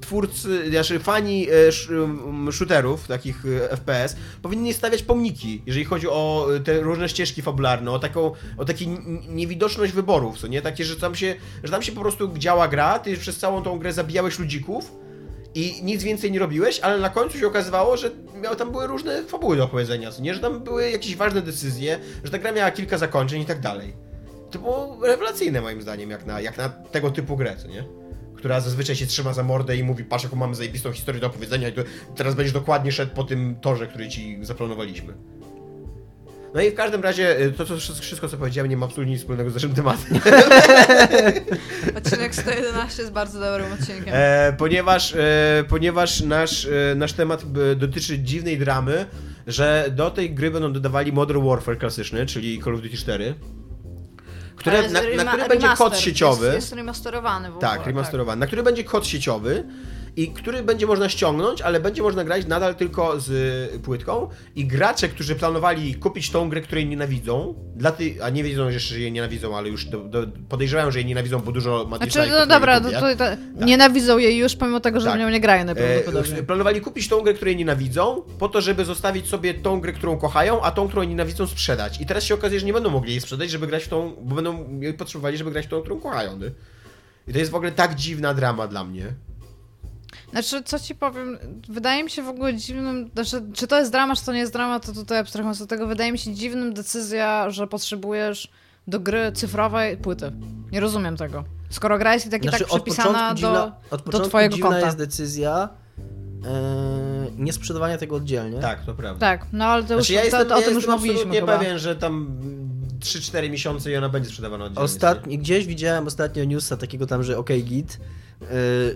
twórcy, 0.00 0.70
znaczy 0.70 0.98
fani 0.98 1.46
e, 1.50 1.72
sh, 1.72 1.88
shooterów, 2.50 3.06
takich 3.06 3.44
e, 3.46 3.76
FPS, 3.76 4.16
powinni 4.42 4.74
stawiać 4.74 5.02
pomniki, 5.02 5.62
jeżeli 5.66 5.84
chodzi 5.84 6.08
o 6.08 6.48
e, 6.56 6.60
te 6.60 6.80
różne 6.80 7.08
ścieżki 7.08 7.42
fabularne, 7.42 7.90
o 7.90 7.98
taką, 7.98 8.32
o 8.56 8.64
taką 8.64 8.84
niewidoczność 9.28 9.92
wyborów, 9.92 10.38
co 10.38 10.46
nie? 10.46 10.62
Takie, 10.62 10.84
że 10.84 10.96
tam 10.96 11.14
się, 11.14 11.34
że 11.64 11.72
tam 11.72 11.82
się 11.82 11.92
po 11.92 12.00
prostu 12.00 12.38
działa 12.38 12.68
gra, 12.68 12.98
ty 12.98 13.16
przez 13.16 13.38
całą 13.38 13.62
tą 13.62 13.78
grę 13.78 13.92
zabijałeś 13.92 14.38
ludzików, 14.38 14.92
i 15.54 15.80
nic 15.82 16.02
więcej 16.02 16.32
nie 16.32 16.38
robiłeś, 16.38 16.80
ale 16.80 16.98
na 16.98 17.10
końcu 17.10 17.38
się 17.38 17.46
okazywało, 17.46 17.96
że 17.96 18.10
miał, 18.42 18.56
tam 18.56 18.70
były 18.70 18.86
różne 18.86 19.22
fabuły 19.22 19.56
do 19.56 19.64
opowiedzenia, 19.64 20.10
nie? 20.20 20.34
Że 20.34 20.40
tam 20.40 20.60
były 20.60 20.90
jakieś 20.90 21.16
ważne 21.16 21.42
decyzje, 21.42 21.98
że 22.24 22.30
ta 22.30 22.38
gra 22.38 22.52
miała 22.52 22.70
kilka 22.70 22.98
zakończeń 22.98 23.42
i 23.42 23.46
tak 23.46 23.60
dalej. 23.60 23.92
To 24.50 24.58
było 24.58 24.98
rewelacyjne 25.02 25.60
moim 25.60 25.82
zdaniem, 25.82 26.10
jak 26.10 26.26
na, 26.26 26.40
jak 26.40 26.58
na 26.58 26.68
tego 26.68 27.10
typu 27.10 27.36
grę, 27.36 27.56
nie? 27.68 27.84
Która 28.36 28.60
zazwyczaj 28.60 28.96
się 28.96 29.06
trzyma 29.06 29.32
za 29.32 29.42
mordę 29.42 29.76
i 29.76 29.84
mówi, 29.84 30.04
patrz 30.04 30.24
jaką 30.24 30.36
mamy 30.36 30.54
zajebistą 30.54 30.92
historię 30.92 31.20
do 31.20 31.26
opowiedzenia 31.26 31.68
i 31.68 31.72
teraz 32.16 32.34
będziesz 32.34 32.52
dokładnie 32.52 32.92
szedł 32.92 33.14
po 33.14 33.24
tym 33.24 33.56
torze, 33.60 33.86
który 33.86 34.08
ci 34.08 34.38
zaplanowaliśmy. 34.42 35.14
No 36.54 36.60
i 36.60 36.70
w 36.70 36.74
każdym 36.74 37.02
razie 37.02 37.40
y, 37.40 37.52
to, 37.52 37.66
co, 37.66 37.76
wszystko 38.00 38.28
co 38.28 38.36
powiedziałem 38.36 38.70
nie 38.70 38.76
ma 38.76 38.86
absolutnie 38.86 39.12
nic 39.12 39.20
wspólnego 39.20 39.50
z 39.50 39.54
naszym 39.54 39.74
tematem. 39.74 40.20
Odcinek 41.98 42.34
111 42.34 43.02
jest 43.02 43.12
bardzo 43.14 43.40
dobrym 43.40 43.72
odcinkiem. 43.72 44.14
E, 44.14 44.52
ponieważ 44.58 45.14
e, 45.14 45.64
ponieważ 45.68 46.20
nasz, 46.20 46.66
e, 46.66 46.94
nasz 46.94 47.12
temat 47.12 47.42
e, 47.72 47.76
dotyczy 47.76 48.18
dziwnej 48.18 48.58
dramy, 48.58 49.06
że 49.46 49.86
do 49.90 50.10
tej 50.10 50.34
gry 50.34 50.50
będą 50.50 50.72
dodawali 50.72 51.12
Modern 51.12 51.48
Warfare 51.48 51.78
klasyczny, 51.78 52.26
czyli 52.26 52.62
Call 52.64 52.74
of 52.74 52.80
Duty 52.80 52.96
4, 52.96 53.34
które, 54.56 54.82
na, 54.82 54.88
z 54.88 54.92
na 54.92 55.00
rema- 55.00 55.30
który 55.32 55.48
będzie 55.48 55.68
kod 55.68 55.98
sieciowy. 55.98 56.46
Jest, 56.46 56.56
jest 56.56 56.72
remasterowany 56.72 57.50
w 57.50 57.56
ogóle. 57.56 57.70
tak, 57.70 57.86
remasterowany. 57.86 58.40
Na 58.40 58.46
który 58.46 58.62
będzie 58.62 58.84
kod 58.84 59.06
sieciowy 59.06 59.64
i 60.16 60.28
który 60.28 60.62
będzie 60.62 60.86
można 60.86 61.08
ściągnąć, 61.08 61.62
ale 61.62 61.80
będzie 61.80 62.02
można 62.02 62.24
grać 62.24 62.46
nadal 62.46 62.74
tylko 62.74 63.20
z 63.20 63.30
płytką 63.82 64.28
i 64.56 64.66
gracze, 64.66 65.08
którzy 65.08 65.34
planowali 65.34 65.94
kupić 65.94 66.30
tą 66.30 66.48
grę, 66.48 66.60
której 66.60 66.86
nienawidzą, 66.86 67.54
dla 67.76 67.92
ty, 67.92 68.14
a 68.22 68.30
nie 68.30 68.44
wiedzą 68.44 68.68
jeszcze, 68.68 68.94
że 68.94 69.00
jej 69.00 69.12
nienawidzą, 69.12 69.56
ale 69.56 69.68
już 69.68 69.84
do, 69.84 69.98
do, 69.98 70.26
podejrzewają, 70.48 70.90
że 70.90 70.98
jej 70.98 71.06
nienawidzą, 71.06 71.38
bo 71.38 71.52
dużo 71.52 71.86
ma 71.90 71.96
Znaczy, 71.96 72.18
no 72.30 72.46
dobra, 72.46 72.80
to, 72.80 72.90
YouTubie. 72.90 73.16
to, 73.16 73.24
to 73.58 73.64
nienawidzą 73.66 74.18
jej 74.18 74.36
już, 74.38 74.56
pomimo 74.56 74.80
tego, 74.80 75.00
że 75.00 75.06
Tak. 75.06 75.16
w 75.16 75.20
nią 75.20 75.28
nie 75.30 75.40
grają 75.40 75.62
E, 75.62 75.64
najprawdopodobniej. 75.64 76.42
planowali 76.44 76.80
kupić 76.80 77.08
tą 77.08 77.20
grę, 77.20 77.34
której 77.34 77.56
nienawidzą, 77.56 78.22
po 78.38 78.48
to, 78.48 78.60
żeby 78.60 78.84
zostawić 78.84 79.28
sobie 79.28 79.54
tą 79.54 79.80
grę, 79.80 79.92
którą 79.92 80.16
kochają, 80.18 80.62
a 80.62 80.70
tą, 80.70 80.88
którą 80.88 81.02
nienawidzą, 81.02 81.46
sprzedać. 81.46 82.00
I 82.00 82.06
teraz 82.06 82.24
się 82.24 82.34
okazuje, 82.34 82.60
że 82.60 82.66
nie 82.66 82.72
będą 82.72 82.90
mogli 82.90 83.10
jej 83.10 83.20
sprzedać, 83.20 83.50
żeby 83.50 83.66
grać 83.66 83.84
w 83.84 83.88
tą, 83.88 84.14
bo 84.22 84.34
będą 84.34 84.66
potrzebowali, 84.98 85.36
żeby 85.36 85.50
grać 85.50 85.66
w 85.66 85.68
tą, 85.68 85.80
którą 85.80 86.00
kochają. 86.00 86.38
Nie? 86.38 86.50
I 87.28 87.32
to 87.32 87.38
jest 87.38 87.50
w 87.50 87.54
ogóle 87.54 87.72
tak 87.72 87.94
dziwna 87.94 88.34
drama 88.34 88.68
dla 88.68 88.84
mnie. 88.84 89.06
Znaczy, 90.32 90.62
co 90.62 90.78
ci 90.78 90.94
powiem, 90.94 91.38
wydaje 91.68 92.04
mi 92.04 92.10
się 92.10 92.22
w 92.22 92.28
ogóle 92.28 92.54
dziwnym, 92.54 93.10
znaczy, 93.14 93.42
czy 93.54 93.66
to 93.66 93.78
jest 93.78 93.92
drama, 93.92 94.16
czy 94.16 94.24
to 94.24 94.32
nie 94.32 94.38
jest 94.38 94.52
drama, 94.52 94.80
to 94.80 94.92
tutaj 94.92 95.18
abstrahując 95.18 95.60
od 95.60 95.68
tego, 95.68 95.86
wydaje 95.86 96.12
mi 96.12 96.18
się 96.18 96.34
dziwnym 96.34 96.74
decyzja, 96.74 97.50
że 97.50 97.66
potrzebujesz 97.66 98.48
do 98.86 99.00
gry 99.00 99.32
cyfrowej 99.32 99.96
płyty. 99.96 100.32
Nie 100.72 100.80
rozumiem 100.80 101.16
tego. 101.16 101.44
Skoro 101.70 101.98
gra 101.98 102.14
jest 102.14 102.26
i 102.26 102.30
tak 102.30 102.44
i 102.44 102.48
Znaczy, 102.48 102.58
tak 102.64 102.68
przypisana 102.68 103.28
do, 103.30 103.36
dziwna, 103.36 103.76
od 103.90 104.02
początku 104.02 104.28
twojego 104.28 104.54
dziwna 104.56 104.70
konta. 104.70 104.86
jest 104.86 104.98
decyzja 104.98 105.68
e, 106.44 107.26
nie 107.38 107.52
sprzedawania 107.52 107.98
tego 107.98 108.16
oddzielnie. 108.16 108.60
Tak, 108.60 108.84
to 108.84 108.94
prawda. 108.94 109.20
Tak, 109.26 109.46
no 109.52 109.64
ale 109.64 109.84
to 109.84 109.94
już, 109.94 110.06
Znaczy, 110.06 110.12
ja 110.12 110.20
to, 110.20 110.24
jestem, 110.26 110.48
to, 110.48 110.54
o 110.54 110.58
ja 110.58 110.64
tym 110.64 110.74
już 110.74 110.86
mówiliśmy 110.86 111.34
chyba. 111.34 111.58
pewien, 111.58 111.78
że 111.78 111.96
tam 111.96 112.36
3-4 113.00 113.50
miesiące 113.50 113.90
i 113.90 113.96
ona 113.96 114.08
będzie 114.08 114.28
sprzedawana 114.28 114.64
oddzielnie. 114.64 114.84
Ostatni, 114.84 115.38
gdzieś 115.38 115.66
widziałem 115.66 116.06
ostatnio 116.06 116.44
newsa 116.44 116.76
takiego 116.76 117.06
tam, 117.06 117.22
że 117.22 117.38
OK 117.38 117.48
Git, 117.64 118.00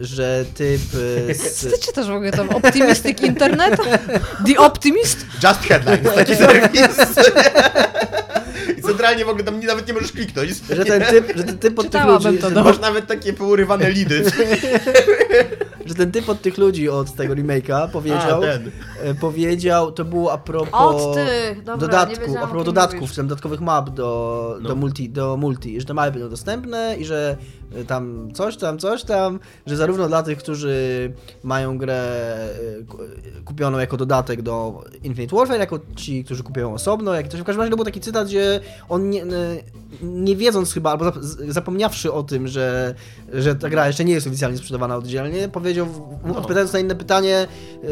że 0.00 0.44
typ 0.54 0.80
Co 1.42 1.48
z, 1.48 1.72
ty 1.72 1.78
czytasz 1.78 2.06
w 2.06 2.10
ogóle 2.10 2.32
tam? 2.32 2.50
Optimistic 2.50 3.20
Internet? 3.20 3.76
The 4.46 4.58
Optimist? 4.58 5.26
Just 5.44 5.60
Headlines, 5.60 6.14
taki 6.14 6.36
serwis. 6.36 6.80
I 8.78 8.82
centralnie 8.82 9.24
w 9.24 9.28
ogóle 9.28 9.44
tam 9.44 9.60
nie, 9.60 9.66
nawet 9.66 9.88
nie 9.88 9.94
możesz 9.94 10.12
kliknąć. 10.12 10.50
że 10.70 10.84
ten 10.84 11.02
typ, 11.02 11.36
że 11.36 11.44
ten 11.44 11.58
typ 11.58 11.78
od 11.78 11.90
tych 11.90 12.04
ludzi, 12.04 12.38
to, 12.38 12.50
no. 12.50 12.64
Masz 12.64 12.80
nawet 12.80 13.06
takie 13.06 13.32
pourywane 13.32 13.90
lidy. 13.90 14.24
że 15.86 15.94
ten 15.94 16.12
typ 16.12 16.28
od 16.28 16.42
tych 16.42 16.58
ludzi 16.58 16.88
od 16.88 17.12
tego 17.14 17.34
remake'a 17.34 17.88
powiedział, 17.90 18.38
A, 18.38 18.46
ten. 18.46 18.70
e, 19.02 19.14
powiedział, 19.14 19.92
to 19.92 20.04
było 20.04 20.32
a 20.32 20.38
propos 20.38 21.02
dobra, 21.64 21.76
dodatku, 21.76 22.34
a 22.38 22.46
propos 22.46 22.64
dodatków, 22.66 23.00
mówisz. 23.00 23.16
tam 23.16 23.26
dodatkowych 23.28 23.60
map 23.60 23.90
do, 23.90 24.58
No. 24.62 24.68
do, 24.68 24.76
multi, 24.76 25.10
do 25.10 25.36
multi, 25.36 25.80
że 25.80 25.86
te 25.86 25.94
mapy 25.94 26.10
będą 26.12 26.28
dostępne 26.28 26.96
i 26.98 27.04
że 27.04 27.36
e, 27.76 27.84
tam 27.84 28.28
coś 28.34 28.56
tam, 28.56 28.78
coś 28.78 29.04
tam, 29.04 29.40
że 29.66 29.76
zarówno 29.76 30.08
dla 30.08 30.22
tych, 30.22 30.38
którzy 30.38 31.12
mają 31.42 31.78
grę 31.78 32.14
e, 32.80 32.84
ku- 32.84 32.98
kupioną 33.44 33.78
jako 33.78 33.96
dodatek 33.96 34.42
do 34.42 34.84
Infinite 35.02 35.36
Warfare, 35.36 35.60
jako 35.60 35.78
ci, 35.96 36.24
którzy 36.24 36.42
kupują 36.42 36.74
osobno, 36.74 37.14
jak 37.14 37.26
i 37.26 37.28
coś. 37.28 37.40
W 37.40 37.44
każdym 37.44 37.60
razie 37.60 37.70
to 37.70 37.76
był 37.76 37.84
taki 37.84 38.00
cytat, 38.00 38.26
gdzie 38.28 38.60
on 38.88 39.10
nie, 39.10 39.24
nie 40.02 40.36
wiedząc 40.36 40.72
chyba, 40.72 40.90
albo 40.90 41.12
zapomniawszy 41.48 42.12
o 42.12 42.22
tym, 42.22 42.48
że, 42.48 42.94
że 43.32 43.54
ta 43.54 43.68
gra 43.70 43.86
jeszcze 43.86 44.04
nie 44.04 44.12
jest 44.12 44.26
oficjalnie 44.26 44.58
sprzedawana 44.58 44.96
oddzielnie, 44.96 45.48
powiedział, 45.48 45.73
w- 45.82 46.26
No. 46.26 46.36
odpowiadając 46.36 46.72
na 46.72 46.78
inne 46.78 46.94
pytanie, 46.94 47.46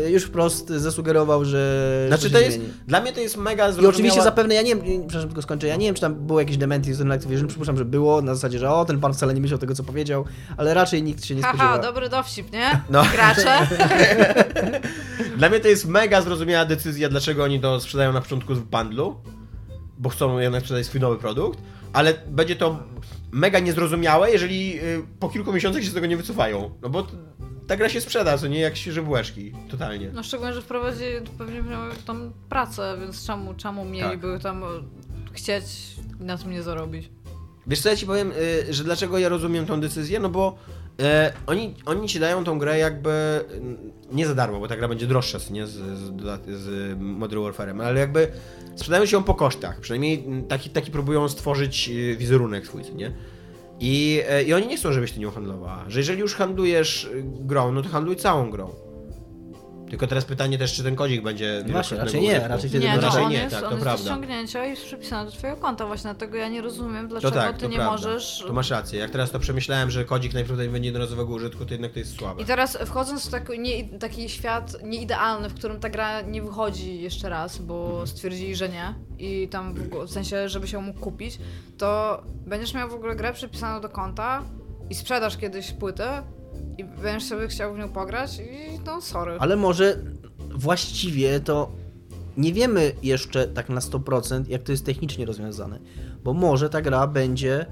e, 0.07 0.11
już 0.11 0.22
wprost 0.24 0.68
zasugerował, 0.68 1.45
że 1.45 2.05
Znaczy 2.09 2.30
to 2.30 2.39
jest, 2.39 2.57
zmieni. 2.57 2.72
dla 2.87 3.01
mnie 3.01 3.12
to 3.12 3.20
jest 3.20 3.37
mega 3.37 3.64
I 3.64 3.66
zrozumiała... 3.72 3.95
oczywiście 3.95 4.22
zapewne, 4.22 4.55
ja 4.55 4.62
nie 4.62 4.76
wiem, 4.76 4.80
przepraszam, 5.01 5.28
tylko 5.28 5.43
skończę, 5.43 5.66
ja 5.66 5.76
nie 5.76 5.87
wiem, 5.87 5.95
czy 5.95 6.01
tam 6.01 6.14
było 6.14 6.41
jakieś 6.41 6.57
dementi 6.57 6.95
z 6.95 7.01
Activision, 7.01 7.49
przypuszczam, 7.49 7.76
że 7.76 7.85
było, 7.85 8.22
na 8.22 8.35
zasadzie, 8.35 8.59
że 8.59 8.70
o, 8.70 8.85
ten 8.85 9.01
pan 9.01 9.14
wcale 9.14 9.35
nie 9.35 9.41
myślał 9.41 9.59
tego, 9.59 9.74
co 9.74 9.83
powiedział, 9.85 10.24
ale 10.57 10.74
raczej 10.74 11.03
nikt 11.03 11.24
się 11.24 11.35
nie 11.35 11.43
Haha, 11.43 11.55
spodziewa. 11.57 11.78
dobry 11.78 12.09
dowcip, 12.09 12.53
nie? 12.53 12.80
No. 12.91 13.03
Gracze. 13.12 13.66
Dla 15.39 15.49
mnie 15.49 15.61
to 15.61 15.68
jest 15.68 15.87
mega 15.87 16.22
zrozumiała 16.22 16.64
decyzja, 16.64 17.09
dlaczego 17.09 17.45
oni 17.45 17.61
to 17.61 17.80
sprzedają 17.80 18.12
na 18.12 18.20
początku 18.20 18.55
w 18.55 18.64
bundlu, 18.70 19.16
bo 19.99 20.09
chcą 20.09 20.39
jednak 20.39 20.61
sprzedać 20.62 20.87
swój 20.87 21.01
nowy 21.01 21.16
produkt, 21.18 21.59
ale 21.93 22.14
będzie 22.28 22.57
to 22.57 22.78
mega 23.33 23.59
niezrozumiałe, 23.59 24.30
jeżeli 24.30 24.80
y, 24.80 25.03
po 25.20 25.28
kilku 25.28 25.53
miesiącach 25.53 25.83
się 25.83 25.91
z 25.91 25.95
tego 25.95 26.07
nie 26.07 26.16
wycofają. 26.16 26.70
No 26.83 26.89
bo 26.89 27.07
ta 27.66 27.76
gra 27.76 27.88
się 27.88 28.00
sprzeda, 28.00 28.38
co 28.38 28.46
nie 28.46 28.60
jak 28.60 28.76
świeże 28.76 29.02
bułeczki. 29.02 29.52
Totalnie. 29.70 30.10
No 30.14 30.22
szczególnie, 30.22 30.54
że 30.54 30.62
wprowadzili 30.62 31.20
pewnie 31.38 31.62
miały 31.62 31.90
tam 32.06 32.32
pracę, 32.48 32.96
więc 33.00 33.26
czemu, 33.26 33.54
czemu 33.54 33.84
mieliby 33.84 34.38
tam 34.42 34.64
e, 34.64 34.66
chcieć 35.32 35.64
na 36.20 36.38
tym 36.38 36.50
nie 36.50 36.62
zarobić? 36.62 37.10
Wiesz 37.66 37.80
co, 37.80 37.88
ja 37.88 37.96
ci 37.96 38.06
powiem, 38.06 38.32
y, 38.68 38.74
że 38.74 38.84
dlaczego 38.84 39.18
ja 39.18 39.28
rozumiem 39.28 39.66
tą 39.66 39.80
decyzję, 39.80 40.20
no 40.20 40.28
bo 40.28 40.56
y, 41.00 41.04
oni, 41.46 41.74
oni 41.86 42.08
ci 42.08 42.20
dają 42.20 42.44
tą 42.44 42.58
grę 42.58 42.78
jakby 42.78 43.44
nie 44.12 44.26
za 44.26 44.34
darmo, 44.34 44.60
bo 44.60 44.68
ta 44.68 44.76
gra 44.76 44.88
będzie 44.88 45.06
droższa, 45.06 45.38
nie, 45.50 45.66
z, 45.66 45.72
z, 45.72 46.10
z 46.46 46.98
Modern 47.00 47.42
Warfare'em, 47.42 47.82
ale 47.82 48.00
jakby 48.00 48.28
sprzedają 48.76 49.06
się 49.06 49.16
ją 49.16 49.22
po 49.22 49.34
kosztach, 49.34 49.80
przynajmniej 49.80 50.24
taki, 50.48 50.70
taki 50.70 50.90
próbują 50.90 51.28
stworzyć 51.28 51.88
y, 51.88 52.16
wizerunek 52.16 52.66
swój, 52.66 52.82
nie? 52.94 53.12
I, 53.85 54.22
y, 54.41 54.43
I 54.43 54.55
oni 54.55 54.66
nie 54.66 54.76
chcą, 54.76 54.93
żebyś 54.93 55.12
ty 55.12 55.20
nią 55.20 55.30
handlowała, 55.30 55.85
że 55.89 56.01
jeżeli 56.01 56.20
już 56.20 56.35
handlujesz 56.35 57.05
y, 57.05 57.22
grą, 57.24 57.72
no 57.72 57.83
to 57.83 57.89
handluj 57.89 58.16
całą 58.16 58.51
grą. 58.51 58.74
Tylko 59.93 60.07
teraz 60.07 60.24
pytanie 60.24 60.59
też, 60.59 60.72
czy 60.72 60.82
ten 60.82 60.97
kodzik 60.97 61.22
będzie... 61.22 61.64
Właśnie, 61.68 61.97
raczej 61.99 62.20
nie, 62.20 62.28
użytku. 62.28 62.49
raczej 62.49 62.70
wtedy 62.70 62.84
Nie, 62.84 62.95
no, 62.97 63.01
raczej 63.01 63.22
on 63.24 63.30
nie, 63.30 63.36
jest, 63.38 63.51
tak, 63.55 63.62
on 63.64 63.68
to 63.68 63.74
jest 63.74 63.80
do 63.80 63.84
prawda. 63.84 64.05
ściągnięcia 64.05 64.66
i 64.66 64.70
jest 64.70 64.84
przypisany 64.84 65.30
do 65.30 65.36
twojego 65.36 65.61
konta 65.61 65.86
właśnie, 65.86 66.03
dlatego 66.11 66.36
ja 66.36 66.49
nie 66.49 66.61
rozumiem, 66.62 67.09
To 67.09 67.11
dlaczego 67.11 67.34
tak, 67.34 67.57
ty 67.57 67.62
to 67.62 67.68
nie 67.68 67.76
prawda. 67.76 67.93
możesz... 67.93 68.45
To 68.47 68.53
masz 68.53 68.70
rację. 68.70 68.99
Jak 69.01 69.11
teraz 69.11 69.30
to 69.30 69.38
przemyślałem, 69.38 69.90
że 69.90 70.05
kodzik 70.05 70.34
najprawdopodobniej 70.34 70.72
będzie 70.72 70.86
jednorazowego 70.86 71.32
użytku, 71.32 71.64
to 71.66 71.74
jednak 71.74 71.93
to 71.93 71.99
jest 71.99 72.18
słabe. 72.18 72.43
I 72.43 72.45
teraz 72.45 72.78
wchodząc 72.86 73.26
w 73.26 73.30
taki, 73.30 73.59
nie, 73.61 73.99
taki 73.99 74.28
świat 74.28 74.76
nieidealny, 74.84 75.49
w 75.49 75.55
którym 75.55 75.80
ta 75.80 75.88
gra 75.90 76.20
nie 76.20 76.43
wychodzi 76.43 77.01
jeszcze 77.03 77.28
raz, 77.28 77.59
bo 77.59 77.86
Mhm. 77.90 78.07
stwierdzili, 78.07 78.57
że 78.57 78.68
nie 78.68 78.95
i 79.18 79.49
tam 79.49 79.74
w, 79.74 80.07
w 80.07 80.11
sensie, 80.11 80.49
żeby 80.49 80.68
się 80.68 80.80
mógł 80.82 81.01
kupić, 81.01 81.38
to 81.78 82.22
będziesz 82.47 82.74
miał 82.74 82.88
w 82.88 82.95
ogóle 82.95 83.16
grę 83.16 83.32
przypisaną 83.32 83.80
do 83.80 83.88
konta 83.88 84.43
i 84.90 84.95
sprzedasz 84.95 85.36
kiedyś 85.36 85.72
płytę 85.72 86.22
i 86.78 86.84
będziesz 86.84 87.28
sobie 87.28 87.48
chciał 87.48 87.74
w 87.74 87.78
nią 87.78 87.88
pograć 87.88 88.38
i 88.38 88.78
no 88.86 89.00
sorry. 89.00 89.36
Ale 89.38 89.56
może 89.56 89.98
właściwie 90.50 91.40
to 91.40 91.70
nie 92.36 92.52
wiemy 92.52 92.92
jeszcze 93.02 93.48
tak 93.48 93.68
na 93.68 93.80
100%, 93.80 94.44
jak 94.48 94.62
to 94.62 94.72
jest 94.72 94.86
technicznie 94.86 95.26
rozwiązane, 95.26 95.78
bo 96.24 96.32
może 96.32 96.70
ta 96.70 96.82
gra 96.82 97.06
będzie 97.06 97.66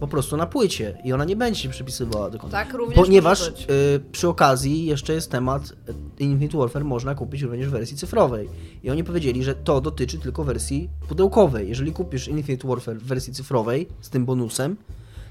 po 0.00 0.08
prostu 0.08 0.36
na 0.36 0.46
płycie 0.46 0.98
i 1.04 1.12
ona 1.12 1.24
nie 1.24 1.36
będzie 1.36 1.60
się 1.60 1.68
przypisywała 1.68 2.30
do 2.30 2.38
konta. 2.38 2.64
Tak 2.64 2.74
również 2.74 2.96
Ponieważ 2.96 3.48
y, 3.48 3.52
przy 4.12 4.28
okazji 4.28 4.84
jeszcze 4.84 5.12
jest 5.12 5.30
temat 5.30 5.72
y, 6.18 6.24
Infinite 6.24 6.58
Warfare 6.58 6.84
można 6.84 7.14
kupić 7.14 7.42
również 7.42 7.68
w 7.68 7.70
wersji 7.70 7.96
cyfrowej. 7.96 8.48
I 8.82 8.90
oni 8.90 9.04
powiedzieli, 9.04 9.44
że 9.44 9.54
to 9.54 9.80
dotyczy 9.80 10.18
tylko 10.18 10.44
wersji 10.44 10.90
pudełkowej. 11.08 11.68
Jeżeli 11.68 11.92
kupisz 11.92 12.28
Infinite 12.28 12.68
Warfare 12.68 12.96
w 12.96 13.04
wersji 13.04 13.32
cyfrowej 13.32 13.88
z 14.00 14.10
tym 14.10 14.24
bonusem, 14.24 14.76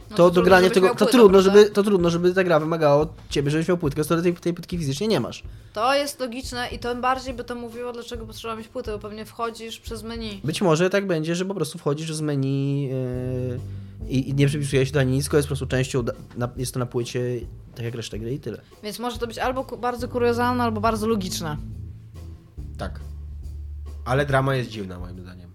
to, 0.09 0.15
to 0.15 0.31
do 0.31 0.41
grania 0.41 0.69
tego, 0.69 0.89
to 0.89 0.95
płytę, 0.95 1.11
trudno, 1.11 1.39
prawda? 1.41 1.59
żeby, 1.59 1.71
to 1.71 1.83
trudno, 1.83 2.09
żeby 2.09 2.33
ta 2.33 2.43
gra 2.43 2.59
wymagała 2.59 3.01
od 3.01 3.09
ciebie, 3.29 3.51
żebyś 3.51 3.67
miał 3.67 3.77
płytkę, 3.77 4.03
skoro 4.03 4.21
tej, 4.21 4.33
tej 4.33 4.53
płytki 4.53 4.77
fizycznie 4.77 5.07
nie 5.07 5.19
masz. 5.19 5.43
To 5.73 5.93
jest 5.95 6.19
logiczne 6.19 6.67
i 6.71 6.79
tym 6.79 7.01
bardziej 7.01 7.33
by 7.33 7.43
to 7.43 7.55
mówiło, 7.55 7.91
dlaczego 7.93 8.25
potrzeba 8.25 8.55
mieć 8.55 8.67
płytę, 8.67 8.91
bo 8.91 8.99
pewnie 8.99 9.25
wchodzisz 9.25 9.79
przez 9.79 10.03
menu. 10.03 10.41
Być 10.43 10.61
może 10.61 10.89
tak 10.89 11.07
będzie, 11.07 11.35
że 11.35 11.45
po 11.45 11.55
prostu 11.55 11.77
wchodzisz 11.77 12.13
z 12.13 12.21
menu 12.21 12.83
yy, 12.83 13.59
i, 14.09 14.29
i 14.29 14.33
nie 14.33 14.47
przypisuje 14.47 14.85
się 14.85 14.91
to 14.91 14.99
ani 14.99 15.11
nic, 15.11 15.33
jest 15.33 15.47
po 15.47 15.47
prostu 15.47 15.67
częścią, 15.67 16.03
na, 16.37 16.49
jest 16.57 16.73
to 16.73 16.79
na 16.79 16.85
płycie, 16.85 17.21
tak 17.75 17.85
jak 17.85 17.95
reszta 17.95 18.17
gry 18.17 18.33
i 18.33 18.39
tyle. 18.39 18.61
Więc 18.83 18.99
może 18.99 19.17
to 19.17 19.27
być 19.27 19.37
albo 19.37 19.63
ku- 19.63 19.77
bardzo 19.77 20.07
kuriozalne, 20.07 20.63
albo 20.63 20.81
bardzo 20.81 21.07
logiczne. 21.07 21.57
Tak. 22.77 22.99
Ale 24.05 24.25
drama 24.25 24.55
jest 24.55 24.69
dziwna, 24.69 24.99
moim 24.99 25.19
zdaniem. 25.19 25.49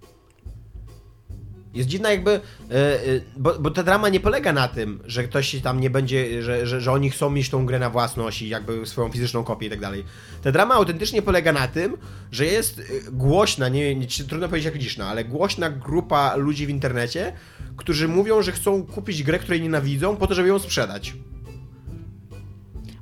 Jest 1.74 1.88
dziwna 1.88 2.10
jakby, 2.10 2.30
e, 2.30 2.40
e, 2.70 3.00
bo, 3.36 3.58
bo 3.58 3.70
ta 3.70 3.82
drama 3.82 4.08
nie 4.08 4.20
polega 4.20 4.52
na 4.52 4.68
tym, 4.68 5.00
że 5.06 5.24
ktoś 5.24 5.60
tam 5.60 5.80
nie 5.80 5.90
będzie, 5.90 6.42
że, 6.42 6.66
że, 6.66 6.80
że 6.80 6.92
oni 6.92 7.10
chcą 7.10 7.30
mieć 7.30 7.50
tą 7.50 7.66
grę 7.66 7.78
na 7.78 7.90
własność 7.90 8.42
i 8.42 8.48
jakby 8.48 8.86
swoją 8.86 9.08
fizyczną 9.08 9.44
kopię 9.44 9.66
i 9.66 9.70
tak 9.70 9.80
dalej. 9.80 10.04
Ta 10.42 10.52
drama 10.52 10.74
autentycznie 10.74 11.22
polega 11.22 11.52
na 11.52 11.68
tym, 11.68 11.96
że 12.32 12.46
jest 12.46 12.78
e, 12.78 12.82
głośna, 13.10 13.68
nie, 13.68 13.94
nie 13.94 14.06
trudno 14.06 14.48
powiedzieć 14.48 14.64
jak 14.64 14.82
liczna, 14.82 15.08
ale 15.08 15.24
głośna 15.24 15.70
grupa 15.70 16.36
ludzi 16.36 16.66
w 16.66 16.70
internecie, 16.70 17.32
którzy 17.76 18.08
mówią, 18.08 18.42
że 18.42 18.52
chcą 18.52 18.86
kupić 18.86 19.22
grę, 19.22 19.38
której 19.38 19.62
nienawidzą, 19.62 20.16
po 20.16 20.26
to, 20.26 20.34
żeby 20.34 20.48
ją 20.48 20.58
sprzedać. 20.58 21.14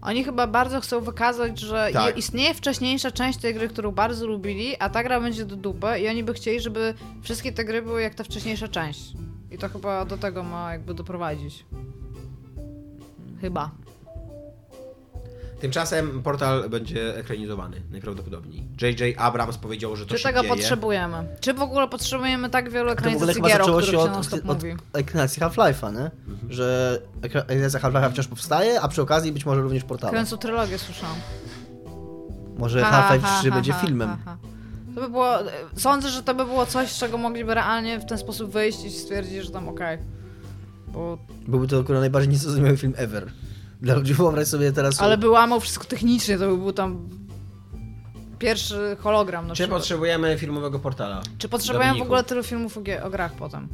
Oni 0.03 0.25
chyba 0.25 0.47
bardzo 0.47 0.81
chcą 0.81 1.01
wykazać, 1.01 1.61
że 1.61 1.91
Tak. 1.93 2.07
je- 2.07 2.13
istnieje 2.19 2.55
wcześniejsza 2.55 3.11
część 3.11 3.39
tej 3.39 3.55
gry, 3.55 3.69
którą 3.69 3.91
bardzo 3.93 4.27
lubili, 4.27 4.77
a 4.79 4.91
ta 4.91 5.03
gra 5.03 5.21
będzie 5.21 5.45
do 5.45 5.57
dupy 5.57 5.99
i 6.01 6.09
oni 6.09 6.25
by 6.25 6.35
chcieli, 6.35 6.61
żeby 6.61 6.95
wszystkie 7.23 7.53
te 7.53 7.65
gry 7.65 7.83
były 7.83 8.03
jak 8.03 8.15
ta 8.15 8.25
wcześniejsza 8.25 8.69
część. 8.69 9.13
I 9.51 9.59
to 9.59 9.69
chyba 9.69 10.05
do 10.05 10.19
tego 10.19 10.43
ma 10.43 10.73
jakby 10.73 10.95
doprowadzić. 10.95 11.65
Chyba. 13.41 13.71
Tymczasem 15.63 16.23
portal 16.23 16.71
będzie 16.71 17.17
ekranizowany, 17.17 17.83
najprawdopodobniej. 17.91 18.67
J.J. 18.83 19.19
Abrams 19.19 19.59
powiedział, 19.59 19.97
że 19.97 20.07
to 20.07 20.15
Czy 20.15 20.19
się 20.19 20.29
tego 20.29 20.41
dzieje. 20.43 20.55
potrzebujemy? 20.55 21.17
Czy 21.41 21.55
w 21.55 21.63
ogóle 21.63 21.89
potrzebujemy 21.89 22.51
tak 22.51 22.71
wielu 22.71 22.91
ekranizacji 22.91 23.43
gier, 23.43 23.63
o 23.63 23.65
których 23.65 23.85
się 23.91 23.99
od, 23.99 24.33
od, 24.35 24.45
mówi? 24.45 24.75
ekranizacji 24.93 25.43
Half-Life'a, 25.43 25.95
nie? 25.95 26.11
Że 26.51 26.99
ekra- 27.21 27.41
ekranizacja 27.41 27.81
Half-Life'a 27.81 28.11
wciąż 28.11 28.29
powstaje, 28.29 28.81
a 28.81 28.89
przy 28.89 29.03
okazji 29.03 29.33
być 29.33 29.47
może 29.47 29.61
również 29.61 29.85
portala. 29.85 30.11
Kręcą 30.13 30.37
trylogię, 30.37 30.79
słyszałam. 30.79 31.17
Może 32.59 32.83
Ha, 32.83 32.91
Half-Life 32.91 33.27
ha, 33.27 33.39
3 33.41 33.49
ha, 33.51 33.55
będzie 33.55 33.73
ha, 33.73 33.79
filmem. 33.81 34.09
ha, 34.09 34.17
ha. 34.25 34.37
To 34.95 35.01
by 35.01 35.09
było. 35.09 35.35
Sądzę, 35.77 36.09
że 36.09 36.23
to 36.23 36.35
by 36.35 36.45
było 36.45 36.67
coś, 36.67 36.93
z 36.93 36.99
czego 36.99 37.19
mogliby 37.19 37.55
realnie 37.55 38.01
w 38.01 38.05
ten 38.07 38.19
sposób 38.19 38.51
wyjść 38.53 38.85
i 38.85 38.91
stwierdzić, 38.91 39.45
że 39.45 39.51
tam 39.51 39.69
okej. 39.69 39.99
Bo... 40.89 41.19
Byłby 41.49 41.67
to 41.69 41.81
akurat 41.81 42.01
najbardziej 42.01 42.29
niezrozumiały 42.33 42.77
film 42.77 42.95
ever. 42.97 43.31
Dla 43.83 43.95
ludzi 43.95 44.15
wyobraź 44.15 44.49
sobie 44.49 44.73
teraz... 44.73 45.01
Ale 45.01 45.19
by 45.19 45.29
łamał 45.29 45.61
wszystko 45.61 45.85
technicznie, 45.85 46.39
to 46.39 46.49
by 46.49 46.57
był 46.57 46.73
tam 46.73 47.09
pierwszy 48.39 48.97
hologram 49.01 49.49
na 49.49 49.55
Czy 49.55 49.63
przykład. 49.63 49.81
potrzebujemy 49.81 50.39
filmowego 50.39 50.79
portala? 50.79 51.23
Czy 51.39 51.49
potrzebujemy 51.49 51.99
w 51.99 52.03
ogóle 52.03 52.25
tylu 52.25 52.43
filmów 52.43 52.79
o, 53.03 53.11
grach 53.11 53.33
potem? 53.33 53.69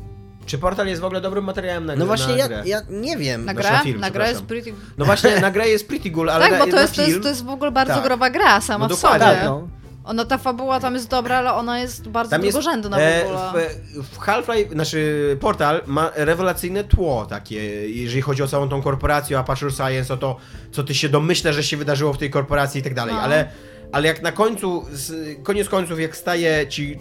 Czy 0.46 0.58
Portal 0.58 0.86
jest 0.86 1.00
w 1.00 1.04
ogóle 1.04 1.20
dobrym 1.20 1.44
materiałem 1.44 1.86
na 1.86 1.96
No 1.96 2.06
właśnie, 2.06 2.32
na 2.32 2.38
ja, 2.38 2.48
grę? 2.48 2.62
ja 2.66 2.80
nie 2.90 3.16
wiem. 3.16 3.44
Na 3.44 3.52
Znaczy 3.52 3.68
grę? 3.68 3.78
na 3.78 3.84
film, 3.84 4.00
na 4.00 4.10
grę 4.10 4.28
jest 4.28 4.42
pretty... 4.42 4.74
No 4.98 5.04
właśnie, 5.04 5.40
na 5.40 5.50
grę 5.50 5.68
jest 5.68 5.88
pretty 5.88 6.10
cool, 6.10 6.30
ale 6.30 6.48
Tak, 6.50 6.58
bo 6.58 6.66
to 6.66 6.72
na 6.72 6.80
jest, 6.80 6.94
to, 6.94 7.02
film... 7.02 7.08
jest, 7.10 7.22
to 7.22 7.28
jest 7.28 7.44
w 7.44 7.48
ogóle 7.48 7.70
bardzo 7.70 7.94
Tak. 7.94 8.04
growa 8.04 8.30
gra 8.30 8.60
sama 8.60 8.88
No 8.88 8.96
w 8.96 8.98
sobie. 8.98 9.18
Tak, 9.18 9.44
no. 9.44 9.68
Ona, 10.08 10.24
ta 10.24 10.38
fabuła 10.38 10.80
tam 10.80 10.94
jest 10.94 11.10
dobra, 11.10 11.36
ale 11.38 11.52
ona 11.54 11.78
jest 11.80 12.08
bardzo 12.08 12.30
Tam 12.30 12.44
jest, 12.44 12.56
drugorzędna 12.58 12.96
w 12.96 13.00
e, 13.00 13.24
ogóle. 13.26 13.70
w, 13.94 14.08
w 14.08 14.18
Half-Life, 14.18 14.70
znaczy 14.72 15.36
Portal 15.40 15.82
ma 15.86 16.10
rewelacyjne 16.14 16.84
tło 16.84 17.26
takie, 17.26 17.90
jeżeli 17.90 18.22
chodzi 18.22 18.42
o 18.42 18.46
całą 18.48 18.68
tą 18.68 18.82
korporację, 18.82 19.36
o 19.36 19.40
Aperture 19.40 19.72
Science, 19.72 20.14
o 20.14 20.16
to, 20.16 20.36
co 20.72 20.82
ty 20.82 20.94
się 20.94 21.08
domyślasz, 21.08 21.54
że 21.54 21.62
się 21.62 21.76
wydarzyło 21.76 22.12
w 22.12 22.18
tej 22.18 22.30
korporacji 22.30 22.80
i 22.80 22.84
tak 22.84 22.94
dalej, 22.94 23.14
No. 23.14 23.20
ale, 23.20 23.50
ale 23.92 24.08
jak 24.08 24.22
na 24.22 24.32
końcu, 24.32 24.84
z, 24.92 25.36
koniec 25.42 25.68
końców, 25.68 26.00
jak 26.00 26.16
staje 26.16 26.66
ci 26.68 27.00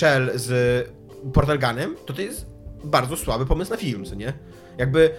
Chell 0.00 0.30
z 0.34 0.88
Portal 1.34 1.58
Gunem, 1.58 1.96
to 2.06 2.12
to 2.12 2.22
jest 2.22 2.46
bardzo 2.84 3.16
słaby 3.16 3.46
pomysł 3.46 3.70
na 3.70 3.76
film, 3.76 4.04
co 4.04 4.14
nie? 4.14 4.32
Jakby 4.78 5.10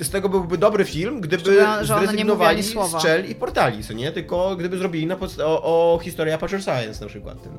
z 0.00 0.10
tego 0.10 0.28
byłby 0.28 0.58
dobry 0.58 0.84
film, 0.84 1.20
gdyby 1.20 1.66
zrezygnowali 1.82 2.62
słowa. 2.62 3.00
z 3.00 3.02
Chell 3.02 3.30
i 3.30 3.34
Portali, 3.34 3.84
co 3.84 3.92
nie? 3.92 4.12
Tylko 4.12 4.56
gdyby 4.56 4.78
zrobili 4.78 5.06
na 5.06 5.16
podst- 5.16 5.40
o, 5.40 5.62
o 5.94 5.98
historię 5.98 6.34
Aperture 6.34 6.62
Science 6.62 7.00
na 7.00 7.08
przykład 7.08 7.42
ten, 7.42 7.52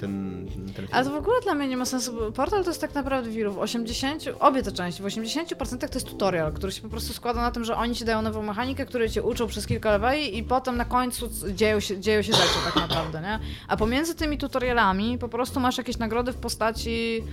ten, 0.00 0.46
ten 0.66 0.74
film. 0.74 0.88
Ale 0.92 1.04
to 1.04 1.10
w 1.10 1.14
ogóle 1.14 1.40
dla 1.40 1.54
mnie 1.54 1.68
nie 1.68 1.76
ma 1.76 1.84
sensu, 1.84 2.32
Portal 2.32 2.64
to 2.64 2.70
jest 2.70 2.80
tak 2.80 2.94
naprawdę 2.94 3.30
wielu. 3.30 3.52
W 3.52 3.58
80, 3.58 4.24
obie 4.40 4.62
te 4.62 4.72
części, 4.72 5.02
w 5.02 5.06
80% 5.06 5.78
to 5.88 5.94
jest 5.94 6.06
tutorial, 6.06 6.52
który 6.52 6.72
się 6.72 6.82
po 6.82 6.88
prostu 6.88 7.12
składa 7.12 7.42
na 7.42 7.50
tym, 7.50 7.64
że 7.64 7.76
oni 7.76 7.94
ci 7.94 8.04
dają 8.04 8.22
nową 8.22 8.42
mechanikę, 8.42 8.86
które 8.86 9.10
cię 9.10 9.22
uczą 9.22 9.46
przez 9.46 9.66
kilka 9.66 9.90
leveli 9.90 10.38
i 10.38 10.42
potem 10.44 10.76
na 10.76 10.84
końcu 10.84 11.28
dzieją 11.54 11.80
się, 11.80 12.00
dzieją 12.00 12.22
się 12.22 12.32
rzeczy 12.32 12.58
tak 12.64 12.76
naprawdę, 12.76 13.20
nie? 13.20 13.38
A 13.68 13.76
pomiędzy 13.76 14.14
tymi 14.14 14.38
tutorialami 14.38 15.18
po 15.18 15.28
prostu 15.28 15.60
masz 15.60 15.78
jakieś 15.78 15.98
nagrody 15.98 16.32
w 16.32 16.36
postaci 16.36 17.24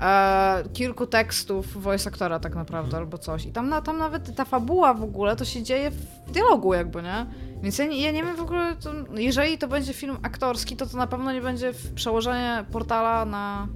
e, 0.00 0.64
kilku 0.72 1.06
tekstów 1.06 1.82
voice 1.82 2.10
aktora 2.10 2.40
tak 2.40 2.54
naprawdę, 2.54 2.96
albo 2.96 3.18
coś. 3.18 3.46
I 3.46 3.52
tam, 3.52 3.68
na, 3.68 3.82
tam 3.82 3.98
nawet 3.98 4.36
ta 4.36 4.44
fabuła 4.44 4.94
w 4.94 5.02
ogóle 5.02 5.36
to 5.36 5.44
się 5.44 5.62
dzieje 5.62 5.90
w 5.90 6.30
dialogu 6.30 6.74
jakby, 6.74 7.02
nie? 7.02 7.26
Więc 7.62 7.78
ja 7.78 7.86
nie, 7.86 8.00
ja 8.00 8.12
nie 8.12 8.24
wiem 8.24 8.36
w 8.36 8.40
ogóle, 8.40 8.76
to, 8.76 8.92
jeżeli 9.14 9.58
to 9.58 9.68
będzie 9.68 9.92
film 9.92 10.16
aktorski, 10.22 10.76
to 10.76 10.86
to 10.86 10.96
na 10.96 11.06
pewno 11.06 11.32
nie 11.32 11.40
będzie 11.40 11.72
przełożenie 11.94 12.64
portala 12.72 13.24
na. 13.24 13.68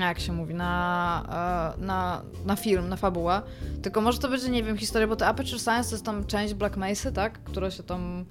Jak 0.00 0.20
się 0.20 0.32
mówi, 0.32 0.54
na, 0.54 1.74
e, 1.78 1.84
na, 1.84 2.22
na 2.46 2.56
film, 2.56 2.88
na 2.88 2.96
fabułę. 2.96 3.42
Tylko 3.82 4.00
może 4.00 4.18
to 4.18 4.28
będzie, 4.28 4.50
nie 4.50 4.62
wiem, 4.62 4.76
historia, 4.76 5.08
bo 5.08 5.16
to 5.16 5.26
Aperture 5.26 5.60
Science 5.60 5.90
to 5.90 5.94
jest 5.94 6.04
tam 6.04 6.26
część 6.26 6.54
Black 6.54 6.76
Mesa, 6.76 7.12
tak? 7.12 7.44
Która 7.44 7.70
się 7.70 7.82
tam 7.82 8.24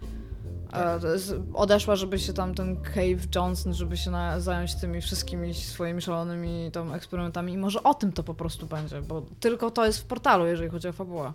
odeszła, 1.53 1.95
żeby 1.95 2.19
się 2.19 2.33
tam 2.33 2.55
ten 2.55 2.77
Cave 2.81 3.35
Johnson, 3.35 3.73
żeby 3.73 3.97
się 3.97 4.11
na, 4.11 4.39
zająć 4.39 4.75
tymi 4.75 5.01
wszystkimi 5.01 5.53
swoimi 5.53 6.01
szalonymi 6.01 6.71
tam 6.71 6.93
eksperymentami 6.93 7.53
i 7.53 7.57
może 7.57 7.83
o 7.83 7.93
tym 7.93 8.11
to 8.11 8.23
po 8.23 8.33
prostu 8.33 8.65
będzie, 8.65 9.01
bo 9.01 9.25
tylko 9.39 9.71
to 9.71 9.85
jest 9.85 9.99
w 9.99 10.05
portalu, 10.05 10.45
jeżeli 10.45 10.69
chodzi 10.69 10.87
o 10.87 10.93
fabułę. 10.93 11.33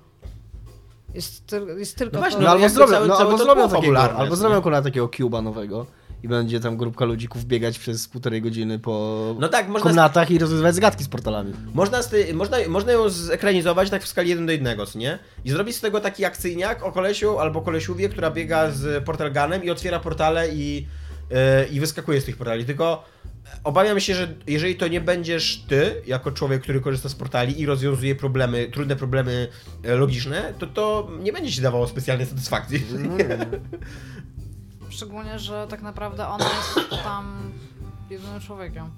Jest, 1.15 1.47
tyl, 1.47 1.79
jest 1.79 1.99
tylko 1.99 2.13
No 2.17 2.21
właśnie, 2.21 2.39
to. 2.39 2.45
No 2.45 2.51
albo 2.51 2.69
zrobią, 2.69 3.07
no, 3.07 3.17
całe 3.17 3.31
albo 3.31 3.45
zrobią 3.45 3.69
fabularne, 3.69 4.19
albo 4.19 4.31
nie? 4.31 4.37
zrobią 4.37 4.57
akurat 4.57 4.85
takiego 4.85 5.09
Cuba 5.09 5.43
nowego 5.43 5.87
i 6.23 6.29
będzie 6.29 6.61
tam 6.61 6.77
grupka 6.77 7.05
ludzików 7.05 7.45
biegać 7.45 7.79
przez 7.79 8.09
półtorej 8.09 8.43
godziny 8.43 8.79
po 8.79 9.35
No 9.39 9.49
tak, 9.49 9.69
można, 9.69 9.89
komnatach 9.89 10.31
i 10.31 10.39
rozwiązywać 10.39 10.75
zagadki 10.75 11.05
z 11.05 11.09
portalami. 11.09 11.53
można, 11.75 12.03
z 12.03 12.09
ty, 12.09 12.35
można, 12.35 12.57
można 12.69 12.93
ją 12.93 13.09
zekranizować 13.09 13.91
tak 13.91 14.03
w 14.03 14.09
skali 14.09 14.31
1 14.31 14.47
do 14.47 14.53
1, 14.53 14.87
co 14.87 14.99
nie? 14.99 15.19
I 15.45 15.51
zrobić 15.51 15.77
z 15.77 15.81
tego 15.81 16.01
taki 16.01 16.25
akcyjniak 16.25 16.83
o 16.83 16.93
kolesiu 16.93 17.39
albo 17.39 17.63
kolesiówie, 17.63 18.09
która 18.09 18.31
biega 18.31 18.71
z 18.71 19.05
portal 19.05 19.33
gunem 19.33 19.65
i 19.65 19.71
otwiera 19.71 20.01
portale 20.01 20.49
i, 20.49 20.87
yy, 21.31 21.37
i 21.71 21.81
wyskakuje 21.81 22.21
z 22.21 22.25
tych 22.25 22.37
portali. 22.37 22.65
Tylko 22.65 23.05
obawiam 23.65 24.01
się, 24.01 24.15
że 24.15 24.35
jeżeli 24.47 24.77
to 24.77 24.89
nie 24.89 25.01
będziesz 25.01 25.65
ty, 25.69 26.03
jako 26.07 26.33
człowiek, 26.33 26.63
który 26.63 26.81
korzysta 26.81 27.09
z 27.09 27.15
portali 27.15 27.61
i 27.61 27.67
rozwiązuje 27.67 28.15
problemy, 28.15 28.69
trudne 28.73 28.97
problemy 28.97 29.49
e, 29.85 29.95
logiczne, 29.95 30.55
to 30.59 30.67
to 30.67 31.11
nie 31.23 31.33
będzie 31.33 31.53
ci 31.53 31.61
dawało 31.63 31.87
specjalnej 31.87 32.27
satysfakcji. 32.27 32.83
Szczególnie, 35.01 35.39
że 35.39 35.67
tak 35.71 35.83
naprawdę 35.83 36.29
ona 36.29 36.45
jest 36.45 36.91
tam 37.05 37.53
jedynym 38.11 38.41
człowiekiem. 38.41 38.91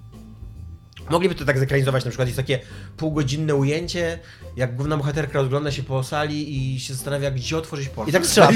Mogliby 1.09 1.35
to 1.35 1.45
tak 1.45 1.59
zekranizować, 1.59 2.05
na 2.05 2.11
przykład 2.11 2.27
jest 2.27 2.37
takie 2.37 2.59
półgodzinne 2.97 3.55
ujęcie, 3.55 4.19
jak 4.55 4.75
główna 4.75 4.97
bohaterka 4.97 5.39
rozgląda 5.39 5.71
się 5.71 5.83
po 5.83 6.03
sali 6.03 6.73
i 6.75 6.79
się 6.79 6.93
zastanawia, 6.93 7.31
gdzie 7.31 7.57
otworzyć 7.57 7.89
portal. 7.89 8.09
I 8.09 8.13
tak 8.13 8.25
strzela. 8.29 8.49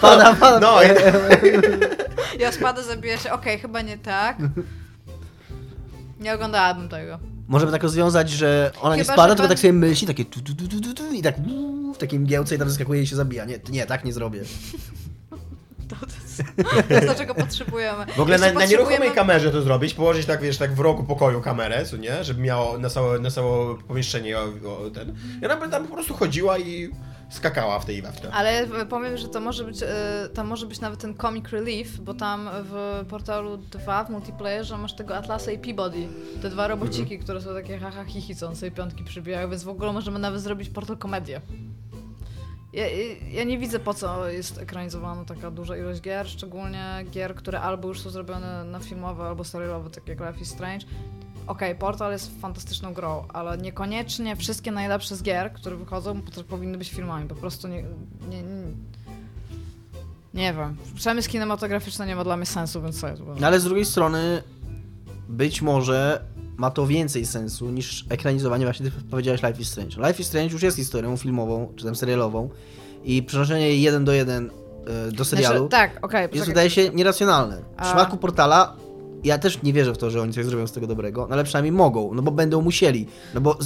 Pada, 0.00 0.34
pada. 0.40 0.60
No, 0.66 0.82
i, 0.82 0.86
Ja 2.40 2.52
spadę, 2.52 2.84
zabiję 2.84 3.18
się, 3.18 3.32
okej, 3.32 3.58
chyba 3.58 3.82
nie 3.82 3.98
tak. 3.98 4.38
Nie 6.20 6.34
oglądałabym 6.34 6.88
tego. 6.88 7.18
Możemy 7.48 7.72
tak 7.72 7.82
rozwiązać, 7.82 8.30
że 8.30 8.70
ona 8.80 8.96
nie 8.96 9.02
Chyba, 9.02 9.12
spada, 9.14 9.28
że 9.28 9.34
tylko 9.34 9.48
pan- 9.48 9.56
tak 9.56 9.58
sobie 9.58 9.72
myśli, 9.72 10.06
takie 10.06 10.24
tu, 10.24 10.40
tu, 10.40 10.54
tu, 10.54 10.80
tu, 10.80 10.94
tu, 10.94 11.12
i 11.12 11.22
tak 11.22 11.34
w 11.94 11.98
takim 11.98 12.22
mgiełce 12.22 12.54
i 12.54 12.58
tam 12.58 12.68
zaskakuje 12.68 13.02
i 13.02 13.06
się 13.06 13.16
zabija. 13.16 13.44
Nie, 13.44 13.58
nie, 13.70 13.86
tak 13.86 14.04
nie 14.04 14.12
zrobię. 14.12 14.40
To, 16.88 16.94
jest, 16.94 17.06
to 17.06 17.14
czego 17.14 17.34
potrzebujemy. 17.34 18.06
w 18.16 18.20
ogóle 18.20 18.38
na, 18.38 18.52
na 18.52 18.64
nieruchomej 18.66 18.98
potrzebujemy- 18.98 19.14
kamerze 19.14 19.50
to 19.50 19.62
zrobić, 19.62 19.94
położyć 19.94 20.26
tak, 20.26 20.40
wiesz, 20.42 20.58
tak 20.58 20.74
w 20.74 20.80
rogu 20.80 21.04
pokoju 21.04 21.40
kamerę, 21.40 21.84
co 21.84 21.96
nie? 21.96 22.24
Żeby 22.24 22.40
miało 22.42 22.78
na 22.78 22.90
całe, 22.90 23.18
na 23.18 23.30
całe 23.30 23.78
pomieszczenie 23.88 24.38
o, 24.38 24.42
o 24.86 24.90
ten. 24.90 25.14
I 25.42 25.44
ona 25.44 25.56
by 25.56 25.68
tam 25.68 25.86
po 25.86 25.94
prostu 25.94 26.14
chodziła 26.14 26.58
i 26.58 26.90
skakała 27.30 27.78
w 27.78 27.84
tej 27.84 27.96
i 27.98 28.02
w. 28.02 28.30
Ale 28.32 28.66
powiem, 28.88 29.16
że 29.16 29.28
to 29.28 29.40
może 29.40 29.64
być, 29.64 29.82
e, 29.82 30.28
tam 30.34 30.46
może 30.46 30.66
być 30.66 30.80
nawet 30.80 31.00
ten 31.00 31.14
comic 31.14 31.48
relief, 31.48 31.98
bo 32.00 32.14
tam 32.14 32.50
w 32.54 33.04
portalu 33.08 33.56
2 33.56 34.04
w 34.04 34.10
multiplayerze 34.10 34.78
masz 34.78 34.94
tego 34.96 35.16
Atlasa 35.16 35.50
i 35.50 35.58
Peabody. 35.58 36.08
Te 36.42 36.50
dwa 36.50 36.68
robociki, 36.68 37.02
Mhm. 37.02 37.20
które 37.20 37.40
są 37.40 37.54
takie 37.54 37.78
haha 37.78 38.04
hihi, 38.04 38.36
co 38.36 38.48
on 38.48 38.56
sobie 38.56 38.70
piątki 38.72 39.04
przybijają, 39.04 39.50
więc 39.50 39.64
w 39.64 39.68
ogóle 39.68 39.92
możemy 39.92 40.18
nawet 40.18 40.40
zrobić 40.40 40.68
portal 40.70 40.96
komedię. 40.96 41.40
Ja, 42.72 42.84
ja 43.30 43.44
nie 43.44 43.58
widzę 43.58 43.78
po 43.78 43.94
co 43.94 44.28
jest 44.28 44.58
ekranizowana 44.58 45.24
taka 45.24 45.50
duża 45.50 45.76
ilość 45.76 46.00
gier, 46.00 46.28
szczególnie 46.28 47.04
gier, 47.10 47.34
które 47.34 47.60
albo 47.60 47.88
już 47.88 48.00
są 48.00 48.10
zrobione 48.10 48.64
na 48.64 48.78
filmowe, 48.80 49.24
albo 49.24 49.44
serialowe, 49.44 49.90
tak 49.90 50.08
jak 50.08 50.20
Life 50.20 50.40
is 50.40 50.48
Strange. 50.48 50.86
Okej, 51.46 51.74
Portal 51.74 52.12
jest 52.12 52.40
fantastyczną 52.40 52.94
grą, 52.94 53.24
ale 53.28 53.58
niekoniecznie 53.58 54.36
wszystkie 54.36 54.72
najlepsze 54.72 55.16
z 55.16 55.22
gier, 55.22 55.52
które 55.52 55.76
wychodzą, 55.76 56.22
po- 56.22 56.44
powinny 56.44 56.78
być 56.78 56.90
filmami. 56.90 57.28
Po 57.28 57.34
prostu 57.34 57.68
nie, 57.68 57.82
nie, 58.30 58.42
nie, 58.42 58.62
nie 60.34 60.54
wiem. 60.54 60.76
Przemysł 60.94 61.30
kinematograficzny 61.30 62.06
nie 62.06 62.16
ma 62.16 62.24
dla 62.24 62.36
mnie 62.36 62.46
sensu, 62.46 62.82
więc 62.82 63.00
co 63.00 63.08
jest? 63.08 63.22
No 63.40 63.46
ale 63.46 63.60
z 63.60 63.64
drugiej 63.64 63.84
strony 63.84 64.42
być 65.28 65.62
może 65.62 66.24
ma 66.60 66.70
to 66.70 66.86
więcej 66.86 67.26
sensu 67.26 67.70
niż 67.70 68.04
ekranizowanie, 68.08 68.64
właśnie 68.64 68.86
ty 68.90 68.92
powiedziałeś 69.10 69.42
Life 69.42 69.62
is 69.62 69.68
Strange. 69.68 69.96
Life 70.08 70.22
is 70.22 70.26
Strange 70.28 70.52
już 70.52 70.62
jest 70.62 70.76
historią 70.76 71.16
filmową, 71.16 71.72
czy 71.76 71.84
tam 71.84 71.94
serialową 71.96 72.48
i 73.04 73.22
przenoszenie 73.22 73.68
jej 73.68 73.82
jeden 73.82 74.04
do 74.04 74.12
jeden 74.12 74.50
e, 75.08 75.12
do 75.12 75.24
serialu 75.24 75.68
Znaczy, 75.68 75.70
tak, 75.70 76.04
okej. 76.04 76.28
jest 76.32 76.46
wydaje 76.46 76.70
się 76.70 76.90
nieracjonalne. 76.90 77.56
W 77.56 77.62
A- 77.76 77.82
przypadku 77.84 78.16
Portala 78.16 78.76
ja 79.24 79.38
też 79.38 79.62
nie 79.62 79.72
wierzę 79.72 79.94
w 79.94 79.98
to, 79.98 80.10
że 80.10 80.22
oni 80.22 80.32
coś 80.32 80.44
zrobią 80.44 80.66
z 80.66 80.72
tego 80.72 80.86
dobrego, 80.86 81.26
no 81.26 81.34
ale 81.34 81.44
przynajmniej 81.44 81.72
mogą, 81.72 82.14
no 82.14 82.22
bo 82.22 82.30
będą 82.30 82.62
musieli. 82.62 83.06
No 83.34 83.40
bo 83.40 83.58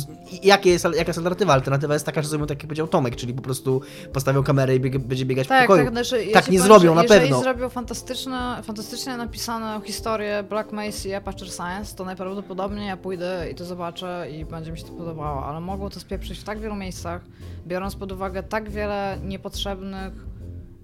jakie 0.42 0.70
jest, 0.70 0.84
jaka 0.84 0.98
jest 1.08 1.18
alternatywa? 1.18 1.52
Alternatywa 1.52 1.94
jest 1.94 2.06
taka, 2.06 2.22
że 2.22 2.28
zrobią 2.28 2.46
tak 2.46 2.58
jak 2.58 2.66
powiedział 2.66 2.88
Tomek, 2.88 3.16
czyli 3.16 3.34
po 3.34 3.42
prostu 3.42 3.80
postawią 4.12 4.42
kamerę 4.42 4.76
i 4.76 4.80
bieg, 4.80 4.98
będzie 4.98 5.24
biegać 5.26 5.46
w 5.46 5.48
Tak, 5.48 5.66
pokoju. 5.66 5.84
tak, 5.84 5.92
znaczy, 5.94 6.24
ja 6.24 6.32
Tak 6.32 6.50
nie 6.50 6.58
powiem, 6.58 6.72
zrobią, 6.72 6.94
na 6.94 7.02
jeżeli 7.02 7.20
pewno. 7.20 7.40
zrobią 7.42 7.68
fantastyczne, 7.68 8.60
fantastycznie 8.64 9.16
napisaną 9.16 9.80
historię 9.80 10.44
Black 10.48 10.72
Mesa 10.72 11.08
i 11.08 11.14
Aperture 11.14 11.48
Science, 11.52 11.96
to 11.96 12.04
najprawdopodobniej 12.04 12.86
ja 12.86 12.96
pójdę 12.96 13.46
i 13.52 13.54
to 13.54 13.64
zobaczę 13.64 14.26
i 14.30 14.44
będzie 14.44 14.72
mi 14.72 14.78
się 14.78 14.84
to 14.84 14.92
podobało, 14.92 15.46
ale 15.46 15.60
mogą 15.60 15.90
to 15.90 16.00
spieprzyć 16.00 16.38
w 16.38 16.44
tak 16.44 16.60
wielu 16.60 16.74
miejscach, 16.74 17.20
biorąc 17.66 17.94
pod 17.96 18.12
uwagę 18.12 18.42
tak 18.42 18.70
wiele 18.70 19.18
niepotrzebnych 19.24 20.12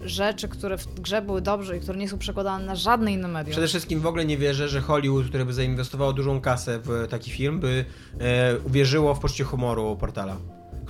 rzeczy, 0.03 0.47
które 0.47 0.77
w 0.77 0.99
grze 0.99 1.21
były 1.21 1.41
dobrze 1.41 1.77
i 1.77 1.79
które 1.79 1.97
nie 1.97 2.09
są 2.09 2.17
przekładane 2.17 2.65
na 2.65 2.75
żadne 2.75 3.13
inne 3.13 3.27
medium. 3.27 3.51
Przede 3.51 3.67
wszystkim 3.67 3.99
w 3.99 4.05
ogóle 4.05 4.25
nie 4.25 4.37
wierzę, 4.37 4.69
że 4.69 4.81
Hollywood, 4.81 5.27
które 5.27 5.45
by 5.45 5.53
zainwestowało 5.53 6.13
dużą 6.13 6.41
kasę 6.41 6.79
w 6.83 7.07
taki 7.09 7.31
film, 7.31 7.59
by 7.59 7.85
e, 8.19 8.57
uwierzyło 8.57 9.15
w 9.15 9.19
poczucie 9.19 9.43
humoru 9.43 9.97
Portala, 9.99 10.37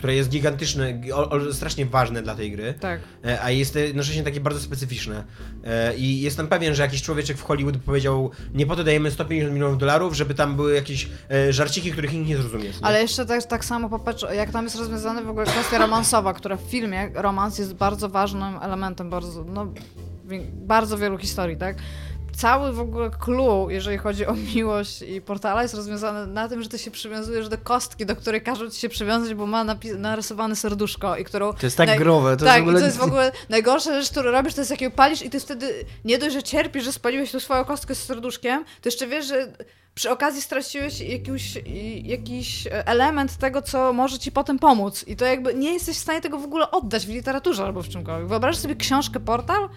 które 0.02 0.16
jest 0.16 0.30
gigantyczne, 0.30 0.94
gi- 0.94 1.12
o, 1.12 1.30
o, 1.30 1.54
strasznie 1.54 1.86
ważne 1.86 2.22
dla 2.22 2.36
tej 2.36 2.52
gry. 2.52 2.74
Tak. 2.80 3.02
E, 3.26 3.42
A 3.44 3.52
jest 3.52 3.76
jednocześnie 3.76 4.24
takie 4.24 4.40
bardzo 4.40 4.60
specyficzne. 4.60 5.24
E, 5.64 5.96
I 5.98 6.22
jestem 6.22 6.48
pewien, 6.48 6.76
że 6.76 6.84
jakiś 6.84 7.02
człowieczek 7.02 7.38
w 7.38 7.42
Hollywood 7.44 7.78
powiedział, 7.78 8.32
nie 8.54 8.66
po 8.66 8.76
to 8.76 8.84
dajemy 8.84 9.12
150 9.12 9.54
milionów 9.54 9.78
dolarów, 9.78 10.14
żeby 10.16 10.34
tam 10.34 10.56
były 10.56 10.74
jakieś 10.76 11.10
e, 11.32 11.54
żarciki, 11.54 11.92
których 11.92 12.14
nikt 12.14 12.28
nie 12.28 12.38
zrozumie. 12.38 12.64
nie? 12.64 12.74
Ale 12.82 13.02
jeszcze 13.02 13.26
tak, 13.26 13.44
tak 13.44 13.66
samo 13.66 13.90
popatrz, 13.90 14.26
jak 14.36 14.52
tam 14.52 14.64
jest 14.64 14.76
rozwiązana 14.76 15.22
w 15.22 15.30
ogóle 15.30 15.46
kwestia 15.46 15.78
romansowa, 15.78 16.34
która 16.34 16.56
w 16.58 16.62
filmie, 16.62 17.10
romans 17.14 17.58
jest 17.60 17.74
bardzo 17.74 18.10
ważnym 18.10 18.56
elementem 18.62 19.10
bardzo, 19.10 19.44
no, 19.44 19.74
bardzo 20.54 20.98
wielu 20.98 21.18
historii, 21.18 21.58
tak? 21.58 21.78
Cały 22.42 22.74
w 22.74 22.80
ogóle 22.80 23.10
clue, 23.10 23.68
jeżeli 23.70 23.98
chodzi 23.98 24.26
o 24.26 24.34
miłość 24.56 25.02
i 25.02 25.22
portala, 25.22 25.62
jest 25.62 25.74
rozwiązany 25.74 26.28
na 26.28 26.50
tym, 26.50 26.64
że 26.64 26.70
ty 26.70 26.80
się 26.80 26.92
przywiązujesz 26.92 27.50
do 27.50 27.58
kostki, 27.58 28.06
do 28.06 28.16
której 28.16 28.42
każą 28.42 28.70
ci 28.70 28.80
się 28.80 28.90
przywiązać, 28.90 29.34
bo 29.34 29.46
ma 29.46 29.66
narysowane 29.98 30.56
serduszko 30.56 31.18
i 31.18 31.24
którą... 31.24 31.54
To 31.54 31.66
jest 31.66 31.78
tak 31.78 31.98
growe, 31.98 32.38
to 32.38 32.46
tak, 32.46 32.56
jest 32.56 32.62
ogóle... 32.62 32.80
i 32.80 32.82
to 32.82 32.86
jest 32.86 32.98
w 32.98 33.02
ogóle 33.02 33.32
najgorsza 33.50 34.02
rzecz, 34.02 34.12
którą 34.12 34.32
robisz, 34.32 34.54
to 34.54 34.62
jest 34.62 34.72
jak 34.72 34.82
ją 34.82 34.92
palisz 34.92 35.22
i 35.22 35.30
ty 35.30 35.40
wtedy 35.40 35.86
nie 36.06 36.18
dość, 36.18 36.34
że 36.34 36.44
cierpisz, 36.44 36.84
że 36.84 36.92
spaliłeś 36.92 37.32
tą 37.32 37.40
swoją 37.40 37.66
kostkę 37.66 37.96
z 37.96 38.04
serduszkiem, 38.04 38.64
to 38.64 38.88
jeszcze 38.90 39.08
wiesz, 39.08 39.26
że 39.28 39.54
przy 39.96 40.10
okazji 40.10 40.42
straciłeś 40.42 41.02
jakiś, 41.02 41.58
jakiś 42.04 42.68
element 42.72 43.38
tego, 43.38 43.62
co 43.62 43.94
może 43.94 44.20
ci 44.20 44.32
potem 44.32 44.60
pomóc. 44.60 45.04
I 45.08 45.16
to 45.16 45.26
jakby 45.26 45.54
nie 45.54 45.74
jesteś 45.74 45.98
w 45.98 46.02
stanie 46.02 46.22
tego 46.22 46.38
w 46.38 46.46
ogóle 46.46 46.72
oddać 46.72 47.06
w 47.06 47.10
literaturze 47.10 47.64
albo 47.64 47.82
w 47.82 47.90
czymkolwiek. 47.90 48.28
Wyobraź 48.28 48.58
sobie 48.58 48.76
książkę 48.76 49.20
Portal, 49.20 49.70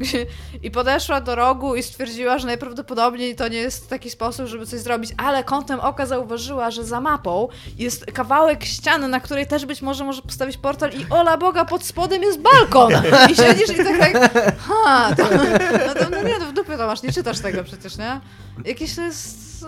i 0.62 0.70
podeszła 0.70 1.20
do 1.20 1.34
rogu 1.34 1.76
i 1.76 1.82
stwierdziła, 1.82 2.38
że 2.38 2.46
najprawdopodobniej 2.46 3.36
to 3.36 3.48
nie 3.48 3.58
jest 3.58 3.90
taki 3.90 4.10
sposób, 4.10 4.46
żeby 4.46 4.66
coś 4.66 4.80
zrobić, 4.80 5.10
ale 5.16 5.44
kątem 5.44 5.80
oka 5.80 6.06
zauważyła, 6.06 6.70
że 6.70 6.84
za 6.84 7.00
mapą 7.00 7.48
jest 7.78 8.04
kawałek 8.04 8.64
ściany, 8.64 9.08
na 9.08 9.20
której 9.20 9.46
też 9.46 9.66
być 9.66 9.82
może 9.82 10.04
może 10.04 10.22
postawić 10.22 10.56
portal 10.56 10.90
i 10.90 11.06
ola 11.10 11.36
Boga, 11.36 11.64
pod 11.64 11.84
spodem 11.84 12.22
jest 12.22 12.40
balkon! 12.40 12.92
I 13.30 13.36
siedzisz 13.36 13.70
i 13.70 13.84
tak 13.84 14.12
tak, 14.32 14.56
ha, 14.58 15.14
to, 15.16 15.22
no, 15.22 15.94
to, 15.94 16.10
no 16.10 16.22
nie, 16.22 16.38
no 16.38 16.46
w 16.46 16.52
dupie 16.52 16.76
to 16.76 16.86
masz, 16.86 17.02
nie 17.02 17.12
czytasz 17.12 17.40
tego 17.40 17.64
przecież, 17.64 17.98
nie? 17.98 18.20
Jakieś 18.64 18.96
to 18.96 19.02
jest... 19.02 19.66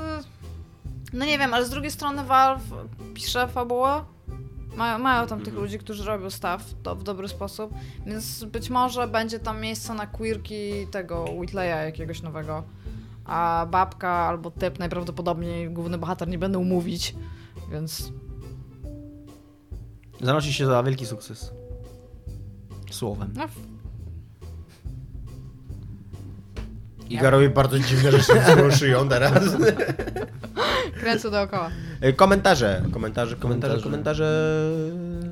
No 1.12 1.24
nie 1.24 1.38
wiem, 1.38 1.54
ale 1.54 1.64
z 1.64 1.70
drugiej 1.70 1.90
strony 1.90 2.24
Valve 2.24 2.62
pisze 3.14 3.48
fabułę, 3.48 4.04
mają, 4.76 4.98
mają 4.98 5.26
tam 5.26 5.38
tych 5.38 5.48
mhm. 5.48 5.62
ludzi, 5.62 5.78
którzy 5.78 6.04
robią 6.04 6.30
staw 6.30 6.74
to 6.82 6.96
w 6.96 7.02
dobry 7.02 7.28
sposób, 7.28 7.74
więc 8.06 8.44
być 8.44 8.70
może 8.70 9.08
będzie 9.08 9.38
tam 9.38 9.60
miejsce 9.60 9.94
na 9.94 10.06
queerki 10.06 10.86
tego 10.90 11.24
Whitleya 11.24 11.84
jakiegoś 11.86 12.22
nowego. 12.22 12.62
A 13.24 13.66
babka 13.70 14.10
albo 14.10 14.50
typ 14.50 14.78
najprawdopodobniej 14.78 15.70
główny 15.70 15.98
bohater 15.98 16.28
nie 16.28 16.38
będą 16.38 16.64
mówić, 16.64 17.14
więc... 17.70 18.12
Zanosi 20.20 20.52
się 20.52 20.66
za 20.66 20.82
wielki 20.82 21.06
sukces. 21.06 21.52
Słowem. 22.90 23.32
No, 23.36 23.44
Iga 27.10 27.30
robi 27.30 27.48
bardzo 27.48 27.78
dziwne 27.78 28.12
rzeczy 28.12 28.32
z 28.70 28.78
szyją 28.78 29.08
teraz. 29.08 29.42
Kręcę 31.00 31.30
dookoła. 31.30 31.70
E, 32.00 32.12
komentarze, 32.12 32.82
komentarze, 32.92 33.36
komentarze, 33.36 33.82
komentarze. 33.82 34.60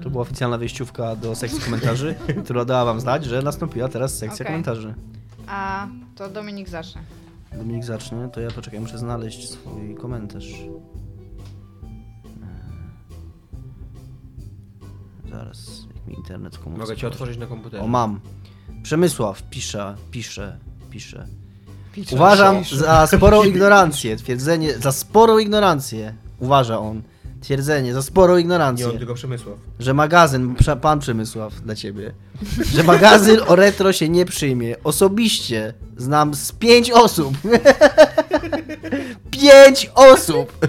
To 0.02 0.10
była 0.10 0.22
oficjalna 0.22 0.58
wejściówka 0.58 1.16
do 1.16 1.34
sekcji 1.34 1.60
komentarzy, 1.60 2.14
która 2.44 2.64
dała 2.64 2.84
wam 2.84 3.00
znać, 3.00 3.24
że 3.24 3.42
nastąpiła 3.42 3.88
teraz 3.88 4.18
sekcja 4.18 4.34
okay. 4.34 4.46
komentarzy. 4.46 4.94
A 5.46 5.86
to 6.16 6.28
Dominik 6.28 6.68
zacznie. 6.68 7.02
Dominik 7.52 7.84
zacznie, 7.84 8.28
to 8.32 8.40
ja 8.40 8.50
poczekaj, 8.50 8.80
muszę 8.80 8.98
znaleźć 8.98 9.50
swój 9.50 9.94
komentarz. 9.94 10.52
E, 15.24 15.30
zaraz, 15.30 15.86
jak 15.96 16.06
mi 16.06 16.14
internet 16.14 16.58
komunikuje. 16.58 16.88
Mogę 16.88 16.96
ci 16.96 17.06
otworzyć 17.06 17.38
na 17.38 17.46
komputerze. 17.46 17.82
O, 17.82 17.86
mam. 17.86 18.20
Przemysław 18.82 19.42
pisze, 19.42 19.96
pisze, 20.10 20.58
pisze. 20.90 21.26
Uważam 22.12 22.64
za 22.64 23.06
sporą 23.06 23.44
ignorancję, 23.44 24.16
twierdzenie, 24.16 24.78
za 24.78 24.92
sporą 24.92 25.38
ignorancję, 25.38 26.14
uważa 26.40 26.78
on, 26.78 27.02
twierdzenie, 27.40 27.94
za 27.94 28.02
sporą 28.02 28.36
ignorancję. 28.36 28.86
Nie 28.86 28.92
on, 28.92 28.98
tylko 28.98 29.14
Przemysław. 29.14 29.58
Że 29.78 29.94
magazyn, 29.94 30.54
pan 30.80 30.98
Przemysław 30.98 31.60
dla 31.60 31.74
ciebie, 31.74 32.12
że 32.74 32.82
magazyn 32.82 33.40
o 33.46 33.56
retro 33.56 33.92
się 33.92 34.08
nie 34.08 34.24
przyjmie. 34.24 34.76
Osobiście 34.84 35.74
znam 35.96 36.34
z 36.34 36.52
pięć 36.52 36.90
osób, 36.90 37.34
pięć 39.40 39.90
osób, 39.94 40.66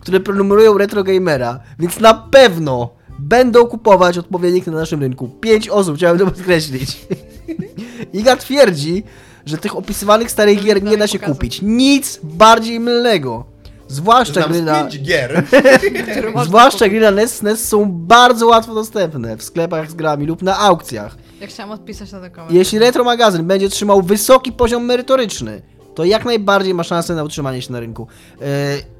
które 0.00 0.20
prenumerują 0.20 0.78
Retro 0.78 1.04
Gamera, 1.04 1.60
więc 1.78 2.00
na 2.00 2.14
pewno 2.14 2.90
będą 3.18 3.66
kupować 3.66 4.18
odpowiednik 4.18 4.66
na 4.66 4.72
naszym 4.72 5.00
rynku. 5.00 5.28
Pięć 5.28 5.68
osób, 5.68 5.96
chciałem 5.96 6.18
to 6.18 6.24
podkreślić. 6.24 7.06
Iga 8.12 8.36
twierdzi, 8.36 9.04
że 9.46 9.58
tych 9.58 9.76
opisywanych 9.76 10.30
starych 10.30 10.64
gier 10.64 10.82
nie 10.82 10.96
da 10.96 11.06
się 11.06 11.18
kupić. 11.18 11.62
Nic 11.62 12.20
bardziej 12.22 12.80
mylnego. 12.80 13.44
Zwłaszcza 13.88 14.48
gry 14.48 14.62
na... 14.62 14.88
gier. 14.88 15.44
Zwłaszcza 16.44 16.88
gry 16.88 17.00
na 17.00 17.10
NES, 17.10 17.42
NES 17.42 17.68
są 17.68 17.92
bardzo 17.92 18.46
łatwo 18.46 18.74
dostępne 18.74 19.36
w 19.36 19.42
sklepach 19.42 19.90
z 19.90 19.94
grami 19.94 20.26
lub 20.26 20.42
na 20.42 20.58
aukcjach. 20.58 21.16
Ja 21.40 21.46
chciałam 21.46 21.72
odpisać 21.72 22.12
na 22.12 22.20
ten 22.20 22.30
komentarz. 22.30 22.56
Jeśli 22.56 22.78
Retro 22.78 23.04
Magazyn 23.04 23.46
będzie 23.46 23.68
trzymał 23.68 24.02
wysoki 24.02 24.52
poziom 24.52 24.84
merytoryczny, 24.84 25.62
to 25.94 26.04
jak 26.04 26.24
najbardziej 26.24 26.74
ma 26.74 26.84
szansę 26.84 27.14
na 27.14 27.24
utrzymanie 27.24 27.62
się 27.62 27.72
na 27.72 27.80
rynku. 27.80 28.06
Yy, 28.40 28.46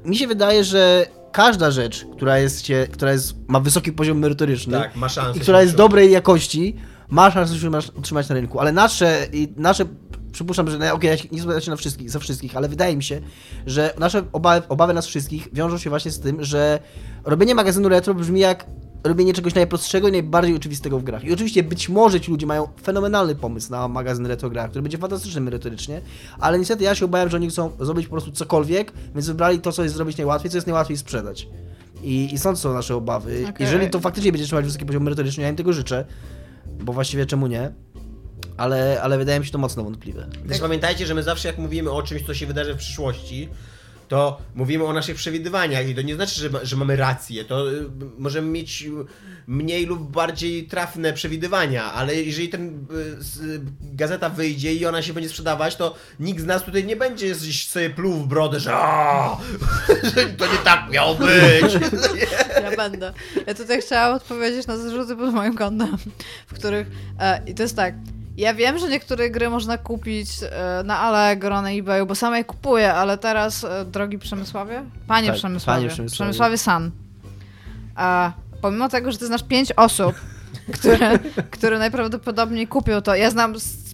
mi 0.05 0.15
się 0.15 0.27
wydaje, 0.27 0.63
że 0.63 1.05
każda 1.31 1.71
rzecz, 1.71 2.05
która 2.15 2.37
jest, 2.37 2.65
która 2.91 3.11
jest, 3.11 3.35
ma 3.47 3.59
wysoki 3.59 3.91
poziom 3.91 4.19
merytoryczny 4.19 4.77
tak, 4.77 4.91
i 5.35 5.39
która 5.39 5.61
jest 5.61 5.75
dobrej 5.75 6.11
jakości, 6.11 6.75
ma 7.09 7.31
szansę 7.31 7.59
się 7.59 7.69
utrzymać 7.95 8.29
na 8.29 8.35
rynku. 8.35 8.59
Ale 8.59 8.71
nasze, 8.71 9.27
nasze 9.55 9.85
przypuszczam, 10.33 10.69
że 10.69 10.77
no, 10.77 10.93
okej, 10.93 11.13
okay, 11.15 11.27
nie 11.31 11.41
zgadzam 11.41 11.61
się 11.61 11.71
na 11.71 11.77
wszystkich, 11.77 12.09
za 12.09 12.19
wszystkich, 12.19 12.57
ale 12.57 12.69
wydaje 12.69 12.97
mi 12.97 13.03
się, 13.03 13.21
że 13.65 13.93
nasze 13.99 14.23
obawy, 14.31 14.67
obawy 14.67 14.93
nas 14.93 15.05
wszystkich 15.05 15.53
wiążą 15.53 15.77
się 15.77 15.89
właśnie 15.89 16.11
z 16.11 16.19
tym, 16.19 16.43
że 16.43 16.79
robienie 17.25 17.55
magazynu 17.55 17.89
retro 17.89 18.13
brzmi 18.13 18.39
jak 18.39 18.65
robienie 19.03 19.33
czegoś 19.33 19.55
najprostszego 19.55 20.07
i 20.07 20.11
najbardziej 20.11 20.55
oczywistego 20.55 20.99
w 20.99 21.03
grach. 21.03 21.23
I 21.23 21.33
oczywiście 21.33 21.63
być 21.63 21.89
może 21.89 22.21
ci 22.21 22.31
ludzie 22.31 22.45
mają 22.45 22.67
fenomenalny 22.83 23.35
pomysł 23.35 23.71
na 23.71 23.87
magazyn 23.87 24.25
retro 24.25 24.49
grach, 24.49 24.69
który 24.69 24.81
będzie 24.81 24.97
fantastyczny 24.97 25.41
merytorycznie, 25.41 26.01
ale 26.39 26.59
niestety 26.59 26.83
ja 26.83 26.95
się 26.95 27.05
obawiam, 27.05 27.29
że 27.29 27.37
oni 27.37 27.49
chcą 27.49 27.71
zrobić 27.79 28.07
po 28.07 28.11
prostu 28.11 28.31
cokolwiek, 28.31 28.93
więc 29.15 29.27
wybrali 29.27 29.59
to, 29.59 29.71
co 29.71 29.83
jest 29.83 29.95
zrobić 29.95 30.17
najłatwiej, 30.17 30.51
co 30.51 30.57
jest 30.57 30.67
najłatwiej 30.67 30.97
sprzedać. 30.97 31.47
I, 32.03 32.33
i 32.33 32.37
stąd 32.37 32.59
są 32.59 32.73
nasze 32.73 32.95
obawy. 32.95 33.41
Okay. 33.43 33.55
Jeżeli 33.59 33.89
to 33.89 33.99
faktycznie 33.99 34.31
będzie 34.31 34.45
trzymać 34.45 34.65
wysoki 34.65 34.85
poziom 34.85 35.03
merytoryczny, 35.03 35.43
ja 35.43 35.49
im 35.49 35.55
tego 35.55 35.73
życzę, 35.73 36.05
bo 36.79 36.93
właściwie 36.93 37.25
czemu 37.25 37.47
nie, 37.47 37.71
ale, 38.57 39.01
ale 39.01 39.17
wydaje 39.17 39.39
mi 39.39 39.45
się 39.45 39.51
to 39.51 39.57
mocno 39.57 39.83
wątpliwe. 39.83 40.27
Też 40.47 40.59
pamiętajcie, 40.59 41.05
że 41.05 41.13
my 41.13 41.23
zawsze 41.23 41.47
jak 41.47 41.57
mówimy 41.57 41.91
o 41.91 42.03
czymś, 42.03 42.25
co 42.25 42.33
się 42.33 42.45
wydarzy 42.45 42.73
w 42.73 42.77
przyszłości, 42.77 43.49
to 44.07 44.41
mówimy 44.55 44.83
o 44.83 44.93
naszych 44.93 45.15
przewidywaniach 45.15 45.89
i 45.89 45.95
to 45.95 46.01
nie 46.01 46.15
znaczy, 46.15 46.41
że, 46.41 46.49
że 46.63 46.75
mamy 46.75 46.95
rację. 46.95 47.45
To 47.45 47.71
y, 47.71 47.89
możemy 48.17 48.47
mieć 48.47 48.85
mniej 49.47 49.85
lub 49.85 50.11
bardziej 50.11 50.67
trafne 50.67 51.13
przewidywania, 51.13 51.93
ale 51.93 52.15
jeżeli 52.15 52.49
ten 52.49 52.87
y, 53.41 53.61
gazeta 53.81 54.29
wyjdzie 54.29 54.73
i 54.73 54.85
ona 54.85 55.01
się 55.01 55.13
będzie 55.13 55.29
sprzedawać, 55.29 55.75
to 55.75 55.95
nikt 56.19 56.41
z 56.41 56.45
nas 56.45 56.63
tutaj 56.63 56.85
nie 56.85 56.95
będzie 56.95 57.35
sobie 57.35 57.89
pluł 57.89 58.13
w 58.13 58.27
brodę, 58.27 58.59
że, 58.59 58.71
że 60.15 60.25
to 60.25 60.45
nie 60.45 60.57
tak 60.63 60.89
miało 60.91 61.15
być. 61.15 61.73
Ja 62.63 62.75
będę. 62.75 63.13
Ja 63.47 63.53
tutaj 63.53 63.81
chciałam 63.81 64.15
odpowiedzieć 64.15 64.67
na 64.67 64.77
zarzuty 64.77 65.15
pod 65.15 65.33
moim 65.33 65.55
kątem, 65.55 65.97
w 66.47 66.53
których... 66.53 66.87
E, 67.19 67.41
I 67.45 67.55
to 67.55 67.63
jest 67.63 67.75
tak, 67.75 67.95
ja 68.37 68.53
wiem, 68.53 68.77
że 68.77 68.89
niektóre 68.89 69.29
gry 69.29 69.49
można 69.49 69.77
kupić 69.77 70.29
e, 70.43 70.83
na 70.85 70.99
Allegro, 70.99 71.61
na 71.61 71.71
eBayu, 71.71 72.05
bo 72.05 72.15
sama 72.15 72.37
je 72.37 72.43
kupuję, 72.43 72.93
ale 72.93 73.17
teraz, 73.17 73.63
e, 73.63 73.85
drogi 73.85 74.19
Przemysławie? 74.19 74.83
Panie 75.07 75.27
tak, 75.27 75.37
Przemysławie. 75.37 75.77
Panie 75.77 75.89
Przemysławie. 75.89 76.15
Przemysławie 76.15 76.57
San. 76.57 76.91
A 77.95 78.31
pomimo 78.61 78.89
tego, 78.89 79.11
że 79.11 79.17
ty 79.17 79.25
znasz 79.27 79.43
pięć 79.43 79.71
osób, 79.71 80.15
które, 80.79 81.19
które 81.51 81.79
najprawdopodobniej 81.79 82.67
kupią 82.67 83.01
to, 83.01 83.15
ja 83.15 83.29
znam 83.29 83.53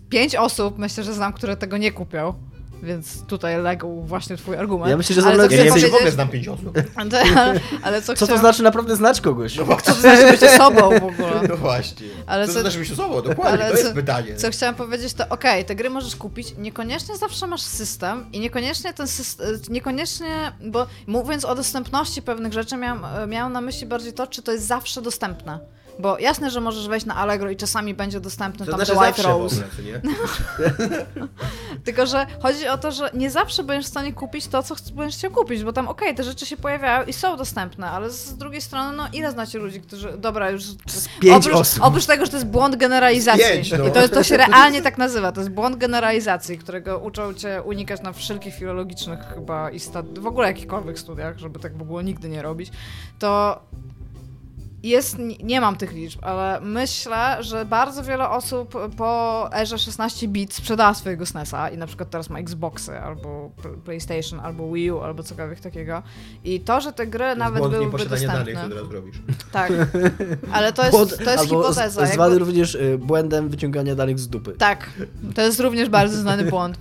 pięć 0.09 0.35
osób, 0.35 0.77
myślę, 0.77 1.03
że 1.03 1.13
znam, 1.13 1.33
które 1.33 1.57
tego 1.57 1.77
nie 1.77 1.91
kupią. 1.91 2.48
Więc 2.83 3.21
tutaj 3.25 3.61
legł 3.61 4.01
właśnie 4.01 4.37
twój 4.37 4.57
argument. 4.57 4.89
Ja 4.89 4.97
myślę, 4.97 5.15
że 5.15 5.27
ale 5.27 5.47
ja 5.47 5.63
nie 5.63 5.69
powiedzieć... 5.69 5.91
w 5.91 5.95
ogóle 5.95 6.11
znam 6.11 6.29
pięć 6.29 6.47
osób. 6.47 6.77
Ale, 6.95 7.59
ale 7.81 8.01
co, 8.01 8.15
co 8.15 8.27
to 8.27 8.37
znaczy 8.37 8.63
naprawdę 8.63 8.95
znać 8.95 9.21
kogoś? 9.21 9.55
No, 9.55 9.65
co 9.65 9.93
to 9.93 9.93
znaczy 9.93 10.31
być 10.31 10.43
osobą 10.43 10.89
w 10.89 11.03
ogóle? 11.03 11.41
No 11.49 11.57
właśnie. 11.57 12.07
Ale 12.27 12.47
co, 12.47 12.53
co 12.53 12.59
to 12.59 12.61
znaczy 12.61 12.79
być 12.79 12.91
osobą? 12.91 13.21
Dokładnie, 13.21 13.65
ale 13.65 13.71
to 13.71 13.77
jest 13.77 13.93
pytanie. 13.93 14.35
Co 14.35 14.51
chciałam 14.51 14.75
powiedzieć, 14.75 15.13
to 15.13 15.23
okej, 15.23 15.51
okay, 15.51 15.63
te 15.63 15.75
gry 15.75 15.89
możesz 15.89 16.15
kupić, 16.15 16.53
niekoniecznie 16.57 17.17
zawsze 17.17 17.47
masz 17.47 17.61
system 17.61 18.25
i 18.33 18.39
niekoniecznie 18.39 18.93
ten 18.93 19.07
system, 19.07 19.47
niekoniecznie, 19.69 20.51
bo 20.61 20.87
mówiąc 21.07 21.45
o 21.45 21.55
dostępności 21.55 22.21
pewnych 22.21 22.53
rzeczy, 22.53 22.77
miałam, 22.77 23.29
miałam 23.29 23.53
na 23.53 23.61
myśli 23.61 23.87
bardziej 23.87 24.13
to, 24.13 24.27
czy 24.27 24.41
to 24.41 24.51
jest 24.51 24.67
zawsze 24.67 25.01
dostępne. 25.01 25.59
Bo 25.99 26.19
jasne, 26.19 26.51
że 26.51 26.61
możesz 26.61 26.87
wejść 26.87 27.05
na 27.05 27.15
Allegro 27.15 27.49
i 27.49 27.55
czasami 27.55 27.93
będzie 27.93 28.19
dostępny 28.19 28.65
to 28.65 28.71
tam 28.71 28.85
znaczy 28.85 28.99
The 28.99 29.05
White 29.05 29.23
Rose. 29.23 29.55
Ogóle, 29.55 30.01
Tylko, 31.85 32.05
że 32.05 32.27
chodzi 32.41 32.67
o 32.67 32.77
to, 32.77 32.91
że 32.91 33.11
nie 33.13 33.29
zawsze 33.29 33.63
będziesz 33.63 33.85
w 33.85 33.89
stanie 33.89 34.13
kupić 34.13 34.47
to, 34.47 34.63
co 34.63 34.75
będziesz 34.93 35.17
chciał 35.17 35.31
kupić, 35.31 35.63
bo 35.63 35.73
tam 35.73 35.87
okej, 35.87 36.07
okay, 36.07 36.17
te 36.17 36.23
rzeczy 36.23 36.45
się 36.45 36.57
pojawiają 36.57 37.05
i 37.05 37.13
są 37.13 37.37
dostępne, 37.37 37.89
ale 37.89 38.09
z 38.09 38.37
drugiej 38.37 38.61
strony, 38.61 38.97
no 38.97 39.07
ile 39.13 39.31
znacie 39.31 39.59
ludzi, 39.59 39.81
którzy, 39.81 40.17
dobra, 40.17 40.49
już... 40.49 40.63
Pięć 41.19 41.47
oprócz, 41.47 41.61
osób. 41.61 41.83
oprócz 41.83 42.05
tego, 42.05 42.25
że 42.25 42.31
to 42.31 42.37
jest 42.37 42.49
błąd 42.49 42.75
generalizacji. 42.75 43.45
Pięć, 43.45 43.71
no. 43.71 43.87
I 43.87 43.91
to, 43.91 44.09
to 44.09 44.23
się 44.23 44.37
realnie 44.37 44.81
tak 44.81 44.97
nazywa, 44.97 45.31
to 45.31 45.41
jest 45.41 45.51
błąd 45.51 45.77
generalizacji, 45.77 46.57
którego 46.57 46.97
uczą 46.97 47.33
cię 47.33 47.61
unikać 47.61 48.01
na 48.01 48.13
wszelkich 48.13 48.55
filologicznych 48.55 49.19
chyba 49.35 49.69
i 49.69 49.79
stat... 49.79 50.19
w 50.19 50.27
ogóle 50.27 50.47
jakichkolwiek 50.47 50.99
studiach, 50.99 51.37
żeby 51.37 51.59
tak 51.59 51.77
w 51.77 51.81
ogóle 51.81 52.03
nigdy 52.03 52.29
nie 52.29 52.41
robić, 52.41 52.71
to 53.19 53.61
jest, 54.83 55.17
nie 55.43 55.61
mam 55.61 55.75
tych 55.75 55.93
liczb, 55.93 56.19
ale 56.23 56.61
myślę, 56.61 57.37
że 57.39 57.65
bardzo 57.65 58.03
wiele 58.03 58.29
osób 58.29 58.73
po 58.97 59.49
erze 59.53 59.77
16 59.79 60.27
bit 60.27 60.53
sprzedała 60.53 60.93
swojego 60.93 61.25
SNESa 61.25 61.69
i 61.69 61.77
na 61.77 61.87
przykład 61.87 62.09
teraz 62.09 62.29
ma 62.29 62.39
Xboxy, 62.39 62.99
albo 62.99 63.51
PlayStation, 63.85 64.39
albo 64.39 64.71
Wii 64.71 64.91
U, 64.91 64.99
albo 64.99 65.23
cokolwiek 65.23 65.59
takiego. 65.59 66.03
I 66.43 66.59
to, 66.59 66.81
że 66.81 66.93
te 66.93 67.07
gry 67.07 67.35
nawet 67.35 67.69
byłyby 67.69 67.97
dostępne... 67.97 68.27
danych, 68.27 68.55
co 68.55 68.69
teraz 68.69 68.91
robisz. 68.91 69.21
Tak, 69.51 69.71
ale 70.53 70.73
to 70.73 70.85
jest, 70.85 71.23
to 71.25 71.31
jest 71.31 71.43
hipoteza. 71.43 72.05
Zwany 72.05 72.31
jakby... 72.31 72.39
również 72.39 72.75
y, 72.75 72.97
błędem 72.97 73.49
wyciągania 73.49 73.95
danych 73.95 74.19
z 74.19 74.27
dupy. 74.27 74.51
Tak, 74.51 74.89
to 75.35 75.41
jest 75.41 75.59
również 75.59 75.89
bardzo 75.89 76.17
znany 76.17 76.43
błąd. 76.43 76.79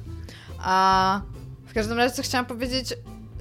A 0.58 1.20
w 1.66 1.74
każdym 1.74 1.98
razie, 1.98 2.14
co 2.14 2.22
chciałam 2.22 2.46
powiedzieć, 2.46 2.94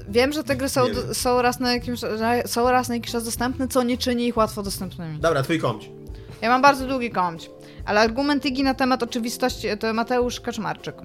wiem, 0.08 0.32
że 0.32 0.44
te 0.44 0.56
gry 0.56 0.70
są, 0.70 0.82
są, 1.14 1.42
raz 1.42 1.60
na 1.60 1.74
jakimś, 1.74 2.00
są 2.46 2.72
raz 2.72 2.90
na 2.90 2.96
jakiś 2.96 3.12
czas 3.12 3.24
dostępne, 3.24 3.68
co 3.68 3.84
nie 3.84 3.98
czyni 3.98 4.28
ich 4.28 4.38
łatwo 4.38 4.64
dostępnymi. 4.64 5.20
Dobra, 5.20 5.44
twój 5.44 5.60
kąć. 5.60 5.90
Ja 6.42 6.50
mam 6.50 6.62
bardzo 6.62 6.88
długi 6.88 7.10
kąć, 7.10 7.50
ale 7.86 8.02
argument 8.02 8.46
Igi 8.46 8.64
na 8.64 8.74
temat 8.74 9.04
oczywistości 9.04 9.68
to 9.80 9.94
Mateusz 9.94 10.40
Kaczmarczyk. 10.40 10.96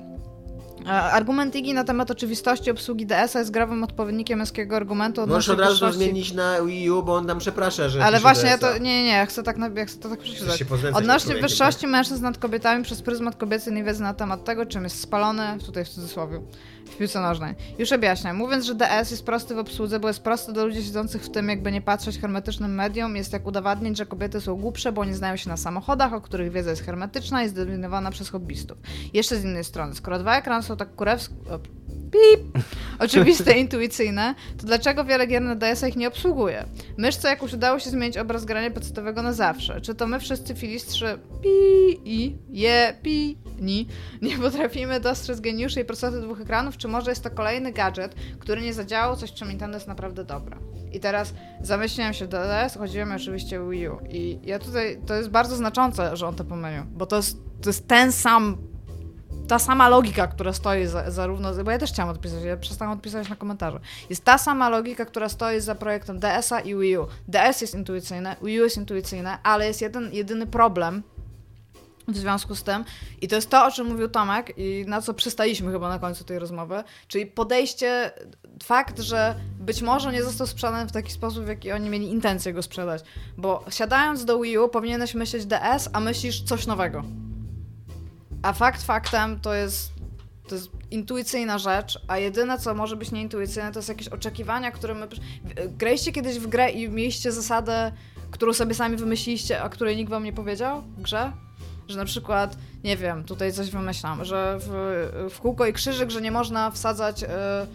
E, 0.86 0.90
Argument 0.90 1.56
Igi 1.56 1.74
na 1.74 1.84
temat 1.84 2.10
oczywistości 2.10 2.70
obsługi 2.70 3.06
DS-a 3.06 3.38
jest 3.38 3.50
grawym 3.50 3.84
odpowiednikiem 3.84 4.38
męskiego 4.38 4.76
argumentu 4.76 5.26
Możesz 5.26 5.48
od 5.48 5.60
razu 5.60 5.80
to 5.80 5.92
zmienić 5.92 6.32
na 6.32 6.62
Wii 6.62 6.90
U, 6.90 7.02
bo 7.02 7.14
on 7.14 7.26
tam 7.26 7.38
przeprasza, 7.38 7.88
że 7.88 8.04
Ale 8.04 8.20
właśnie 8.20 8.48
ja 8.48 8.58
to. 8.58 8.78
Nie, 8.78 9.04
nie, 9.04 9.12
ja 9.12 9.26
chcę 9.26 9.42
tak, 9.42 9.56
ja 9.76 9.84
chcę 9.84 9.98
to 9.98 10.08
tak 10.08 10.20
przeczytać. 10.20 10.64
Odnośnie 10.94 11.34
wyższości 11.34 11.86
mężczyzn 11.86 12.22
nad 12.22 12.38
kobietami 12.38 12.84
przez 12.84 13.02
pryzmat 13.02 13.36
kobiecej 13.36 13.72
niewiedzy 13.72 14.02
na 14.02 14.14
temat 14.14 14.44
tego, 14.44 14.66
czym 14.66 14.84
jest 14.84 15.00
spalony, 15.00 15.58
tutaj 15.66 15.84
w 15.84 15.88
cudzysłowie, 15.88 16.40
w 16.92 16.96
piłce 16.96 17.20
nożnej. 17.20 17.54
Już 17.78 17.92
objaśniam. 17.92 18.36
Mówiąc, 18.36 18.64
że 18.64 18.74
DS 18.74 19.10
jest 19.10 19.24
prosty 19.24 19.54
w 19.54 19.58
obsłudze, 19.58 20.00
bo 20.00 20.08
jest 20.08 20.22
prosty 20.22 20.52
do 20.52 20.66
ludzi 20.66 20.84
siedzących 20.84 21.22
w 21.22 21.30
tym, 21.30 21.48
jakby 21.48 21.72
nie 21.72 21.80
patrzeć 21.80 22.18
hermetycznym 22.18 22.74
medium, 22.74 23.16
jest 23.16 23.32
jak 23.32 23.46
udowadniać, 23.46 23.96
że 23.96 24.06
kobiety 24.06 24.40
są 24.40 24.56
głupsze, 24.56 24.92
bo 24.92 25.04
nie 25.04 25.14
znają 25.14 25.36
się 25.36 25.48
na 25.48 25.56
samochodach, 25.56 26.12
o 26.12 26.20
których 26.20 26.52
wiedza 26.52 26.70
jest 26.70 26.82
hermetyczna 26.82 27.44
i 27.44 27.48
zdominowana 27.48 28.10
przez 28.10 28.28
hobbystów. 28.28 28.78
Jeszcze 29.12 29.36
z 29.36 29.44
innej 29.44 29.64
strony, 29.64 29.94
skoro 29.94 30.18
dwa 30.18 30.38
ekrany 30.38 30.62
są 30.62 30.76
tak 30.76 30.94
kurewskie... 30.94 31.34
Pip! 32.10 32.64
Oczywiste, 32.98 33.52
intuicyjne, 33.52 34.34
to 34.58 34.66
dlaczego 34.66 35.04
wiele 35.04 35.26
gier 35.26 35.42
na 35.42 35.54
DS-a 35.54 35.88
ich 35.88 35.96
nie 35.96 36.08
obsługuje? 36.08 36.64
Myszce 36.96 37.28
jakoś 37.28 37.52
udało 37.52 37.78
się 37.78 37.90
zmienić 37.90 38.18
obraz 38.18 38.44
grania 38.44 38.70
podstawowego 38.70 39.22
na 39.22 39.32
zawsze. 39.32 39.80
Czy 39.80 39.94
to 39.94 40.06
my 40.06 40.20
wszyscy 40.20 40.54
filistrzy 40.54 41.18
pi 41.42 42.00
i 42.04 42.36
je 42.48 42.96
pi 43.02 43.38
ni 43.60 43.88
nie 44.22 44.38
potrafimy 44.38 45.00
dostrzec 45.00 45.40
geniuszy 45.40 45.80
i 45.80 45.84
prostoty 45.84 46.20
dwóch 46.20 46.40
ekranów, 46.40 46.76
czy 46.76 46.88
może 46.88 47.10
jest 47.10 47.22
to 47.22 47.30
kolejny 47.30 47.72
gadżet, 47.72 48.14
który 48.38 48.62
nie 48.62 48.74
zadziałał, 48.74 49.16
coś 49.16 49.32
czym 49.32 49.48
Nintendo 49.48 49.76
jest 49.76 49.88
naprawdę 49.88 50.24
dobre? 50.24 50.56
I 50.92 51.00
teraz 51.00 51.34
zamyśliłem 51.62 52.14
się 52.14 52.26
do 52.26 52.38
DS, 52.38 52.76
chodziło 52.76 53.06
mi 53.06 53.12
oczywiście 53.12 53.60
Wii 53.70 53.88
U 53.88 53.98
i 54.10 54.38
ja 54.42 54.58
tutaj, 54.58 54.98
to 55.06 55.14
jest 55.14 55.28
bardzo 55.28 55.56
znaczące, 55.56 56.16
że 56.16 56.26
on 56.26 56.34
to 56.34 56.44
pomylił, 56.44 56.82
bo 56.92 57.06
to 57.06 57.16
jest, 57.16 57.36
to 57.62 57.68
jest 57.68 57.88
ten 57.88 58.12
sam 58.12 58.71
ta 59.52 59.58
sama 59.58 59.88
logika, 59.88 60.26
która 60.26 60.52
stoi 60.52 60.86
za, 60.86 61.10
zarówno, 61.10 61.64
bo 61.64 61.70
ja 61.70 61.78
też 61.78 61.90
chciałam 61.90 62.14
odpisać, 62.14 62.44
ja 62.44 62.56
przestałam 62.56 62.94
odpisać 62.94 63.28
na 63.28 63.36
komentarze. 63.36 63.80
Jest 64.10 64.24
ta 64.24 64.38
sama 64.38 64.68
logika, 64.68 65.04
która 65.04 65.28
stoi 65.28 65.60
za 65.60 65.74
projektem 65.74 66.18
DS-a 66.18 66.60
i 66.60 66.76
Wii 66.76 66.98
U. 66.98 67.06
DS 67.28 67.60
jest 67.60 67.74
intuicyjne, 67.74 68.36
Wii 68.42 68.60
U 68.60 68.64
jest 68.64 68.76
intuicyjne, 68.76 69.38
ale 69.42 69.66
jest 69.66 69.80
jeden, 69.80 70.12
jedyny 70.12 70.46
problem 70.46 71.02
w 72.08 72.16
związku 72.16 72.54
z 72.54 72.62
tym 72.62 72.84
i 73.20 73.28
to 73.28 73.36
jest 73.36 73.50
to, 73.50 73.66
o 73.66 73.70
czym 73.70 73.86
mówił 73.86 74.08
Tomek 74.08 74.52
i 74.56 74.84
na 74.88 75.02
co 75.02 75.14
przystaliśmy 75.14 75.72
chyba 75.72 75.88
na 75.88 75.98
końcu 75.98 76.24
tej 76.24 76.38
rozmowy, 76.38 76.84
czyli 77.08 77.26
podejście, 77.26 78.10
fakt, 78.62 79.00
że 79.00 79.34
być 79.60 79.82
może 79.82 80.12
nie 80.12 80.22
został 80.22 80.46
sprzedany 80.46 80.88
w 80.88 80.92
taki 80.92 81.12
sposób, 81.12 81.44
w 81.44 81.48
jaki 81.48 81.72
oni 81.72 81.90
mieli 81.90 82.10
intencję 82.10 82.52
go 82.52 82.62
sprzedać, 82.62 83.02
bo 83.36 83.64
siadając 83.70 84.24
do 84.24 84.40
Wii 84.40 84.58
U 84.58 84.68
powinieneś 84.68 85.14
myśleć 85.14 85.46
DS, 85.46 85.88
a 85.92 86.00
myślisz 86.00 86.42
coś 86.42 86.66
nowego. 86.66 87.21
A 88.42 88.52
fakt 88.52 88.82
faktem 88.82 89.40
to 89.40 89.54
jest, 89.54 89.92
to 90.48 90.54
jest 90.54 90.70
intuicyjna 90.90 91.58
rzecz, 91.58 91.98
a 92.08 92.18
jedyne, 92.18 92.58
co 92.58 92.74
może 92.74 92.96
być 92.96 93.12
nieintuicyjne, 93.12 93.72
to 93.72 93.78
jest 93.78 93.88
jakieś 93.88 94.08
oczekiwania, 94.08 94.70
które 94.70 94.94
my... 94.94 95.08
Graliście 95.78 96.12
kiedyś 96.12 96.38
w 96.38 96.46
grę 96.46 96.70
i 96.70 96.88
mieliście 96.88 97.32
zasadę, 97.32 97.92
którą 98.30 98.52
sobie 98.52 98.74
sami 98.74 98.96
wymyśliliście, 98.96 99.62
a 99.62 99.68
której 99.68 99.96
nikt 99.96 100.10
wam 100.10 100.24
nie 100.24 100.32
powiedział 100.32 100.82
w 100.82 101.02
grze? 101.02 101.32
Że 101.88 101.98
na 101.98 102.04
przykład, 102.04 102.56
nie 102.84 102.96
wiem, 102.96 103.24
tutaj 103.24 103.52
coś 103.52 103.70
wymyślam, 103.70 104.24
że 104.24 104.58
w, 104.60 104.70
w 105.34 105.40
kółko 105.40 105.66
i 105.66 105.72
krzyżyk, 105.72 106.10
że 106.10 106.20
nie 106.20 106.30
można 106.30 106.70
wsadzać... 106.70 107.22
e, 107.22 107.66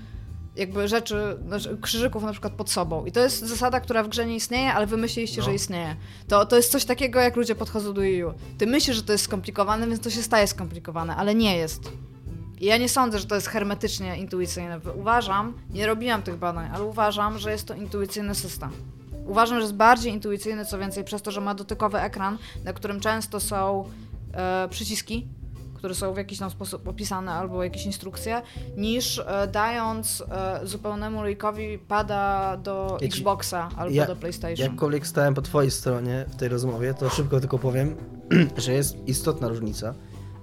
jakby 0.57 0.87
rzeczy, 0.87 1.37
znaczy 1.47 1.77
krzyżyków 1.81 2.23
na 2.23 2.31
przykład 2.31 2.53
pod 2.53 2.69
sobą. 2.69 3.05
I 3.05 3.11
to 3.11 3.19
jest 3.19 3.39
zasada, 3.45 3.79
która 3.79 4.03
w 4.03 4.07
grze 4.07 4.25
nie 4.25 4.35
istnieje, 4.35 4.73
ale 4.73 4.87
wy 4.87 4.97
myśleliście, 4.97 5.37
No. 5.41 5.45
że 5.45 5.53
istnieje. 5.53 5.95
To, 6.27 6.45
to 6.45 6.55
jest 6.55 6.71
coś 6.71 6.85
takiego, 6.85 7.19
jak 7.19 7.35
ludzie 7.35 7.55
podchodzą 7.55 7.93
do 7.93 8.05
EU. 8.05 8.33
Ty 8.57 8.67
myślisz, 8.67 8.95
że 8.95 9.03
to 9.03 9.11
jest 9.11 9.23
skomplikowane, 9.23 9.87
więc 9.87 9.99
to 9.99 10.09
się 10.09 10.21
staje 10.23 10.47
skomplikowane, 10.47 11.15
ale 11.15 11.35
nie 11.35 11.57
jest. 11.57 11.91
I 12.59 12.65
ja 12.65 12.77
nie 12.77 12.89
sądzę, 12.89 13.19
że 13.19 13.25
to 13.25 13.35
jest 13.35 13.47
hermetycznie 13.47 14.17
intuicyjne. 14.17 14.79
Uważam, 14.99 15.53
nie 15.69 15.87
robiłam 15.87 16.21
tych 16.23 16.35
badań, 16.37 16.69
ale 16.73 16.83
uważam, 16.83 17.39
że 17.39 17.51
jest 17.51 17.67
to 17.67 17.73
intuicyjny 17.73 18.35
system. 18.35 18.69
Uważam, 19.27 19.57
że 19.57 19.61
jest 19.61 19.75
bardziej 19.75 20.13
intuicyjny, 20.13 20.65
co 20.65 20.79
więcej, 20.79 21.03
przez 21.03 21.21
to, 21.21 21.31
że 21.31 21.41
ma 21.41 21.55
dotykowy 21.55 21.99
ekran, 21.99 22.37
na 22.63 22.73
którym 22.73 22.99
często 22.99 23.39
są 23.39 23.89
e, 24.33 24.67
przyciski, 24.69 25.27
które 25.77 25.95
są 25.95 26.13
w 26.13 26.17
jakiś 26.17 26.39
tam 26.39 26.49
sposób 26.49 26.87
opisane 26.87 27.31
albo 27.31 27.63
jakieś 27.63 27.85
instrukcje, 27.85 28.41
niż 28.77 29.19
e, 29.19 29.47
dając 29.51 30.23
e, 30.31 30.59
zupełnemu 30.67 31.23
lejkowi 31.23 31.79
pada 31.79 32.57
do 32.57 32.91
Ja 32.91 32.99
ci- 32.99 33.05
Xboxa 33.07 33.69
albo 33.77 33.95
ja- 33.95 34.05
do 34.07 34.15
PlayStation. 34.15 34.67
Jakkolwiek 34.67 35.07
stałem 35.07 35.33
po 35.33 35.41
twojej 35.41 35.71
stronie 35.71 36.25
w 36.29 36.35
tej 36.35 36.49
rozmowie, 36.49 36.93
to 36.93 37.09
szybko 37.09 37.39
tylko 37.39 37.59
powiem, 37.59 37.95
że 38.57 38.73
jest 38.73 39.07
istotna 39.07 39.47
różnica 39.47 39.93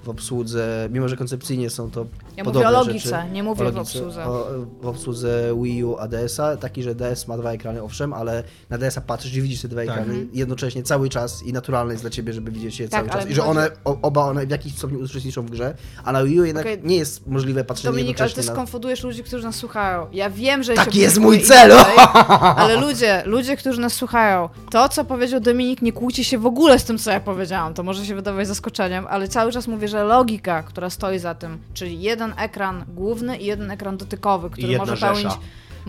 w 0.05 0.09
obsłudze, 0.09 0.89
mimo 0.93 1.09
że 1.09 1.17
koncepcyjnie 1.17 1.71
są 1.71 1.91
to 1.91 2.01
Ja 2.01 2.45
mówię 2.45 2.45
podobne 2.45 2.69
o 2.69 2.73
logice, 2.73 3.09
rzeczy, 3.09 3.33
nie 3.33 3.43
mówię 3.43 3.67
o 3.67 3.71
w 3.71 3.75
logice, 3.75 3.81
obsłudze. 3.99 4.25
O, 4.27 4.47
w 4.83 4.87
obsłudze 4.87 5.55
Wii 5.63 5.85
U 5.85 5.97
ADS-a, 5.97 6.57
taki, 6.57 6.83
że 6.83 6.95
DS 6.95 7.29
ma 7.29 7.37
dwa 7.39 7.53
ekrany, 7.53 7.83
owszem, 7.83 8.13
ale 8.13 8.43
na 8.71 8.79
DS-a 8.79 9.01
patrzysz 9.01 9.35
i 9.35 9.43
widzisz 9.43 9.63
te 9.63 9.69
dwa 9.69 9.81
Tak. 9.81 9.91
ekrany 9.91 10.13
Mhm. 10.15 10.29
jednocześnie 10.33 10.83
cały 10.83 11.09
czas 11.09 11.43
i 11.43 11.53
naturalne 11.53 11.93
jest 11.93 12.05
dla 12.05 12.11
ciebie, 12.11 12.33
żeby 12.33 12.51
widzieć 12.51 12.81
je 12.81 12.89
Tak, 12.89 13.01
cały 13.11 13.21
czas. 13.23 13.31
I 13.31 13.35
że 13.35 13.45
one, 13.45 13.71
o, 13.85 13.99
oba 14.03 14.25
one 14.25 14.47
w 14.47 14.51
jakiś 14.51 14.77
stopniu 14.79 15.01
uczestniczą 15.05 15.43
w 15.43 15.51
grze, 15.51 15.75
a 16.05 16.13
na 16.13 16.25
Wii 16.25 16.41
U 16.41 16.45
jednak 16.45 16.65
Okej. 16.67 16.81
nie 16.83 16.97
jest 16.97 17.27
możliwe 17.27 17.65
patrzenie 17.65 17.93
Dominik, 17.93 18.09
ale 18.09 18.15
ty 18.17 18.23
jednocześnie 18.33 18.51
na... 18.51 18.55
skonfudujesz 18.57 19.03
ludzi, 19.05 19.25
którzy 19.25 19.45
nas 19.45 19.57
słuchają. 19.57 20.07
Ja 20.13 20.31
wiem, 20.31 20.63
że 20.63 20.75
Taki 20.75 20.99
jest 20.99 21.19
mój 21.19 21.41
cel! 21.41 21.71
tak 21.71 21.97
dalej, 21.97 21.97
Ale 22.65 22.77
ludzie, 22.77 23.23
ludzie, 23.27 23.57
którzy 23.57 23.81
nas 23.81 23.93
słuchają, 23.93 24.49
to 24.71 24.89
co 24.89 25.05
powiedział 25.05 25.41
Dominik, 25.41 25.83
nie 25.83 25.93
kłóci 25.93 26.25
się 26.25 26.39
w 26.39 26.47
ogóle 26.47 26.79
z 26.79 26.85
tym, 26.85 26.99
co 26.99 27.11
ja 27.11 27.21
powiedziałam. 27.21 27.75
To 27.75 27.83
może 27.83 28.07
się 28.07 28.15
wydawać 28.15 28.49
zaskoczeniem, 28.49 29.07
ale 29.11 29.29
cały 29.29 29.53
czas 29.53 29.69
mówię, 29.69 29.89
że 29.89 29.94
logika, 30.03 30.63
która 30.63 30.91
stoi 30.91 31.19
za 31.19 31.35
tym, 31.35 31.59
czyli 31.75 32.01
jeden 32.01 32.35
ekran 32.39 32.85
główny 32.89 33.39
i 33.39 33.47
jeden 33.47 33.71
ekran 33.71 33.97
dotykowy, 33.97 34.51
który 34.51 34.69
jedna 34.69 34.79
może 34.79 34.97
rzesza. 34.97 35.13
pełnić 35.13 35.35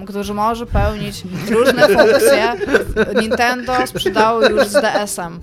który 0.04 0.34
może 0.34 0.66
pełnić 0.66 1.24
różne 1.50 1.88
funkcje. 1.88 2.54
Nintendo 3.22 3.88
sprzedało 3.88 4.46
już 4.46 4.68
z 4.68 4.74
DS-em. 4.74 5.40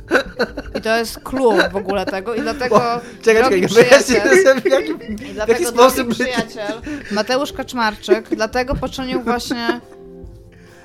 I 0.79 0.81
to 0.81 0.97
jest 0.97 1.21
clue 1.21 1.59
w 1.73 1.77
ogóle 1.77 2.07
tego 2.07 2.35
i 2.35 2.41
dlatego 2.41 3.01
Czekaj, 3.23 3.43
drogi 3.43 3.69
czekaj, 3.69 3.85
wyjaśnij, 3.85 4.21
przyjaciel, 4.21 4.61
w 4.61 4.65
jakim, 4.65 5.03
i 5.03 5.17
w 5.17 5.35
dlatego 5.35 5.53
jaki 5.53 5.67
sposób... 5.67 6.09
przyjaciel 6.09 6.81
Mateusz 7.11 7.53
Kaczmarczyk 7.53 8.35
dlatego 8.35 8.75
poczynił 8.75 9.23
właśnie 9.23 9.81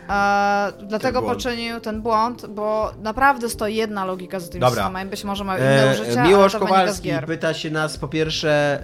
e, 0.10 0.74
dlatego 0.88 1.22
poczynił 1.22 1.80
ten 1.80 2.02
błąd, 2.02 2.46
bo 2.46 2.92
naprawdę 3.02 3.50
stoi 3.50 3.76
jedna 3.76 4.06
logika 4.06 4.40
za 4.40 4.48
tymi 4.48 4.62
Dobra. 4.62 4.84
systemami. 4.84 5.10
Być 5.10 5.24
może 5.24 5.44
ma 5.44 5.58
inne 5.58 5.92
E, 5.98 6.02
użycia, 6.02 6.28
Miłosz 6.28 6.56
ale 6.56 6.62
to 6.62 6.68
Kowalski 6.68 7.04
gier. 7.08 7.26
pyta 7.26 7.54
się 7.54 7.72
nas 7.72 7.98
po 7.98 8.08
pierwsze. 8.08 8.84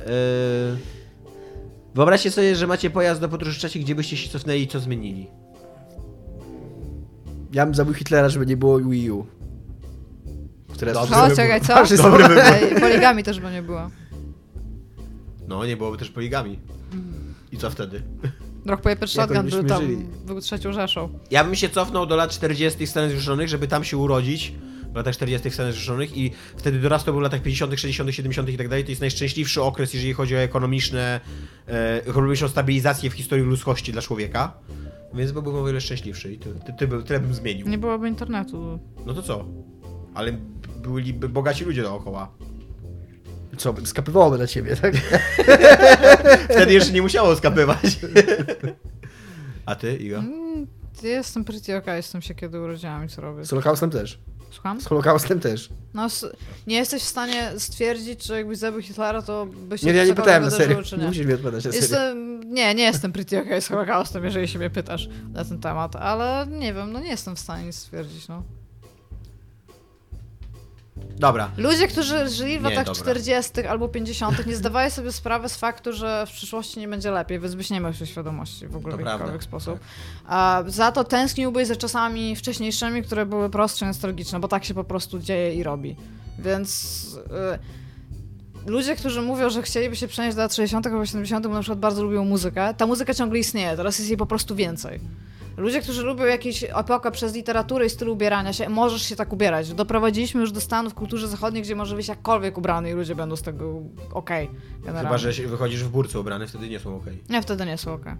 Yy... 0.72 0.78
Wyobraźcie 1.96 2.32
sobie, 2.32 2.56
że 2.56 2.68
macie 2.68 2.90
pojazd 2.90 3.22
do 3.22 3.30
podróży 3.30 3.60
w 3.60 3.62
czasie, 3.62 3.80
gdzie 3.80 3.96
byście 3.96 4.18
się 4.18 4.30
cofnęli 4.30 4.62
i 4.62 4.68
co 4.68 4.80
zmienili. 4.80 5.28
Ja 7.54 7.66
bym 7.66 7.76
zabił 7.76 7.94
Hitlera, 7.94 8.30
żeby 8.30 8.46
nie 8.46 8.58
było 8.58 8.80
Wii 8.80 9.12
U. 9.12 9.26
Które 10.74 10.94
Dobrze 10.94 11.16
O, 11.16 11.28
by 11.30 11.36
czekaj, 11.36 11.62
co? 11.62 11.98
Dobry 11.98 12.28
wybór. 12.28 12.82
Poligami 12.82 13.24
też 13.24 13.40
by 13.40 13.52
nie 13.52 13.62
było. 13.62 13.90
No, 15.48 15.66
nie 15.66 15.78
byłoby 15.78 15.98
też 15.98 16.10
poligami. 16.10 16.60
I 17.52 17.58
co 17.58 17.70
wtedy? 17.70 18.02
Rock 18.66 18.82
Paper 18.82 18.98
Jakoś 18.98 19.12
Shotgun 19.12 19.50
był 19.50 19.64
tam, 19.64 19.82
żyli. 19.82 19.98
był 20.26 20.42
trzecią 20.42 20.74
Rzeszą. 20.74 21.10
Ja 21.32 21.44
bym 21.44 21.56
się 21.56 21.70
cofnął 21.70 22.06
do 22.06 22.16
lat 22.16 22.32
40. 22.32 22.88
Stanów 22.88 23.10
Zjednoczonych, 23.10 23.50
żeby 23.50 23.68
tam 23.68 23.84
się 23.84 23.98
urodzić. 23.98 24.54
W 24.94 24.96
latach 24.96 25.14
40. 25.14 25.52
Stanów 25.52 25.74
Zjednoczonych 25.74 26.18
i 26.18 26.32
wtedy 26.58 26.80
dorastał 26.80 27.16
w 27.16 27.22
latach 27.22 27.42
50., 27.42 27.80
60., 27.80 28.16
70. 28.16 28.50
i 28.50 28.58
tak 28.58 28.68
dalej. 28.70 28.84
To 28.84 28.92
jest 28.92 29.02
najszczęśliwszy 29.02 29.62
okres, 29.62 29.94
jeżeli 29.94 30.14
chodzi 30.14 30.36
o 30.36 30.40
ekonomiczne, 30.40 31.20
e, 31.68 32.06
ekonomiczną 32.06 32.48
stabilizację 32.48 33.10
w 33.10 33.14
historii 33.14 33.46
ludzkości 33.46 33.92
dla 33.92 34.02
człowieka. 34.02 34.54
Więc 35.14 35.32
byłbym 35.32 35.56
o 35.56 35.66
wiele 35.66 35.82
szczęśliwszy 35.82 36.34
i 36.34 36.38
ty, 36.38 36.54
ty, 36.66 36.88
ty, 36.88 37.04
tyle 37.04 37.20
bym 37.20 37.34
zmienił. 37.34 37.68
Nie 37.68 37.78
byłoby 37.78 38.08
internetu. 38.08 38.80
No 39.06 39.14
to 39.14 39.22
co? 39.22 39.46
Ale 40.14 40.34
byliby 40.84 41.30
bogaci 41.30 41.66
ludzie 41.66 41.82
dookoła. 41.82 42.32
Co, 43.58 43.76
skapywałoby 43.86 44.38
na 44.38 44.48
ciebie, 44.48 44.76
tak? 44.76 44.94
Wtedy 46.50 46.74
jeszcze 46.74 46.92
nie 46.92 47.02
musiało 47.02 47.36
skapywać. 47.36 47.80
A 49.66 49.76
ty, 49.76 49.96
Iga? 49.98 50.18
Mm, 50.20 50.68
Jestem 51.04 51.44
pretty 51.46 51.76
okay 51.78 52.02
z 52.04 52.12
tym 52.12 52.22
się 52.22 52.36
kiedy 52.36 52.62
urodziłam 52.62 53.06
i 53.06 53.10
co 53.10 53.22
robię. 53.22 53.46
Z 53.46 53.50
Holokaustem 53.50 53.90
też. 53.90 54.20
Słucham? 54.52 54.82
Z 54.82 54.86
Holokaustem 54.86 55.40
też. 55.40 55.70
No, 55.94 56.08
nie 56.68 56.76
jesteś 56.76 57.02
w 57.04 57.06
stanie 57.08 57.52
stwierdzić, 57.58 58.20
czy 58.28 58.34
jakbyś 58.34 58.58
zabił 58.58 58.82
Hitlera, 58.82 59.22
to 59.22 59.46
by 59.46 59.78
się 59.78 59.88
Nie, 59.88 59.94
ja 59.94 60.06
nie 60.06 60.14
pytałem 60.14 60.44
na 60.44 60.52
serio. 60.52 60.84
czy 60.84 60.96
Nie 60.96 61.02
nie. 61.02 61.08
musisz 61.08 61.26
mi 61.26 61.34
odpowiadać 61.34 61.66
na 61.66 61.72
serio. 61.72 61.82
Jestem, 61.82 62.40
nie, 62.54 62.76
nie 62.76 62.84
jestem 62.84 63.12
pretty 63.12 63.40
okay 63.42 63.62
z 63.62 63.68
Holokaustem, 63.68 64.24
jeżeli 64.26 64.48
się 64.48 64.60
mnie 64.60 64.70
pytasz 64.70 65.10
na 65.34 65.46
ten 65.46 65.60
temat, 65.60 65.96
ale 65.96 66.48
nie 66.48 66.74
wiem, 66.74 66.92
no 66.92 67.00
nie 67.00 67.10
jestem 67.10 67.36
w 67.36 67.40
stanie 67.40 67.66
nic 67.66 67.76
stwierdzić, 67.76 68.28
no. 68.28 68.44
Dobra. 71.18 71.52
Ludzie, 71.58 71.88
którzy 71.88 72.30
żyli 72.30 72.60
w 72.60 72.64
Nie, 72.64 72.70
latach 72.70 72.86
dobra. 72.86 73.02
40. 73.02 73.62
albo 73.70 73.88
50., 73.88 74.46
nie 74.46 74.56
zdawają 74.56 74.90
sobie 74.90 75.12
sprawy 75.12 75.50
z 75.50 75.58
faktu, 75.58 75.94
że 75.94 76.26
w 76.28 76.32
przyszłości 76.32 76.80
nie 76.80 76.88
będzie 76.88 77.12
lepiej, 77.12 77.40
więc 77.40 77.56
byś 77.56 77.70
nie 77.70 77.80
miał 77.80 77.94
świadomości 77.94 78.68
w 78.68 78.76
ogóle 78.76 78.98
To 78.98 79.04
w 79.04 79.06
jakikolwiek 79.06 79.44
sposób. 79.44 79.80
tak. 80.30 80.70
Za 80.72 80.92
to 80.92 81.04
tęskniłbyś 81.04 81.68
za 81.68 81.76
czasami 81.76 82.36
wcześniejszymi, 82.36 83.04
które 83.04 83.26
były 83.26 83.50
prostsze, 83.50 83.86
nostalgiczne, 83.86 84.40
bo 84.40 84.48
tak 84.48 84.66
się 84.66 84.74
po 84.74 84.84
prostu 84.84 85.20
dzieje 85.20 85.54
i 85.54 85.64
robi. 85.64 85.96
Więc 86.40 87.04
y, 88.66 88.70
ludzie, 88.72 88.96
którzy 88.96 89.22
mówią, 89.22 89.50
że 89.50 89.62
chcieliby 89.62 89.96
się 89.96 90.08
przenieść 90.08 90.36
do 90.36 90.42
lat 90.42 90.56
60. 90.56 90.88
albo 90.88 91.06
70., 91.06 91.48
bo 91.48 91.54
na 91.54 91.60
przykład 91.60 91.80
bardzo 91.80 92.04
lubią 92.04 92.26
muzykę, 92.26 92.74
ta 92.78 92.88
muzyka 92.88 93.14
ciągle 93.14 93.40
istnieje, 93.40 93.76
teraz 93.78 94.00
jest 94.00 94.10
jej 94.10 94.18
po 94.18 94.26
prostu 94.26 94.56
więcej. 94.56 95.00
Ludzie, 95.58 95.82
którzy 95.82 96.04
lubią 96.04 96.26
jakąś 96.26 96.64
epokę 96.64 97.12
przez 97.12 97.36
literaturę 97.36 97.86
i 97.86 97.90
styl 97.90 98.10
ubierania 98.10 98.54
się, 98.54 98.70
możesz 98.70 99.02
się 99.02 99.16
tak 99.16 99.34
ubierać. 99.34 99.74
Doprowadziliśmy 99.74 100.42
już 100.42 100.52
do 100.52 100.62
stanu 100.62 100.90
w 100.90 100.94
kulturze 100.94 101.28
zachodniej, 101.28 101.64
gdzie 101.64 101.76
może 101.76 101.96
być 101.96 102.08
jakkolwiek 102.08 102.58
ubrany 102.58 102.90
i 102.90 102.94
ludzie 102.94 103.16
będą 103.16 103.36
z 103.36 103.42
tego 103.42 103.82
okej. 104.14 104.50
generalnie. 104.80 105.20
Chyba, 105.20 105.32
że 105.32 105.48
wychodzisz 105.48 105.84
w 105.84 105.90
burce 105.90 106.20
ubrany, 106.20 106.48
wtedy 106.48 106.70
nie 106.70 106.80
są 106.80 106.96
okej. 106.96 107.24
Nie, 107.30 107.42
wtedy 107.42 107.66
nie 107.66 107.78
są 107.78 107.94
okej. 107.94 108.14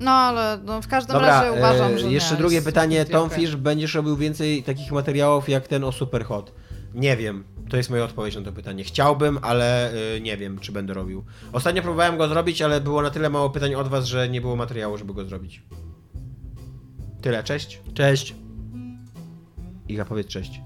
No 0.00 0.10
ale 0.10 0.58
no, 0.64 0.82
w 0.82 0.88
każdym 0.88 1.14
Dobra, 1.14 1.28
razie 1.28 1.58
uważam, 1.58 1.92
e, 1.92 1.98
że 1.98 2.10
jeszcze 2.12 2.34
nie, 2.34 2.38
drugie 2.38 2.62
pytanie. 2.62 3.04
Tom 3.04 3.26
okej. 3.26 3.38
Fish, 3.38 3.56
będziesz 3.56 3.94
robił 3.94 4.16
więcej 4.16 4.62
takich 4.62 4.92
materiałów 4.92 5.48
jak 5.48 5.68
ten 5.68 5.84
o 5.84 5.92
Superhot? 5.92 6.52
Nie 6.94 7.16
wiem. 7.16 7.44
To 7.68 7.76
jest 7.76 7.90
moja 7.90 8.04
odpowiedź 8.04 8.36
na 8.36 8.42
to 8.42 8.52
pytanie. 8.52 8.84
Chciałbym, 8.84 9.38
ale 9.42 9.94
y, 10.16 10.20
nie 10.20 10.36
wiem, 10.36 10.58
czy 10.58 10.72
będę 10.72 10.94
robił. 10.94 11.24
Ostatnio 11.52 11.82
próbowałem 11.82 12.18
go 12.18 12.28
zrobić, 12.28 12.62
ale 12.62 12.80
było 12.80 13.02
na 13.02 13.10
tyle 13.10 13.30
mało 13.30 13.50
pytań 13.50 13.74
od 13.74 13.88
was, 13.88 14.04
że 14.04 14.28
nie 14.28 14.40
było 14.40 14.56
materiału, 14.56 14.98
żeby 14.98 15.14
go 15.14 15.24
zrobić. 15.24 15.62
Tyle, 17.22 17.44
cześć. 17.44 17.80
Cześć. 17.94 18.34
Iga, 19.88 20.04
powiedz 20.04 20.26
cześć. 20.26 20.60